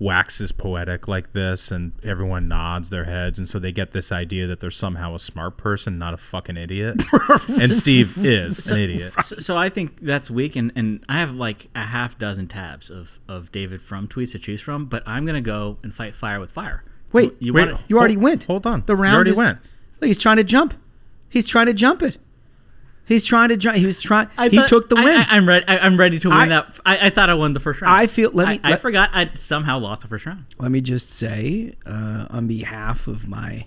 waxes 0.00 0.50
poetic 0.50 1.06
like 1.06 1.32
this, 1.34 1.70
and 1.70 1.92
everyone 2.02 2.48
nods 2.48 2.90
their 2.90 3.04
heads, 3.04 3.38
and 3.38 3.46
so 3.48 3.58
they 3.60 3.70
get 3.70 3.92
this 3.92 4.10
idea 4.10 4.46
that 4.48 4.58
they're 4.58 4.70
somehow 4.70 5.14
a 5.14 5.18
smart 5.20 5.56
person, 5.58 5.98
not 5.98 6.14
a 6.14 6.16
fucking 6.16 6.56
idiot. 6.56 7.00
and 7.48 7.72
Steve 7.74 8.16
is 8.24 8.68
an 8.70 8.78
idiot. 8.78 9.12
So, 9.22 9.36
so 9.36 9.56
I 9.58 9.68
think 9.68 9.98
that's 10.00 10.30
weak, 10.30 10.56
and, 10.56 10.72
and 10.74 11.04
I 11.08 11.18
have 11.18 11.32
like 11.34 11.68
a 11.74 11.82
half 11.84 12.18
dozen 12.18 12.48
tabs 12.48 12.90
of, 12.90 13.20
of 13.28 13.52
David 13.52 13.82
Frum 13.82 14.08
tweets 14.08 14.32
to 14.32 14.38
choose 14.38 14.60
from, 14.62 14.86
but 14.86 15.02
I'm 15.06 15.24
gonna 15.26 15.40
go 15.42 15.76
and 15.82 15.94
fight 15.94 16.16
fire 16.16 16.40
with 16.40 16.50
fire. 16.50 16.82
Wait, 17.12 17.34
you 17.38 17.52
wait, 17.52 17.70
want 17.70 17.84
you 17.88 17.98
already 17.98 18.14
Hold- 18.14 18.24
went. 18.24 18.44
hold 18.44 18.66
on. 18.66 18.82
The 18.86 18.96
round 18.96 19.12
You 19.12 19.16
already 19.16 19.30
is- 19.30 19.36
went. 19.36 19.58
Look, 20.00 20.06
he's 20.08 20.18
trying 20.18 20.38
to 20.38 20.44
jump. 20.44 20.72
He's 21.28 21.46
trying 21.46 21.66
to 21.66 21.74
jump 21.74 22.02
it. 22.02 22.16
He's 23.10 23.26
trying 23.26 23.48
to 23.48 23.56
jump. 23.56 23.76
He 23.76 23.86
was 23.86 24.00
trying. 24.00 24.28
I 24.38 24.48
He 24.48 24.56
thought- 24.56 24.68
took 24.68 24.88
the 24.88 24.94
I- 24.96 25.04
win. 25.04 25.20
I, 25.28 25.36
am 25.36 25.48
ready. 25.48 25.66
I, 25.66 25.84
am 25.84 25.96
ready 25.96 26.20
to 26.20 26.28
win 26.28 26.38
I- 26.38 26.48
that. 26.48 26.78
I, 26.86 27.06
I 27.06 27.10
thought 27.10 27.28
I 27.28 27.34
won 27.34 27.54
the 27.54 27.58
first 27.60 27.80
round. 27.80 27.92
I 27.92 28.06
feel- 28.06 28.30
let 28.32 28.46
me- 28.48 28.60
I, 28.62 28.74
I 28.74 28.76
forgot. 28.76 29.10
I 29.12 29.30
somehow 29.34 29.80
lost 29.80 30.02
the 30.02 30.08
first 30.08 30.26
round. 30.26 30.44
Let 30.60 30.70
me 30.70 30.80
just 30.80 31.10
say, 31.10 31.74
uh, 31.84 32.26
on 32.30 32.46
behalf 32.46 33.08
of 33.08 33.26
my 33.26 33.66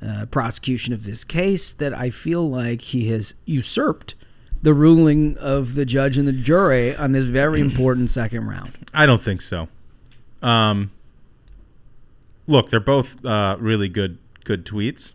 uh, 0.00 0.26
prosecution 0.30 0.94
of 0.94 1.02
this 1.02 1.24
case, 1.24 1.72
that 1.72 1.92
I 1.92 2.10
feel 2.10 2.48
like 2.48 2.80
he 2.82 3.08
has 3.08 3.34
usurped 3.46 4.14
the 4.62 4.72
ruling 4.72 5.36
of 5.38 5.74
the 5.74 5.84
judge 5.84 6.16
and 6.16 6.28
the 6.28 6.32
jury 6.32 6.94
on 6.94 7.10
this 7.10 7.24
very 7.24 7.60
important 7.60 8.12
second 8.12 8.46
round. 8.46 8.74
I 8.94 9.06
don't 9.06 9.20
think 9.22 9.42
so. 9.42 9.66
Um, 10.40 10.92
look, 12.46 12.70
they're 12.70 12.78
both 12.78 13.24
uh, 13.24 13.56
really 13.58 13.88
good 13.88 14.18
good 14.44 14.64
tweets. 14.64 15.14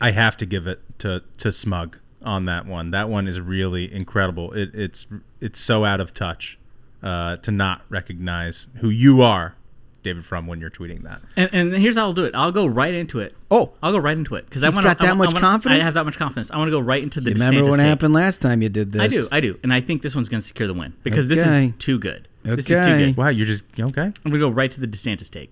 I 0.00 0.12
have 0.12 0.36
to 0.36 0.46
give 0.46 0.68
it 0.68 0.80
to 0.98 1.22
to 1.38 1.52
Smug 1.52 1.98
on 2.22 2.44
that 2.46 2.66
one. 2.66 2.90
That 2.90 3.08
one 3.08 3.26
is 3.28 3.40
really 3.40 3.92
incredible. 3.92 4.52
It, 4.52 4.74
it's 4.74 5.06
it's 5.40 5.60
so 5.60 5.84
out 5.84 6.00
of 6.00 6.12
touch 6.14 6.58
uh, 7.02 7.36
to 7.38 7.50
not 7.50 7.82
recognize 7.88 8.66
who 8.80 8.88
you 8.90 9.22
are, 9.22 9.54
David 10.02 10.26
Frum, 10.26 10.46
when 10.48 10.60
you're 10.60 10.70
tweeting 10.70 11.02
that. 11.04 11.20
And, 11.36 11.50
and 11.52 11.74
here's 11.74 11.96
how 11.96 12.02
I'll 12.06 12.12
do 12.12 12.24
it. 12.24 12.34
I'll 12.34 12.50
go 12.52 12.66
right 12.66 12.92
into 12.94 13.20
it. 13.20 13.34
Oh, 13.50 13.72
I'll 13.82 13.92
go 13.92 13.98
right 13.98 14.16
into 14.16 14.34
it 14.34 14.46
because 14.46 14.62
I 14.62 14.66
He's 14.66 14.74
want 14.74 14.84
got 14.84 14.98
that 14.98 15.16
much 15.16 15.34
confidence? 15.34 15.82
I 15.82 15.84
have 15.84 15.94
that 15.94 16.04
much 16.04 16.16
confidence. 16.16 16.50
I 16.50 16.56
want 16.58 16.68
to 16.68 16.72
go 16.72 16.80
right 16.80 17.02
into 17.02 17.20
the. 17.20 17.30
You 17.30 17.34
remember 17.34 17.60
DeSantis 17.60 17.70
what 17.70 17.76
take. 17.76 17.86
happened 17.86 18.14
last 18.14 18.42
time 18.42 18.62
you 18.62 18.68
did 18.68 18.92
this? 18.92 19.02
I 19.02 19.06
do, 19.08 19.28
I 19.30 19.40
do, 19.40 19.58
and 19.62 19.72
I 19.72 19.80
think 19.80 20.02
this 20.02 20.14
one's 20.14 20.28
going 20.28 20.40
to 20.40 20.46
secure 20.46 20.66
the 20.66 20.74
win 20.74 20.94
because 21.04 21.28
this 21.28 21.46
is 21.46 21.72
too 21.78 21.98
good. 21.98 22.26
This 22.42 22.60
is 22.60 22.66
too 22.66 22.74
Okay. 22.74 23.06
good. 23.06 23.16
Wow, 23.16 23.28
you're 23.28 23.46
just 23.46 23.64
okay. 23.78 24.02
I'm 24.02 24.12
going 24.24 24.32
to 24.34 24.38
go 24.38 24.48
right 24.48 24.70
to 24.70 24.80
the 24.80 24.86
DeSantis 24.88 25.30
take. 25.30 25.50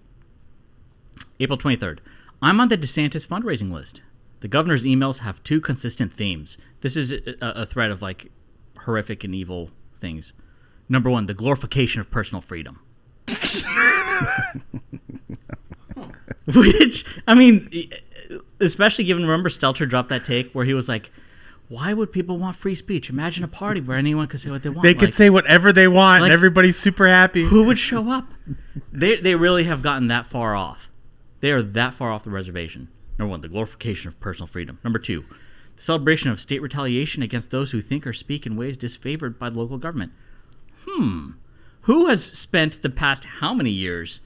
April 1.39 1.59
23rd. 1.59 1.99
I'm 2.41 2.61
on 2.61 2.69
the 2.69 2.79
DeSantis 2.79 3.27
fundraising 3.27 3.71
list. 3.73 4.03
The 4.41 4.49
governor's 4.49 4.85
emails 4.85 5.19
have 5.19 5.43
two 5.43 5.61
consistent 5.61 6.13
themes. 6.13 6.59
This 6.83 6.97
is 6.97 7.13
a, 7.13 7.21
a 7.41 7.67
thread 7.67 7.91
of 7.91 8.03
like 8.03 8.31
horrific 8.81 9.25
and 9.25 9.35
evil 9.35 9.71
things. 9.99 10.33
Number 10.89 11.11
one, 11.11 11.27
the 11.27 11.35
glorification 11.35 12.01
of 12.01 12.11
personal 12.11 12.41
freedom. 12.41 12.81
Which, 16.55 17.05
I 17.27 17.35
mean, 17.35 17.91
especially 18.61 19.05
given, 19.05 19.25
remember 19.25 19.49
Stelter 19.49 19.89
dropped 19.89 20.11
that 20.11 20.25
take 20.25 20.53
where 20.53 20.65
he 20.65 20.75
was 20.75 20.89
like, 20.89 21.11
why 21.69 21.93
would 21.93 22.13
people 22.13 22.39
want 22.39 22.55
free 22.55 22.77
speech? 22.77 23.11
Imagine 23.11 23.43
a 23.43 23.49
party 23.49 23.81
where 23.81 23.99
anyone 23.99 24.29
could 24.29 24.41
say 24.41 24.51
what 24.51 24.63
they 24.63 24.69
want. 24.69 24.85
They 24.85 24.95
could 24.95 25.09
Like, 25.09 25.15
say 25.15 25.31
whatever 25.31 25.73
they 25.73 25.89
want, 25.89 26.21
like- 26.23 26.29
and 26.29 26.33
everybody's 26.33 26.77
super 26.79 27.09
happy. 27.09 27.43
who 27.45 27.65
would 27.65 27.79
show 27.81 28.09
up? 28.11 28.29
They 28.93 29.17
they 29.17 29.35
really 29.35 29.65
have 29.65 29.83
gotten 29.83 30.07
that 30.09 30.27
far 30.29 30.55
off. 30.55 30.89
They 31.41 31.51
are 31.51 31.63
that 31.63 31.95
far 31.95 32.13
off 32.13 32.23
the 32.23 32.31
reservation. 32.31 32.89
Number 33.19 33.31
one, 33.31 33.41
the 33.41 33.49
glorification 33.49 34.09
of 34.09 34.19
personal 34.21 34.47
freedom. 34.47 34.79
Number 34.85 34.99
two, 34.99 35.25
the 35.77 35.83
celebration 35.83 36.31
of 36.31 36.41
state 36.41 36.61
retaliation 36.63 37.23
against 37.23 37.51
those 37.51 37.71
who 37.71 37.81
think 37.81 38.07
or 38.07 38.13
speak 38.13 38.47
in 38.47 38.57
ways 38.57 38.77
disfavored 38.77 39.39
by 39.39 39.51
the 39.51 39.59
local 39.59 39.79
government. 39.79 40.13
Hmm. 40.87 41.31
Who 41.83 42.07
has 42.09 42.25
spent 42.25 42.83
the 42.83 42.91
past 42.91 43.25
how 43.25 43.55
many 43.55 43.71
years 43.71 44.21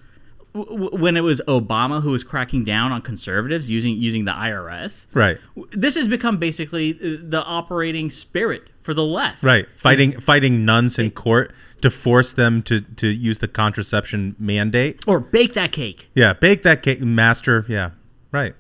w- 0.55 0.91
when 0.97 1.17
it 1.17 1.21
was 1.21 1.41
Obama 1.47 2.03
who 2.03 2.11
was 2.11 2.25
cracking 2.25 2.65
down 2.65 2.91
on 2.93 3.03
conservatives 3.03 3.69
using 3.71 3.97
using 3.97 4.25
the 4.25 4.33
IRS? 4.33 5.07
Right, 5.13 5.39
This 5.73 5.95
has 5.97 6.09
become 6.09 6.39
basically 6.39 6.93
uh, 6.95 7.19
the 7.23 7.43
operating 7.45 8.11
spirit 8.11 8.65
for 8.83 8.95
the 8.95 9.05
left. 9.05 9.43
right. 9.43 9.67
Fighting 9.77 10.13
fighting 10.21 10.65
nuns 10.65 10.99
in 10.99 11.11
court 11.11 11.53
to 11.83 11.91
force 11.91 12.33
them 12.33 12.63
to 12.63 12.81
to 12.81 13.09
use 13.09 13.41
the 13.41 13.49
contraception 13.49 14.35
mandate. 14.39 15.01
Or 15.07 15.21
bake 15.21 15.53
that 15.55 15.73
cake. 15.73 16.09
Yeah, 16.15 16.33
bake 16.33 16.63
that 16.63 16.83
cake, 16.83 17.01
master. 17.03 17.67
Yeah, 17.69 17.91
right. 18.33 18.55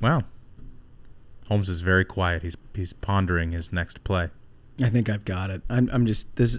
Wow. 0.00 0.24
Holmes 1.48 1.68
is 1.68 1.80
very 1.80 2.04
quiet. 2.04 2.42
He's 2.42 2.56
he's 2.74 2.92
pondering 2.92 3.52
his 3.52 3.72
next 3.72 4.04
play. 4.04 4.28
I 4.80 4.88
think 4.90 5.08
I've 5.08 5.24
got 5.24 5.50
it. 5.50 5.62
I'm, 5.68 5.88
I'm 5.92 6.06
just 6.06 6.34
this. 6.36 6.58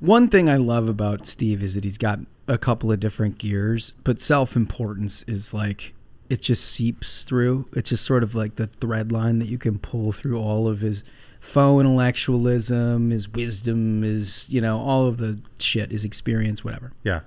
One 0.00 0.28
thing 0.28 0.48
I 0.48 0.56
love 0.56 0.88
about 0.88 1.26
Steve 1.26 1.62
is 1.62 1.74
that 1.74 1.84
he's 1.84 1.98
got 1.98 2.20
a 2.46 2.58
couple 2.58 2.92
of 2.92 3.00
different 3.00 3.38
gears, 3.38 3.92
but 4.02 4.20
self 4.20 4.56
importance 4.56 5.24
is 5.24 5.52
like 5.52 5.94
it 6.30 6.40
just 6.40 6.64
seeps 6.64 7.24
through. 7.24 7.68
It's 7.74 7.90
just 7.90 8.04
sort 8.04 8.22
of 8.22 8.34
like 8.34 8.56
the 8.56 8.66
thread 8.66 9.12
line 9.12 9.38
that 9.40 9.48
you 9.48 9.58
can 9.58 9.78
pull 9.78 10.12
through 10.12 10.38
all 10.38 10.68
of 10.68 10.80
his 10.80 11.04
faux 11.40 11.80
intellectualism, 11.80 13.10
his 13.10 13.28
wisdom, 13.28 14.02
his 14.02 14.48
you 14.48 14.60
know 14.60 14.78
all 14.78 15.06
of 15.06 15.18
the 15.18 15.40
shit, 15.58 15.90
his 15.90 16.04
experience, 16.04 16.64
whatever. 16.64 16.92
Yeah. 17.02 17.20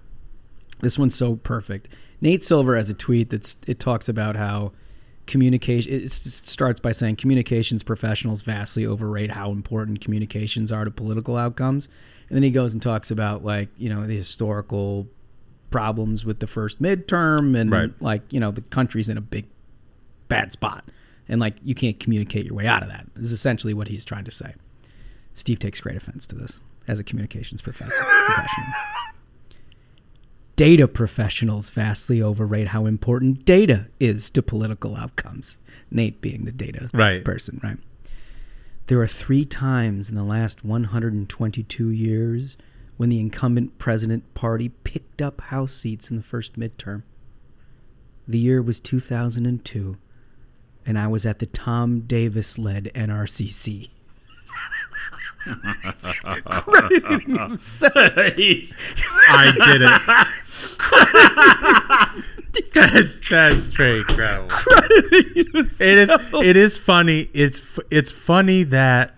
This 0.79 0.97
one's 0.97 1.15
so 1.15 1.35
perfect. 1.35 1.88
Nate 2.21 2.43
Silver 2.43 2.75
has 2.75 2.89
a 2.89 2.93
tweet 2.93 3.29
that's 3.29 3.57
it 3.67 3.79
talks 3.79 4.09
about 4.09 4.35
how 4.35 4.71
communication 5.28 5.91
it 5.93 6.11
starts 6.11 6.80
by 6.80 6.91
saying 6.91 7.17
communications 7.17 7.84
professionals 7.84 8.41
vastly 8.41 8.86
overrate 8.86 9.32
how 9.32 9.51
important 9.51 10.01
communications 10.01 10.71
are 10.71 10.86
to 10.86 10.91
political 10.91 11.36
outcomes. 11.38 11.88
And 12.30 12.36
then 12.36 12.43
he 12.43 12.51
goes 12.51 12.73
and 12.73 12.82
talks 12.82 13.11
about 13.11 13.43
like, 13.43 13.69
you 13.78 13.89
know, 13.89 14.07
the 14.07 14.15
historical 14.17 15.07
problems 15.69 16.25
with 16.25 16.39
the 16.39 16.47
first 16.47 16.82
midterm 16.82 17.57
and 17.59 17.71
Right. 17.71 18.01
like, 18.01 18.34
you 18.34 18.39
know, 18.39 18.51
the 18.51 18.61
country's 18.61 19.09
in 19.09 19.17
a 19.17 19.21
big 19.21 19.45
bad 20.30 20.51
spot. 20.51 20.86
And 21.30 21.39
like 21.41 21.55
you 21.63 21.75
can't 21.75 21.99
communicate 21.99 22.45
your 22.45 22.55
way 22.55 22.65
out 22.67 22.82
of 22.84 22.89
that. 22.89 23.05
Is 23.17 23.32
essentially 23.32 23.73
what 23.73 23.88
he's 23.89 24.05
trying 24.05 24.23
to 24.25 24.32
say. 24.32 24.53
Steve 25.34 25.59
takes 25.59 25.80
great 25.82 25.95
offense 25.97 26.25
to 26.28 26.36
this 26.36 26.63
as 26.88 26.99
a 26.99 27.03
communications 27.03 27.61
professor 27.61 28.01
professional. 28.03 28.67
Data 30.58 30.88
professionals 30.88 31.70
vastly 31.70 32.20
overrate 32.20 32.70
how 32.70 32.88
important 32.88 33.45
data 33.45 33.86
is 33.99 34.32
to 34.32 34.41
political 34.41 34.95
outcomes. 34.95 35.60
Nate 35.91 36.20
being 36.20 36.45
the 36.45 36.51
data 36.51 36.89
Right. 36.93 37.24
person, 37.24 37.60
right? 37.64 37.78
There 38.88 38.99
are 38.99 39.08
three 39.08 39.45
times 39.45 40.10
in 40.10 40.16
the 40.16 40.24
last 40.24 40.66
122 40.66 41.89
years 41.91 42.58
when 42.97 43.10
the 43.10 43.20
incumbent 43.20 43.78
president 43.78 44.34
party 44.34 44.70
picked 44.84 45.22
up 45.22 45.41
House 45.41 45.74
seats 45.74 46.10
in 46.10 46.18
the 46.18 46.24
first 46.24 46.58
midterm. 46.58 47.03
The 48.28 48.39
year 48.39 48.60
was 48.60 48.80
2002, 48.80 49.97
and 50.88 50.97
I 50.97 51.05
was 51.05 51.24
at 51.24 51.38
the 51.38 51.45
Tom 51.45 51.99
Davis 52.01 52.58
led 52.58 52.86
NRCC. 52.95 53.91
Crediting 56.49 57.37
himself. 57.37 57.93
I 57.95 59.51
did 59.65 59.81
it. 59.83 60.01
that's 62.73 63.13
that's 63.29 63.63
straight 63.63 63.99
incredible. 64.09 64.49
It 65.11 65.47
is 65.55 65.79
it 66.41 66.57
is 66.57 66.77
funny. 66.77 67.29
It's 67.33 67.61
it's 67.91 68.11
funny 68.11 68.63
that 68.63 69.13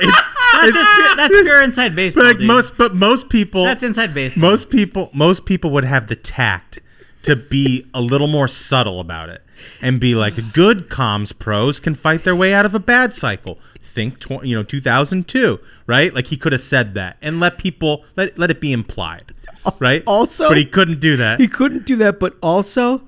it's, 0.00 0.16
That's 0.52 0.72
just 0.72 0.90
pure, 0.96 1.16
that's 1.16 1.42
pure 1.42 1.62
inside 1.62 1.96
baseball. 1.96 2.22
but 2.24 2.28
like 2.28 2.38
dude. 2.38 2.46
most 2.46 2.76
but 2.76 2.94
most 2.94 3.28
people 3.28 3.64
That's 3.64 3.82
inside 3.82 4.14
baseball. 4.14 4.50
most 4.50 4.70
people 4.70 5.10
most 5.12 5.44
people 5.44 5.70
would 5.72 5.84
have 5.84 6.06
the 6.08 6.16
tact 6.16 6.80
to 7.22 7.36
be 7.36 7.86
a 7.92 8.00
little 8.00 8.28
more 8.28 8.48
subtle 8.48 9.00
about 9.00 9.28
it 9.28 9.42
and 9.82 10.00
be 10.00 10.14
like, 10.14 10.52
good 10.52 10.88
comms 10.88 11.36
pros 11.36 11.80
can 11.80 11.94
fight 11.94 12.22
their 12.24 12.36
way 12.36 12.54
out 12.54 12.64
of 12.64 12.74
a 12.74 12.78
bad 12.78 13.12
cycle. 13.12 13.58
Think, 13.98 14.20
tw- 14.20 14.44
you 14.44 14.54
know, 14.54 14.62
2002, 14.62 15.58
right? 15.88 16.14
Like 16.14 16.28
he 16.28 16.36
could 16.36 16.52
have 16.52 16.60
said 16.60 16.94
that 16.94 17.16
and 17.20 17.40
let 17.40 17.58
people 17.58 18.04
let 18.16 18.38
let 18.38 18.48
it 18.48 18.60
be 18.60 18.70
implied, 18.72 19.32
right? 19.80 20.04
Also- 20.06 20.48
but 20.48 20.56
he 20.56 20.64
couldn't 20.64 21.00
do 21.00 21.16
that. 21.16 21.40
He 21.40 21.48
couldn't 21.48 21.84
do 21.84 21.96
that, 21.96 22.20
but 22.20 22.36
also 22.40 23.02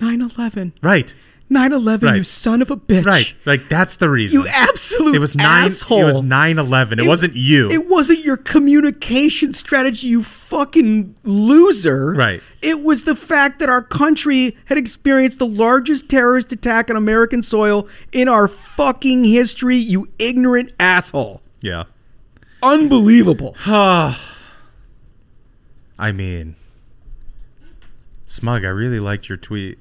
9/11. 0.00 0.72
right, 0.80 1.12
9/11, 1.50 2.16
you 2.16 2.24
son 2.24 2.62
of 2.62 2.70
a 2.70 2.76
bitch. 2.76 3.04
right. 3.04 3.34
Like 3.44 3.68
that's 3.68 3.96
the 3.96 4.08
reason. 4.08 4.40
You 4.40 4.46
absolute 4.48 5.14
It 5.14 5.18
was 5.18 5.34
nine. 5.34 5.66
asshole. 5.66 6.00
It 6.00 6.04
was 6.04 6.16
9/11. 6.20 6.98
It, 7.00 7.06
wasn't 7.06 7.36
you. 7.36 7.70
It 7.70 7.88
wasn't 7.88 8.20
your 8.20 8.38
communication 8.38 9.52
strategy, 9.52 10.08
you 10.08 10.22
fucking 10.22 11.14
loser. 11.24 12.12
Right. 12.14 12.40
It 12.62 12.84
was 12.84 13.04
the 13.04 13.14
fact 13.16 13.58
that 13.58 13.68
our 13.68 13.82
country 13.82 14.56
had 14.66 14.78
experienced 14.78 15.38
the 15.40 15.46
largest 15.46 16.08
terrorist 16.08 16.52
attack 16.52 16.88
on 16.88 16.96
American 16.96 17.42
soil 17.42 17.86
in 18.12 18.28
our 18.28 18.48
fucking 18.48 19.24
history, 19.24 19.76
you 19.76 20.08
ignorant 20.18 20.72
asshole. 20.80 21.42
yeah. 21.60 21.84
Unbelievable. 22.62 23.56
I 23.66 24.14
mean, 26.14 26.56
Smug, 28.26 28.64
I 28.64 28.68
really 28.68 29.00
liked 29.00 29.28
your 29.28 29.36
tweet. 29.36 29.78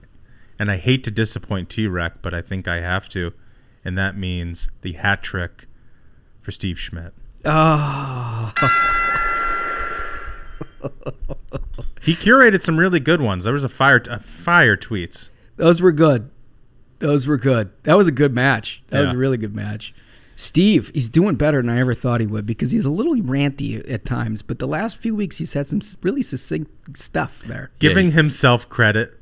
And 0.61 0.69
I 0.69 0.77
hate 0.77 1.03
to 1.05 1.11
disappoint 1.11 1.71
T 1.71 1.87
Rec, 1.87 2.21
but 2.21 2.35
I 2.35 2.43
think 2.43 2.67
I 2.67 2.81
have 2.81 3.09
to. 3.09 3.33
And 3.83 3.97
that 3.97 4.15
means 4.15 4.69
the 4.83 4.91
hat 4.91 5.23
trick 5.23 5.65
for 6.39 6.51
Steve 6.51 6.77
Schmidt. 6.77 7.15
Oh. 7.43 8.53
He 12.03 12.15
curated 12.15 12.63
some 12.63 12.79
really 12.79 12.99
good 12.99 13.21
ones. 13.21 13.43
There 13.43 13.53
was 13.53 13.63
a 13.63 13.69
fire, 13.69 14.01
a 14.09 14.19
fire 14.19 14.75
tweets. 14.75 15.29
Those 15.57 15.81
were 15.81 15.91
good. 15.91 16.31
Those 16.97 17.27
were 17.27 17.37
good. 17.37 17.71
That 17.83 17.95
was 17.95 18.07
a 18.07 18.11
good 18.11 18.33
match. 18.33 18.81
That 18.87 19.01
was 19.01 19.11
a 19.11 19.17
really 19.17 19.37
good 19.37 19.55
match. 19.55 19.93
Steve, 20.35 20.89
he's 20.95 21.09
doing 21.09 21.35
better 21.35 21.61
than 21.61 21.69
I 21.69 21.79
ever 21.79 21.93
thought 21.93 22.19
he 22.19 22.25
would 22.25 22.47
because 22.47 22.71
he's 22.71 22.85
a 22.85 22.89
little 22.89 23.13
ranty 23.15 23.87
at 23.91 24.03
times, 24.03 24.41
but 24.41 24.57
the 24.57 24.67
last 24.67 24.97
few 24.97 25.13
weeks 25.15 25.37
he's 25.37 25.53
had 25.53 25.67
some 25.67 25.81
really 26.01 26.23
succinct 26.23 26.97
stuff 26.97 27.43
there. 27.45 27.69
Giving 27.77 28.13
himself 28.13 28.67
credit 28.67 29.20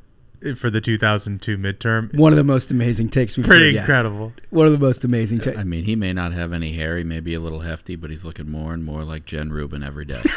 for 0.58 0.70
the 0.70 0.82
2002 0.82 1.58
midterm. 1.58 2.16
One 2.18 2.34
of 2.34 2.38
the 2.38 2.44
most 2.44 2.72
amazing 2.72 3.10
takes 3.10 3.38
we've 3.38 3.46
Pretty 3.46 3.66
heard 3.66 3.74
yet. 3.74 3.80
incredible. 3.82 4.34
One 4.50 4.68
of 4.68 4.74
the 4.74 4.80
most 4.80 5.04
amazing 5.04 5.40
takes. 5.40 5.58
I 5.58 5.64
mean, 5.64 5.86
he 5.86 5.96
may 5.96 6.14
not 6.14 6.34
have 6.34 6.54
any 6.54 6.74
hair. 6.74 6.98
He 6.98 7.04
may 7.04 7.20
be 7.20 7.34
a 7.34 7.40
little 7.40 7.62
hefty, 7.62 7.96
but 7.96 8.10
he's 8.10 8.24
looking 8.24 8.50
more 8.50 8.74
and 8.74 8.84
more 8.84 9.04
like 9.04 9.26
Jen 9.26 9.52
Rubin 9.52 9.84
every 9.84 10.06
day. 10.06 10.22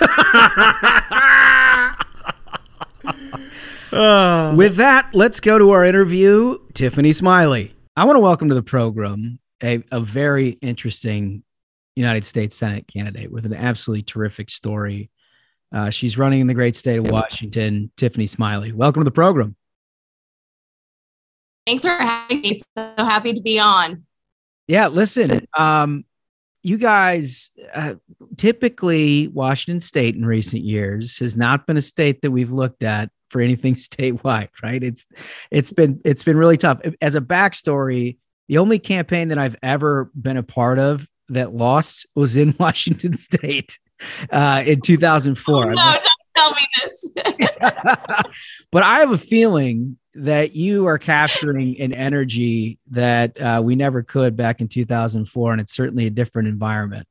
With 4.56 4.76
that, 4.76 5.08
let's 5.12 5.40
go 5.40 5.58
to 5.58 5.70
our 5.70 5.84
interview, 5.84 6.58
Tiffany 6.74 7.12
Smiley. 7.12 7.72
I 7.96 8.04
want 8.04 8.16
to 8.16 8.20
welcome 8.20 8.48
to 8.48 8.54
the 8.54 8.62
program 8.62 9.38
a, 9.62 9.82
a 9.90 10.00
very 10.00 10.50
interesting 10.50 11.42
United 11.96 12.24
States 12.24 12.56
Senate 12.56 12.86
candidate 12.92 13.30
with 13.30 13.46
an 13.46 13.54
absolutely 13.54 14.02
terrific 14.02 14.50
story. 14.50 15.10
Uh, 15.72 15.90
she's 15.90 16.18
running 16.18 16.40
in 16.40 16.46
the 16.46 16.54
great 16.54 16.76
state 16.76 16.98
of 16.98 17.10
Washington, 17.10 17.90
Tiffany 17.96 18.26
Smiley. 18.26 18.72
Welcome 18.72 19.00
to 19.00 19.04
the 19.04 19.10
program. 19.10 19.56
Thanks 21.66 21.82
for 21.82 21.90
having 21.90 22.40
me. 22.40 22.58
So 22.76 22.92
happy 22.96 23.32
to 23.32 23.42
be 23.42 23.58
on. 23.58 24.04
Yeah, 24.66 24.88
listen, 24.88 25.46
um, 25.56 26.04
you 26.62 26.78
guys, 26.78 27.50
uh, 27.74 27.94
typically 28.36 29.28
Washington 29.28 29.80
State 29.80 30.14
in 30.14 30.24
recent 30.24 30.62
years 30.62 31.18
has 31.18 31.36
not 31.36 31.66
been 31.66 31.76
a 31.76 31.82
state 31.82 32.22
that 32.22 32.30
we've 32.30 32.50
looked 32.50 32.82
at 32.82 33.10
for 33.30 33.40
anything 33.40 33.74
statewide, 33.76 34.48
right? 34.62 34.82
It's 34.82 35.06
it's 35.50 35.72
been 35.72 36.00
it's 36.04 36.24
been 36.24 36.36
really 36.36 36.56
tough. 36.56 36.80
As 37.00 37.14
a 37.14 37.20
backstory, 37.20 38.18
the 38.48 38.58
only 38.58 38.78
campaign 38.78 39.28
that 39.28 39.38
I've 39.38 39.56
ever 39.62 40.10
been 40.14 40.36
a 40.36 40.42
part 40.42 40.78
of 40.78 41.08
that 41.28 41.54
lost 41.54 42.06
was 42.14 42.36
in 42.36 42.54
Washington 42.60 43.16
State 43.16 43.78
uh, 44.30 44.62
in 44.66 44.80
2004. 44.80 45.74
No, 45.74 45.74
don't 45.74 46.04
tell 46.42 46.50
me 46.52 46.66
this. 46.82 47.10
but 48.70 48.82
I 48.82 48.98
have 48.98 49.10
a 49.10 49.18
feeling 49.18 49.98
that 50.14 50.54
you 50.54 50.86
are 50.86 50.98
capturing 50.98 51.80
an 51.80 51.92
energy 51.92 52.78
that 52.90 53.40
uh, 53.40 53.62
we 53.64 53.76
never 53.76 54.02
could 54.02 54.36
back 54.36 54.60
in 54.60 54.68
2004, 54.68 55.52
and 55.52 55.60
it's 55.60 55.72
certainly 55.72 56.06
a 56.06 56.10
different 56.10 56.48
environment. 56.48 57.06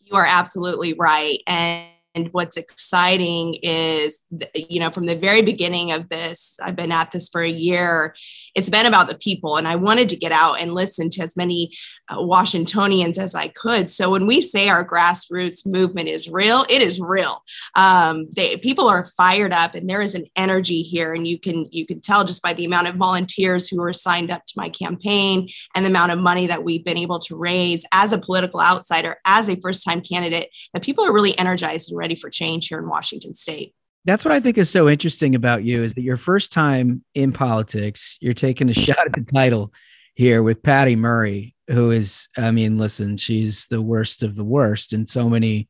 you 0.00 0.16
are 0.16 0.26
absolutely 0.26 0.94
right. 0.94 1.38
And 1.46 1.86
and 2.14 2.28
what's 2.32 2.56
exciting 2.56 3.56
is, 3.62 4.20
you 4.54 4.80
know, 4.80 4.90
from 4.90 5.06
the 5.06 5.14
very 5.14 5.42
beginning 5.42 5.92
of 5.92 6.08
this, 6.08 6.58
I've 6.60 6.74
been 6.74 6.90
at 6.90 7.12
this 7.12 7.28
for 7.28 7.40
a 7.40 7.48
year. 7.48 8.14
It's 8.54 8.70
been 8.70 8.86
about 8.86 9.08
the 9.08 9.16
people, 9.16 9.56
and 9.56 9.66
I 9.66 9.76
wanted 9.76 10.08
to 10.10 10.16
get 10.16 10.32
out 10.32 10.60
and 10.60 10.74
listen 10.74 11.10
to 11.10 11.22
as 11.22 11.36
many 11.36 11.72
uh, 12.08 12.20
Washingtonians 12.20 13.18
as 13.18 13.34
I 13.34 13.48
could. 13.48 13.90
So 13.90 14.10
when 14.10 14.26
we 14.26 14.40
say 14.40 14.68
our 14.68 14.84
grassroots 14.84 15.66
movement 15.66 16.08
is 16.08 16.28
real, 16.28 16.64
it 16.68 16.82
is 16.82 17.00
real. 17.00 17.42
Um, 17.74 18.28
they, 18.34 18.56
people 18.56 18.88
are 18.88 19.04
fired 19.16 19.52
up, 19.52 19.74
and 19.74 19.88
there 19.88 20.02
is 20.02 20.14
an 20.14 20.24
energy 20.36 20.82
here, 20.82 21.12
and 21.12 21.26
you 21.26 21.38
can 21.38 21.66
you 21.70 21.86
can 21.86 22.00
tell 22.00 22.24
just 22.24 22.42
by 22.42 22.52
the 22.52 22.64
amount 22.64 22.88
of 22.88 22.96
volunteers 22.96 23.68
who 23.68 23.82
are 23.82 23.92
signed 23.92 24.30
up 24.30 24.44
to 24.46 24.54
my 24.56 24.68
campaign 24.68 25.48
and 25.74 25.84
the 25.84 25.90
amount 25.90 26.12
of 26.12 26.18
money 26.18 26.46
that 26.46 26.64
we've 26.64 26.84
been 26.84 26.96
able 26.98 27.18
to 27.20 27.36
raise 27.36 27.84
as 27.92 28.12
a 28.12 28.18
political 28.18 28.60
outsider, 28.60 29.16
as 29.24 29.48
a 29.48 29.60
first 29.60 29.84
time 29.84 30.00
candidate, 30.00 30.48
that 30.74 30.82
people 30.82 31.04
are 31.04 31.12
really 31.12 31.38
energized 31.38 31.90
and 31.90 31.98
ready 31.98 32.14
for 32.14 32.30
change 32.30 32.68
here 32.68 32.78
in 32.78 32.88
Washington 32.88 33.34
State. 33.34 33.74
That's 34.04 34.24
what 34.24 34.32
I 34.32 34.40
think 34.40 34.56
is 34.56 34.70
so 34.70 34.88
interesting 34.88 35.34
about 35.34 35.62
you 35.62 35.82
is 35.82 35.94
that 35.94 36.02
your 36.02 36.16
first 36.16 36.52
time 36.52 37.04
in 37.14 37.32
politics, 37.32 38.16
you're 38.20 38.34
taking 38.34 38.70
a 38.70 38.74
shot 38.86 39.06
at 39.06 39.12
the 39.12 39.22
title 39.22 39.72
here 40.14 40.42
with 40.42 40.62
Patty 40.62 40.96
Murray, 40.96 41.54
who 41.68 41.90
is, 41.90 42.28
I 42.36 42.50
mean, 42.50 42.78
listen, 42.78 43.16
she's 43.16 43.66
the 43.66 43.82
worst 43.82 44.22
of 44.22 44.36
the 44.36 44.44
worst 44.44 44.92
in 44.92 45.06
so 45.06 45.28
many 45.28 45.68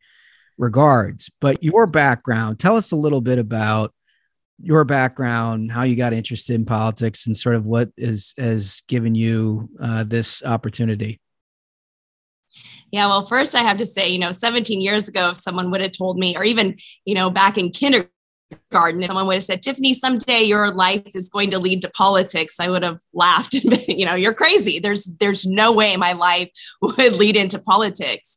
regards. 0.59 1.31
But 1.41 1.63
your 1.65 1.87
background, 1.87 2.59
tell 2.59 2.77
us 2.77 2.93
a 2.93 2.97
little 2.97 3.21
bit 3.21 3.39
about 3.39 3.93
your 4.63 4.85
background, 4.85 5.73
how 5.73 5.83
you 5.83 5.97
got 5.97 6.13
interested 6.13 6.55
in 6.55 6.67
politics, 6.67 7.27
and 7.27 7.37
sort 7.37 7.55
of 7.55 7.65
what 7.65 7.91
is 7.97 8.35
has 8.37 8.83
given 8.89 9.15
you 9.15 9.71
uh, 9.81 10.05
this 10.05 10.45
opportunity. 10.45 11.19
Yeah, 12.93 13.07
well, 13.07 13.27
first 13.27 13.55
I 13.55 13.63
have 13.63 13.79
to 13.79 13.87
say, 13.87 14.09
you 14.09 14.19
know, 14.19 14.33
17 14.33 14.81
years 14.81 15.09
ago, 15.09 15.31
if 15.31 15.39
someone 15.39 15.71
would 15.71 15.81
have 15.81 15.93
told 15.93 16.19
me, 16.19 16.37
or 16.37 16.45
even, 16.45 16.77
you 17.05 17.15
know, 17.15 17.31
back 17.31 17.57
in 17.57 17.71
kindergarten, 17.71 18.11
if 18.51 18.61
someone 19.07 19.27
would 19.27 19.35
have 19.35 19.45
said, 19.45 19.63
Tiffany, 19.63 19.95
someday 19.95 20.43
your 20.43 20.71
life 20.71 21.15
is 21.15 21.29
going 21.29 21.51
to 21.51 21.59
lead 21.59 21.83
to 21.83 21.91
politics, 21.91 22.61
I 22.61 22.69
would 22.69 22.85
have 22.85 23.01
laughed 23.13 23.55
you 23.89 24.07
know, 24.07 24.15
you're 24.15 24.35
crazy. 24.35 24.79
There's 24.79 25.05
there's 25.21 25.47
no 25.47 25.73
way 25.73 25.97
my 25.97 26.13
life 26.13 26.51
would 26.83 27.13
lead 27.15 27.37
into 27.37 27.59
politics. 27.59 28.37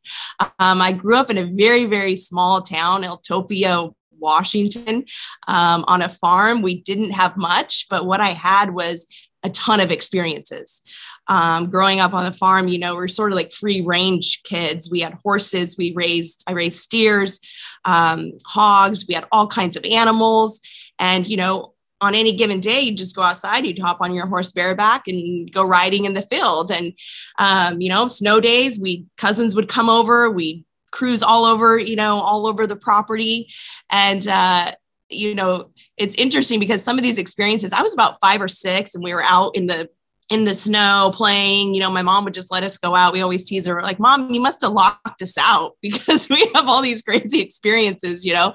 Um, 0.58 0.80
I 0.80 0.92
grew 0.92 1.16
up 1.16 1.30
in 1.30 1.38
a 1.38 1.44
very, 1.44 1.84
very 1.84 2.16
small 2.16 2.62
town, 2.62 3.02
Eltopia, 3.02 3.92
Washington, 4.18 5.04
um, 5.48 5.84
on 5.86 6.02
a 6.02 6.08
farm. 6.08 6.62
We 6.62 6.80
didn't 6.80 7.10
have 7.10 7.36
much, 7.36 7.86
but 7.90 8.06
what 8.06 8.20
I 8.20 8.28
had 8.30 8.74
was 8.74 9.06
a 9.42 9.50
ton 9.50 9.80
of 9.80 9.90
experiences. 9.90 10.82
Um, 11.26 11.70
growing 11.70 12.00
up 12.00 12.12
on 12.12 12.24
the 12.24 12.36
farm, 12.36 12.68
you 12.68 12.78
know, 12.78 12.94
we're 12.94 13.08
sort 13.08 13.32
of 13.32 13.36
like 13.36 13.50
free 13.50 13.80
range 13.80 14.42
kids. 14.42 14.90
We 14.90 15.00
had 15.00 15.18
horses, 15.22 15.76
we 15.78 15.92
raised, 15.94 16.44
I 16.46 16.52
raised 16.52 16.80
steers, 16.80 17.40
um, 17.84 18.32
hogs, 18.44 19.06
we 19.08 19.14
had 19.14 19.26
all 19.32 19.46
kinds 19.46 19.76
of 19.76 19.84
animals. 19.84 20.60
And, 20.98 21.26
you 21.26 21.36
know, 21.36 21.74
on 22.00 22.14
any 22.14 22.32
given 22.32 22.60
day, 22.60 22.80
you'd 22.80 22.98
just 22.98 23.16
go 23.16 23.22
outside, 23.22 23.64
you'd 23.64 23.78
hop 23.78 24.00
on 24.00 24.14
your 24.14 24.26
horse 24.26 24.52
bareback 24.52 25.08
and 25.08 25.50
go 25.50 25.64
riding 25.64 26.04
in 26.04 26.12
the 26.12 26.22
field. 26.22 26.70
And, 26.70 26.92
um, 27.38 27.80
you 27.80 27.88
know, 27.88 28.06
snow 28.06 28.40
days, 28.40 28.78
we 28.78 29.06
cousins 29.16 29.54
would 29.54 29.68
come 29.68 29.88
over, 29.88 30.30
we 30.30 30.64
cruise 30.90 31.22
all 31.22 31.44
over, 31.44 31.78
you 31.78 31.96
know, 31.96 32.14
all 32.16 32.46
over 32.46 32.66
the 32.66 32.76
property. 32.76 33.48
And, 33.90 34.26
uh, 34.28 34.72
you 35.08 35.34
know, 35.34 35.70
it's 35.96 36.14
interesting 36.16 36.60
because 36.60 36.82
some 36.82 36.98
of 36.98 37.02
these 37.02 37.18
experiences, 37.18 37.72
I 37.72 37.82
was 37.82 37.94
about 37.94 38.20
five 38.20 38.40
or 38.42 38.48
six 38.48 38.94
and 38.94 39.02
we 39.02 39.14
were 39.14 39.22
out 39.22 39.56
in 39.56 39.66
the 39.66 39.88
in 40.30 40.44
the 40.44 40.54
snow 40.54 41.10
playing. 41.14 41.74
You 41.74 41.80
know, 41.80 41.90
my 41.90 42.02
mom 42.02 42.24
would 42.24 42.34
just 42.34 42.50
let 42.50 42.62
us 42.62 42.78
go 42.78 42.94
out. 42.94 43.12
We 43.12 43.20
always 43.20 43.46
tease 43.46 43.66
her, 43.66 43.82
like, 43.82 43.98
Mom, 43.98 44.32
you 44.32 44.40
must 44.40 44.62
have 44.62 44.72
locked 44.72 45.22
us 45.22 45.36
out 45.38 45.76
because 45.82 46.28
we 46.28 46.50
have 46.54 46.68
all 46.68 46.82
these 46.82 47.02
crazy 47.02 47.40
experiences, 47.40 48.24
you 48.24 48.34
know. 48.34 48.54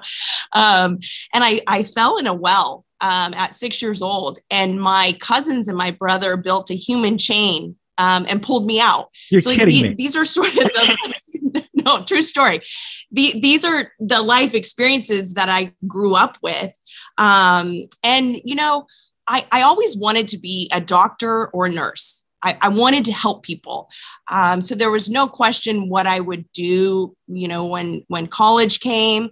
Um, 0.52 0.98
and 1.32 1.44
I, 1.44 1.60
I 1.66 1.82
fell 1.82 2.18
in 2.18 2.26
a 2.26 2.34
well 2.34 2.84
um, 3.00 3.34
at 3.34 3.56
six 3.56 3.80
years 3.80 4.02
old, 4.02 4.38
and 4.50 4.80
my 4.80 5.16
cousins 5.20 5.68
and 5.68 5.76
my 5.76 5.90
brother 5.90 6.36
built 6.36 6.70
a 6.70 6.74
human 6.74 7.18
chain 7.18 7.76
um, 7.98 8.26
and 8.28 8.42
pulled 8.42 8.66
me 8.66 8.80
out. 8.80 9.08
You're 9.30 9.40
so 9.40 9.50
like, 9.50 9.58
kidding 9.58 9.74
these, 9.74 9.84
me. 9.84 9.94
these 9.94 10.16
are 10.16 10.24
sort 10.24 10.48
of 10.48 10.54
the 10.54 10.96
no 11.74 12.02
true 12.04 12.22
story. 12.22 12.62
The, 13.10 13.38
these 13.40 13.64
are 13.64 13.92
the 13.98 14.22
life 14.22 14.54
experiences 14.54 15.34
that 15.34 15.48
I 15.48 15.72
grew 15.86 16.14
up 16.14 16.38
with, 16.42 16.72
um, 17.18 17.84
and 18.02 18.34
you 18.44 18.54
know, 18.54 18.86
I, 19.30 19.46
I 19.52 19.62
always 19.62 19.96
wanted 19.96 20.26
to 20.28 20.38
be 20.38 20.68
a 20.72 20.80
doctor 20.80 21.46
or 21.54 21.66
a 21.66 21.70
nurse. 21.70 22.24
I, 22.42 22.58
I 22.60 22.68
wanted 22.68 23.04
to 23.04 23.12
help 23.12 23.44
people, 23.44 23.88
um, 24.28 24.60
so 24.60 24.74
there 24.74 24.90
was 24.90 25.08
no 25.08 25.28
question 25.28 25.88
what 25.88 26.06
I 26.06 26.20
would 26.20 26.50
do. 26.52 27.14
You 27.26 27.48
know, 27.48 27.66
when 27.66 28.02
when 28.08 28.26
college 28.26 28.80
came, 28.80 29.24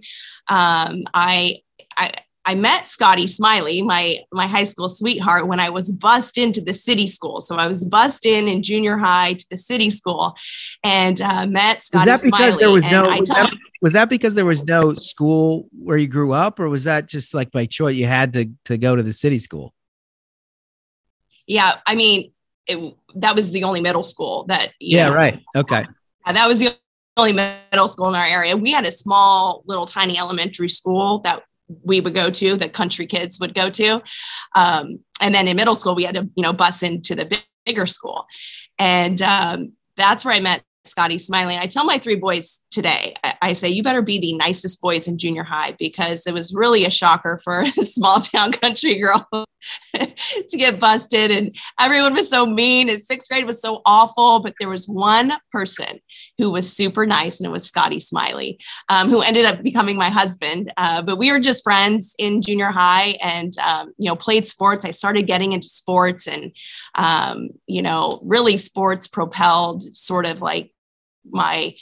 um, 0.47 1.03
I 1.13 1.57
I. 1.97 2.11
I 2.45 2.55
met 2.55 2.87
Scotty 2.87 3.27
Smiley, 3.27 3.83
my 3.83 4.19
my 4.31 4.47
high 4.47 4.63
school 4.63 4.89
sweetheart, 4.89 5.45
when 5.45 5.59
I 5.59 5.69
was 5.69 5.91
bussed 5.91 6.35
into 6.35 6.61
the 6.61 6.73
city 6.73 7.05
school. 7.05 7.41
So 7.41 7.57
I 7.57 7.67
was 7.67 7.85
bussed 7.85 8.25
in 8.25 8.47
in 8.47 8.63
junior 8.63 8.97
high 8.97 9.33
to 9.33 9.45
the 9.51 9.57
city 9.57 9.91
school, 9.91 10.35
and 10.83 11.21
uh, 11.21 11.45
met 11.45 11.83
Scotty 11.83 12.09
was 12.09 12.21
that 12.21 12.25
because 12.25 12.55
Smiley. 12.55 12.63
there 12.63 12.71
was 12.71 12.91
no 12.91 13.01
was 13.19 13.29
that, 13.29 13.53
was 13.81 13.93
that 13.93 14.09
because 14.09 14.33
there 14.33 14.45
was 14.45 14.63
no 14.63 14.95
school 14.95 15.67
where 15.77 15.97
you 15.97 16.07
grew 16.07 16.31
up, 16.31 16.59
or 16.59 16.69
was 16.69 16.85
that 16.85 17.07
just 17.07 17.35
like 17.35 17.51
by 17.51 17.67
choice 17.67 17.95
you 17.95 18.07
had 18.07 18.33
to 18.33 18.49
to 18.65 18.79
go 18.79 18.95
to 18.95 19.03
the 19.03 19.13
city 19.13 19.37
school? 19.37 19.73
Yeah, 21.49 21.77
I 21.85 21.95
mean, 21.95 22.31
it, 22.67 22.95
that 23.15 23.35
was 23.35 23.51
the 23.51 23.63
only 23.63 23.81
middle 23.81 24.03
school 24.03 24.45
that. 24.47 24.69
you 24.79 24.97
Yeah, 24.97 25.09
know, 25.09 25.15
right. 25.15 25.43
Okay. 25.55 25.85
uh, 26.25 26.31
that 26.31 26.47
was 26.47 26.59
the 26.59 26.77
only 27.17 27.33
middle 27.33 27.87
school 27.87 28.07
in 28.07 28.15
our 28.15 28.25
area. 28.25 28.55
We 28.55 28.71
had 28.71 28.85
a 28.85 28.91
small, 28.91 29.63
little, 29.65 29.87
tiny 29.87 30.17
elementary 30.17 30.69
school 30.69 31.19
that 31.21 31.43
we 31.83 32.01
would 32.01 32.13
go 32.13 32.29
to, 32.29 32.55
that 32.57 32.73
country 32.73 33.07
kids 33.07 33.39
would 33.39 33.55
go 33.55 33.69
to, 33.71 34.01
um, 34.55 34.99
and 35.19 35.33
then 35.35 35.47
in 35.47 35.55
middle 35.57 35.75
school 35.75 35.95
we 35.95 36.03
had 36.03 36.15
to, 36.15 36.29
you 36.35 36.43
know, 36.43 36.53
bus 36.53 36.83
into 36.83 37.15
the 37.15 37.25
big, 37.25 37.43
bigger 37.65 37.85
school, 37.85 38.25
and 38.77 39.21
um, 39.21 39.73
that's 39.95 40.23
where 40.23 40.33
I 40.33 40.39
met 40.39 40.63
Scotty 40.85 41.17
Smiley. 41.17 41.57
I 41.57 41.67
tell 41.67 41.85
my 41.85 41.97
three 41.97 42.15
boys 42.15 42.61
today, 42.71 43.15
I, 43.23 43.33
I 43.41 43.53
say, 43.53 43.69
you 43.69 43.83
better 43.83 44.01
be 44.01 44.19
the 44.19 44.33
nicest 44.37 44.81
boys 44.81 45.07
in 45.07 45.17
junior 45.17 45.43
high 45.43 45.75
because 45.77 46.25
it 46.25 46.33
was 46.33 46.53
really 46.53 46.85
a 46.85 46.89
shocker 46.89 47.39
for 47.43 47.61
a 47.79 47.83
small 47.83 48.19
town 48.19 48.51
country 48.51 48.99
girl 48.99 49.27
to 49.95 50.57
get 50.57 50.79
busted. 50.79 51.31
And 51.31 51.51
everyone 51.79 52.13
was 52.13 52.29
so 52.29 52.45
mean. 52.45 52.89
And 52.89 53.01
sixth 53.01 53.29
grade 53.29 53.45
was 53.45 53.61
so 53.61 53.81
awful. 53.85 54.39
But 54.39 54.55
there 54.59 54.69
was 54.69 54.87
one 54.87 55.33
person 55.51 55.99
who 56.37 56.49
was 56.49 56.71
super 56.71 57.05
nice, 57.05 57.39
and 57.39 57.47
it 57.47 57.51
was 57.51 57.65
Scotty 57.65 57.99
Smiley, 57.99 58.59
um, 58.89 59.09
who 59.09 59.21
ended 59.21 59.45
up 59.45 59.61
becoming 59.61 59.97
my 59.97 60.09
husband. 60.09 60.71
Uh, 60.77 61.01
but 61.01 61.17
we 61.17 61.31
were 61.31 61.39
just 61.39 61.63
friends 61.63 62.15
in 62.17 62.41
junior 62.41 62.67
high 62.67 63.17
and, 63.21 63.57
um, 63.59 63.93
you 63.97 64.09
know, 64.09 64.15
played 64.15 64.47
sports. 64.47 64.85
I 64.85 64.91
started 64.91 65.23
getting 65.23 65.53
into 65.53 65.67
sports 65.67 66.27
and, 66.27 66.51
um, 66.95 67.49
you 67.67 67.81
know, 67.81 68.19
really 68.23 68.57
sports 68.57 69.07
propelled 69.07 69.83
sort 69.95 70.25
of 70.25 70.41
like 70.41 70.71
my 71.29 71.73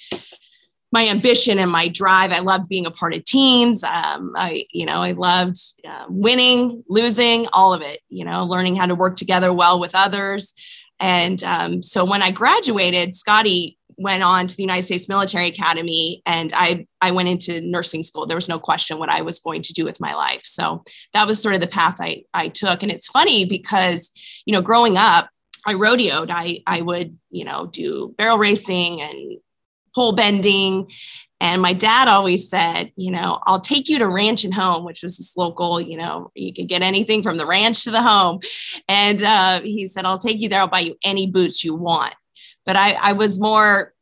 my 0.91 1.07
ambition 1.07 1.59
and 1.59 1.72
my 1.72 1.89
drive. 1.89 2.31
I 2.31 2.39
loved 2.39 2.69
being 2.69 2.85
a 2.85 2.91
part 2.91 3.14
of 3.14 3.26
teams. 3.26 3.84
Um, 3.84 4.31
I, 4.35 4.65
you 4.72 4.85
know, 4.85 5.01
I 5.01 5.11
loved 5.11 5.57
uh, 5.85 6.05
winning, 6.07 6.84
losing, 6.88 7.47
all 7.51 7.73
of 7.73 7.81
it. 7.81 7.99
You 8.09 8.26
know, 8.26 8.45
learning 8.45 8.76
how 8.76 8.85
to 8.85 8.95
work 8.95 9.15
together 9.15 9.51
well 9.51 9.80
with 9.80 9.95
others. 9.95 10.53
And 10.99 11.43
um, 11.43 11.84
so 11.84 12.05
when 12.05 12.22
I 12.22 12.31
graduated, 12.31 13.15
Scotty 13.15 13.77
went 13.97 14.23
on 14.23 14.45
to 14.45 14.55
the 14.55 14.64
United 14.64 14.84
States 14.84 15.09
Military 15.09 15.47
Academy, 15.47 16.22
and 16.26 16.53
I 16.55 16.88
I 17.01 17.11
went 17.11 17.30
into 17.30 17.61
nursing 17.61 18.03
school. 18.03 18.26
There 18.26 18.38
was 18.38 18.49
no 18.49 18.59
question 18.59 18.99
what 18.99 19.09
I 19.09 19.22
was 19.22 19.39
going 19.39 19.64
to 19.64 19.73
do 19.73 19.84
with 19.84 19.99
my 19.99 20.14
life. 20.14 20.41
So 20.43 20.84
that 21.14 21.27
was 21.27 21.41
sort 21.41 21.55
of 21.55 21.61
the 21.61 21.68
path 21.68 21.97
I 21.99 22.23
I 22.34 22.47
took. 22.47 22.84
And 22.84 22.91
it's 22.91 23.07
funny 23.07 23.45
because 23.45 24.11
you 24.45 24.53
know, 24.53 24.61
growing 24.61 24.97
up, 24.97 25.30
I 25.68 25.73
rodeoed. 25.73 26.31
I 26.31 26.64
I 26.65 26.81
would 26.81 27.18
you 27.30 27.45
know 27.45 27.68
do 27.68 28.15
barrel 28.18 28.39
racing 28.39 29.02
and 29.02 29.39
pole 29.94 30.14
bending. 30.14 30.88
And 31.39 31.61
my 31.61 31.73
dad 31.73 32.07
always 32.07 32.49
said, 32.49 32.91
you 32.95 33.11
know, 33.11 33.39
I'll 33.45 33.60
take 33.60 33.89
you 33.89 33.99
to 33.99 34.07
Ranch 34.07 34.44
and 34.44 34.53
Home, 34.53 34.84
which 34.84 35.03
was 35.03 35.18
this 35.18 35.38
local, 35.38 35.80
you 35.80 35.95
know, 35.95 36.31
you 36.34 36.52
could 36.52 36.68
get 36.68 36.81
anything 36.81 37.22
from 37.22 37.38
the 37.38 37.45
ranch 37.45 37.84
to 37.84 37.91
the 37.91 38.02
home. 38.02 38.39
And 38.88 39.22
uh, 39.22 39.61
he 39.61 39.88
said, 39.88 40.06
I'll 40.06 40.18
take 40.18 40.41
you 40.41 40.49
there. 40.49 40.61
I'll 40.61 40.68
buy 40.68 40.80
you 40.80 40.95
any 41.03 41.27
boots 41.27 41.64
you 41.64 41.76
want. 41.76 42.15
But 42.65 42.76
I, 42.76 42.94
I 42.94 43.11
was 43.14 43.39
more, 43.39 43.94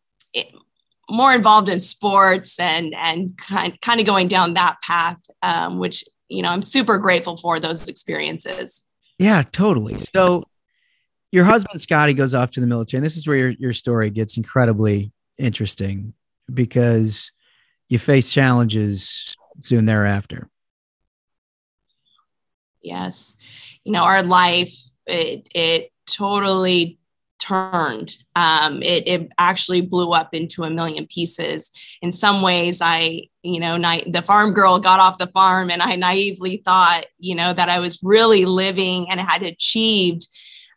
more 1.10 1.34
involved 1.34 1.70
in 1.70 1.80
sports 1.80 2.60
and 2.60 2.94
and 2.96 3.38
kind 3.38 3.80
kind 3.82 4.00
of 4.00 4.06
going 4.06 4.28
down 4.28 4.54
that 4.56 4.78
path, 4.82 5.20
um, 5.42 5.78
which 5.78 6.04
you 6.30 6.42
know 6.42 6.50
I'm 6.50 6.62
super 6.62 6.98
grateful 6.98 7.38
for 7.38 7.60
those 7.60 7.88
experiences. 7.88 8.86
Yeah, 9.20 9.44
totally. 9.44 9.98
So 10.00 10.44
your 11.36 11.44
husband 11.44 11.82
Scotty 11.82 12.14
goes 12.14 12.34
off 12.34 12.52
to 12.52 12.62
the 12.62 12.66
military, 12.66 13.00
and 13.00 13.06
this 13.06 13.18
is 13.18 13.28
where 13.28 13.36
your, 13.36 13.50
your 13.50 13.74
story 13.74 14.10
gets 14.10 14.38
incredibly 14.38 15.12
interesting 15.38 16.14
because 16.54 17.30
you 17.90 18.00
face 18.00 18.32
challenges 18.32 19.36
soon 19.60 19.84
thereafter. 19.84 20.50
Yes, 22.82 23.36
you 23.84 23.92
know 23.92 24.04
our 24.04 24.24
life 24.24 24.74
it 25.06 25.50
it 25.54 25.92
totally 26.06 27.00
turned. 27.38 28.16
Um, 28.38 28.82
it, 28.82 29.06
it 29.06 29.32
actually 29.38 29.82
blew 29.82 30.12
up 30.12 30.34
into 30.34 30.64
a 30.64 30.70
million 30.70 31.06
pieces. 31.06 31.70
In 32.02 32.12
some 32.12 32.42
ways, 32.42 32.82
I, 32.82 33.24
you 33.44 33.60
know, 33.60 33.78
na- 33.78 34.00
the 34.08 34.22
farm 34.22 34.54
girl 34.54 34.80
got 34.80 35.00
off 35.00 35.20
the 35.20 35.28
farm 35.28 35.70
and 35.70 35.82
I 35.82 35.96
naively 35.96 36.64
thought, 36.66 37.06
you 37.20 37.36
know, 37.36 37.54
that 37.54 37.70
I 37.70 37.80
was 37.80 38.00
really 38.02 38.46
living 38.46 39.08
and 39.12 39.20
had 39.20 39.44
achieved 39.44 40.28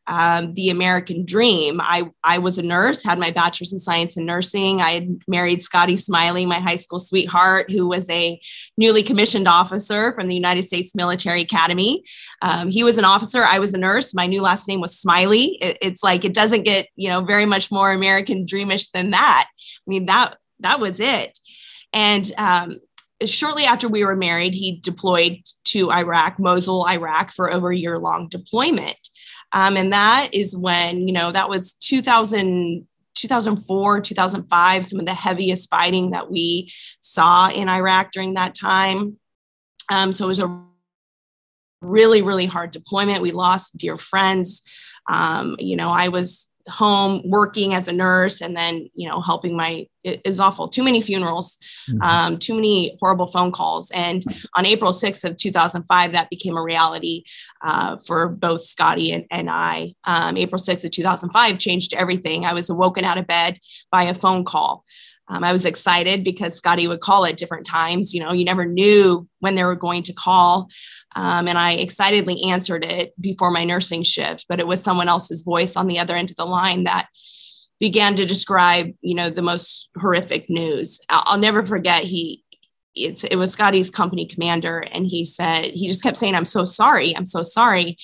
um, 0.08 0.54
the 0.54 0.70
American 0.70 1.24
dream. 1.24 1.80
I, 1.80 2.10
I 2.24 2.38
was 2.38 2.56
a 2.58 2.62
nurse, 2.62 3.04
had 3.04 3.18
my 3.18 3.30
bachelor's 3.30 3.72
in 3.72 3.78
science 3.78 4.16
and 4.16 4.26
nursing. 4.26 4.80
I 4.80 4.92
had 4.92 5.20
married 5.28 5.62
Scotty 5.62 5.96
Smiley, 5.96 6.46
my 6.46 6.58
high 6.58 6.76
school 6.76 6.98
sweetheart, 6.98 7.70
who 7.70 7.86
was 7.86 8.08
a 8.08 8.40
newly 8.78 9.02
commissioned 9.02 9.46
officer 9.46 10.12
from 10.14 10.28
the 10.28 10.34
United 10.34 10.64
States 10.64 10.94
Military 10.94 11.42
Academy. 11.42 12.02
Um, 12.40 12.70
he 12.70 12.82
was 12.82 12.96
an 12.96 13.04
officer. 13.04 13.44
I 13.44 13.58
was 13.58 13.74
a 13.74 13.78
nurse. 13.78 14.14
My 14.14 14.26
new 14.26 14.40
last 14.40 14.66
name 14.66 14.80
was 14.80 14.98
Smiley. 14.98 15.58
It, 15.60 15.76
it's 15.82 16.02
like 16.02 16.24
it 16.24 16.34
doesn't 16.34 16.62
get 16.64 16.88
you 16.96 17.08
know 17.10 17.20
very 17.20 17.46
much 17.46 17.70
more 17.70 17.92
American 17.92 18.46
dreamish 18.46 18.90
than 18.90 19.10
that. 19.10 19.46
I 19.48 19.90
mean 19.90 20.06
that 20.06 20.36
that 20.60 20.80
was 20.80 21.00
it. 21.00 21.38
And 21.92 22.30
um, 22.38 22.78
shortly 23.24 23.64
after 23.64 23.88
we 23.88 24.04
were 24.04 24.16
married, 24.16 24.54
he 24.54 24.80
deployed 24.82 25.38
to 25.64 25.90
Iraq, 25.92 26.38
Mosul, 26.38 26.88
Iraq, 26.88 27.32
for 27.32 27.52
over 27.52 27.70
a 27.70 27.76
year 27.76 27.98
long 27.98 28.28
deployment. 28.28 28.96
Um, 29.52 29.76
and 29.76 29.92
that 29.92 30.30
is 30.32 30.56
when, 30.56 31.06
you 31.06 31.12
know, 31.12 31.32
that 31.32 31.48
was 31.48 31.72
2000, 31.74 32.86
2004, 33.14 34.00
2005, 34.00 34.84
some 34.84 35.00
of 35.00 35.06
the 35.06 35.14
heaviest 35.14 35.70
fighting 35.70 36.10
that 36.10 36.30
we 36.30 36.70
saw 37.00 37.50
in 37.50 37.68
Iraq 37.68 38.12
during 38.12 38.34
that 38.34 38.54
time. 38.54 39.16
Um, 39.90 40.12
so 40.12 40.26
it 40.26 40.28
was 40.28 40.42
a 40.42 40.64
really, 41.80 42.22
really 42.22 42.46
hard 42.46 42.70
deployment. 42.70 43.22
We 43.22 43.30
lost 43.30 43.76
dear 43.76 43.96
friends. 43.96 44.62
Um, 45.08 45.56
you 45.58 45.76
know, 45.76 45.88
I 45.88 46.08
was 46.08 46.50
home 46.68 47.22
working 47.24 47.74
as 47.74 47.88
a 47.88 47.92
nurse 47.92 48.40
and 48.40 48.56
then 48.56 48.88
you 48.94 49.08
know 49.08 49.20
helping 49.20 49.56
my 49.56 49.86
is 50.24 50.40
awful. 50.40 50.68
Too 50.68 50.82
many 50.82 51.00
funerals 51.00 51.58
um, 52.00 52.38
too 52.38 52.54
many 52.54 52.96
horrible 53.00 53.26
phone 53.26 53.52
calls. 53.52 53.90
And 53.92 54.24
on 54.56 54.66
april 54.66 54.92
6th 54.92 55.24
of 55.24 55.36
2005 55.36 56.12
that 56.12 56.30
became 56.30 56.56
a 56.56 56.62
reality 56.62 57.24
uh, 57.62 57.96
for 58.06 58.28
both 58.28 58.62
scotty 58.62 59.12
and, 59.12 59.24
and 59.30 59.48
i. 59.50 59.94
Um, 60.04 60.36
april 60.36 60.60
6th 60.60 60.84
of 60.84 60.90
2005 60.90 61.58
changed 61.58 61.94
everything. 61.94 62.44
I 62.44 62.52
was 62.52 62.70
awoken 62.70 63.04
out 63.04 63.18
of 63.18 63.26
bed 63.26 63.58
by 63.90 64.04
a 64.04 64.14
phone 64.14 64.44
call. 64.44 64.84
Um, 65.30 65.44
I 65.44 65.52
was 65.52 65.66
excited 65.66 66.24
because 66.24 66.56
Scotty 66.56 66.88
would 66.88 67.00
call 67.00 67.26
at 67.26 67.36
different 67.36 67.66
times. 67.66 68.14
You 68.14 68.20
know, 68.20 68.32
you 68.32 68.46
never 68.46 68.64
knew 68.64 69.28
when 69.40 69.56
they 69.56 69.64
were 69.64 69.74
going 69.74 70.02
to 70.04 70.14
call. 70.14 70.68
Um, 71.16 71.48
and 71.48 71.58
I 71.58 71.72
excitedly 71.72 72.44
answered 72.44 72.82
it 72.82 73.12
before 73.20 73.50
my 73.50 73.64
nursing 73.64 74.04
shift, 74.04 74.46
but 74.48 74.58
it 74.58 74.66
was 74.66 74.82
someone 74.82 75.08
else's 75.08 75.42
voice 75.42 75.76
on 75.76 75.86
the 75.86 75.98
other 75.98 76.14
end 76.14 76.30
of 76.30 76.36
the 76.36 76.46
line 76.46 76.84
that 76.84 77.08
began 77.80 78.16
to 78.16 78.24
describe, 78.24 78.92
you 79.00 79.14
know, 79.14 79.30
the 79.30 79.42
most 79.42 79.88
horrific 79.96 80.48
news. 80.50 81.00
I'll, 81.08 81.22
I'll 81.26 81.38
never 81.38 81.64
forget. 81.64 82.04
He, 82.04 82.44
it's, 82.94 83.24
it 83.24 83.36
was 83.36 83.52
Scotty's 83.52 83.90
company 83.90 84.26
commander, 84.26 84.80
and 84.92 85.06
he 85.06 85.24
said 85.24 85.66
he 85.66 85.86
just 85.86 86.02
kept 86.02 86.16
saying, 86.16 86.34
"I'm 86.34 86.44
so 86.44 86.64
sorry, 86.64 87.16
I'm 87.16 87.26
so 87.26 87.42
sorry." 87.42 87.96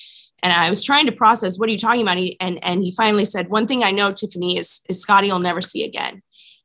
And 0.43 0.53
I 0.53 0.69
was 0.69 0.83
trying 0.83 1.07
to 1.07 1.11
process, 1.11 1.57
what 1.57 1.69
are 1.69 1.71
you 1.71 1.77
talking 1.77 2.01
about? 2.01 2.17
He, 2.17 2.39
and 2.39 2.63
and 2.63 2.83
he 2.83 2.93
finally 2.93 3.25
said, 3.25 3.49
"One 3.49 3.67
thing 3.67 3.83
I 3.83 3.91
know, 3.91 4.11
Tiffany, 4.11 4.57
is, 4.57 4.81
is 4.87 5.01
Scotty 5.01 5.31
will 5.31 5.39
never 5.39 5.61
see 5.61 5.83
again." 5.83 6.21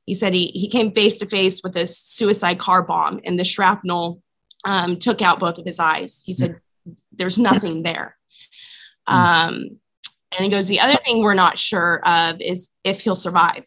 He 0.07 0.15
said 0.15 0.32
he 0.32 0.47
he 0.55 0.69
came 0.69 0.93
face 0.93 1.16
to 1.19 1.27
face 1.27 1.62
with 1.62 1.73
this 1.73 1.99
suicide 1.99 2.59
car 2.59 2.82
bomb, 2.82 3.20
and 3.24 3.39
the 3.39 3.45
shrapnel 3.45 4.23
um, 4.65 4.99
took 4.99 5.23
out 5.23 5.41
both 5.41 5.59
of 5.59 5.66
his 5.66 5.78
eyes. 5.78 6.23
He 6.24 6.32
said, 6.32 6.61
There's 7.12 7.39
nothing 7.39 7.82
there. 7.82 8.16
Um, 9.07 9.78
and 10.36 10.44
he 10.44 10.51
goes, 10.51 10.69
The 10.69 10.81
other 10.81 10.98
thing 11.05 11.20
we're 11.23 11.35
not 11.35 11.59
sure 11.59 12.01
of 12.07 12.40
is 12.40 12.70
if 12.85 13.01
he'll 13.01 13.15
survive. 13.15 13.65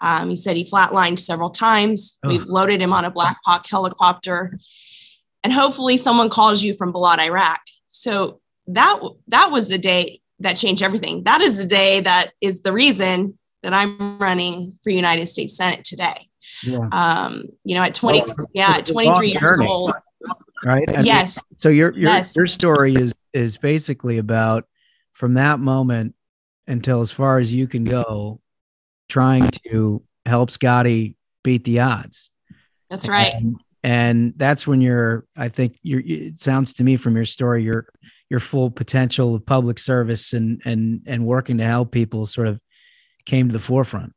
Um, 0.00 0.30
he 0.30 0.36
said 0.36 0.56
he 0.56 0.64
flatlined 0.64 1.18
several 1.18 1.50
times. 1.50 2.18
Oh. 2.24 2.28
We've 2.28 2.44
loaded 2.44 2.80
him 2.80 2.92
on 2.92 3.04
a 3.04 3.10
Black 3.10 3.36
Hawk 3.44 3.66
helicopter. 3.68 4.58
And 5.42 5.52
hopefully 5.52 5.96
someone 5.96 6.30
calls 6.30 6.62
you 6.62 6.74
from 6.74 6.92
Balad, 6.92 7.18
Iraq. 7.18 7.60
So 7.88 8.40
that 8.68 9.00
that 9.28 9.50
was 9.50 9.68
the 9.68 9.78
day 9.78 10.20
that 10.40 10.56
changed 10.56 10.82
everything. 10.82 11.24
That 11.24 11.40
is 11.40 11.58
the 11.58 11.64
day 11.64 12.00
that 12.00 12.30
is 12.40 12.60
the 12.62 12.72
reason 12.72 13.38
that 13.64 13.72
I'm 13.74 14.18
running 14.18 14.78
for 14.84 14.90
United 14.90 15.26
States 15.28 15.56
Senate 15.56 15.82
today. 15.84 16.28
Yeah. 16.62 16.88
Um, 16.92 17.44
you 17.64 17.74
know, 17.74 17.82
at 17.82 17.94
20, 17.94 18.22
Well, 18.22 18.36
yeah, 18.52 18.76
at 18.76 18.86
23 18.86 19.30
years 19.32 19.40
journey. 19.40 19.66
old. 19.66 19.92
right? 20.64 20.88
I 20.92 20.96
mean, 20.98 21.06
Yes. 21.06 21.40
so 21.58 21.68
your 21.70 21.92
your 21.92 22.10
Yes. 22.10 22.36
your 22.36 22.46
story 22.46 22.94
is 22.94 23.14
is 23.32 23.56
basically 23.56 24.18
about 24.18 24.64
from 25.18 25.34
that 25.34 25.58
moment 25.58 26.14
until 26.68 27.00
as 27.00 27.10
far 27.10 27.40
as 27.40 27.52
you 27.52 27.66
can 27.66 27.82
go, 27.82 28.40
trying 29.08 29.50
to 29.68 30.04
help 30.24 30.48
Scotty 30.48 31.16
beat 31.42 31.64
the 31.64 31.80
odds. 31.80 32.30
That's 32.88 33.08
right. 33.08 33.34
And, 33.34 33.56
and 33.82 34.34
that's 34.36 34.66
when 34.66 34.80
you're 34.80 35.24
i 35.36 35.48
think 35.48 35.78
you're 35.84 36.02
it 36.04 36.36
sounds 36.36 36.72
to 36.72 36.82
me 36.82 36.96
from 36.96 37.14
your 37.14 37.24
story 37.24 37.62
your 37.62 37.86
your 38.28 38.40
full 38.40 38.72
potential 38.72 39.36
of 39.36 39.46
public 39.46 39.78
service 39.78 40.32
and 40.32 40.60
and 40.64 41.02
and 41.06 41.24
working 41.24 41.58
to 41.58 41.64
help 41.64 41.92
people 41.92 42.26
sort 42.26 42.48
of 42.48 42.60
came 43.24 43.48
to 43.48 43.52
the 43.52 43.60
forefront 43.60 44.12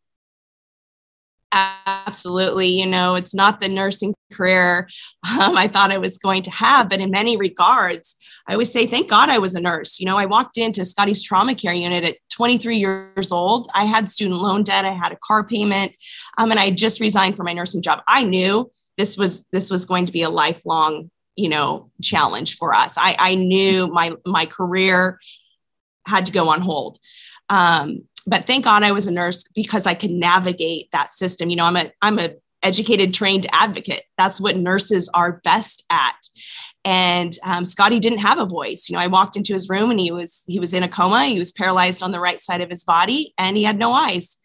absolutely 1.54 2.68
you 2.68 2.88
know 2.88 3.16
it's 3.16 3.34
not 3.34 3.60
the 3.60 3.68
nursing 3.68 4.14
career 4.32 4.88
um, 5.30 5.58
i 5.58 5.68
thought 5.68 5.92
i 5.92 5.98
was 5.98 6.18
going 6.18 6.42
to 6.42 6.52
have 6.52 6.88
but 6.88 7.02
in 7.02 7.12
many 7.12 7.36
regards 7.36 8.16
i 8.48 8.54
always 8.54 8.72
say 8.72 8.86
thank 8.88 9.10
god 9.10 9.30
i 9.30 9.38
was 9.38 9.56
a 9.56 9.62
nurse. 9.62 10.00
You 10.00 10.06
know 10.06 10.16
i 10.16 10.26
walked 10.26 10.58
into 10.58 10.86
scotty's 10.86 11.22
trauma 11.22 11.54
care 11.54 11.74
unit 11.74 12.04
at 12.04 12.16
23 12.30 12.78
years 12.78 13.32
old. 13.32 13.70
I 13.74 13.84
had 13.86 14.10
student 14.10 14.42
loan 14.42 14.64
debt 14.64 14.86
i 14.86 14.94
had 14.94 15.12
a 15.12 15.18
car 15.24 15.46
payment 15.46 15.92
um, 16.38 16.52
and 16.52 16.60
i 16.60 16.72
just 16.72 17.02
resigned 17.02 17.36
from 17.36 17.46
my 17.46 17.54
nursing 17.54 17.82
job. 17.82 18.02
I 18.08 18.24
knew 18.24 18.72
this 18.98 19.18
was 19.18 19.46
this 19.52 19.70
was 19.70 19.86
going 19.86 20.06
to 20.06 20.12
be 20.12 20.24
a 20.24 20.30
lifelong 20.30 21.10
you 21.36 21.50
know 21.50 21.92
challenge 22.02 22.58
for 22.58 22.74
us. 22.74 22.96
I 22.98 23.16
i 23.20 23.36
knew 23.36 23.88
my 23.88 24.14
my 24.26 24.46
career 24.46 25.20
had 26.08 26.26
to 26.28 26.32
go 26.32 26.50
on 26.50 26.62
hold. 26.62 26.98
Um, 27.50 28.04
but 28.32 28.48
thank 28.48 28.64
god 28.64 28.82
i 28.82 28.92
was 28.92 29.06
a 29.06 29.12
nurse 29.12 29.44
because 29.54 29.86
i 29.86 29.94
could 29.94 30.10
navigate 30.10 30.90
that 30.92 31.12
system. 31.12 31.52
You 31.52 31.58
know 31.58 31.66
i'm 31.66 31.76
a 31.76 31.92
i'm 32.02 32.18
a 32.18 32.32
educated 32.64 33.14
trained 33.14 33.48
advocate. 33.52 34.04
That's 34.18 34.40
what 34.40 34.56
nurses 34.56 35.10
are 35.16 35.42
best 35.44 35.84
at. 35.90 36.18
And 36.86 37.36
um, 37.44 37.66
scotty 37.66 38.00
didn't 38.00 38.20
have 38.20 38.38
a 38.40 38.46
voice. 38.46 38.88
You 38.90 38.96
know 38.96 39.02
i 39.02 39.08
walked 39.08 39.38
into 39.38 39.54
his 39.54 39.70
room 39.70 39.92
and 39.92 40.00
he 40.00 40.12
was 40.12 40.44
he 40.48 40.60
was 40.60 40.74
in 40.74 40.84
a 40.84 40.88
coma. 40.88 41.26
He 41.26 41.38
was 41.38 41.52
paralyzed 41.52 42.02
on 42.02 42.12
the 42.12 42.20
right 42.20 42.42
side 42.42 42.62
of 42.62 42.70
his 42.70 42.84
body 42.84 43.34
and 43.38 43.56
he 43.56 43.64
had 43.64 43.78
no 43.78 43.92
eyes. 43.92 44.38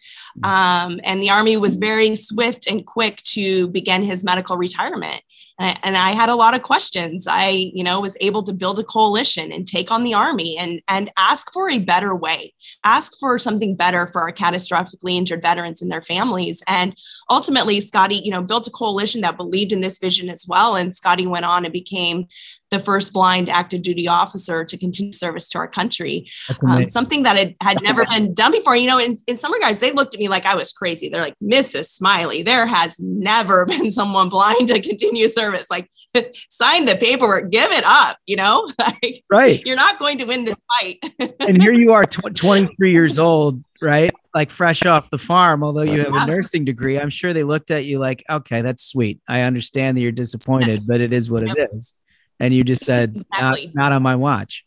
Um, 0.43 1.01
and 1.03 1.23
the 1.23 1.31
Army 1.31 1.57
was 1.57 1.79
very 1.79 2.15
swift 2.17 2.67
and 2.67 2.85
quick 2.85 3.17
to 3.35 3.69
begin 3.69 4.03
his 4.03 4.23
medical 4.23 4.59
retirement. 4.59 5.23
And, 5.59 5.79
and 5.83 5.97
I 5.97 6.13
had 6.13 6.29
a 6.29 6.35
lot 6.35 6.55
of 6.55 6.63
questions. 6.63 7.27
I, 7.29 7.71
you 7.75 7.83
know, 7.83 8.01
was 8.01 8.17
able 8.21 8.43
to 8.45 8.53
build 8.53 8.79
a 8.79 8.85
coalition 8.85 9.53
and 9.53 9.67
take 9.67 9.91
on 9.91 10.03
the 10.03 10.15
Army 10.15 10.57
and, 10.59 10.81
and 10.89 11.11
ask 11.17 11.53
for 11.53 11.71
a 11.71 11.79
better 11.79 12.15
way, 12.15 12.53
ask 12.85 13.19
for 13.19 13.39
something 13.39 13.75
better 13.75 14.07
for 14.09 14.23
our 14.23 14.33
catastrophically 14.33 15.17
injured 15.17 15.43
veterans 15.43 15.81
and 15.81 15.91
their 15.91 16.03
families. 16.03 16.63
And 16.67 16.95
ultimately, 17.31 17.81
Scotty, 17.81 18.17
you 18.17 18.31
know, 18.31 18.43
built 18.43 18.67
a 18.67 18.71
coalition 18.71 19.21
that 19.23 19.37
believed 19.37 19.73
in 19.73 19.81
this 19.81 19.99
vision 19.99 20.29
as 20.29 20.47
well. 20.47 20.77
And 20.77 20.95
Scotty 20.95 21.27
went 21.27 21.45
on 21.45 21.65
and 21.65 21.73
became 21.73 22.27
the 22.71 22.79
first 22.79 23.13
blind 23.13 23.49
active 23.49 23.83
duty 23.83 24.09
officer 24.09 24.65
to 24.65 24.77
continue 24.77 25.13
service 25.13 25.49
to 25.51 25.59
our 25.59 25.69
country. 25.69 26.29
Um, 26.69 26.85
something 26.85 27.23
that 27.23 27.37
had, 27.37 27.55
had 27.63 27.83
never 27.83 28.05
been 28.07 28.35
done 28.35 28.51
before. 28.51 28.77
You 28.77 28.89
know, 28.89 28.99
in, 28.99 29.19
in 29.27 29.37
some 29.37 29.53
regards, 29.53 29.79
they 29.79 29.93
looked 29.93 30.15
at 30.15 30.21
me 30.21 30.29
like 30.29 30.47
I 30.47 30.55
was 30.55 30.73
crazy. 30.73 31.09
They're 31.09 31.23
like, 31.23 31.37
Mrs. 31.43 31.87
Smiley, 31.87 32.43
there 32.43 32.67
has 32.67 32.99
never 32.99 33.67
been 33.67 33.91
someone 33.91 34.29
blind 34.29 34.69
to 34.69 34.81
continue 34.81 35.29
service. 35.29 35.71
Like, 35.71 35.89
sign 36.51 36.87
the 36.87 36.97
paperwork, 36.97 37.51
give 37.51 37.71
it 37.71 37.85
up, 37.85 38.19
you 38.27 38.37
know? 38.37 38.69
like, 38.79 39.23
right. 39.31 39.63
You're 39.65 39.77
not 39.77 39.99
going 39.99 40.19
to 40.19 40.25
win 40.25 40.45
the 40.45 40.57
fight. 40.81 40.99
and 41.41 41.63
here 41.63 41.73
you 41.73 41.93
are, 41.93 42.05
tw- 42.05 42.35
23 42.35 42.91
years 42.91 43.19
old, 43.19 43.63
right? 43.81 44.13
Like 44.35 44.51
fresh 44.51 44.85
off 44.85 45.09
the 45.11 45.19
farm, 45.19 45.63
although 45.63 45.83
you 45.83 46.01
have 46.01 46.13
a 46.13 46.27
nursing 46.27 46.65
degree. 46.65 46.99
I'm 46.99 47.11
sure 47.11 47.33
they 47.33 47.45
looked 47.45 47.71
at 47.71 47.85
you 47.85 47.99
like, 47.99 48.25
okay, 48.29 48.61
that's 48.61 48.83
sweet. 48.83 49.21
I 49.29 49.43
understand 49.43 49.97
that 49.97 50.03
you're 50.03 50.13
disappointed, 50.13 50.69
yes. 50.69 50.87
but 50.87 51.01
it 51.01 51.13
is 51.13 51.31
what 51.31 51.47
yep. 51.47 51.57
it 51.57 51.71
is 51.73 51.95
and 52.41 52.55
you 52.55 52.65
just 52.65 52.85
said 52.85 53.17
exactly. 53.33 53.67
not, 53.67 53.75
not 53.75 53.93
on 53.93 54.03
my 54.03 54.17
watch 54.17 54.65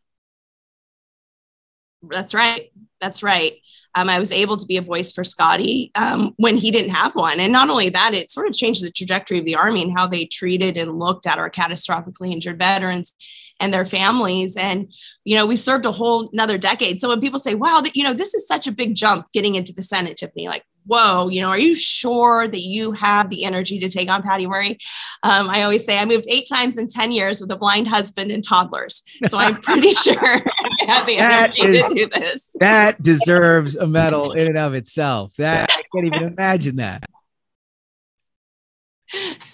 that's 2.01 2.33
right 2.33 2.71
that's 3.01 3.21
right 3.23 3.57
um, 3.95 4.09
I 4.09 4.19
was 4.19 4.31
able 4.31 4.55
to 4.57 4.65
be 4.65 4.77
a 4.77 4.81
voice 4.81 5.11
for 5.11 5.23
Scotty 5.23 5.91
um, 5.95 6.33
when 6.37 6.57
he 6.57 6.71
didn't 6.71 6.91
have 6.91 7.15
one. 7.15 7.39
And 7.39 7.51
not 7.51 7.69
only 7.69 7.89
that, 7.89 8.13
it 8.13 8.29
sort 8.29 8.47
of 8.47 8.53
changed 8.53 8.83
the 8.83 8.91
trajectory 8.91 9.39
of 9.39 9.45
the 9.45 9.55
Army 9.55 9.81
and 9.81 9.91
how 9.97 10.05
they 10.05 10.25
treated 10.25 10.77
and 10.77 10.99
looked 10.99 11.25
at 11.25 11.39
our 11.39 11.49
catastrophically 11.49 12.31
injured 12.31 12.59
veterans 12.59 13.13
and 13.59 13.73
their 13.73 13.85
families. 13.85 14.55
And, 14.55 14.93
you 15.25 15.35
know, 15.35 15.45
we 15.45 15.55
served 15.55 15.85
a 15.85 15.91
whole 15.91 16.29
another 16.31 16.57
decade. 16.57 17.01
So 17.01 17.09
when 17.09 17.19
people 17.19 17.39
say, 17.39 17.55
wow, 17.55 17.81
that, 17.81 17.95
you 17.95 18.03
know, 18.03 18.13
this 18.13 18.33
is 18.33 18.47
such 18.47 18.67
a 18.67 18.71
big 18.71 18.95
jump 18.95 19.25
getting 19.33 19.55
into 19.55 19.73
the 19.73 19.81
Senate, 19.81 20.17
Tiffany, 20.17 20.47
like, 20.47 20.63
whoa, 20.89 21.29
you 21.29 21.39
know, 21.41 21.49
are 21.49 21.59
you 21.59 21.75
sure 21.75 22.47
that 22.47 22.61
you 22.61 22.91
have 22.93 23.29
the 23.29 23.45
energy 23.45 23.79
to 23.79 23.89
take 23.89 24.09
on 24.09 24.23
Patty 24.23 24.47
Murray? 24.47 24.79
Um, 25.21 25.47
I 25.49 25.61
always 25.61 25.85
say 25.85 25.99
I 25.99 26.05
moved 26.05 26.25
eight 26.27 26.47
times 26.49 26.77
in 26.77 26.87
10 26.87 27.11
years 27.11 27.39
with 27.39 27.51
a 27.51 27.55
blind 27.55 27.87
husband 27.87 28.31
and 28.31 28.43
toddlers. 28.43 29.03
So 29.27 29.37
I'm 29.37 29.61
pretty 29.61 29.93
sure 29.95 30.15
I 30.17 30.85
have 30.87 31.05
the 31.05 31.17
energy 31.17 31.61
is, 31.61 31.87
to 31.87 31.93
do 31.93 32.07
this. 32.07 32.51
that 32.59 33.01
deserves 33.03 33.75
a 33.75 33.85
medal 33.85 34.31
in 34.31 34.47
and 34.47 34.57
of 34.57 34.73
itself. 34.73 35.35
That 35.35 35.69
I 35.71 35.83
can't 35.93 36.07
even 36.07 36.23
imagine 36.33 36.77
that. 36.77 37.05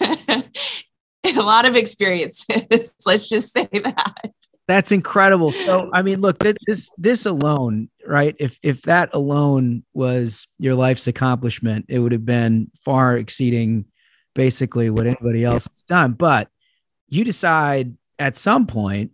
a 1.34 1.42
lot 1.42 1.66
of 1.66 1.76
experiences. 1.76 2.94
Let's 3.06 3.28
just 3.28 3.52
say 3.52 3.68
that. 3.72 4.32
That's 4.68 4.90
incredible. 4.90 5.52
So, 5.52 5.90
I 5.94 6.02
mean, 6.02 6.20
look, 6.20 6.38
this 6.66 6.90
this 6.98 7.24
alone, 7.24 7.88
right? 8.04 8.34
If 8.40 8.58
if 8.62 8.82
that 8.82 9.10
alone 9.12 9.84
was 9.94 10.48
your 10.58 10.74
life's 10.74 11.06
accomplishment, 11.06 11.86
it 11.88 12.00
would 12.00 12.12
have 12.12 12.24
been 12.26 12.70
far 12.84 13.16
exceeding 13.16 13.84
basically 14.34 14.90
what 14.90 15.06
anybody 15.06 15.44
else 15.44 15.68
has 15.68 15.82
done. 15.82 16.12
But 16.12 16.48
you 17.08 17.24
decide 17.24 17.94
at 18.18 18.36
some 18.36 18.66
point 18.66 19.12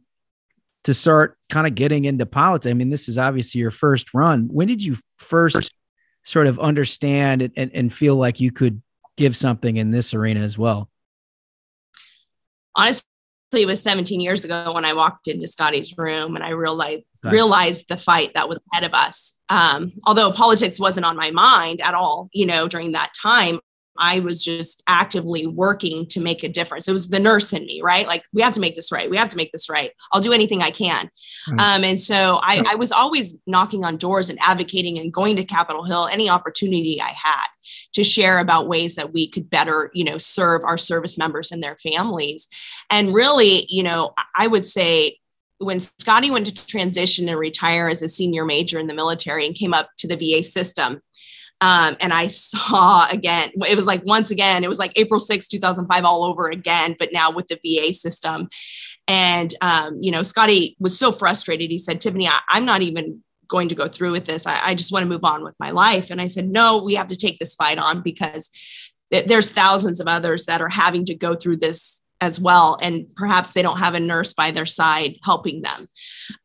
to 0.85 0.95
start 0.95 1.37
kind 1.51 1.67
of 1.67 1.75
getting 1.75 2.07
into 2.07 2.27
politics. 2.27 2.71
I 2.71 2.75
mean, 2.75 2.91
this 2.91 3.09
is 3.09 3.19
obviously 3.19 3.61
your 3.61 3.71
first 3.71 4.15
run. 4.15 4.49
When 4.51 4.69
did 4.69 4.83
you 4.83 4.97
first 5.19 5.75
sort 6.25 6.47
of 6.47 6.59
understand 6.59 7.43
and, 7.43 7.53
and, 7.57 7.71
and 7.75 7.93
feel 7.93 8.17
like 8.17 8.41
you 8.41 8.53
could 8.53 8.83
give 9.17 9.37
something 9.37 9.77
in 9.77 9.91
this 9.91 10.15
arena 10.15 10.41
as 10.41 10.57
well? 10.57 10.89
Honestly, 12.75 13.07
it 13.61 13.67
was 13.67 13.83
17 13.83 14.21
years 14.21 14.45
ago 14.45 14.73
when 14.73 14.85
I 14.85 14.95
walked 14.95 15.29
into 15.29 15.47
Scotty's 15.47 15.97
room 15.99 16.35
and 16.37 16.45
I 16.45 16.51
realized 16.51 17.03
right. 17.23 17.33
realized 17.33 17.89
the 17.89 17.97
fight 17.97 18.33
that 18.35 18.49
was 18.49 18.59
ahead 18.73 18.85
of 18.85 18.95
us. 18.95 19.39
Um, 19.49 19.93
although 20.07 20.33
politics 20.33 20.81
wasn't 20.81 21.07
on 21.07 21.17
my 21.17 21.31
mind 21.31 21.81
at 21.81 21.95
all, 21.95 22.29
you 22.33 22.47
know, 22.47 22.69
during 22.69 22.93
that 22.93 23.13
time, 23.21 23.61
I 23.99 24.21
was 24.21 24.43
just 24.43 24.83
actively 24.87 25.47
working 25.47 26.07
to 26.07 26.21
make 26.21 26.43
a 26.43 26.49
difference. 26.49 26.89
It 26.89 26.93
was 26.93 27.09
the 27.09 27.19
nurse 27.19 27.53
in 27.53 27.67
me, 27.67 27.81
right? 27.83 28.07
Like, 28.07 28.25
we 28.33 28.43
have 28.43 28.55
to 28.55 28.61
make 28.61 28.75
this 28.75 28.91
right. 28.91 29.11
We 29.11 29.17
have 29.17 29.29
to 29.31 29.37
make 29.37 29.53
this 29.53 29.69
right. 29.69 29.93
I'll 30.13 30.21
do 30.21 30.33
anything 30.33 30.63
I 30.63 30.71
can. 30.71 31.11
Mm-hmm. 31.49 31.61
Um, 31.61 31.85
and 31.85 32.01
so 32.01 32.39
I, 32.43 32.63
I, 32.67 32.75
was 32.75 32.93
always 32.93 33.37
knocking 33.47 33.85
on 33.85 33.97
doors 33.97 34.31
and 34.31 34.39
advocating 34.41 34.99
and 34.99 35.13
going 35.13 35.37
to 35.37 35.45
Capitol 35.45 35.85
Hill 35.85 36.09
any 36.11 36.29
opportunity 36.29 37.01
I 37.01 37.13
had 37.13 37.47
to 37.95 38.03
share 38.03 38.39
about 38.39 38.69
ways 38.69 38.95
that 38.97 39.13
we 39.13 39.29
could 39.29 39.51
better, 39.51 39.91
you 39.95 40.05
know, 40.05 40.19
serve 40.19 40.63
our 40.65 40.79
service 40.79 41.19
members 41.19 41.53
and 41.53 41.63
their 41.63 41.77
families. 41.77 42.49
And 42.91 43.15
really, 43.15 43.67
you 43.69 43.83
know, 43.83 44.15
I 44.37 44.47
would 44.47 44.67
say 44.67 45.19
when 45.59 45.81
Scotty 45.81 46.31
went 46.31 46.47
to 46.47 46.67
transition 46.67 47.29
and 47.29 47.39
retire 47.39 47.89
as 47.89 48.03
a 48.03 48.09
senior 48.09 48.45
major 48.45 48.79
in 48.79 48.87
the 48.87 48.95
military 48.95 49.47
and 49.47 49.55
came 49.55 49.75
up 49.75 49.91
to 49.99 50.09
the 50.09 50.17
VA 50.17 50.45
system, 50.45 51.01
um, 51.63 51.97
and 52.01 52.13
I 52.13 52.27
saw 52.29 53.09
again, 53.09 53.51
it 53.69 53.77
was 53.77 53.87
like 53.87 54.05
once 54.05 54.31
again, 54.31 54.65
it 54.65 54.69
was 54.69 54.79
like 54.79 54.93
April 54.97 55.21
6, 55.21 55.49
2005, 55.49 56.05
all 56.05 56.25
over 56.25 56.49
again, 56.49 56.97
but 56.99 57.13
now 57.13 57.31
with 57.31 57.49
the 57.49 57.59
VA 57.65 57.95
system. 57.95 58.49
And, 59.09 59.55
um, 59.63 59.99
you 60.01 60.11
know, 60.11 60.23
Scotty 60.23 60.77
was 60.79 60.99
so 60.99 61.11
frustrated. 61.11 61.71
He 61.71 61.79
said, 61.79 62.01
Tiffany, 62.01 62.29
I, 62.29 62.41
am 62.51 62.65
not 62.65 62.83
even 62.83 63.23
going 63.49 63.69
to 63.69 63.75
go 63.75 63.87
through 63.87 64.13
with 64.13 64.25
this. 64.25 64.47
I, 64.47 64.59
I 64.63 64.75
just 64.75 64.93
want 64.93 65.05
to 65.05 65.09
move 65.09 65.25
on 65.25 65.45
with 65.45 65.55
my 65.59 65.71
life. 65.71 66.11
And 66.11 66.21
I 66.21 66.29
said, 66.29 66.49
no, 66.49 66.83
we 66.83 66.95
have 66.95 67.09
to 67.09 67.17
take 67.17 67.39
this 67.39 67.55
fight 67.55 67.79
on 67.79 68.03
because 68.03 68.51
th- 69.13 69.27
there's 69.27 69.51
thousands 69.51 70.01
of 70.01 70.07
others 70.07 70.47
that 70.47 70.61
are 70.61 70.69
having 70.69 71.05
to 71.07 71.15
go 71.15 71.35
through 71.35 71.59
this 71.59 72.03
as 72.23 72.41
well 72.41 72.79
and 72.81 73.07
perhaps 73.17 73.53
they 73.53 73.61
don't 73.61 73.81
have 73.81 73.95
a 73.95 74.01
nurse 74.01 74.33
by 74.33 74.51
their 74.53 74.65
side 74.65 75.19
helping 75.25 75.61
them. 75.61 75.89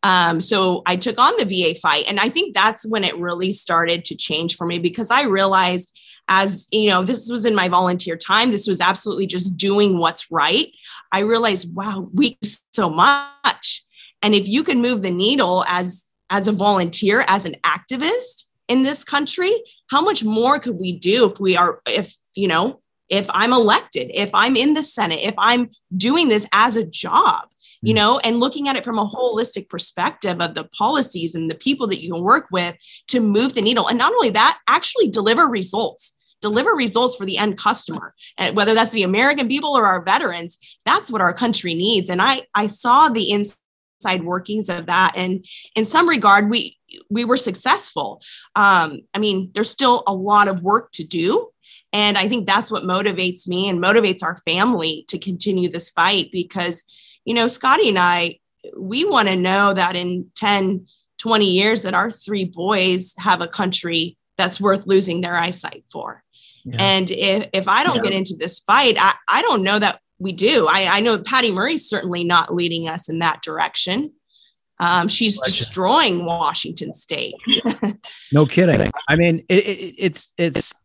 Um, 0.03 0.41
so 0.41 0.81
i 0.85 0.95
took 0.95 1.17
on 1.19 1.33
the 1.37 1.45
va 1.45 1.79
fight 1.79 2.05
and 2.07 2.19
i 2.19 2.29
think 2.29 2.53
that's 2.53 2.85
when 2.85 3.03
it 3.03 3.17
really 3.17 3.53
started 3.53 4.03
to 4.05 4.15
change 4.15 4.57
for 4.57 4.65
me 4.65 4.79
because 4.79 5.11
i 5.11 5.23
realized 5.23 5.97
as 6.29 6.67
you 6.71 6.89
know 6.89 7.03
this 7.03 7.29
was 7.29 7.45
in 7.45 7.55
my 7.55 7.67
volunteer 7.67 8.17
time 8.17 8.51
this 8.51 8.67
was 8.67 8.81
absolutely 8.81 9.27
just 9.27 9.57
doing 9.57 9.99
what's 9.99 10.31
right. 10.31 10.67
I 11.11 11.19
realized 11.19 11.73
wow 11.75 12.09
we 12.13 12.37
so 12.73 12.89
much. 12.89 13.83
And 14.21 14.33
if 14.33 14.47
you 14.47 14.63
can 14.63 14.81
move 14.81 15.01
the 15.01 15.11
needle 15.11 15.63
as 15.67 16.09
as 16.29 16.47
a 16.47 16.51
volunteer 16.51 17.23
as 17.27 17.45
an 17.45 17.55
activist 17.63 18.45
in 18.67 18.83
this 18.83 19.03
country 19.03 19.53
how 19.89 20.01
much 20.01 20.23
more 20.23 20.59
could 20.59 20.77
we 20.77 20.91
do 20.91 21.29
if 21.29 21.39
we 21.39 21.55
are 21.55 21.81
if 21.87 22.15
you 22.33 22.47
know 22.47 22.81
if 23.09 23.27
I'm 23.31 23.53
elected, 23.53 24.11
if 24.13 24.33
I'm 24.33 24.55
in 24.55 24.73
the 24.73 24.83
Senate, 24.83 25.19
if 25.21 25.35
I'm 25.37 25.69
doing 25.95 26.27
this 26.27 26.47
as 26.51 26.75
a 26.75 26.85
job, 26.85 27.47
you 27.81 27.93
mm. 27.93 27.97
know, 27.97 28.19
and 28.19 28.39
looking 28.39 28.67
at 28.67 28.75
it 28.75 28.83
from 28.83 28.99
a 28.99 29.07
holistic 29.07 29.69
perspective 29.69 30.41
of 30.41 30.55
the 30.55 30.65
policies 30.65 31.35
and 31.35 31.49
the 31.49 31.55
people 31.55 31.87
that 31.87 32.01
you 32.01 32.13
can 32.13 32.23
work 32.23 32.47
with 32.51 32.75
to 33.07 33.19
move 33.19 33.53
the 33.53 33.61
needle. 33.61 33.87
And 33.87 33.97
not 33.97 34.13
only 34.13 34.31
that, 34.31 34.59
actually 34.67 35.09
deliver 35.09 35.47
results 35.47 36.13
deliver 36.41 36.71
results 36.71 37.15
for 37.15 37.25
the 37.25 37.37
end 37.37 37.57
customer 37.57 38.13
and 38.37 38.55
whether 38.55 38.75
that's 38.75 38.91
the 38.91 39.01
american 39.01 39.47
people 39.47 39.75
or 39.75 39.87
our 39.87 40.03
veterans 40.03 40.59
that's 40.85 41.11
what 41.11 41.19
our 41.19 41.33
country 41.33 41.73
needs 41.73 42.11
and 42.11 42.21
i 42.21 42.41
i 42.53 42.67
saw 42.67 43.09
the 43.09 43.31
inside 43.31 44.23
workings 44.23 44.69
of 44.69 44.85
that 44.85 45.13
and 45.15 45.43
in 45.75 45.83
some 45.83 46.07
regard 46.07 46.49
we 46.49 46.77
we 47.09 47.25
were 47.25 47.37
successful 47.37 48.21
um, 48.55 49.01
i 49.15 49.19
mean 49.19 49.49
there's 49.55 49.69
still 49.69 50.03
a 50.05 50.13
lot 50.13 50.47
of 50.47 50.61
work 50.61 50.91
to 50.91 51.03
do 51.03 51.47
And 51.93 52.17
I 52.17 52.27
think 52.27 52.45
that's 52.45 52.71
what 52.71 52.83
motivates 52.83 53.47
me 53.47 53.69
and 53.69 53.79
motivates 53.79 54.23
our 54.23 54.37
family 54.37 55.05
to 55.07 55.17
continue 55.17 55.69
this 55.69 55.89
fight 55.89 56.29
because, 56.31 56.83
you 57.25 57.33
know, 57.33 57.47
Scotty 57.47 57.89
and 57.89 57.99
I, 57.99 58.39
we 58.77 59.05
want 59.05 59.29
to 59.29 59.35
know 59.35 59.73
that 59.73 59.95
in 59.95 60.29
10, 60.35 60.85
20 61.19 61.45
years 61.45 61.83
that 61.83 61.93
our 61.93 62.11
three 62.11 62.45
boys 62.45 63.15
have 63.19 63.41
a 63.41 63.47
country 63.47 64.17
that's 64.37 64.59
worth 64.59 64.85
losing 64.85 65.21
their 65.21 65.35
eyesight 65.35 65.83
for. 65.91 66.23
Yeah. 66.65 66.75
And 66.79 67.09
if, 67.09 67.47
if 67.53 67.67
I 67.67 67.83
don't 67.83 67.97
yeah. 67.97 68.03
get 68.03 68.13
into 68.13 68.35
this 68.37 68.59
fight, 68.59 68.97
I, 68.99 69.13
I 69.27 69.41
don't 69.41 69.63
know 69.63 69.79
that 69.79 70.01
we 70.19 70.33
do. 70.33 70.67
I, 70.69 70.97
I 70.97 70.99
know 70.99 71.17
Patty 71.19 71.51
Murray's 71.51 71.87
certainly 71.87 72.23
not 72.23 72.53
leading 72.53 72.89
us 72.89 73.07
in 73.07 73.19
that 73.19 73.41
direction. 73.41 74.13
Um, 74.79 75.07
she's 75.07 75.39
destroying 75.39 76.25
Washington 76.25 76.93
State. 76.93 77.35
no 78.31 78.45
kidding. 78.45 78.91
I 79.07 79.15
mean, 79.15 79.43
it, 79.49 79.65
it, 79.65 79.95
it's 79.97 80.33
it's 80.37 80.83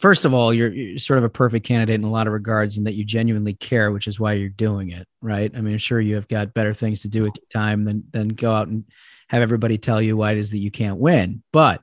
first 0.00 0.24
of 0.24 0.34
all, 0.34 0.52
you're, 0.52 0.72
you're, 0.72 0.98
sort 0.98 1.18
of 1.18 1.24
a 1.24 1.28
perfect 1.28 1.66
candidate 1.66 1.94
in 1.94 2.04
a 2.04 2.10
lot 2.10 2.26
of 2.26 2.32
regards, 2.32 2.78
in 2.78 2.84
that 2.84 2.94
you 2.94 3.04
genuinely 3.04 3.54
care, 3.54 3.92
which 3.92 4.08
is 4.08 4.18
why 4.18 4.32
you're 4.32 4.48
doing 4.48 4.90
it, 4.90 5.06
right? 5.20 5.52
I 5.54 5.60
mean, 5.60 5.74
I'm 5.74 5.78
sure 5.78 6.00
you 6.00 6.16
have 6.16 6.26
got 6.26 6.54
better 6.54 6.74
things 6.74 7.02
to 7.02 7.08
do 7.08 7.20
with 7.20 7.36
your 7.36 7.62
time 7.62 7.84
than 7.84 8.04
than 8.10 8.28
go 8.28 8.52
out 8.52 8.68
and 8.68 8.84
have 9.28 9.42
everybody 9.42 9.78
tell 9.78 10.02
you 10.02 10.16
why 10.16 10.32
it 10.32 10.38
is 10.38 10.50
that 10.50 10.58
you 10.58 10.70
can't 10.70 10.98
win. 10.98 11.42
But 11.52 11.82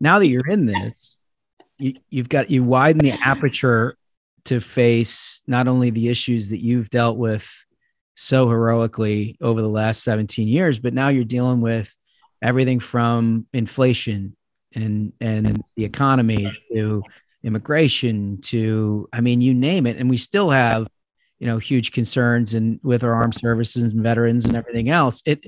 now 0.00 0.18
that 0.18 0.26
you're 0.26 0.46
in 0.46 0.66
this, 0.66 1.16
you, 1.78 1.94
you've 2.10 2.28
got 2.28 2.50
you 2.50 2.64
widen 2.64 2.98
the 2.98 3.12
aperture 3.12 3.96
to 4.44 4.60
face 4.60 5.40
not 5.46 5.68
only 5.68 5.90
the 5.90 6.08
issues 6.08 6.50
that 6.50 6.62
you've 6.62 6.90
dealt 6.90 7.16
with 7.16 7.64
so 8.14 8.48
heroically 8.48 9.36
over 9.40 9.60
the 9.60 9.68
last 9.68 10.02
17 10.02 10.48
years, 10.48 10.78
but 10.78 10.94
now 10.94 11.08
you're 11.08 11.24
dealing 11.24 11.60
with 11.60 11.96
everything 12.42 12.80
from 12.80 13.46
inflation 13.52 14.36
and 14.74 15.12
and 15.20 15.62
the 15.76 15.84
economy 15.84 16.52
to 16.72 17.02
immigration 17.46 18.40
to 18.42 19.08
I 19.12 19.20
mean 19.22 19.40
you 19.40 19.54
name 19.54 19.86
it. 19.86 19.96
And 19.96 20.10
we 20.10 20.18
still 20.18 20.50
have 20.50 20.86
you 21.38 21.46
know 21.46 21.58
huge 21.58 21.92
concerns 21.92 22.54
and 22.54 22.80
with 22.82 23.04
our 23.04 23.14
armed 23.14 23.34
services 23.34 23.84
and 23.84 24.02
veterans 24.02 24.44
and 24.44 24.56
everything 24.56 24.90
else. 24.90 25.22
It 25.24 25.46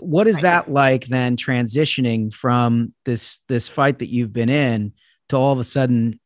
what 0.00 0.26
is 0.28 0.40
that 0.40 0.70
like 0.70 1.06
then 1.06 1.36
transitioning 1.36 2.34
from 2.34 2.92
this 3.04 3.40
this 3.48 3.68
fight 3.68 4.00
that 4.00 4.10
you've 4.10 4.32
been 4.32 4.50
in 4.50 4.92
to 5.28 5.36
all 5.36 5.52
of 5.52 5.58
a 5.58 5.64
sudden 5.64 6.20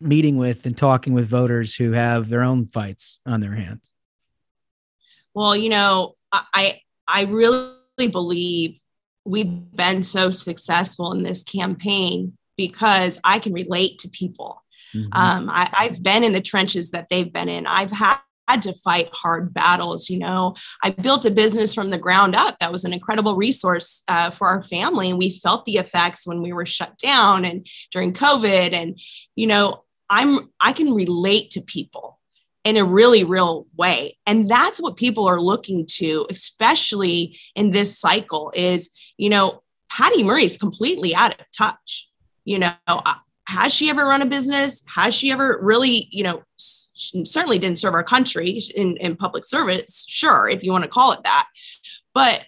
meeting 0.00 0.36
with 0.36 0.66
and 0.66 0.76
talking 0.76 1.12
with 1.12 1.28
voters 1.28 1.74
who 1.74 1.92
have 1.92 2.28
their 2.28 2.42
own 2.42 2.66
fights 2.66 3.20
on 3.26 3.40
their 3.40 3.54
hands? 3.54 3.90
Well, 5.34 5.56
you 5.56 5.68
know, 5.68 6.14
I 6.32 6.80
I 7.08 7.24
really 7.24 8.08
believe 8.10 8.78
we've 9.24 9.70
been 9.72 10.02
so 10.02 10.30
successful 10.30 11.12
in 11.12 11.24
this 11.24 11.42
campaign 11.42 12.36
because 12.56 13.20
I 13.24 13.38
can 13.38 13.52
relate 13.52 13.98
to 13.98 14.08
people. 14.08 14.62
Mm-hmm. 14.94 15.08
Um, 15.12 15.48
I, 15.50 15.68
I've 15.72 16.02
been 16.02 16.24
in 16.24 16.32
the 16.32 16.40
trenches 16.40 16.90
that 16.92 17.08
they've 17.10 17.32
been 17.32 17.48
in. 17.48 17.66
I've 17.66 17.90
had 17.90 18.18
had 18.48 18.62
to 18.62 18.72
fight 18.72 19.08
hard 19.12 19.52
battles. 19.52 20.08
You 20.08 20.18
know, 20.18 20.54
I 20.82 20.90
built 20.90 21.26
a 21.26 21.30
business 21.30 21.74
from 21.74 21.88
the 21.88 21.98
ground 21.98 22.34
up. 22.36 22.58
That 22.58 22.72
was 22.72 22.84
an 22.84 22.92
incredible 22.92 23.36
resource 23.36 24.04
uh, 24.08 24.30
for 24.30 24.46
our 24.46 24.62
family. 24.62 25.10
And 25.10 25.18
we 25.18 25.38
felt 25.38 25.64
the 25.64 25.78
effects 25.78 26.26
when 26.26 26.42
we 26.42 26.52
were 26.52 26.66
shut 26.66 26.96
down 26.98 27.44
and 27.44 27.66
during 27.90 28.12
COVID. 28.12 28.72
And, 28.72 29.00
you 29.34 29.46
know, 29.46 29.82
I'm, 30.08 30.50
I 30.60 30.72
can 30.72 30.94
relate 30.94 31.50
to 31.52 31.60
people 31.60 32.18
in 32.64 32.76
a 32.76 32.84
really 32.84 33.22
real 33.22 33.64
way 33.76 34.18
and 34.26 34.48
that's 34.48 34.80
what 34.80 34.96
people 34.96 35.24
are 35.24 35.40
looking 35.40 35.86
to 35.86 36.26
especially 36.30 37.38
in 37.54 37.70
this 37.70 37.96
cycle 37.96 38.50
is 38.56 38.90
you 39.18 39.30
know 39.30 39.62
patty 39.88 40.24
murray's 40.24 40.58
completely 40.58 41.14
out 41.14 41.38
of 41.38 41.46
touch 41.56 42.08
you 42.46 42.58
know 42.58 42.72
uh, 42.88 43.14
has 43.48 43.74
she 43.74 43.90
ever 43.90 44.06
run 44.06 44.22
a 44.22 44.26
business 44.26 44.82
has 44.94 45.14
she 45.14 45.30
ever 45.30 45.58
really 45.60 46.08
you 46.10 46.22
know 46.22 46.42
certainly 46.56 47.58
didn't 47.58 47.78
serve 47.78 47.92
our 47.92 48.02
country 48.02 48.58
in, 48.74 48.96
in 48.96 49.14
public 49.14 49.44
service 49.44 50.06
sure 50.08 50.48
if 50.48 50.62
you 50.62 50.72
want 50.72 50.82
to 50.82 50.90
call 50.90 51.12
it 51.12 51.20
that 51.24 51.46
but 52.14 52.46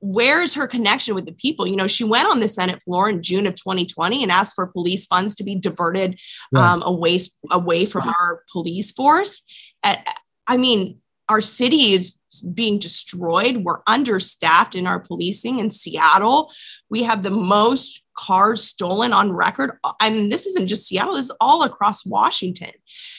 where's 0.00 0.54
her 0.54 0.66
connection 0.66 1.14
with 1.14 1.26
the 1.26 1.32
people? 1.32 1.66
You 1.66 1.76
know, 1.76 1.86
she 1.86 2.04
went 2.04 2.28
on 2.28 2.40
the 2.40 2.48
Senate 2.48 2.80
floor 2.82 3.08
in 3.08 3.22
June 3.22 3.46
of 3.46 3.54
2020 3.54 4.22
and 4.22 4.30
asked 4.30 4.54
for 4.54 4.66
police 4.66 5.06
funds 5.06 5.34
to 5.36 5.44
be 5.44 5.56
diverted 5.56 6.20
um, 6.54 6.82
away 6.82 7.18
away 7.50 7.86
from 7.86 8.08
our 8.08 8.44
police 8.52 8.92
force. 8.92 9.42
I 9.82 10.56
mean, 10.56 11.00
our 11.28 11.40
city 11.40 11.92
is 11.92 12.18
being 12.54 12.78
destroyed. 12.78 13.58
We're 13.58 13.80
understaffed 13.86 14.74
in 14.74 14.86
our 14.86 15.00
policing 15.00 15.58
in 15.58 15.70
Seattle. 15.70 16.52
We 16.90 17.02
have 17.02 17.22
the 17.22 17.30
most 17.30 18.02
cars 18.16 18.64
stolen 18.64 19.12
on 19.12 19.32
record. 19.32 19.72
I 20.00 20.10
mean, 20.10 20.28
this 20.28 20.46
isn't 20.46 20.66
just 20.66 20.86
Seattle, 20.86 21.14
this 21.14 21.26
is 21.26 21.36
all 21.40 21.62
across 21.62 22.04
Washington. 22.04 22.72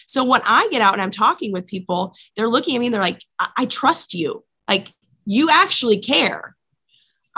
So 0.07 0.23
when 0.23 0.41
I 0.45 0.67
get 0.71 0.81
out 0.81 0.93
and 0.93 1.01
I'm 1.01 1.11
talking 1.11 1.53
with 1.53 1.67
people, 1.67 2.13
they're 2.35 2.49
looking 2.49 2.75
at 2.75 2.79
me 2.79 2.87
and 2.87 2.93
they're 2.93 3.01
like, 3.01 3.23
I, 3.39 3.49
I 3.57 3.65
trust 3.65 4.13
you. 4.13 4.43
Like, 4.67 4.93
you 5.25 5.49
actually 5.49 5.99
care 5.99 6.55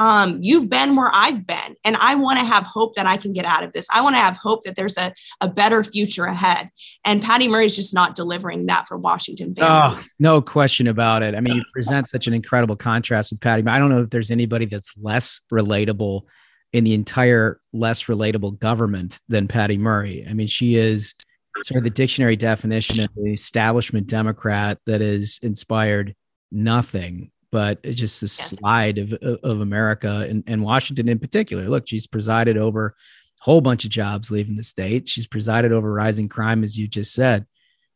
um, 0.01 0.39
you've 0.41 0.67
been 0.67 0.95
where 0.95 1.11
I've 1.13 1.45
been, 1.45 1.75
and 1.83 1.95
I 1.97 2.15
want 2.15 2.39
to 2.39 2.43
have 2.45 2.65
hope 2.65 2.95
that 2.95 3.05
I 3.05 3.17
can 3.17 3.33
get 3.33 3.45
out 3.45 3.63
of 3.63 3.71
this. 3.71 3.85
I 3.93 4.01
want 4.01 4.15
to 4.15 4.19
have 4.19 4.35
hope 4.35 4.63
that 4.63 4.75
there's 4.75 4.97
a, 4.97 5.13
a 5.41 5.47
better 5.47 5.83
future 5.83 6.25
ahead. 6.25 6.71
And 7.05 7.21
Patty 7.21 7.47
Murray 7.47 7.67
is 7.67 7.75
just 7.75 7.93
not 7.93 8.15
delivering 8.15 8.65
that 8.65 8.87
for 8.87 8.97
Washington. 8.97 9.53
Oh, 9.61 10.03
no 10.17 10.41
question 10.41 10.87
about 10.87 11.21
it. 11.21 11.35
I 11.35 11.39
mean, 11.39 11.57
you 11.57 11.63
present 11.71 12.09
such 12.09 12.25
an 12.25 12.33
incredible 12.33 12.75
contrast 12.75 13.31
with 13.31 13.41
Patty. 13.41 13.63
I 13.67 13.77
don't 13.77 13.91
know 13.91 14.01
if 14.01 14.09
there's 14.09 14.31
anybody 14.31 14.65
that's 14.65 14.91
less 14.99 15.39
relatable 15.53 16.23
in 16.73 16.83
the 16.83 16.95
entire 16.95 17.61
less 17.71 18.05
relatable 18.05 18.57
government 18.57 19.19
than 19.27 19.47
Patty 19.47 19.77
Murray. 19.77 20.25
I 20.27 20.33
mean, 20.33 20.47
she 20.47 20.77
is 20.77 21.13
sort 21.63 21.77
of 21.77 21.83
the 21.83 21.91
dictionary 21.91 22.37
definition 22.37 23.01
of 23.01 23.09
the 23.15 23.33
establishment 23.33 24.07
Democrat 24.07 24.79
that 24.87 25.01
has 25.01 25.37
inspired 25.43 26.15
nothing 26.51 27.30
but 27.51 27.83
just 27.83 28.21
the 28.21 28.25
yes. 28.25 28.57
slide 28.57 28.97
of, 28.97 29.13
of 29.43 29.61
America 29.61 30.25
and, 30.29 30.43
and 30.47 30.63
Washington 30.63 31.09
in 31.09 31.19
particular. 31.19 31.63
Look, 31.67 31.87
she's 31.87 32.07
presided 32.07 32.57
over 32.57 32.87
a 32.87 32.93
whole 33.43 33.61
bunch 33.61 33.83
of 33.85 33.91
jobs 33.91 34.31
leaving 34.31 34.55
the 34.55 34.63
state. 34.63 35.09
She's 35.09 35.27
presided 35.27 35.71
over 35.71 35.91
rising 35.91 36.29
crime, 36.29 36.63
as 36.63 36.77
you 36.77 36.87
just 36.87 37.13
said. 37.13 37.45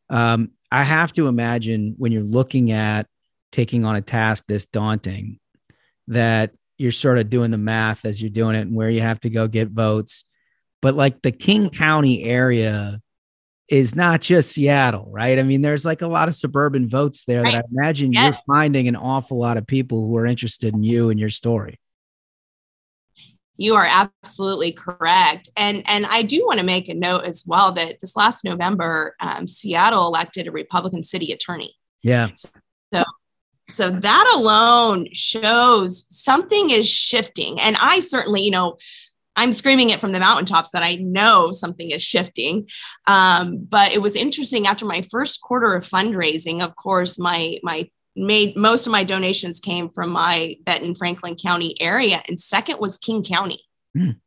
Um, 0.10 0.52
I 0.72 0.84
have 0.84 1.14
to 1.14 1.28
imagine 1.28 1.96
when 1.98 2.12
you're 2.12 2.24
looking 2.24 2.72
at 2.72 3.08
taking 3.52 3.86
on 3.86 3.96
a 3.96 4.02
task 4.02 4.44
this 4.48 4.66
daunting, 4.66 5.40
that 6.08 6.52
you're 6.78 6.92
sort 6.92 7.18
of 7.18 7.30
doing 7.30 7.52
the 7.52 7.58
math 7.58 8.04
as 8.04 8.22
you're 8.22 8.30
doing 8.30 8.56
it 8.56 8.62
and 8.62 8.76
where 8.76 8.90
you 8.90 9.02
have 9.02 9.20
to 9.22 9.30
go 9.30 9.48
get 9.48 9.70
votes. 9.70 10.26
But 10.82 10.96
like 10.96 11.22
the 11.22 11.32
King 11.32 11.70
County 11.70 12.24
area 12.24 13.00
is 13.70 13.96
not 13.96 14.22
just 14.22 14.52
Seattle, 14.52 15.08
right? 15.10 15.40
I 15.40 15.44
mean, 15.44 15.62
there's 15.62 15.86
like 15.86 16.02
a 16.02 16.08
lot 16.08 16.28
of 16.28 16.36
suburban 16.36 16.88
votes 16.88 17.26
there 17.26 17.42
right. 17.42 17.54
that 17.54 17.66
I 17.66 17.68
imagine 17.72 18.14
yes. 18.14 18.24
you're 18.24 18.56
finding 18.56 18.88
an 18.88 18.96
awful 18.96 19.40
lot 19.40 19.58
of 19.58 19.66
people 19.66 20.08
who 20.08 20.16
are 20.18 20.26
interested 20.26 20.74
in 20.74 20.84
you 20.84 21.10
and 21.10 21.20
your 21.20 21.30
story. 21.30 21.80
You 23.58 23.76
are 23.76 23.88
absolutely 23.90 24.74
correct, 24.74 25.50
and 25.56 25.82
and 25.88 26.06
I 26.08 26.24
do 26.24 26.46
want 26.46 26.60
to 26.60 26.66
make 26.66 26.90
a 26.90 26.94
note 26.94 27.24
as 27.24 27.46
well 27.48 27.72
that 27.72 28.02
this 28.02 28.18
last 28.18 28.44
November, 28.44 29.16
um, 29.22 29.48
Seattle 29.48 30.08
elected 30.08 30.48
a 30.48 30.52
Republican 30.52 31.04
city 31.04 31.32
attorney. 31.32 31.74
Yeah. 32.04 32.28
So, 32.94 33.04
so 33.70 33.92
that 33.92 34.34
alone 34.36 35.08
shows 35.14 36.06
something 36.10 36.70
is 36.70 36.90
shifting, 36.90 37.58
and 37.62 37.78
I 37.80 38.02
certainly, 38.02 38.44
you 38.44 38.52
know, 38.52 38.76
I'm 39.36 39.52
screaming 39.52 39.90
it 39.90 40.00
from 40.00 40.12
the 40.12 40.20
mountaintops 40.20 40.72
that 40.72 40.84
I 40.84 40.96
know 40.96 41.52
something 41.52 41.92
is 41.92 42.04
shifting. 42.04 42.70
Um, 43.08 43.58
but 43.58 43.92
it 43.92 44.02
was 44.02 44.16
interesting 44.16 44.68
after 44.68 44.86
my 44.86 45.02
first 45.12 45.42
quarter 45.42 45.74
of 45.74 45.84
fundraising. 45.86 46.64
Of 46.64 46.76
course, 46.76 47.20
my 47.20 47.60
my 47.64 47.90
made 48.16 48.56
most 48.56 48.88
of 48.88 48.92
my 48.92 49.04
donations 49.04 49.60
came 49.60 49.90
from 49.90 50.10
my 50.10 50.56
Benton 50.66 50.96
Franklin 50.96 51.36
County 51.36 51.80
area, 51.82 52.22
and 52.28 52.40
second 52.40 52.80
was 52.80 52.98
King 52.98 53.24
County. 53.24 53.64
Mm. 53.96 54.18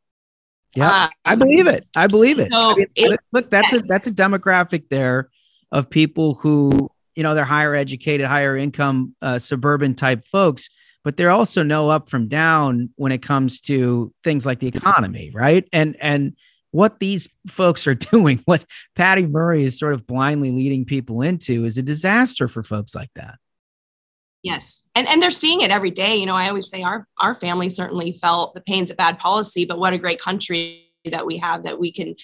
Yeah, 0.74 0.90
uh, 0.90 1.08
I 1.24 1.34
believe 1.34 1.66
it. 1.66 1.86
I 1.96 2.06
believe 2.06 2.38
it. 2.38 2.52
So 2.52 2.72
I 2.72 2.74
mean, 2.74 2.86
it 2.94 3.20
look, 3.32 3.50
that's 3.50 3.72
yes. 3.72 3.84
a 3.84 3.86
that's 3.88 4.06
a 4.06 4.12
demographic 4.12 4.88
there 4.90 5.30
of 5.72 5.88
people 5.88 6.34
who 6.34 6.90
you 7.14 7.22
know 7.22 7.34
they're 7.34 7.44
higher 7.44 7.74
educated, 7.74 8.26
higher 8.26 8.56
income, 8.56 9.14
uh, 9.22 9.38
suburban 9.38 9.94
type 9.94 10.24
folks 10.24 10.68
but 11.08 11.16
they're 11.16 11.30
also 11.30 11.62
no 11.62 11.88
up 11.88 12.10
from 12.10 12.28
down 12.28 12.90
when 12.96 13.12
it 13.12 13.22
comes 13.22 13.62
to 13.62 14.12
things 14.24 14.44
like 14.44 14.58
the 14.58 14.66
economy, 14.66 15.30
right? 15.32 15.66
And 15.72 15.96
and 16.02 16.36
what 16.70 17.00
these 17.00 17.26
folks 17.46 17.86
are 17.86 17.94
doing, 18.12 18.42
what 18.44 18.66
Patty 18.94 19.26
Murray 19.26 19.64
is 19.64 19.78
sort 19.78 19.94
of 19.94 20.06
blindly 20.06 20.50
leading 20.50 20.84
people 20.84 21.22
into, 21.22 21.64
is 21.64 21.78
a 21.78 21.82
disaster 21.82 22.46
for 22.46 22.62
folks 22.62 22.94
like 22.94 23.08
that. 23.14 23.36
Yes. 24.42 24.82
And 24.94 25.08
and 25.08 25.22
they're 25.22 25.30
seeing 25.30 25.62
it 25.62 25.70
every 25.70 25.90
day. 25.90 26.14
You 26.14 26.26
know, 26.26 26.36
I 26.36 26.46
always 26.50 26.68
say 26.68 26.82
our 26.82 27.08
our 27.16 27.34
family 27.34 27.70
certainly 27.70 28.12
felt 28.12 28.52
the 28.52 28.60
pains 28.60 28.90
of 28.90 28.98
bad 28.98 29.18
policy, 29.18 29.64
but 29.64 29.78
what 29.78 29.94
a 29.94 29.98
great 29.98 30.20
country 30.20 30.87
that 31.10 31.26
we 31.26 31.36
have 31.38 31.64
that 31.64 31.78
we 31.78 31.92
can 31.92 32.14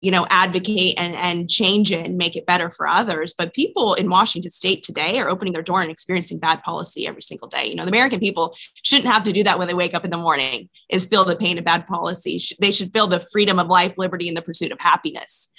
you 0.00 0.10
know 0.10 0.26
advocate 0.30 0.94
and 0.98 1.14
and 1.16 1.48
change 1.48 1.90
it 1.92 2.06
and 2.06 2.16
make 2.16 2.36
it 2.36 2.46
better 2.46 2.70
for 2.70 2.86
others. 2.86 3.34
But 3.36 3.54
people 3.54 3.94
in 3.94 4.08
washington 4.08 4.50
state 4.50 4.82
today 4.82 5.18
are 5.18 5.28
opening 5.28 5.52
their 5.52 5.62
door 5.62 5.82
and 5.82 5.90
experiencing 5.90 6.38
bad 6.38 6.62
policy 6.62 7.06
every 7.06 7.22
single 7.22 7.48
day. 7.48 7.66
You 7.66 7.74
know 7.74 7.84
the 7.84 7.90
american 7.90 8.20
people 8.20 8.54
shouldn't 8.82 9.12
have 9.12 9.22
to 9.24 9.32
do 9.32 9.42
that 9.44 9.58
when 9.58 9.68
they 9.68 9.74
wake 9.74 9.94
up 9.94 10.04
in 10.04 10.10
the 10.10 10.16
morning 10.16 10.68
is 10.90 11.06
feel 11.06 11.24
the 11.24 11.36
pain 11.36 11.58
of 11.58 11.64
bad 11.64 11.86
policy. 11.86 12.40
They 12.60 12.72
should 12.72 12.92
feel 12.92 13.06
the 13.06 13.24
freedom 13.32 13.58
of 13.58 13.68
life 13.68 13.94
liberty 13.96 14.28
and 14.28 14.36
the 14.36 14.42
pursuit 14.42 14.72
of 14.72 14.80
happiness. 14.80 15.50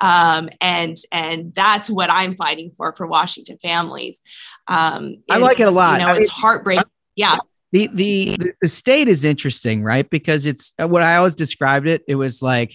Um, 0.00 0.48
and 0.60 0.96
and 1.12 1.54
that's 1.54 1.88
what 1.88 2.10
i'm 2.10 2.36
fighting 2.36 2.72
for 2.76 2.94
for 2.94 3.06
washington 3.06 3.58
families. 3.58 4.22
Um, 4.68 5.18
i 5.30 5.38
like 5.38 5.60
it 5.60 5.64
a 5.64 5.70
lot. 5.70 6.00
you 6.00 6.06
know 6.06 6.12
it's 6.12 6.28
heartbreaking 6.28 6.84
yeah 7.14 7.36
the, 7.76 8.36
the 8.38 8.52
the 8.60 8.68
state 8.68 9.08
is 9.08 9.24
interesting 9.24 9.82
right 9.82 10.08
because 10.08 10.46
it's 10.46 10.72
uh, 10.80 10.88
what 10.88 11.02
i 11.02 11.16
always 11.16 11.34
described 11.34 11.86
it 11.86 12.02
it 12.08 12.14
was 12.14 12.40
like 12.40 12.72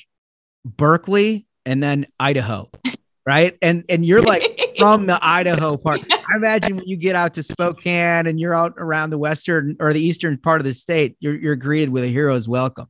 Berkeley 0.66 1.48
and 1.66 1.82
then 1.82 2.08
Idaho, 2.20 2.70
right? 3.26 3.58
And 3.62 3.84
and 3.90 4.06
you're 4.06 4.22
like 4.22 4.44
from 4.78 5.06
the 5.06 5.20
Idaho 5.22 5.78
part. 5.78 6.02
I 6.12 6.38
imagine 6.38 6.78
when 6.78 6.88
you 6.88 6.98
get 6.98 7.16
out 7.16 7.34
to 7.36 7.44
Spokane 7.44 8.28
and 8.28 8.40
you're 8.40 8.56
out 8.56 8.74
around 8.78 9.10
the 9.10 9.18
western 9.18 9.76
or 9.80 9.94
the 9.94 10.02
eastern 10.02 10.38
part 10.38 10.62
of 10.62 10.66
the 10.66 10.74
state, 10.74 11.16
you're 11.20 11.36
you're 11.36 11.56
greeted 11.56 11.90
with 11.90 12.04
a 12.04 12.08
hero's 12.08 12.48
welcome. 12.48 12.88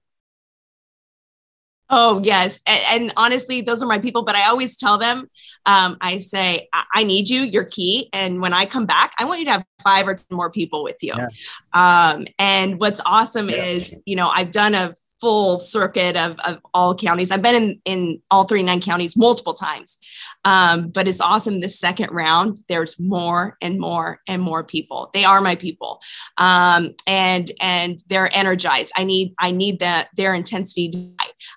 Oh 1.94 2.22
yes, 2.24 2.62
and, 2.66 3.02
and, 3.02 3.14
honestly, 3.18 3.60
those 3.60 3.84
are 3.84 3.86
my 3.86 4.00
people. 4.00 4.24
But 4.24 4.36
I 4.36 4.48
always 4.48 4.78
tell 4.78 4.98
them, 4.98 5.30
um, 5.66 5.98
I 6.00 6.20
say, 6.20 6.70
I-, 6.72 6.86
I-, 6.96 7.04
need 7.04 7.30
you. 7.30 7.42
You're 7.42 7.66
key. 7.66 8.10
And 8.14 8.42
when 8.42 8.54
I 8.54 8.66
come 8.66 8.86
back, 8.86 9.14
I 9.20 9.26
want 9.26 9.40
you 9.40 9.46
to 9.46 9.52
have 9.52 9.66
five 9.84 10.08
or 10.08 10.16
ten 10.16 10.26
more 10.32 10.50
people 10.50 10.84
with 10.84 10.98
you. 11.02 11.14
Yes. 11.18 11.68
Um, 11.74 12.26
and 12.40 12.80
what's 12.80 13.02
awesome 13.06 13.50
yes. 13.50 13.90
is, 13.90 13.96
you 14.06 14.16
know, 14.16 14.28
I've 14.28 14.52
done 14.52 14.74
a 14.74 14.94
full 15.22 15.60
circuit 15.60 16.18
of, 16.18 16.36
of 16.46 16.58
all 16.74 16.96
counties. 16.96 17.32
I've 17.32 17.44
been 17.44 17.56
in, 17.56 17.82
in 17.86 18.22
all 18.32 18.44
39 18.44 18.82
counties 18.82 19.16
multiple 19.16 19.54
times. 19.54 20.00
Um, 20.44 20.90
but 20.90 21.08
it's 21.08 21.22
awesome 21.22 21.62
this 21.62 21.80
second 21.80 22.10
round, 22.12 22.60
there's 22.68 23.00
more 23.00 23.56
and 23.62 23.80
more 23.80 24.20
and 24.28 24.42
more 24.42 24.64
people. 24.64 25.12
They 25.14 25.24
are 25.24 25.40
my 25.40 25.56
people. 25.56 26.02
Um, 26.38 26.96
and 27.06 27.52
and 27.62 28.00
they're 28.08 28.36
energized. 28.36 28.92
I 28.96 29.04
need 29.04 29.36
I 29.38 29.52
need 29.52 29.80
that 29.80 30.10
their 30.16 30.34
intensity. 30.34 31.14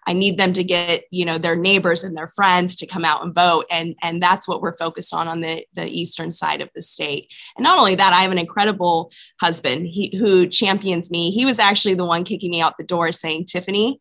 I 0.07 0.13
need 0.13 0.37
them 0.37 0.53
to 0.55 0.65
get, 0.65 1.05
you 1.11 1.25
know, 1.25 1.39
their 1.39 1.57
neighbors 1.57 2.05
and 2.05 2.17
their 2.17 2.29
friends 2.29 2.77
to 2.77 2.87
come 2.87 3.05
out 3.05 3.25
and 3.25 3.35
vote. 3.35 3.67
And 3.71 3.95
and 4.03 4.23
that's 4.23 4.47
what 4.49 4.61
we're 4.61 4.77
focused 4.77 5.15
on 5.15 5.29
on 5.29 5.41
the, 5.41 5.67
the 5.75 5.87
eastern 5.87 6.31
side 6.31 6.61
of 6.61 6.71
the 6.75 6.83
state. 6.83 7.33
And 7.57 7.65
not 7.65 7.79
only 7.79 7.95
that, 7.95 8.13
I 8.13 8.23
have 8.23 8.33
an 8.33 8.39
incredible 8.39 9.11
husband 9.41 9.87
he, 9.89 10.17
who 10.17 10.47
champions 10.47 11.11
me. 11.11 11.31
He 11.31 11.45
was 11.45 11.59
actually 11.59 11.95
the 11.95 12.07
one 12.07 12.25
kicking 12.25 12.51
me 12.51 12.61
out 12.61 12.79
the 12.79 12.85
door 12.85 13.13
saying, 13.13 13.47
Tiffany, 13.47 14.01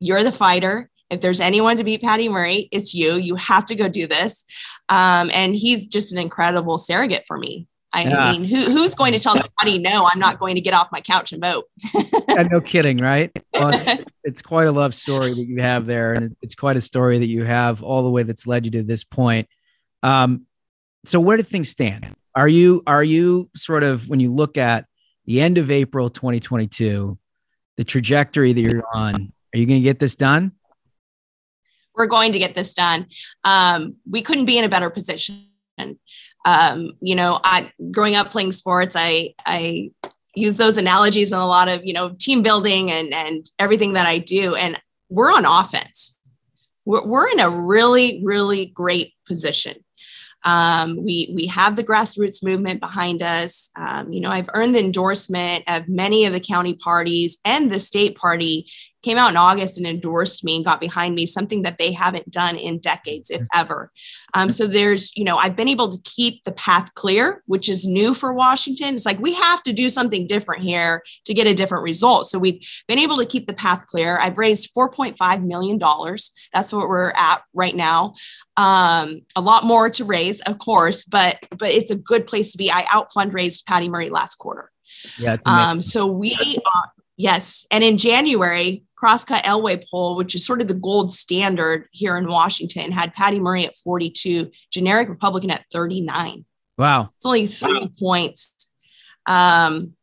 you're 0.00 0.24
the 0.24 0.32
fighter. 0.32 0.90
If 1.10 1.20
there's 1.20 1.40
anyone 1.40 1.76
to 1.76 1.84
beat 1.84 2.00
Patty 2.00 2.28
Murray, 2.28 2.68
it's 2.72 2.94
you. 2.94 3.16
You 3.16 3.36
have 3.36 3.66
to 3.66 3.74
go 3.74 3.88
do 3.88 4.06
this. 4.06 4.44
Um, 4.88 5.30
and 5.34 5.54
he's 5.54 5.86
just 5.86 6.10
an 6.10 6.18
incredible 6.18 6.78
surrogate 6.78 7.24
for 7.26 7.36
me. 7.36 7.66
I 7.94 8.04
yeah. 8.04 8.32
mean, 8.32 8.44
who, 8.44 8.56
who's 8.56 8.94
going 8.94 9.12
to 9.12 9.18
tell 9.18 9.34
somebody, 9.34 9.78
no, 9.78 10.06
I'm 10.06 10.18
not 10.18 10.38
going 10.38 10.54
to 10.54 10.60
get 10.60 10.74
off 10.74 10.88
my 10.92 11.00
couch 11.00 11.32
and 11.32 11.42
vote? 11.42 11.66
yeah, 12.28 12.42
no 12.50 12.60
kidding, 12.60 12.98
right? 12.98 13.30
Well, 13.52 13.98
it's 14.24 14.40
quite 14.40 14.66
a 14.66 14.72
love 14.72 14.94
story 14.94 15.34
that 15.34 15.46
you 15.46 15.60
have 15.60 15.86
there. 15.86 16.14
And 16.14 16.34
it's 16.40 16.54
quite 16.54 16.76
a 16.76 16.80
story 16.80 17.18
that 17.18 17.26
you 17.26 17.44
have 17.44 17.82
all 17.82 18.02
the 18.02 18.10
way 18.10 18.22
that's 18.22 18.46
led 18.46 18.64
you 18.64 18.70
to 18.72 18.82
this 18.82 19.04
point. 19.04 19.48
Um, 20.02 20.46
so 21.04 21.20
where 21.20 21.36
do 21.36 21.42
things 21.42 21.68
stand? 21.68 22.14
Are 22.34 22.48
you, 22.48 22.82
are 22.86 23.04
you 23.04 23.50
sort 23.54 23.82
of, 23.82 24.08
when 24.08 24.20
you 24.20 24.32
look 24.32 24.56
at 24.56 24.86
the 25.26 25.40
end 25.40 25.58
of 25.58 25.70
April 25.70 26.10
2022, 26.10 27.18
the 27.76 27.84
trajectory 27.84 28.52
that 28.52 28.60
you're 28.60 28.84
on. 28.94 29.32
Are 29.54 29.58
you 29.58 29.66
going 29.66 29.80
to 29.80 29.84
get 29.84 29.98
this 29.98 30.16
done? 30.16 30.52
We're 31.94 32.06
going 32.06 32.32
to 32.32 32.38
get 32.38 32.54
this 32.54 32.72
done. 32.74 33.06
Um, 33.44 33.96
we 34.08 34.22
couldn't 34.22 34.46
be 34.46 34.58
in 34.58 34.64
a 34.64 34.68
better 34.68 34.90
position. 34.90 35.46
Um, 36.44 36.92
you 37.00 37.14
know, 37.14 37.40
I 37.44 37.72
growing 37.90 38.14
up 38.14 38.30
playing 38.30 38.52
sports, 38.52 38.96
I 38.98 39.34
I 39.46 39.90
use 40.34 40.56
those 40.56 40.78
analogies 40.78 41.32
in 41.32 41.38
a 41.38 41.46
lot 41.46 41.68
of 41.68 41.84
you 41.84 41.92
know 41.92 42.14
team 42.18 42.42
building 42.42 42.90
and 42.90 43.12
and 43.14 43.50
everything 43.58 43.92
that 43.94 44.06
I 44.06 44.18
do. 44.18 44.54
And 44.54 44.80
we're 45.08 45.32
on 45.32 45.44
offense. 45.44 46.16
We're, 46.84 47.06
we're 47.06 47.28
in 47.28 47.40
a 47.40 47.50
really 47.50 48.22
really 48.24 48.66
great 48.66 49.14
position. 49.26 49.76
Um, 50.44 50.96
we 50.96 51.32
we 51.34 51.46
have 51.46 51.76
the 51.76 51.84
grassroots 51.84 52.42
movement 52.42 52.80
behind 52.80 53.22
us. 53.22 53.70
Um, 53.76 54.12
you 54.12 54.20
know, 54.20 54.30
I've 54.30 54.50
earned 54.54 54.74
the 54.74 54.80
endorsement 54.80 55.64
of 55.68 55.88
many 55.88 56.24
of 56.24 56.32
the 56.32 56.40
county 56.40 56.74
parties 56.74 57.38
and 57.44 57.70
the 57.70 57.78
state 57.78 58.16
party 58.16 58.66
came 59.02 59.18
out 59.18 59.30
in 59.30 59.36
August 59.36 59.78
and 59.78 59.86
endorsed 59.86 60.44
me 60.44 60.56
and 60.56 60.64
got 60.64 60.80
behind 60.80 61.14
me, 61.14 61.26
something 61.26 61.62
that 61.62 61.78
they 61.78 61.92
haven't 61.92 62.30
done 62.30 62.56
in 62.56 62.78
decades, 62.78 63.30
if 63.30 63.42
ever. 63.54 63.90
Um, 64.34 64.48
so 64.48 64.66
there's, 64.66 65.14
you 65.16 65.24
know, 65.24 65.36
I've 65.36 65.56
been 65.56 65.68
able 65.68 65.90
to 65.90 65.98
keep 66.04 66.44
the 66.44 66.52
path 66.52 66.92
clear, 66.94 67.42
which 67.46 67.68
is 67.68 67.86
new 67.86 68.14
for 68.14 68.32
Washington. 68.32 68.94
It's 68.94 69.06
like 69.06 69.18
we 69.18 69.34
have 69.34 69.62
to 69.64 69.72
do 69.72 69.88
something 69.88 70.26
different 70.26 70.62
here 70.62 71.02
to 71.24 71.34
get 71.34 71.46
a 71.46 71.54
different 71.54 71.84
result. 71.84 72.26
So 72.28 72.38
we've 72.38 72.60
been 72.88 72.98
able 72.98 73.16
to 73.16 73.26
keep 73.26 73.46
the 73.46 73.54
path 73.54 73.86
clear. 73.86 74.18
I've 74.18 74.38
raised 74.38 74.74
$4.5 74.74 75.44
million. 75.44 75.78
That's 76.52 76.72
what 76.72 76.88
we're 76.88 77.12
at 77.16 77.42
right 77.54 77.74
now. 77.74 78.14
Um, 78.56 79.22
a 79.34 79.40
lot 79.40 79.64
more 79.64 79.88
to 79.90 80.04
raise, 80.04 80.40
of 80.42 80.58
course, 80.58 81.04
but 81.06 81.38
but 81.50 81.70
it's 81.70 81.90
a 81.90 81.96
good 81.96 82.26
place 82.26 82.52
to 82.52 82.58
be. 82.58 82.70
I 82.70 82.84
out 82.92 83.08
fundraised 83.10 83.64
Patty 83.64 83.88
Murray 83.88 84.10
last 84.10 84.36
quarter. 84.36 84.70
Yeah. 85.18 85.38
Um, 85.46 85.80
so 85.80 86.06
we 86.06 86.34
are, 86.34 86.92
Yes. 87.16 87.66
And 87.70 87.84
in 87.84 87.98
January, 87.98 88.84
Crosscut 88.96 89.42
Elway 89.44 89.84
poll, 89.90 90.16
which 90.16 90.34
is 90.34 90.46
sort 90.46 90.60
of 90.60 90.68
the 90.68 90.74
gold 90.74 91.12
standard 91.12 91.88
here 91.92 92.16
in 92.16 92.26
Washington, 92.26 92.92
had 92.92 93.14
Patty 93.14 93.40
Murray 93.40 93.66
at 93.66 93.76
42, 93.76 94.50
generic 94.70 95.08
Republican 95.08 95.50
at 95.50 95.64
39. 95.72 96.44
Wow. 96.78 97.10
It's 97.16 97.26
only 97.26 97.46
three 97.46 97.90
points. 97.98 98.70
Um, 99.26 99.94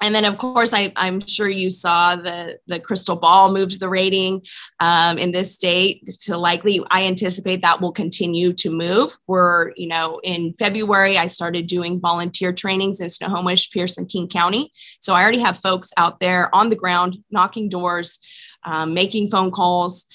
and 0.00 0.14
then 0.14 0.24
of 0.24 0.38
course 0.38 0.72
I, 0.72 0.92
am 0.96 1.20
sure 1.20 1.48
you 1.48 1.70
saw 1.70 2.16
the 2.16 2.58
the 2.66 2.80
crystal 2.80 3.16
ball 3.16 3.52
moved 3.52 3.80
the 3.80 3.88
rating 3.88 4.42
um, 4.80 5.18
in 5.18 5.32
this 5.32 5.54
state 5.54 6.06
to 6.24 6.36
likely 6.36 6.80
i 6.90 7.04
anticipate 7.04 7.62
that 7.62 7.80
will 7.80 7.92
continue 7.92 8.52
to 8.54 8.70
move 8.70 9.16
we're 9.26 9.72
you 9.76 9.88
know 9.88 10.20
in 10.22 10.54
february 10.54 11.18
i 11.18 11.26
started 11.26 11.66
doing 11.66 12.00
volunteer 12.00 12.52
trainings 12.52 13.00
in 13.00 13.10
snohomish 13.10 13.70
pierce 13.70 13.96
and 13.96 14.08
king 14.08 14.28
county 14.28 14.72
so 15.00 15.14
i 15.14 15.22
already 15.22 15.40
have 15.40 15.58
folks 15.58 15.92
out 15.96 16.20
there 16.20 16.54
on 16.54 16.70
the 16.70 16.76
ground 16.76 17.18
knocking 17.30 17.68
doors 17.68 18.18
um, 18.64 18.92
making 18.92 19.30
phone 19.30 19.50
calls 19.50 20.06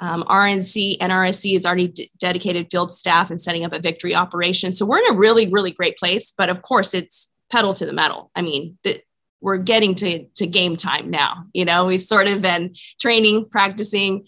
um, 0.00 0.24
RNC, 0.24 0.98
NRSC 0.98 1.52
has 1.52 1.64
already 1.64 1.88
d- 1.88 2.10
dedicated 2.18 2.68
field 2.70 2.92
staff 2.92 3.30
and 3.30 3.40
setting 3.40 3.64
up 3.64 3.72
a 3.72 3.78
victory 3.78 4.14
operation. 4.14 4.72
So 4.72 4.84
we're 4.84 4.98
in 4.98 5.14
a 5.14 5.16
really, 5.16 5.48
really 5.48 5.70
great 5.70 5.96
place. 5.96 6.32
But 6.36 6.50
of 6.50 6.62
course, 6.62 6.94
it's 6.94 7.32
pedal 7.50 7.72
to 7.74 7.86
the 7.86 7.92
metal. 7.92 8.30
I 8.34 8.42
mean, 8.42 8.76
the, 8.82 9.00
we're 9.44 9.58
getting 9.58 9.94
to 9.94 10.24
to 10.36 10.46
game 10.46 10.74
time 10.74 11.10
now. 11.10 11.44
You 11.52 11.66
know, 11.66 11.84
we've 11.84 12.00
sort 12.00 12.28
of 12.28 12.40
been 12.40 12.74
training, 12.98 13.50
practicing, 13.50 14.26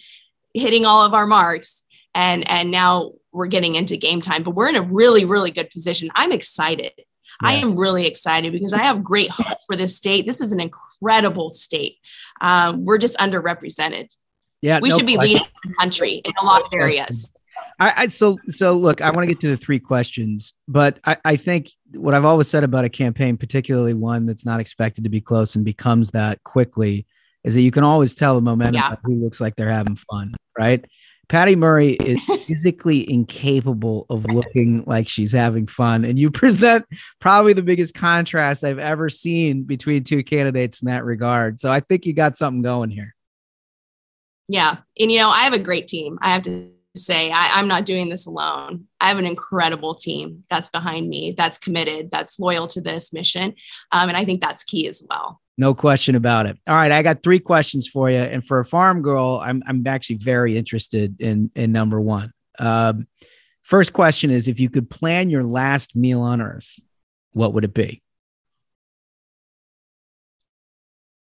hitting 0.53 0.85
all 0.85 1.03
of 1.07 1.15
our 1.15 1.27
marks, 1.27 1.85
and 2.15 2.49
and 2.49 2.71
now 2.71 3.13
we're 3.33 3.47
getting 3.47 3.77
into 3.77 3.97
game 3.97 4.21
time. 4.21 4.43
But 4.43 4.51
we're 4.51 4.69
in 4.69 4.77
a 4.77 4.83
really 4.83 5.25
really 5.25 5.51
good 5.51 5.71
position. 5.71 6.11
I'm 6.15 6.33
excited. 6.33 6.93
Yeah. 6.97 7.49
I 7.49 7.55
am 7.55 7.77
really 7.77 8.07
excited 8.07 8.53
because 8.53 8.75
I 8.75 8.83
have 8.83 9.03
great 9.03 9.31
hope 9.31 9.59
for 9.67 9.75
this 9.75 9.97
state. 9.97 10.27
This 10.27 10.43
is 10.43 10.53
an 10.53 10.61
incredible 10.61 11.49
state. 11.49 11.97
Um, 12.43 12.85
we're 12.85 12.99
just 12.99 13.17
underrepresented. 13.17 14.15
Yeah, 14.61 14.81
we 14.81 14.91
no, 14.91 14.97
should 14.97 15.07
be 15.07 15.17
leading 15.17 15.47
the 15.65 15.75
country 15.75 16.21
in 16.25 16.33
a 16.41 16.45
lot 16.45 16.61
of 16.61 16.69
areas. 16.75 17.33
I, 17.79 17.93
I 17.97 18.07
so 18.09 18.39
so 18.49 18.75
look, 18.75 19.01
I 19.01 19.11
want 19.11 19.21
to 19.21 19.27
get 19.27 19.41
to 19.41 19.49
the 19.49 19.57
three 19.57 19.79
questions, 19.79 20.55
but 20.67 20.99
I, 21.05 21.17
I 21.25 21.37
think 21.37 21.71
what 21.95 22.15
I've 22.15 22.25
always 22.25 22.49
said 22.49 22.65
about 22.65 22.85
a 22.85 22.89
campaign, 22.89 23.37
particularly 23.37 23.95
one 23.95 24.27
that's 24.27 24.47
not 24.47 24.61
expected 24.61 25.05
to 25.05 25.11
be 25.11 25.21
close 25.21 25.57
and 25.57 25.65
becomes 25.65 26.11
that 26.11 26.43
quickly, 26.45 27.07
is 27.45 27.55
that 27.55 27.61
you 27.61 27.71
can 27.71 27.85
always 27.85 28.15
tell 28.15 28.35
the 28.35 28.41
momentum 28.41 28.75
yeah. 28.75 28.97
who 29.05 29.15
looks 29.15 29.41
like 29.41 29.57
they're 29.57 29.69
having 29.69 29.97
fun, 29.97 30.35
right? 30.59 30.85
Patty 31.29 31.57
Murray 31.57 31.93
is 31.93 32.21
physically 32.47 33.11
incapable 33.11 34.07
of 34.11 34.25
looking 34.27 34.85
like 34.87 35.09
she's 35.09 35.33
having 35.33 35.67
fun. 35.67 36.05
And 36.05 36.19
you 36.19 36.31
present 36.33 36.87
probably 37.21 37.53
the 37.53 37.63
biggest 37.63 37.95
contrast 37.95 38.65
I've 38.65 38.79
ever 38.79 39.09
seen 39.09 39.65
between 39.65 40.05
two 40.05 40.23
candidates 40.23 40.83
in 40.83 40.87
that 40.87 41.05
regard. 41.05 41.61
So 41.61 41.71
I 41.71 41.81
think 41.81 42.07
you 42.07 42.13
got 42.13 42.37
something 42.37 42.63
going 42.63 42.91
here. 42.91 43.13
Yeah. 44.49 44.77
And, 44.99 45.11
you 45.11 45.19
know, 45.19 45.31
I 45.31 45.41
have 45.41 45.53
a 45.53 45.59
great 45.59 45.89
team. 45.89 46.19
I 46.23 46.29
have 46.29 46.43
to 46.43 46.71
say 46.99 47.31
I, 47.31 47.59
am 47.59 47.69
not 47.69 47.85
doing 47.85 48.09
this 48.09 48.27
alone. 48.27 48.87
I 49.01 49.09
have 49.09 49.19
an 49.19 49.27
incredible 49.27 49.95
team 49.95 50.45
that's 50.49 50.71
behind 50.71 51.09
me, 51.09 51.35
that's 51.37 51.59
committed, 51.59 52.11
that's 52.11 52.39
loyal 52.39 52.67
to 52.69 52.81
this 52.81 53.13
mission. 53.13 53.55
Um, 53.93 54.09
and 54.09 54.17
I 54.17 54.25
think 54.25 54.41
that's 54.41 54.65
key 54.65 54.89
as 54.89 55.03
well. 55.09 55.41
No 55.59 55.75
question 55.75 56.15
about 56.15 56.47
it. 56.47 56.59
All 56.67 56.75
right, 56.75 56.93
I 56.93 57.03
got 57.03 57.23
three 57.23 57.39
questions 57.39 57.89
for 57.89 58.11
you, 58.11 58.19
and 58.19 58.45
for 58.45 58.61
a 58.61 58.65
farm 58.65 59.01
girl, 59.01 59.41
I'm 59.43 59.63
I'm 59.67 59.87
actually 59.87 60.17
very 60.17 60.57
interested 60.57 61.21
in 61.21 61.51
in 61.55 61.73
number 61.73 61.99
one. 61.99 62.33
Um, 62.59 63.09
first 63.63 63.95
question 63.95 64.31
is: 64.31 64.49
If 64.49 64.61
you 64.61 64.69
could 64.69 64.91
plan 64.91 65.31
your 65.31 65.45
last 65.45 65.97
meal 65.97 66.21
on 66.21 66.43
Earth, 66.43 66.79
what 67.33 67.55
would 67.55 67.65
it 67.65 67.73
be? 67.73 68.03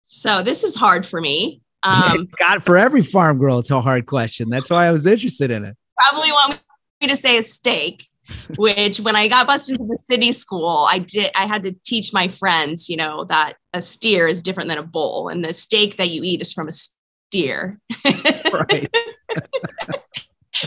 So 0.05 0.43
this 0.43 0.63
is 0.63 0.75
hard 0.75 1.05
for 1.05 1.19
me 1.19 1.61
Um, 1.83 2.27
God, 2.39 2.63
for 2.63 2.77
every 2.77 3.01
farm 3.01 3.39
girl, 3.39 3.59
it's 3.59 3.71
a 3.71 3.81
hard 3.81 4.05
question. 4.05 4.49
That's 4.49 4.69
why 4.69 4.85
I 4.87 4.91
was 4.91 5.05
interested 5.05 5.51
in 5.51 5.65
it. 5.65 5.75
probably 5.97 6.31
want 6.31 6.61
me 7.01 7.07
to 7.07 7.15
say 7.15 7.37
a 7.37 7.43
steak 7.43 8.07
which 8.55 8.99
when 8.99 9.15
i 9.15 9.27
got 9.27 9.47
bused 9.47 9.69
into 9.69 9.83
the 9.83 9.95
city 10.05 10.31
school 10.31 10.85
i 10.89 10.99
did 10.99 11.29
i 11.35 11.45
had 11.45 11.63
to 11.63 11.75
teach 11.83 12.13
my 12.13 12.27
friends 12.27 12.87
you 12.87 12.95
know 12.95 13.25
that 13.25 13.55
a 13.73 13.81
steer 13.81 14.25
is 14.27 14.41
different 14.41 14.69
than 14.69 14.77
a 14.77 14.83
bull 14.83 15.27
and 15.27 15.43
the 15.43 15.53
steak 15.53 15.97
that 15.97 16.09
you 16.11 16.21
eat 16.23 16.39
is 16.39 16.53
from 16.53 16.69
a 16.69 16.71
steer 16.71 17.73
Right. 18.05 18.87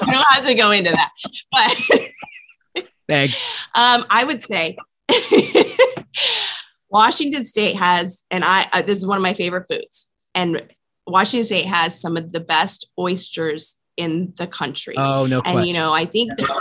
i 0.03 0.13
don't 0.13 0.27
have 0.31 0.45
to 0.45 0.55
go 0.55 0.73
into 0.73 0.91
that 0.91 1.11
but 1.53 2.85
Thanks. 3.09 3.43
um, 3.75 4.05
i 4.11 4.25
would 4.25 4.43
say 4.43 4.77
washington 6.91 7.45
state 7.45 7.77
has 7.77 8.25
and 8.31 8.45
i 8.45 8.67
uh, 8.73 8.83
this 8.83 8.99
is 8.99 9.07
one 9.07 9.17
of 9.17 9.23
my 9.23 9.35
favorite 9.35 9.67
foods 9.69 10.11
and 10.35 10.63
washington 11.07 11.45
state 11.45 11.67
has 11.67 12.01
some 12.01 12.17
of 12.17 12.33
the 12.33 12.41
best 12.41 12.89
oysters 12.99 13.79
in 13.97 14.33
the 14.37 14.47
country. 14.47 14.95
Oh, 14.97 15.27
no 15.27 15.37
and 15.37 15.43
question. 15.43 15.65
you 15.65 15.75
know 15.75 15.93
i 15.93 16.05
think 16.05 16.33
there's, 16.37 16.61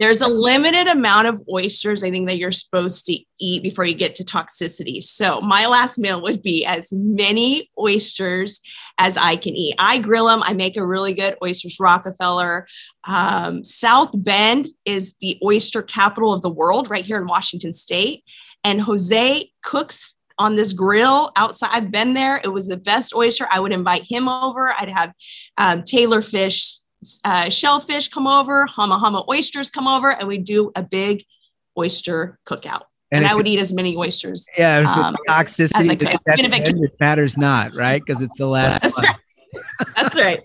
there's 0.00 0.20
a 0.22 0.28
limited 0.28 0.86
amount 0.86 1.26
of 1.26 1.42
oysters 1.52 2.02
i 2.02 2.10
think 2.10 2.28
that 2.28 2.38
you're 2.38 2.52
supposed 2.52 3.04
to 3.06 3.18
eat 3.40 3.62
before 3.62 3.84
you 3.84 3.94
get 3.94 4.16
to 4.16 4.24
toxicity. 4.24 5.00
So 5.00 5.40
my 5.40 5.66
last 5.66 5.96
meal 5.96 6.20
would 6.22 6.42
be 6.42 6.64
as 6.64 6.88
many 6.92 7.70
oysters 7.78 8.60
as 8.98 9.16
i 9.16 9.36
can 9.36 9.54
eat. 9.54 9.74
I 9.78 9.98
grill 9.98 10.26
them 10.26 10.42
i 10.44 10.52
make 10.54 10.76
a 10.76 10.86
really 10.86 11.14
good 11.14 11.36
oysters 11.42 11.78
rockefeller. 11.80 12.66
Um, 13.06 13.64
south 13.64 14.10
bend 14.14 14.68
is 14.84 15.14
the 15.20 15.38
oyster 15.44 15.82
capital 15.82 16.32
of 16.32 16.42
the 16.42 16.50
world 16.50 16.90
right 16.90 17.04
here 17.04 17.18
in 17.18 17.26
washington 17.26 17.72
state. 17.72 18.24
And 18.64 18.80
jose 18.80 19.50
cooks 19.62 20.14
on 20.38 20.54
this 20.54 20.72
grill 20.72 21.30
outside. 21.36 21.70
I've 21.72 21.90
been 21.90 22.14
there. 22.14 22.40
It 22.42 22.48
was 22.48 22.68
the 22.68 22.76
best 22.76 23.14
oyster. 23.14 23.46
I 23.50 23.60
would 23.60 23.72
invite 23.72 24.02
him 24.08 24.28
over. 24.28 24.74
I'd 24.78 24.90
have 24.90 25.12
um, 25.56 25.82
Taylor 25.82 26.22
fish, 26.22 26.78
uh, 27.24 27.48
shellfish 27.50 28.08
come 28.08 28.26
over, 28.26 28.66
hama 28.66 28.98
hama 28.98 29.24
oysters 29.30 29.70
come 29.70 29.86
over, 29.88 30.10
and 30.10 30.28
we 30.28 30.38
do 30.38 30.70
a 30.76 30.82
big 30.82 31.22
oyster 31.76 32.38
cookout. 32.46 32.82
And 33.10 33.24
And, 33.24 33.26
I 33.32 33.34
would 33.34 33.46
it- 33.46 33.50
eat 33.52 33.58
as 33.60 33.72
many 33.72 33.96
oysters. 33.96 34.46
Yeah, 34.56 34.78
um, 34.78 35.16
it's 35.26 35.60
as 35.60 35.88
I 35.88 35.94
toxicity, 35.94 35.98
could. 36.00 36.18
that's 36.26 36.38
Even 36.40 36.52
if 36.52 36.68
it 36.68 36.74
it, 36.76 36.82
it 36.82 36.92
matters 37.00 37.36
not, 37.38 37.74
right? 37.74 38.02
Because 38.04 38.20
it's 38.22 38.36
the 38.36 38.46
last 38.56 38.82
That's 38.82 38.96
one. 38.96 39.06
That's 39.96 40.16
right. 40.18 40.40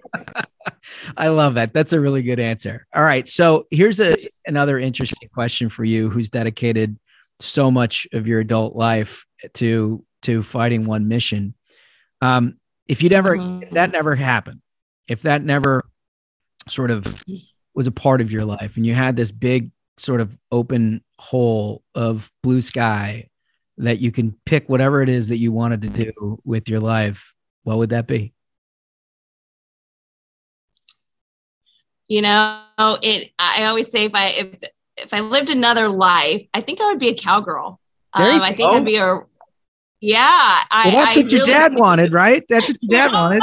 I 1.18 1.28
love 1.28 1.56
that. 1.56 1.74
That's 1.74 1.92
a 1.92 2.00
really 2.00 2.22
good 2.22 2.40
answer. 2.40 2.88
All 2.96 3.04
right. 3.04 3.28
So 3.28 3.68
here's 3.70 4.00
a 4.00 4.16
another 4.48 4.80
interesting 4.80 5.28
question 5.34 5.68
for 5.68 5.84
you 5.84 6.10
who's 6.10 6.30
dedicated 6.30 6.98
so 7.40 7.70
much 7.70 8.08
of 8.14 8.28
your 8.28 8.40
adult 8.40 8.76
life 8.76 9.26
to 9.54 10.04
to 10.24 10.44
fighting 10.44 10.86
one 10.86 11.08
mission. 11.08 11.54
Um, 12.22 12.58
if 12.88 13.04
you 13.04 13.10
never 13.10 13.36
if 13.62 13.72
that 13.72 13.92
never 13.92 14.16
happened, 14.16 14.62
if 15.08 15.24
that 15.24 15.44
never 15.44 15.84
sort 16.68 16.92
of 16.92 17.24
was 17.74 17.88
a 17.88 17.92
part 17.92 18.22
of 18.22 18.32
your 18.32 18.46
life 18.46 18.74
and 18.76 18.86
you 18.86 18.94
had 18.94 19.16
this 19.16 19.32
big 19.32 19.72
sort 19.98 20.22
of 20.22 20.38
open 20.52 21.04
hole 21.20 21.84
of 21.96 22.32
blue 22.42 22.62
sky 22.62 23.28
that 23.78 24.00
you 24.00 24.12
can 24.12 24.36
pick 24.46 24.70
whatever 24.70 25.02
it 25.02 25.10
is 25.10 25.30
that 25.30 25.38
you 25.38 25.52
wanted 25.52 25.82
to 25.82 25.90
do 25.90 26.40
with 26.44 26.70
your 26.70 26.80
life, 26.80 27.34
what 27.64 27.78
would 27.78 27.90
that 27.90 28.08
be? 28.08 28.34
You 32.08 32.22
know, 32.22 32.62
it. 32.78 33.32
I 33.40 33.66
always 33.66 33.90
say 33.90 34.06
if 34.06 34.14
I 34.14 34.28
if 34.28 34.64
if 34.98 35.14
I 35.14 35.22
lived 35.22 35.50
another 35.50 35.90
life, 35.90 36.44
I 36.54 36.62
think 36.62 36.80
I 36.82 36.88
would 36.88 37.00
be 37.00 37.10
a 37.10 37.16
cowgirl. 37.16 37.80
Um, 38.14 38.42
I 38.42 38.52
think. 38.52 38.70
I'd 38.70 38.86
be 38.86 38.98
a. 38.98 39.22
Yeah, 40.04 40.20
I. 40.20 40.90
Well, 40.90 41.06
that's 41.06 41.16
I 41.16 41.22
what 41.22 41.32
your 41.32 41.40
really 41.40 41.54
dad 41.54 41.76
wanted, 41.76 42.12
right? 42.24 42.44
That's 42.50 42.68
what 42.68 42.78
your 42.82 42.90
dad 43.00 43.14
wanted. 43.14 43.42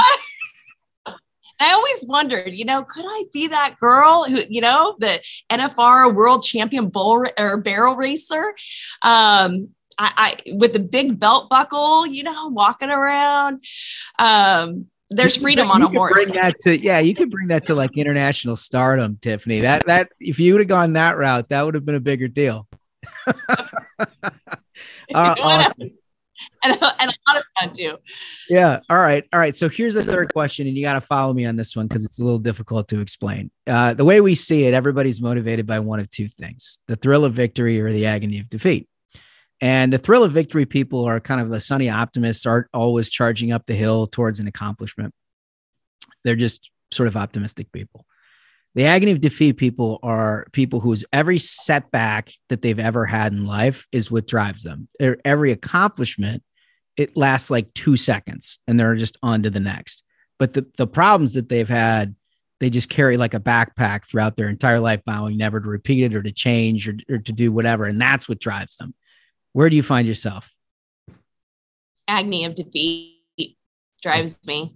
I 1.58 1.72
always 1.72 2.04
wondered, 2.06 2.52
you 2.52 2.66
know, 2.66 2.84
could 2.84 3.04
I 3.06 3.24
be 3.32 3.48
that 3.48 3.76
girl 3.80 4.24
who, 4.24 4.40
you 4.46 4.60
know, 4.60 4.94
the 4.98 5.22
NFR 5.50 6.14
world 6.14 6.42
champion 6.42 6.90
bull 6.90 7.24
or 7.38 7.56
barrel 7.56 7.96
racer? 7.96 8.54
Um, 9.00 9.70
I, 9.98 10.36
I 10.46 10.52
with 10.52 10.74
the 10.74 10.80
big 10.80 11.18
belt 11.18 11.48
buckle, 11.48 12.06
you 12.06 12.24
know, 12.24 12.48
walking 12.48 12.90
around. 12.90 13.62
Um, 14.18 14.84
there's 15.08 15.38
freedom 15.38 15.68
bring- 15.68 15.82
on 15.82 15.94
a 15.94 15.98
horse. 15.98 16.12
Bring 16.12 16.42
that 16.42 16.60
to 16.60 16.78
yeah, 16.78 16.98
you 16.98 17.14
could 17.14 17.30
bring 17.30 17.48
that 17.48 17.64
to 17.66 17.74
like 17.74 17.96
international 17.96 18.56
stardom, 18.56 19.16
Tiffany. 19.22 19.60
That 19.60 19.86
that 19.86 20.10
if 20.20 20.38
you 20.38 20.52
would 20.52 20.60
have 20.60 20.68
gone 20.68 20.92
that 20.92 21.16
route, 21.16 21.48
that 21.48 21.62
would 21.62 21.72
have 21.74 21.86
been 21.86 21.94
a 21.94 22.00
bigger 22.00 22.28
deal. 22.28 22.68
Uh, 25.12 25.34
awesome. 25.40 25.90
and, 26.64 26.72
and 26.72 27.10
a 27.10 27.14
lot 27.28 27.36
of 27.36 27.42
fun 27.60 27.72
too. 27.72 27.96
Yeah. 28.48 28.80
All 28.88 28.98
right. 28.98 29.24
All 29.32 29.40
right. 29.40 29.56
So 29.56 29.68
here's 29.68 29.94
the 29.94 30.04
third 30.04 30.32
question, 30.32 30.66
and 30.66 30.76
you 30.76 30.82
got 30.82 30.94
to 30.94 31.00
follow 31.00 31.32
me 31.32 31.46
on 31.46 31.56
this 31.56 31.76
one 31.76 31.86
because 31.86 32.04
it's 32.04 32.20
a 32.20 32.24
little 32.24 32.38
difficult 32.38 32.88
to 32.88 33.00
explain. 33.00 33.50
Uh, 33.66 33.94
the 33.94 34.04
way 34.04 34.20
we 34.20 34.34
see 34.34 34.64
it, 34.64 34.74
everybody's 34.74 35.20
motivated 35.20 35.66
by 35.66 35.78
one 35.78 36.00
of 36.00 36.10
two 36.10 36.28
things 36.28 36.80
the 36.88 36.96
thrill 36.96 37.24
of 37.24 37.34
victory 37.34 37.80
or 37.80 37.92
the 37.92 38.06
agony 38.06 38.38
of 38.38 38.48
defeat. 38.48 38.88
And 39.62 39.92
the 39.92 39.98
thrill 39.98 40.24
of 40.24 40.32
victory 40.32 40.64
people 40.64 41.04
are 41.04 41.20
kind 41.20 41.40
of 41.40 41.50
the 41.50 41.60
sunny 41.60 41.90
optimists, 41.90 42.46
aren't 42.46 42.68
always 42.72 43.10
charging 43.10 43.52
up 43.52 43.66
the 43.66 43.74
hill 43.74 44.06
towards 44.06 44.40
an 44.40 44.46
accomplishment. 44.46 45.12
They're 46.24 46.36
just 46.36 46.70
sort 46.90 47.08
of 47.08 47.16
optimistic 47.16 47.70
people. 47.70 48.06
The 48.74 48.84
agony 48.84 49.12
of 49.12 49.20
defeat 49.20 49.56
people 49.56 49.98
are 50.02 50.46
people 50.52 50.80
whose 50.80 51.04
every 51.12 51.38
setback 51.38 52.32
that 52.48 52.62
they've 52.62 52.78
ever 52.78 53.04
had 53.04 53.32
in 53.32 53.44
life 53.44 53.86
is 53.90 54.10
what 54.10 54.28
drives 54.28 54.62
them. 54.62 54.88
Their 54.98 55.18
every 55.24 55.50
accomplishment 55.50 56.42
it 56.96 57.16
lasts 57.16 57.50
like 57.50 57.72
two 57.72 57.96
seconds 57.96 58.58
and 58.66 58.78
they're 58.78 58.94
just 58.94 59.16
on 59.22 59.42
to 59.42 59.50
the 59.50 59.60
next. 59.60 60.04
But 60.38 60.52
the, 60.52 60.66
the 60.76 60.86
problems 60.86 61.32
that 61.32 61.48
they've 61.48 61.68
had, 61.68 62.14
they 62.58 62.68
just 62.68 62.90
carry 62.90 63.16
like 63.16 63.32
a 63.32 63.40
backpack 63.40 64.04
throughout 64.04 64.36
their 64.36 64.50
entire 64.50 64.80
life, 64.80 65.00
vowing 65.06 65.36
never 65.36 65.60
to 65.60 65.68
repeat 65.68 66.04
it 66.04 66.14
or 66.14 66.22
to 66.22 66.32
change 66.32 66.88
or, 66.88 66.94
or 67.08 67.18
to 67.18 67.32
do 67.32 67.52
whatever. 67.52 67.86
And 67.86 68.00
that's 68.00 68.28
what 68.28 68.38
drives 68.38 68.76
them. 68.76 68.94
Where 69.52 69.70
do 69.70 69.76
you 69.76 69.82
find 69.82 70.06
yourself? 70.06 70.52
Agony 72.06 72.44
of 72.44 72.54
defeat 72.54 73.56
drives 74.02 74.38
me 74.46 74.74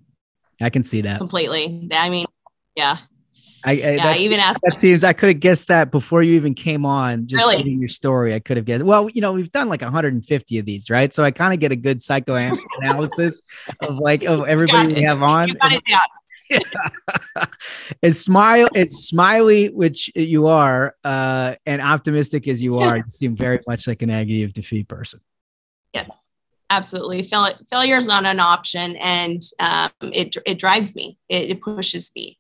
I 0.60 0.70
can 0.70 0.84
see 0.84 1.02
that. 1.02 1.18
completely. 1.18 1.88
I 1.92 2.08
mean, 2.08 2.26
yeah. 2.74 2.98
I, 3.64 3.72
I, 3.72 3.74
Yeah, 3.74 3.96
that, 4.04 4.18
even 4.18 4.40
asked 4.40 4.60
that 4.62 4.80
seems 4.80 5.04
I 5.04 5.12
could 5.12 5.30
have 5.30 5.40
guessed 5.40 5.68
that 5.68 5.90
before 5.90 6.22
you 6.22 6.34
even 6.34 6.54
came 6.54 6.84
on. 6.84 7.26
Just 7.26 7.44
Really? 7.44 7.56
reading 7.56 7.78
your 7.78 7.88
story, 7.88 8.34
I 8.34 8.40
could 8.40 8.56
have 8.56 8.66
guessed. 8.66 8.84
Well, 8.84 9.08
you 9.10 9.20
know, 9.20 9.32
we've 9.32 9.50
done 9.50 9.68
like 9.68 9.82
150 9.82 10.58
of 10.58 10.66
these, 10.66 10.90
right? 10.90 11.12
So 11.12 11.24
I 11.24 11.30
kind 11.30 11.54
of 11.54 11.60
get 11.60 11.72
a 11.72 11.76
good 11.76 12.02
psychoanalysis 12.02 13.42
of 13.80 13.98
like 13.98 14.24
of 14.24 14.46
everybody 14.46 14.86
we 14.86 15.02
have 15.02 15.22
on. 15.22 15.48
You 15.48 15.54
got 15.56 15.72
it 15.72 15.82
down. 15.84 16.00
as 18.02 18.20
smile 18.20 18.68
it's 18.74 19.06
smiley 19.06 19.68
which 19.68 20.10
you 20.14 20.46
are 20.46 20.94
uh 21.02 21.54
and 21.64 21.80
optimistic 21.80 22.46
as 22.46 22.62
you 22.62 22.78
are 22.78 22.98
you 22.98 23.04
seem 23.08 23.34
very 23.34 23.58
much 23.66 23.88
like 23.88 24.02
an 24.02 24.10
agony 24.10 24.42
of 24.42 24.52
defeat 24.52 24.86
person 24.86 25.18
Yes, 25.94 26.30
absolutely. 26.70 27.22
Fail- 27.22 27.56
failure 27.70 27.96
is 27.96 28.06
not 28.08 28.26
an 28.26 28.40
option, 28.40 28.96
and 28.96 29.40
um, 29.60 29.90
it 30.00 30.36
it 30.44 30.58
drives 30.58 30.96
me. 30.96 31.16
It, 31.28 31.50
it 31.50 31.62
pushes 31.62 32.10
me 32.16 32.36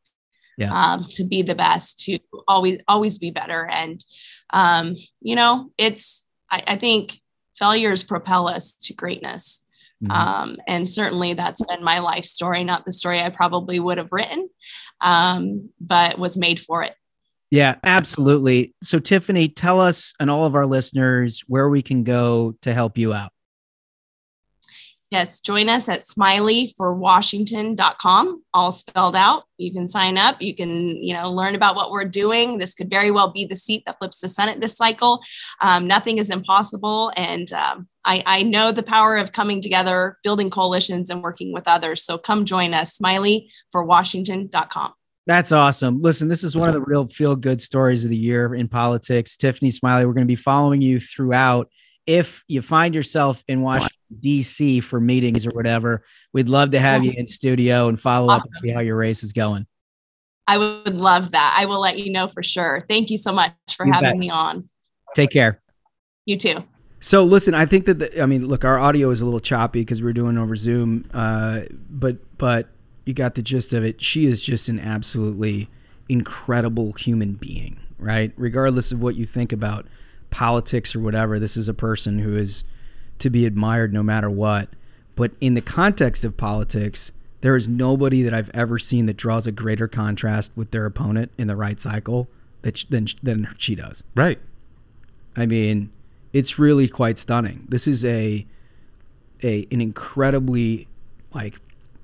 Yeah. 0.56 0.72
um, 0.72 1.06
to 1.10 1.24
be 1.24 1.42
the 1.42 1.54
best, 1.54 2.00
to 2.04 2.18
always 2.46 2.78
always 2.88 3.18
be 3.18 3.30
better. 3.30 3.68
And 3.70 4.04
um, 4.52 4.96
you 5.20 5.36
know, 5.36 5.70
it's 5.78 6.26
I, 6.50 6.62
I 6.68 6.76
think 6.76 7.20
failures 7.58 8.02
propel 8.02 8.48
us 8.48 8.72
to 8.82 8.94
greatness. 8.94 9.64
Mhm. 10.02 10.10
Um, 10.12 10.56
and 10.66 10.90
certainly 10.90 11.34
that's 11.34 11.64
been 11.64 11.82
my 11.84 12.00
life 12.00 12.24
story, 12.24 12.64
not 12.64 12.84
the 12.84 12.92
story 12.92 13.20
I 13.20 13.30
probably 13.30 13.78
would 13.80 13.98
have 13.98 14.12
written, 14.12 14.48
um, 15.00 15.70
but 15.80 16.18
was 16.18 16.36
made 16.36 16.58
for 16.60 16.82
it. 16.82 16.94
yeah 17.50 17.76
absolutely 17.84 18.74
so 18.82 18.98
tiffany 18.98 19.48
tell 19.48 19.78
us 19.80 20.14
and 20.18 20.30
all 20.30 20.46
of 20.46 20.54
our 20.54 20.66
listeners 20.66 21.44
where 21.46 21.68
we 21.68 21.82
can 21.82 22.02
go 22.02 22.54
to 22.62 22.72
help 22.72 22.96
you 22.98 23.12
out 23.12 23.30
Yes, 25.14 25.38
join 25.38 25.68
us 25.68 25.88
at 25.88 26.00
smileyforwashington.com, 26.00 28.42
all 28.52 28.72
spelled 28.72 29.14
out. 29.14 29.44
You 29.58 29.72
can 29.72 29.86
sign 29.86 30.18
up. 30.18 30.42
You 30.42 30.56
can, 30.56 31.00
you 31.00 31.14
know, 31.14 31.30
learn 31.30 31.54
about 31.54 31.76
what 31.76 31.92
we're 31.92 32.04
doing. 32.04 32.58
This 32.58 32.74
could 32.74 32.90
very 32.90 33.12
well 33.12 33.30
be 33.30 33.44
the 33.44 33.54
seat 33.54 33.84
that 33.86 33.98
flips 34.00 34.18
the 34.18 34.28
Senate 34.28 34.60
this 34.60 34.76
cycle. 34.76 35.22
Um, 35.62 35.86
nothing 35.86 36.18
is 36.18 36.30
impossible. 36.30 37.12
And 37.16 37.52
um, 37.52 37.86
I, 38.04 38.24
I 38.26 38.42
know 38.42 38.72
the 38.72 38.82
power 38.82 39.16
of 39.16 39.30
coming 39.30 39.62
together, 39.62 40.18
building 40.24 40.50
coalitions, 40.50 41.10
and 41.10 41.22
working 41.22 41.52
with 41.52 41.68
others. 41.68 42.02
So 42.02 42.18
come 42.18 42.44
join 42.44 42.74
us, 42.74 42.98
smileyforwashington.com. 42.98 44.94
That's 45.28 45.52
awesome. 45.52 46.00
Listen, 46.00 46.26
this 46.26 46.42
is 46.42 46.56
one 46.56 46.68
of 46.68 46.74
the 46.74 46.80
real 46.80 47.06
feel 47.06 47.36
good 47.36 47.62
stories 47.62 48.02
of 48.02 48.10
the 48.10 48.16
year 48.16 48.52
in 48.52 48.66
politics. 48.66 49.36
Tiffany 49.36 49.70
Smiley, 49.70 50.06
we're 50.06 50.12
going 50.12 50.26
to 50.26 50.26
be 50.26 50.34
following 50.34 50.82
you 50.82 50.98
throughout. 50.98 51.70
If 52.06 52.44
you 52.48 52.60
find 52.62 52.94
yourself 52.94 53.42
in 53.48 53.62
Washington, 53.62 53.96
D.C. 54.20 54.80
for 54.80 55.00
meetings 55.00 55.46
or 55.46 55.50
whatever, 55.50 56.04
we'd 56.32 56.48
love 56.48 56.70
to 56.72 56.80
have 56.80 57.04
you 57.04 57.12
in 57.16 57.26
studio 57.26 57.88
and 57.88 57.98
follow 58.00 58.32
up 58.32 58.42
and 58.44 58.52
see 58.60 58.68
how 58.68 58.80
your 58.80 58.96
race 58.96 59.22
is 59.22 59.32
going. 59.32 59.66
I 60.46 60.58
would 60.58 61.00
love 61.00 61.30
that. 61.32 61.56
I 61.58 61.64
will 61.64 61.80
let 61.80 61.98
you 61.98 62.12
know 62.12 62.28
for 62.28 62.42
sure. 62.42 62.84
Thank 62.88 63.10
you 63.10 63.16
so 63.16 63.32
much 63.32 63.52
for 63.74 63.86
You 63.86 63.92
having 63.92 64.10
bet. 64.10 64.18
me 64.18 64.30
on. 64.30 64.62
Take 65.14 65.30
care. 65.30 65.62
You 66.26 66.36
too. 66.36 66.62
So 67.00 67.24
listen, 67.24 67.54
I 67.54 67.66
think 67.66 67.86
that 67.86 67.98
the, 67.98 68.22
I 68.22 68.26
mean, 68.26 68.46
look, 68.46 68.64
our 68.64 68.78
audio 68.78 69.10
is 69.10 69.20
a 69.20 69.24
little 69.24 69.40
choppy 69.40 69.80
because 69.80 70.02
we 70.02 70.10
are 70.10 70.14
doing 70.14 70.38
over 70.38 70.56
Zoom, 70.56 71.08
uh, 71.12 71.62
but 71.90 72.16
but 72.38 72.68
you 73.04 73.14
got 73.14 73.34
the 73.34 73.42
gist 73.42 73.72
of 73.74 73.84
it. 73.84 74.02
She 74.02 74.26
is 74.26 74.40
just 74.40 74.68
an 74.68 74.80
absolutely 74.80 75.68
incredible 76.08 76.92
human 76.92 77.32
being, 77.34 77.78
right? 77.98 78.32
Regardless 78.36 78.92
of 78.92 79.02
what 79.02 79.16
you 79.16 79.26
think 79.26 79.52
about 79.52 79.86
politics 80.34 80.96
or 80.96 81.00
whatever, 81.00 81.38
this 81.38 81.56
is 81.56 81.68
a 81.68 81.74
person 81.74 82.18
who 82.18 82.36
is 82.36 82.64
to 83.20 83.30
be 83.30 83.46
admired 83.46 83.92
no 83.92 84.02
matter 84.02 84.28
what. 84.28 84.68
But 85.14 85.30
in 85.40 85.54
the 85.54 85.60
context 85.60 86.24
of 86.24 86.36
politics, 86.36 87.12
there 87.40 87.54
is 87.54 87.68
nobody 87.68 88.22
that 88.24 88.34
I've 88.34 88.50
ever 88.52 88.80
seen 88.80 89.06
that 89.06 89.16
draws 89.16 89.46
a 89.46 89.52
greater 89.52 89.86
contrast 89.86 90.50
with 90.56 90.72
their 90.72 90.86
opponent 90.86 91.30
in 91.38 91.46
the 91.46 91.54
right 91.54 91.80
cycle 91.80 92.26
than 92.62 93.06
than 93.22 93.54
she 93.58 93.76
does. 93.76 94.02
Right. 94.16 94.40
I 95.36 95.46
mean, 95.46 95.92
it's 96.32 96.58
really 96.58 96.88
quite 96.88 97.20
stunning. 97.20 97.66
This 97.68 97.86
is 97.86 98.04
a 98.04 98.44
a 99.44 99.68
an 99.70 99.80
incredibly 99.80 100.88
like 101.32 101.60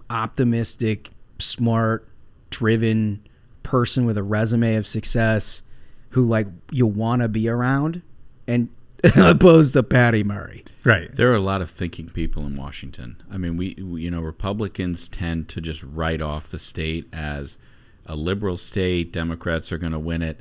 optimistic, 0.08 1.10
smart, 1.40 2.06
driven 2.50 3.26
person 3.64 4.06
with 4.06 4.16
a 4.16 4.22
resume 4.22 4.76
of 4.76 4.86
success 4.86 5.62
who 6.10 6.24
like 6.24 6.46
you 6.70 6.86
want 6.86 7.22
to 7.22 7.28
be 7.28 7.48
around 7.48 8.02
and 8.50 8.68
opposed 9.16 9.72
to 9.74 9.82
Patty 9.82 10.22
Murray. 10.22 10.64
Right. 10.84 11.14
There 11.14 11.30
are 11.30 11.36
a 11.36 11.40
lot 11.40 11.62
of 11.62 11.70
thinking 11.70 12.08
people 12.08 12.46
in 12.46 12.54
Washington. 12.54 13.22
I 13.30 13.38
mean, 13.38 13.56
we, 13.56 13.74
we 13.82 14.02
you 14.02 14.10
know 14.10 14.20
Republicans 14.20 15.08
tend 15.08 15.48
to 15.50 15.60
just 15.60 15.82
write 15.82 16.20
off 16.20 16.50
the 16.50 16.58
state 16.58 17.06
as 17.12 17.58
a 18.06 18.16
liberal 18.16 18.56
state. 18.56 19.12
Democrats 19.12 19.70
are 19.72 19.78
going 19.78 19.92
to 19.92 19.98
win 19.98 20.22
it. 20.22 20.40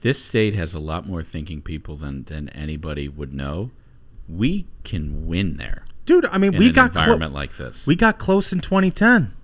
This 0.00 0.22
state 0.22 0.54
has 0.54 0.74
a 0.74 0.78
lot 0.78 1.06
more 1.06 1.22
thinking 1.22 1.62
people 1.62 1.96
than 1.96 2.24
than 2.24 2.48
anybody 2.50 3.08
would 3.08 3.32
know. 3.32 3.70
We 4.28 4.66
can 4.84 5.26
win 5.26 5.58
there, 5.58 5.84
dude. 6.06 6.26
I 6.26 6.38
mean, 6.38 6.54
in 6.54 6.58
we 6.58 6.68
an 6.68 6.72
got 6.72 6.92
clo- 6.92 7.02
environment 7.02 7.34
like 7.34 7.56
this. 7.56 7.86
We 7.86 7.94
got 7.94 8.18
close 8.18 8.52
in 8.52 8.60
2010. 8.60 9.34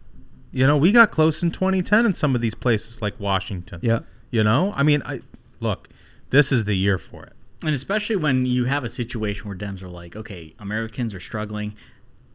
You 0.52 0.66
know, 0.66 0.76
we 0.76 0.90
got 0.90 1.10
close 1.10 1.42
in 1.42 1.50
2010 1.52 2.06
in 2.06 2.14
some 2.14 2.34
of 2.34 2.40
these 2.40 2.54
places 2.54 3.00
like 3.00 3.18
Washington. 3.20 3.78
Yeah. 3.82 4.00
You 4.30 4.42
know, 4.42 4.72
I 4.74 4.82
mean, 4.82 5.02
I 5.04 5.20
look, 5.60 5.88
this 6.30 6.50
is 6.50 6.64
the 6.64 6.74
year 6.74 6.98
for 6.98 7.24
it. 7.24 7.34
And 7.62 7.74
especially 7.74 8.16
when 8.16 8.46
you 8.46 8.64
have 8.64 8.84
a 8.84 8.88
situation 8.88 9.46
where 9.48 9.56
Dems 9.56 9.82
are 9.82 9.88
like, 9.88 10.16
okay, 10.16 10.54
Americans 10.58 11.14
are 11.14 11.20
struggling, 11.20 11.74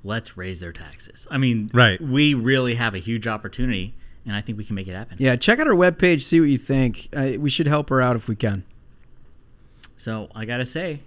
let's 0.04 0.38
raise 0.38 0.60
their 0.60 0.72
taxes. 0.72 1.26
I 1.32 1.38
mean, 1.40 1.72
Right. 1.74 2.00
we 2.00 2.34
really 2.36 2.76
have 2.76 2.94
a 2.94 3.00
huge 3.00 3.26
opportunity, 3.26 3.96
and 4.26 4.36
I 4.36 4.42
think 4.42 4.58
we 4.58 4.64
can 4.66 4.76
make 4.76 4.88
it 4.88 4.94
happen. 4.94 5.18
Yeah, 5.20 5.36
check 5.36 5.58
out 5.60 5.68
our 5.68 5.74
webpage, 5.74 6.22
see 6.24 6.40
what 6.40 6.50
you 6.50 6.60
think. 6.60 7.10
Uh, 7.16 7.32
we 7.40 7.50
should 7.50 7.66
help 7.68 7.90
her 7.90 8.02
out 8.02 8.16
if 8.16 8.28
we 8.28 8.36
can. 8.36 8.64
So 9.98 10.30
I 10.36 10.46
gotta 10.46 10.66
say, 10.66 11.00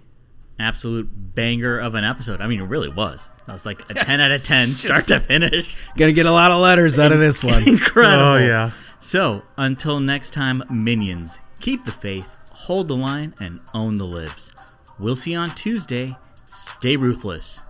absolute 0.59 1.07
banger 1.35 1.77
of 1.79 1.95
an 1.95 2.03
episode. 2.03 2.41
I 2.41 2.47
mean, 2.47 2.59
it 2.59 2.65
really 2.65 2.89
was. 2.89 3.23
That 3.45 3.53
was 3.53 3.65
like 3.65 3.89
a 3.89 3.93
ten 4.05 4.19
out 4.19 4.31
of 4.31 4.43
ten, 4.43 4.69
start 4.71 5.07
to 5.07 5.19
finish. 5.21 5.73
Gonna 5.95 6.11
get 6.11 6.25
a 6.25 6.31
lot 6.31 6.51
of 6.51 6.59
letters 6.59 6.99
out 6.99 7.11
of 7.11 7.19
this 7.19 7.41
one. 7.43 7.63
Incredible. 7.67 8.21
Oh, 8.23 8.37
yeah. 8.37 8.71
So 8.99 9.43
until 9.57 9.99
next 10.01 10.31
time, 10.33 10.61
minions, 10.69 11.39
keep 11.61 11.85
the 11.85 11.91
faith, 11.93 12.37
hold 12.69 12.87
the 12.87 12.95
line, 12.95 13.33
and 13.41 13.59
own 13.73 13.95
the 13.95 14.05
libs. 14.05 14.51
We'll 14.99 15.15
see 15.15 15.31
you 15.31 15.39
on 15.39 15.49
Tuesday. 15.49 16.15
Stay 16.45 16.97
ruthless. 16.97 17.63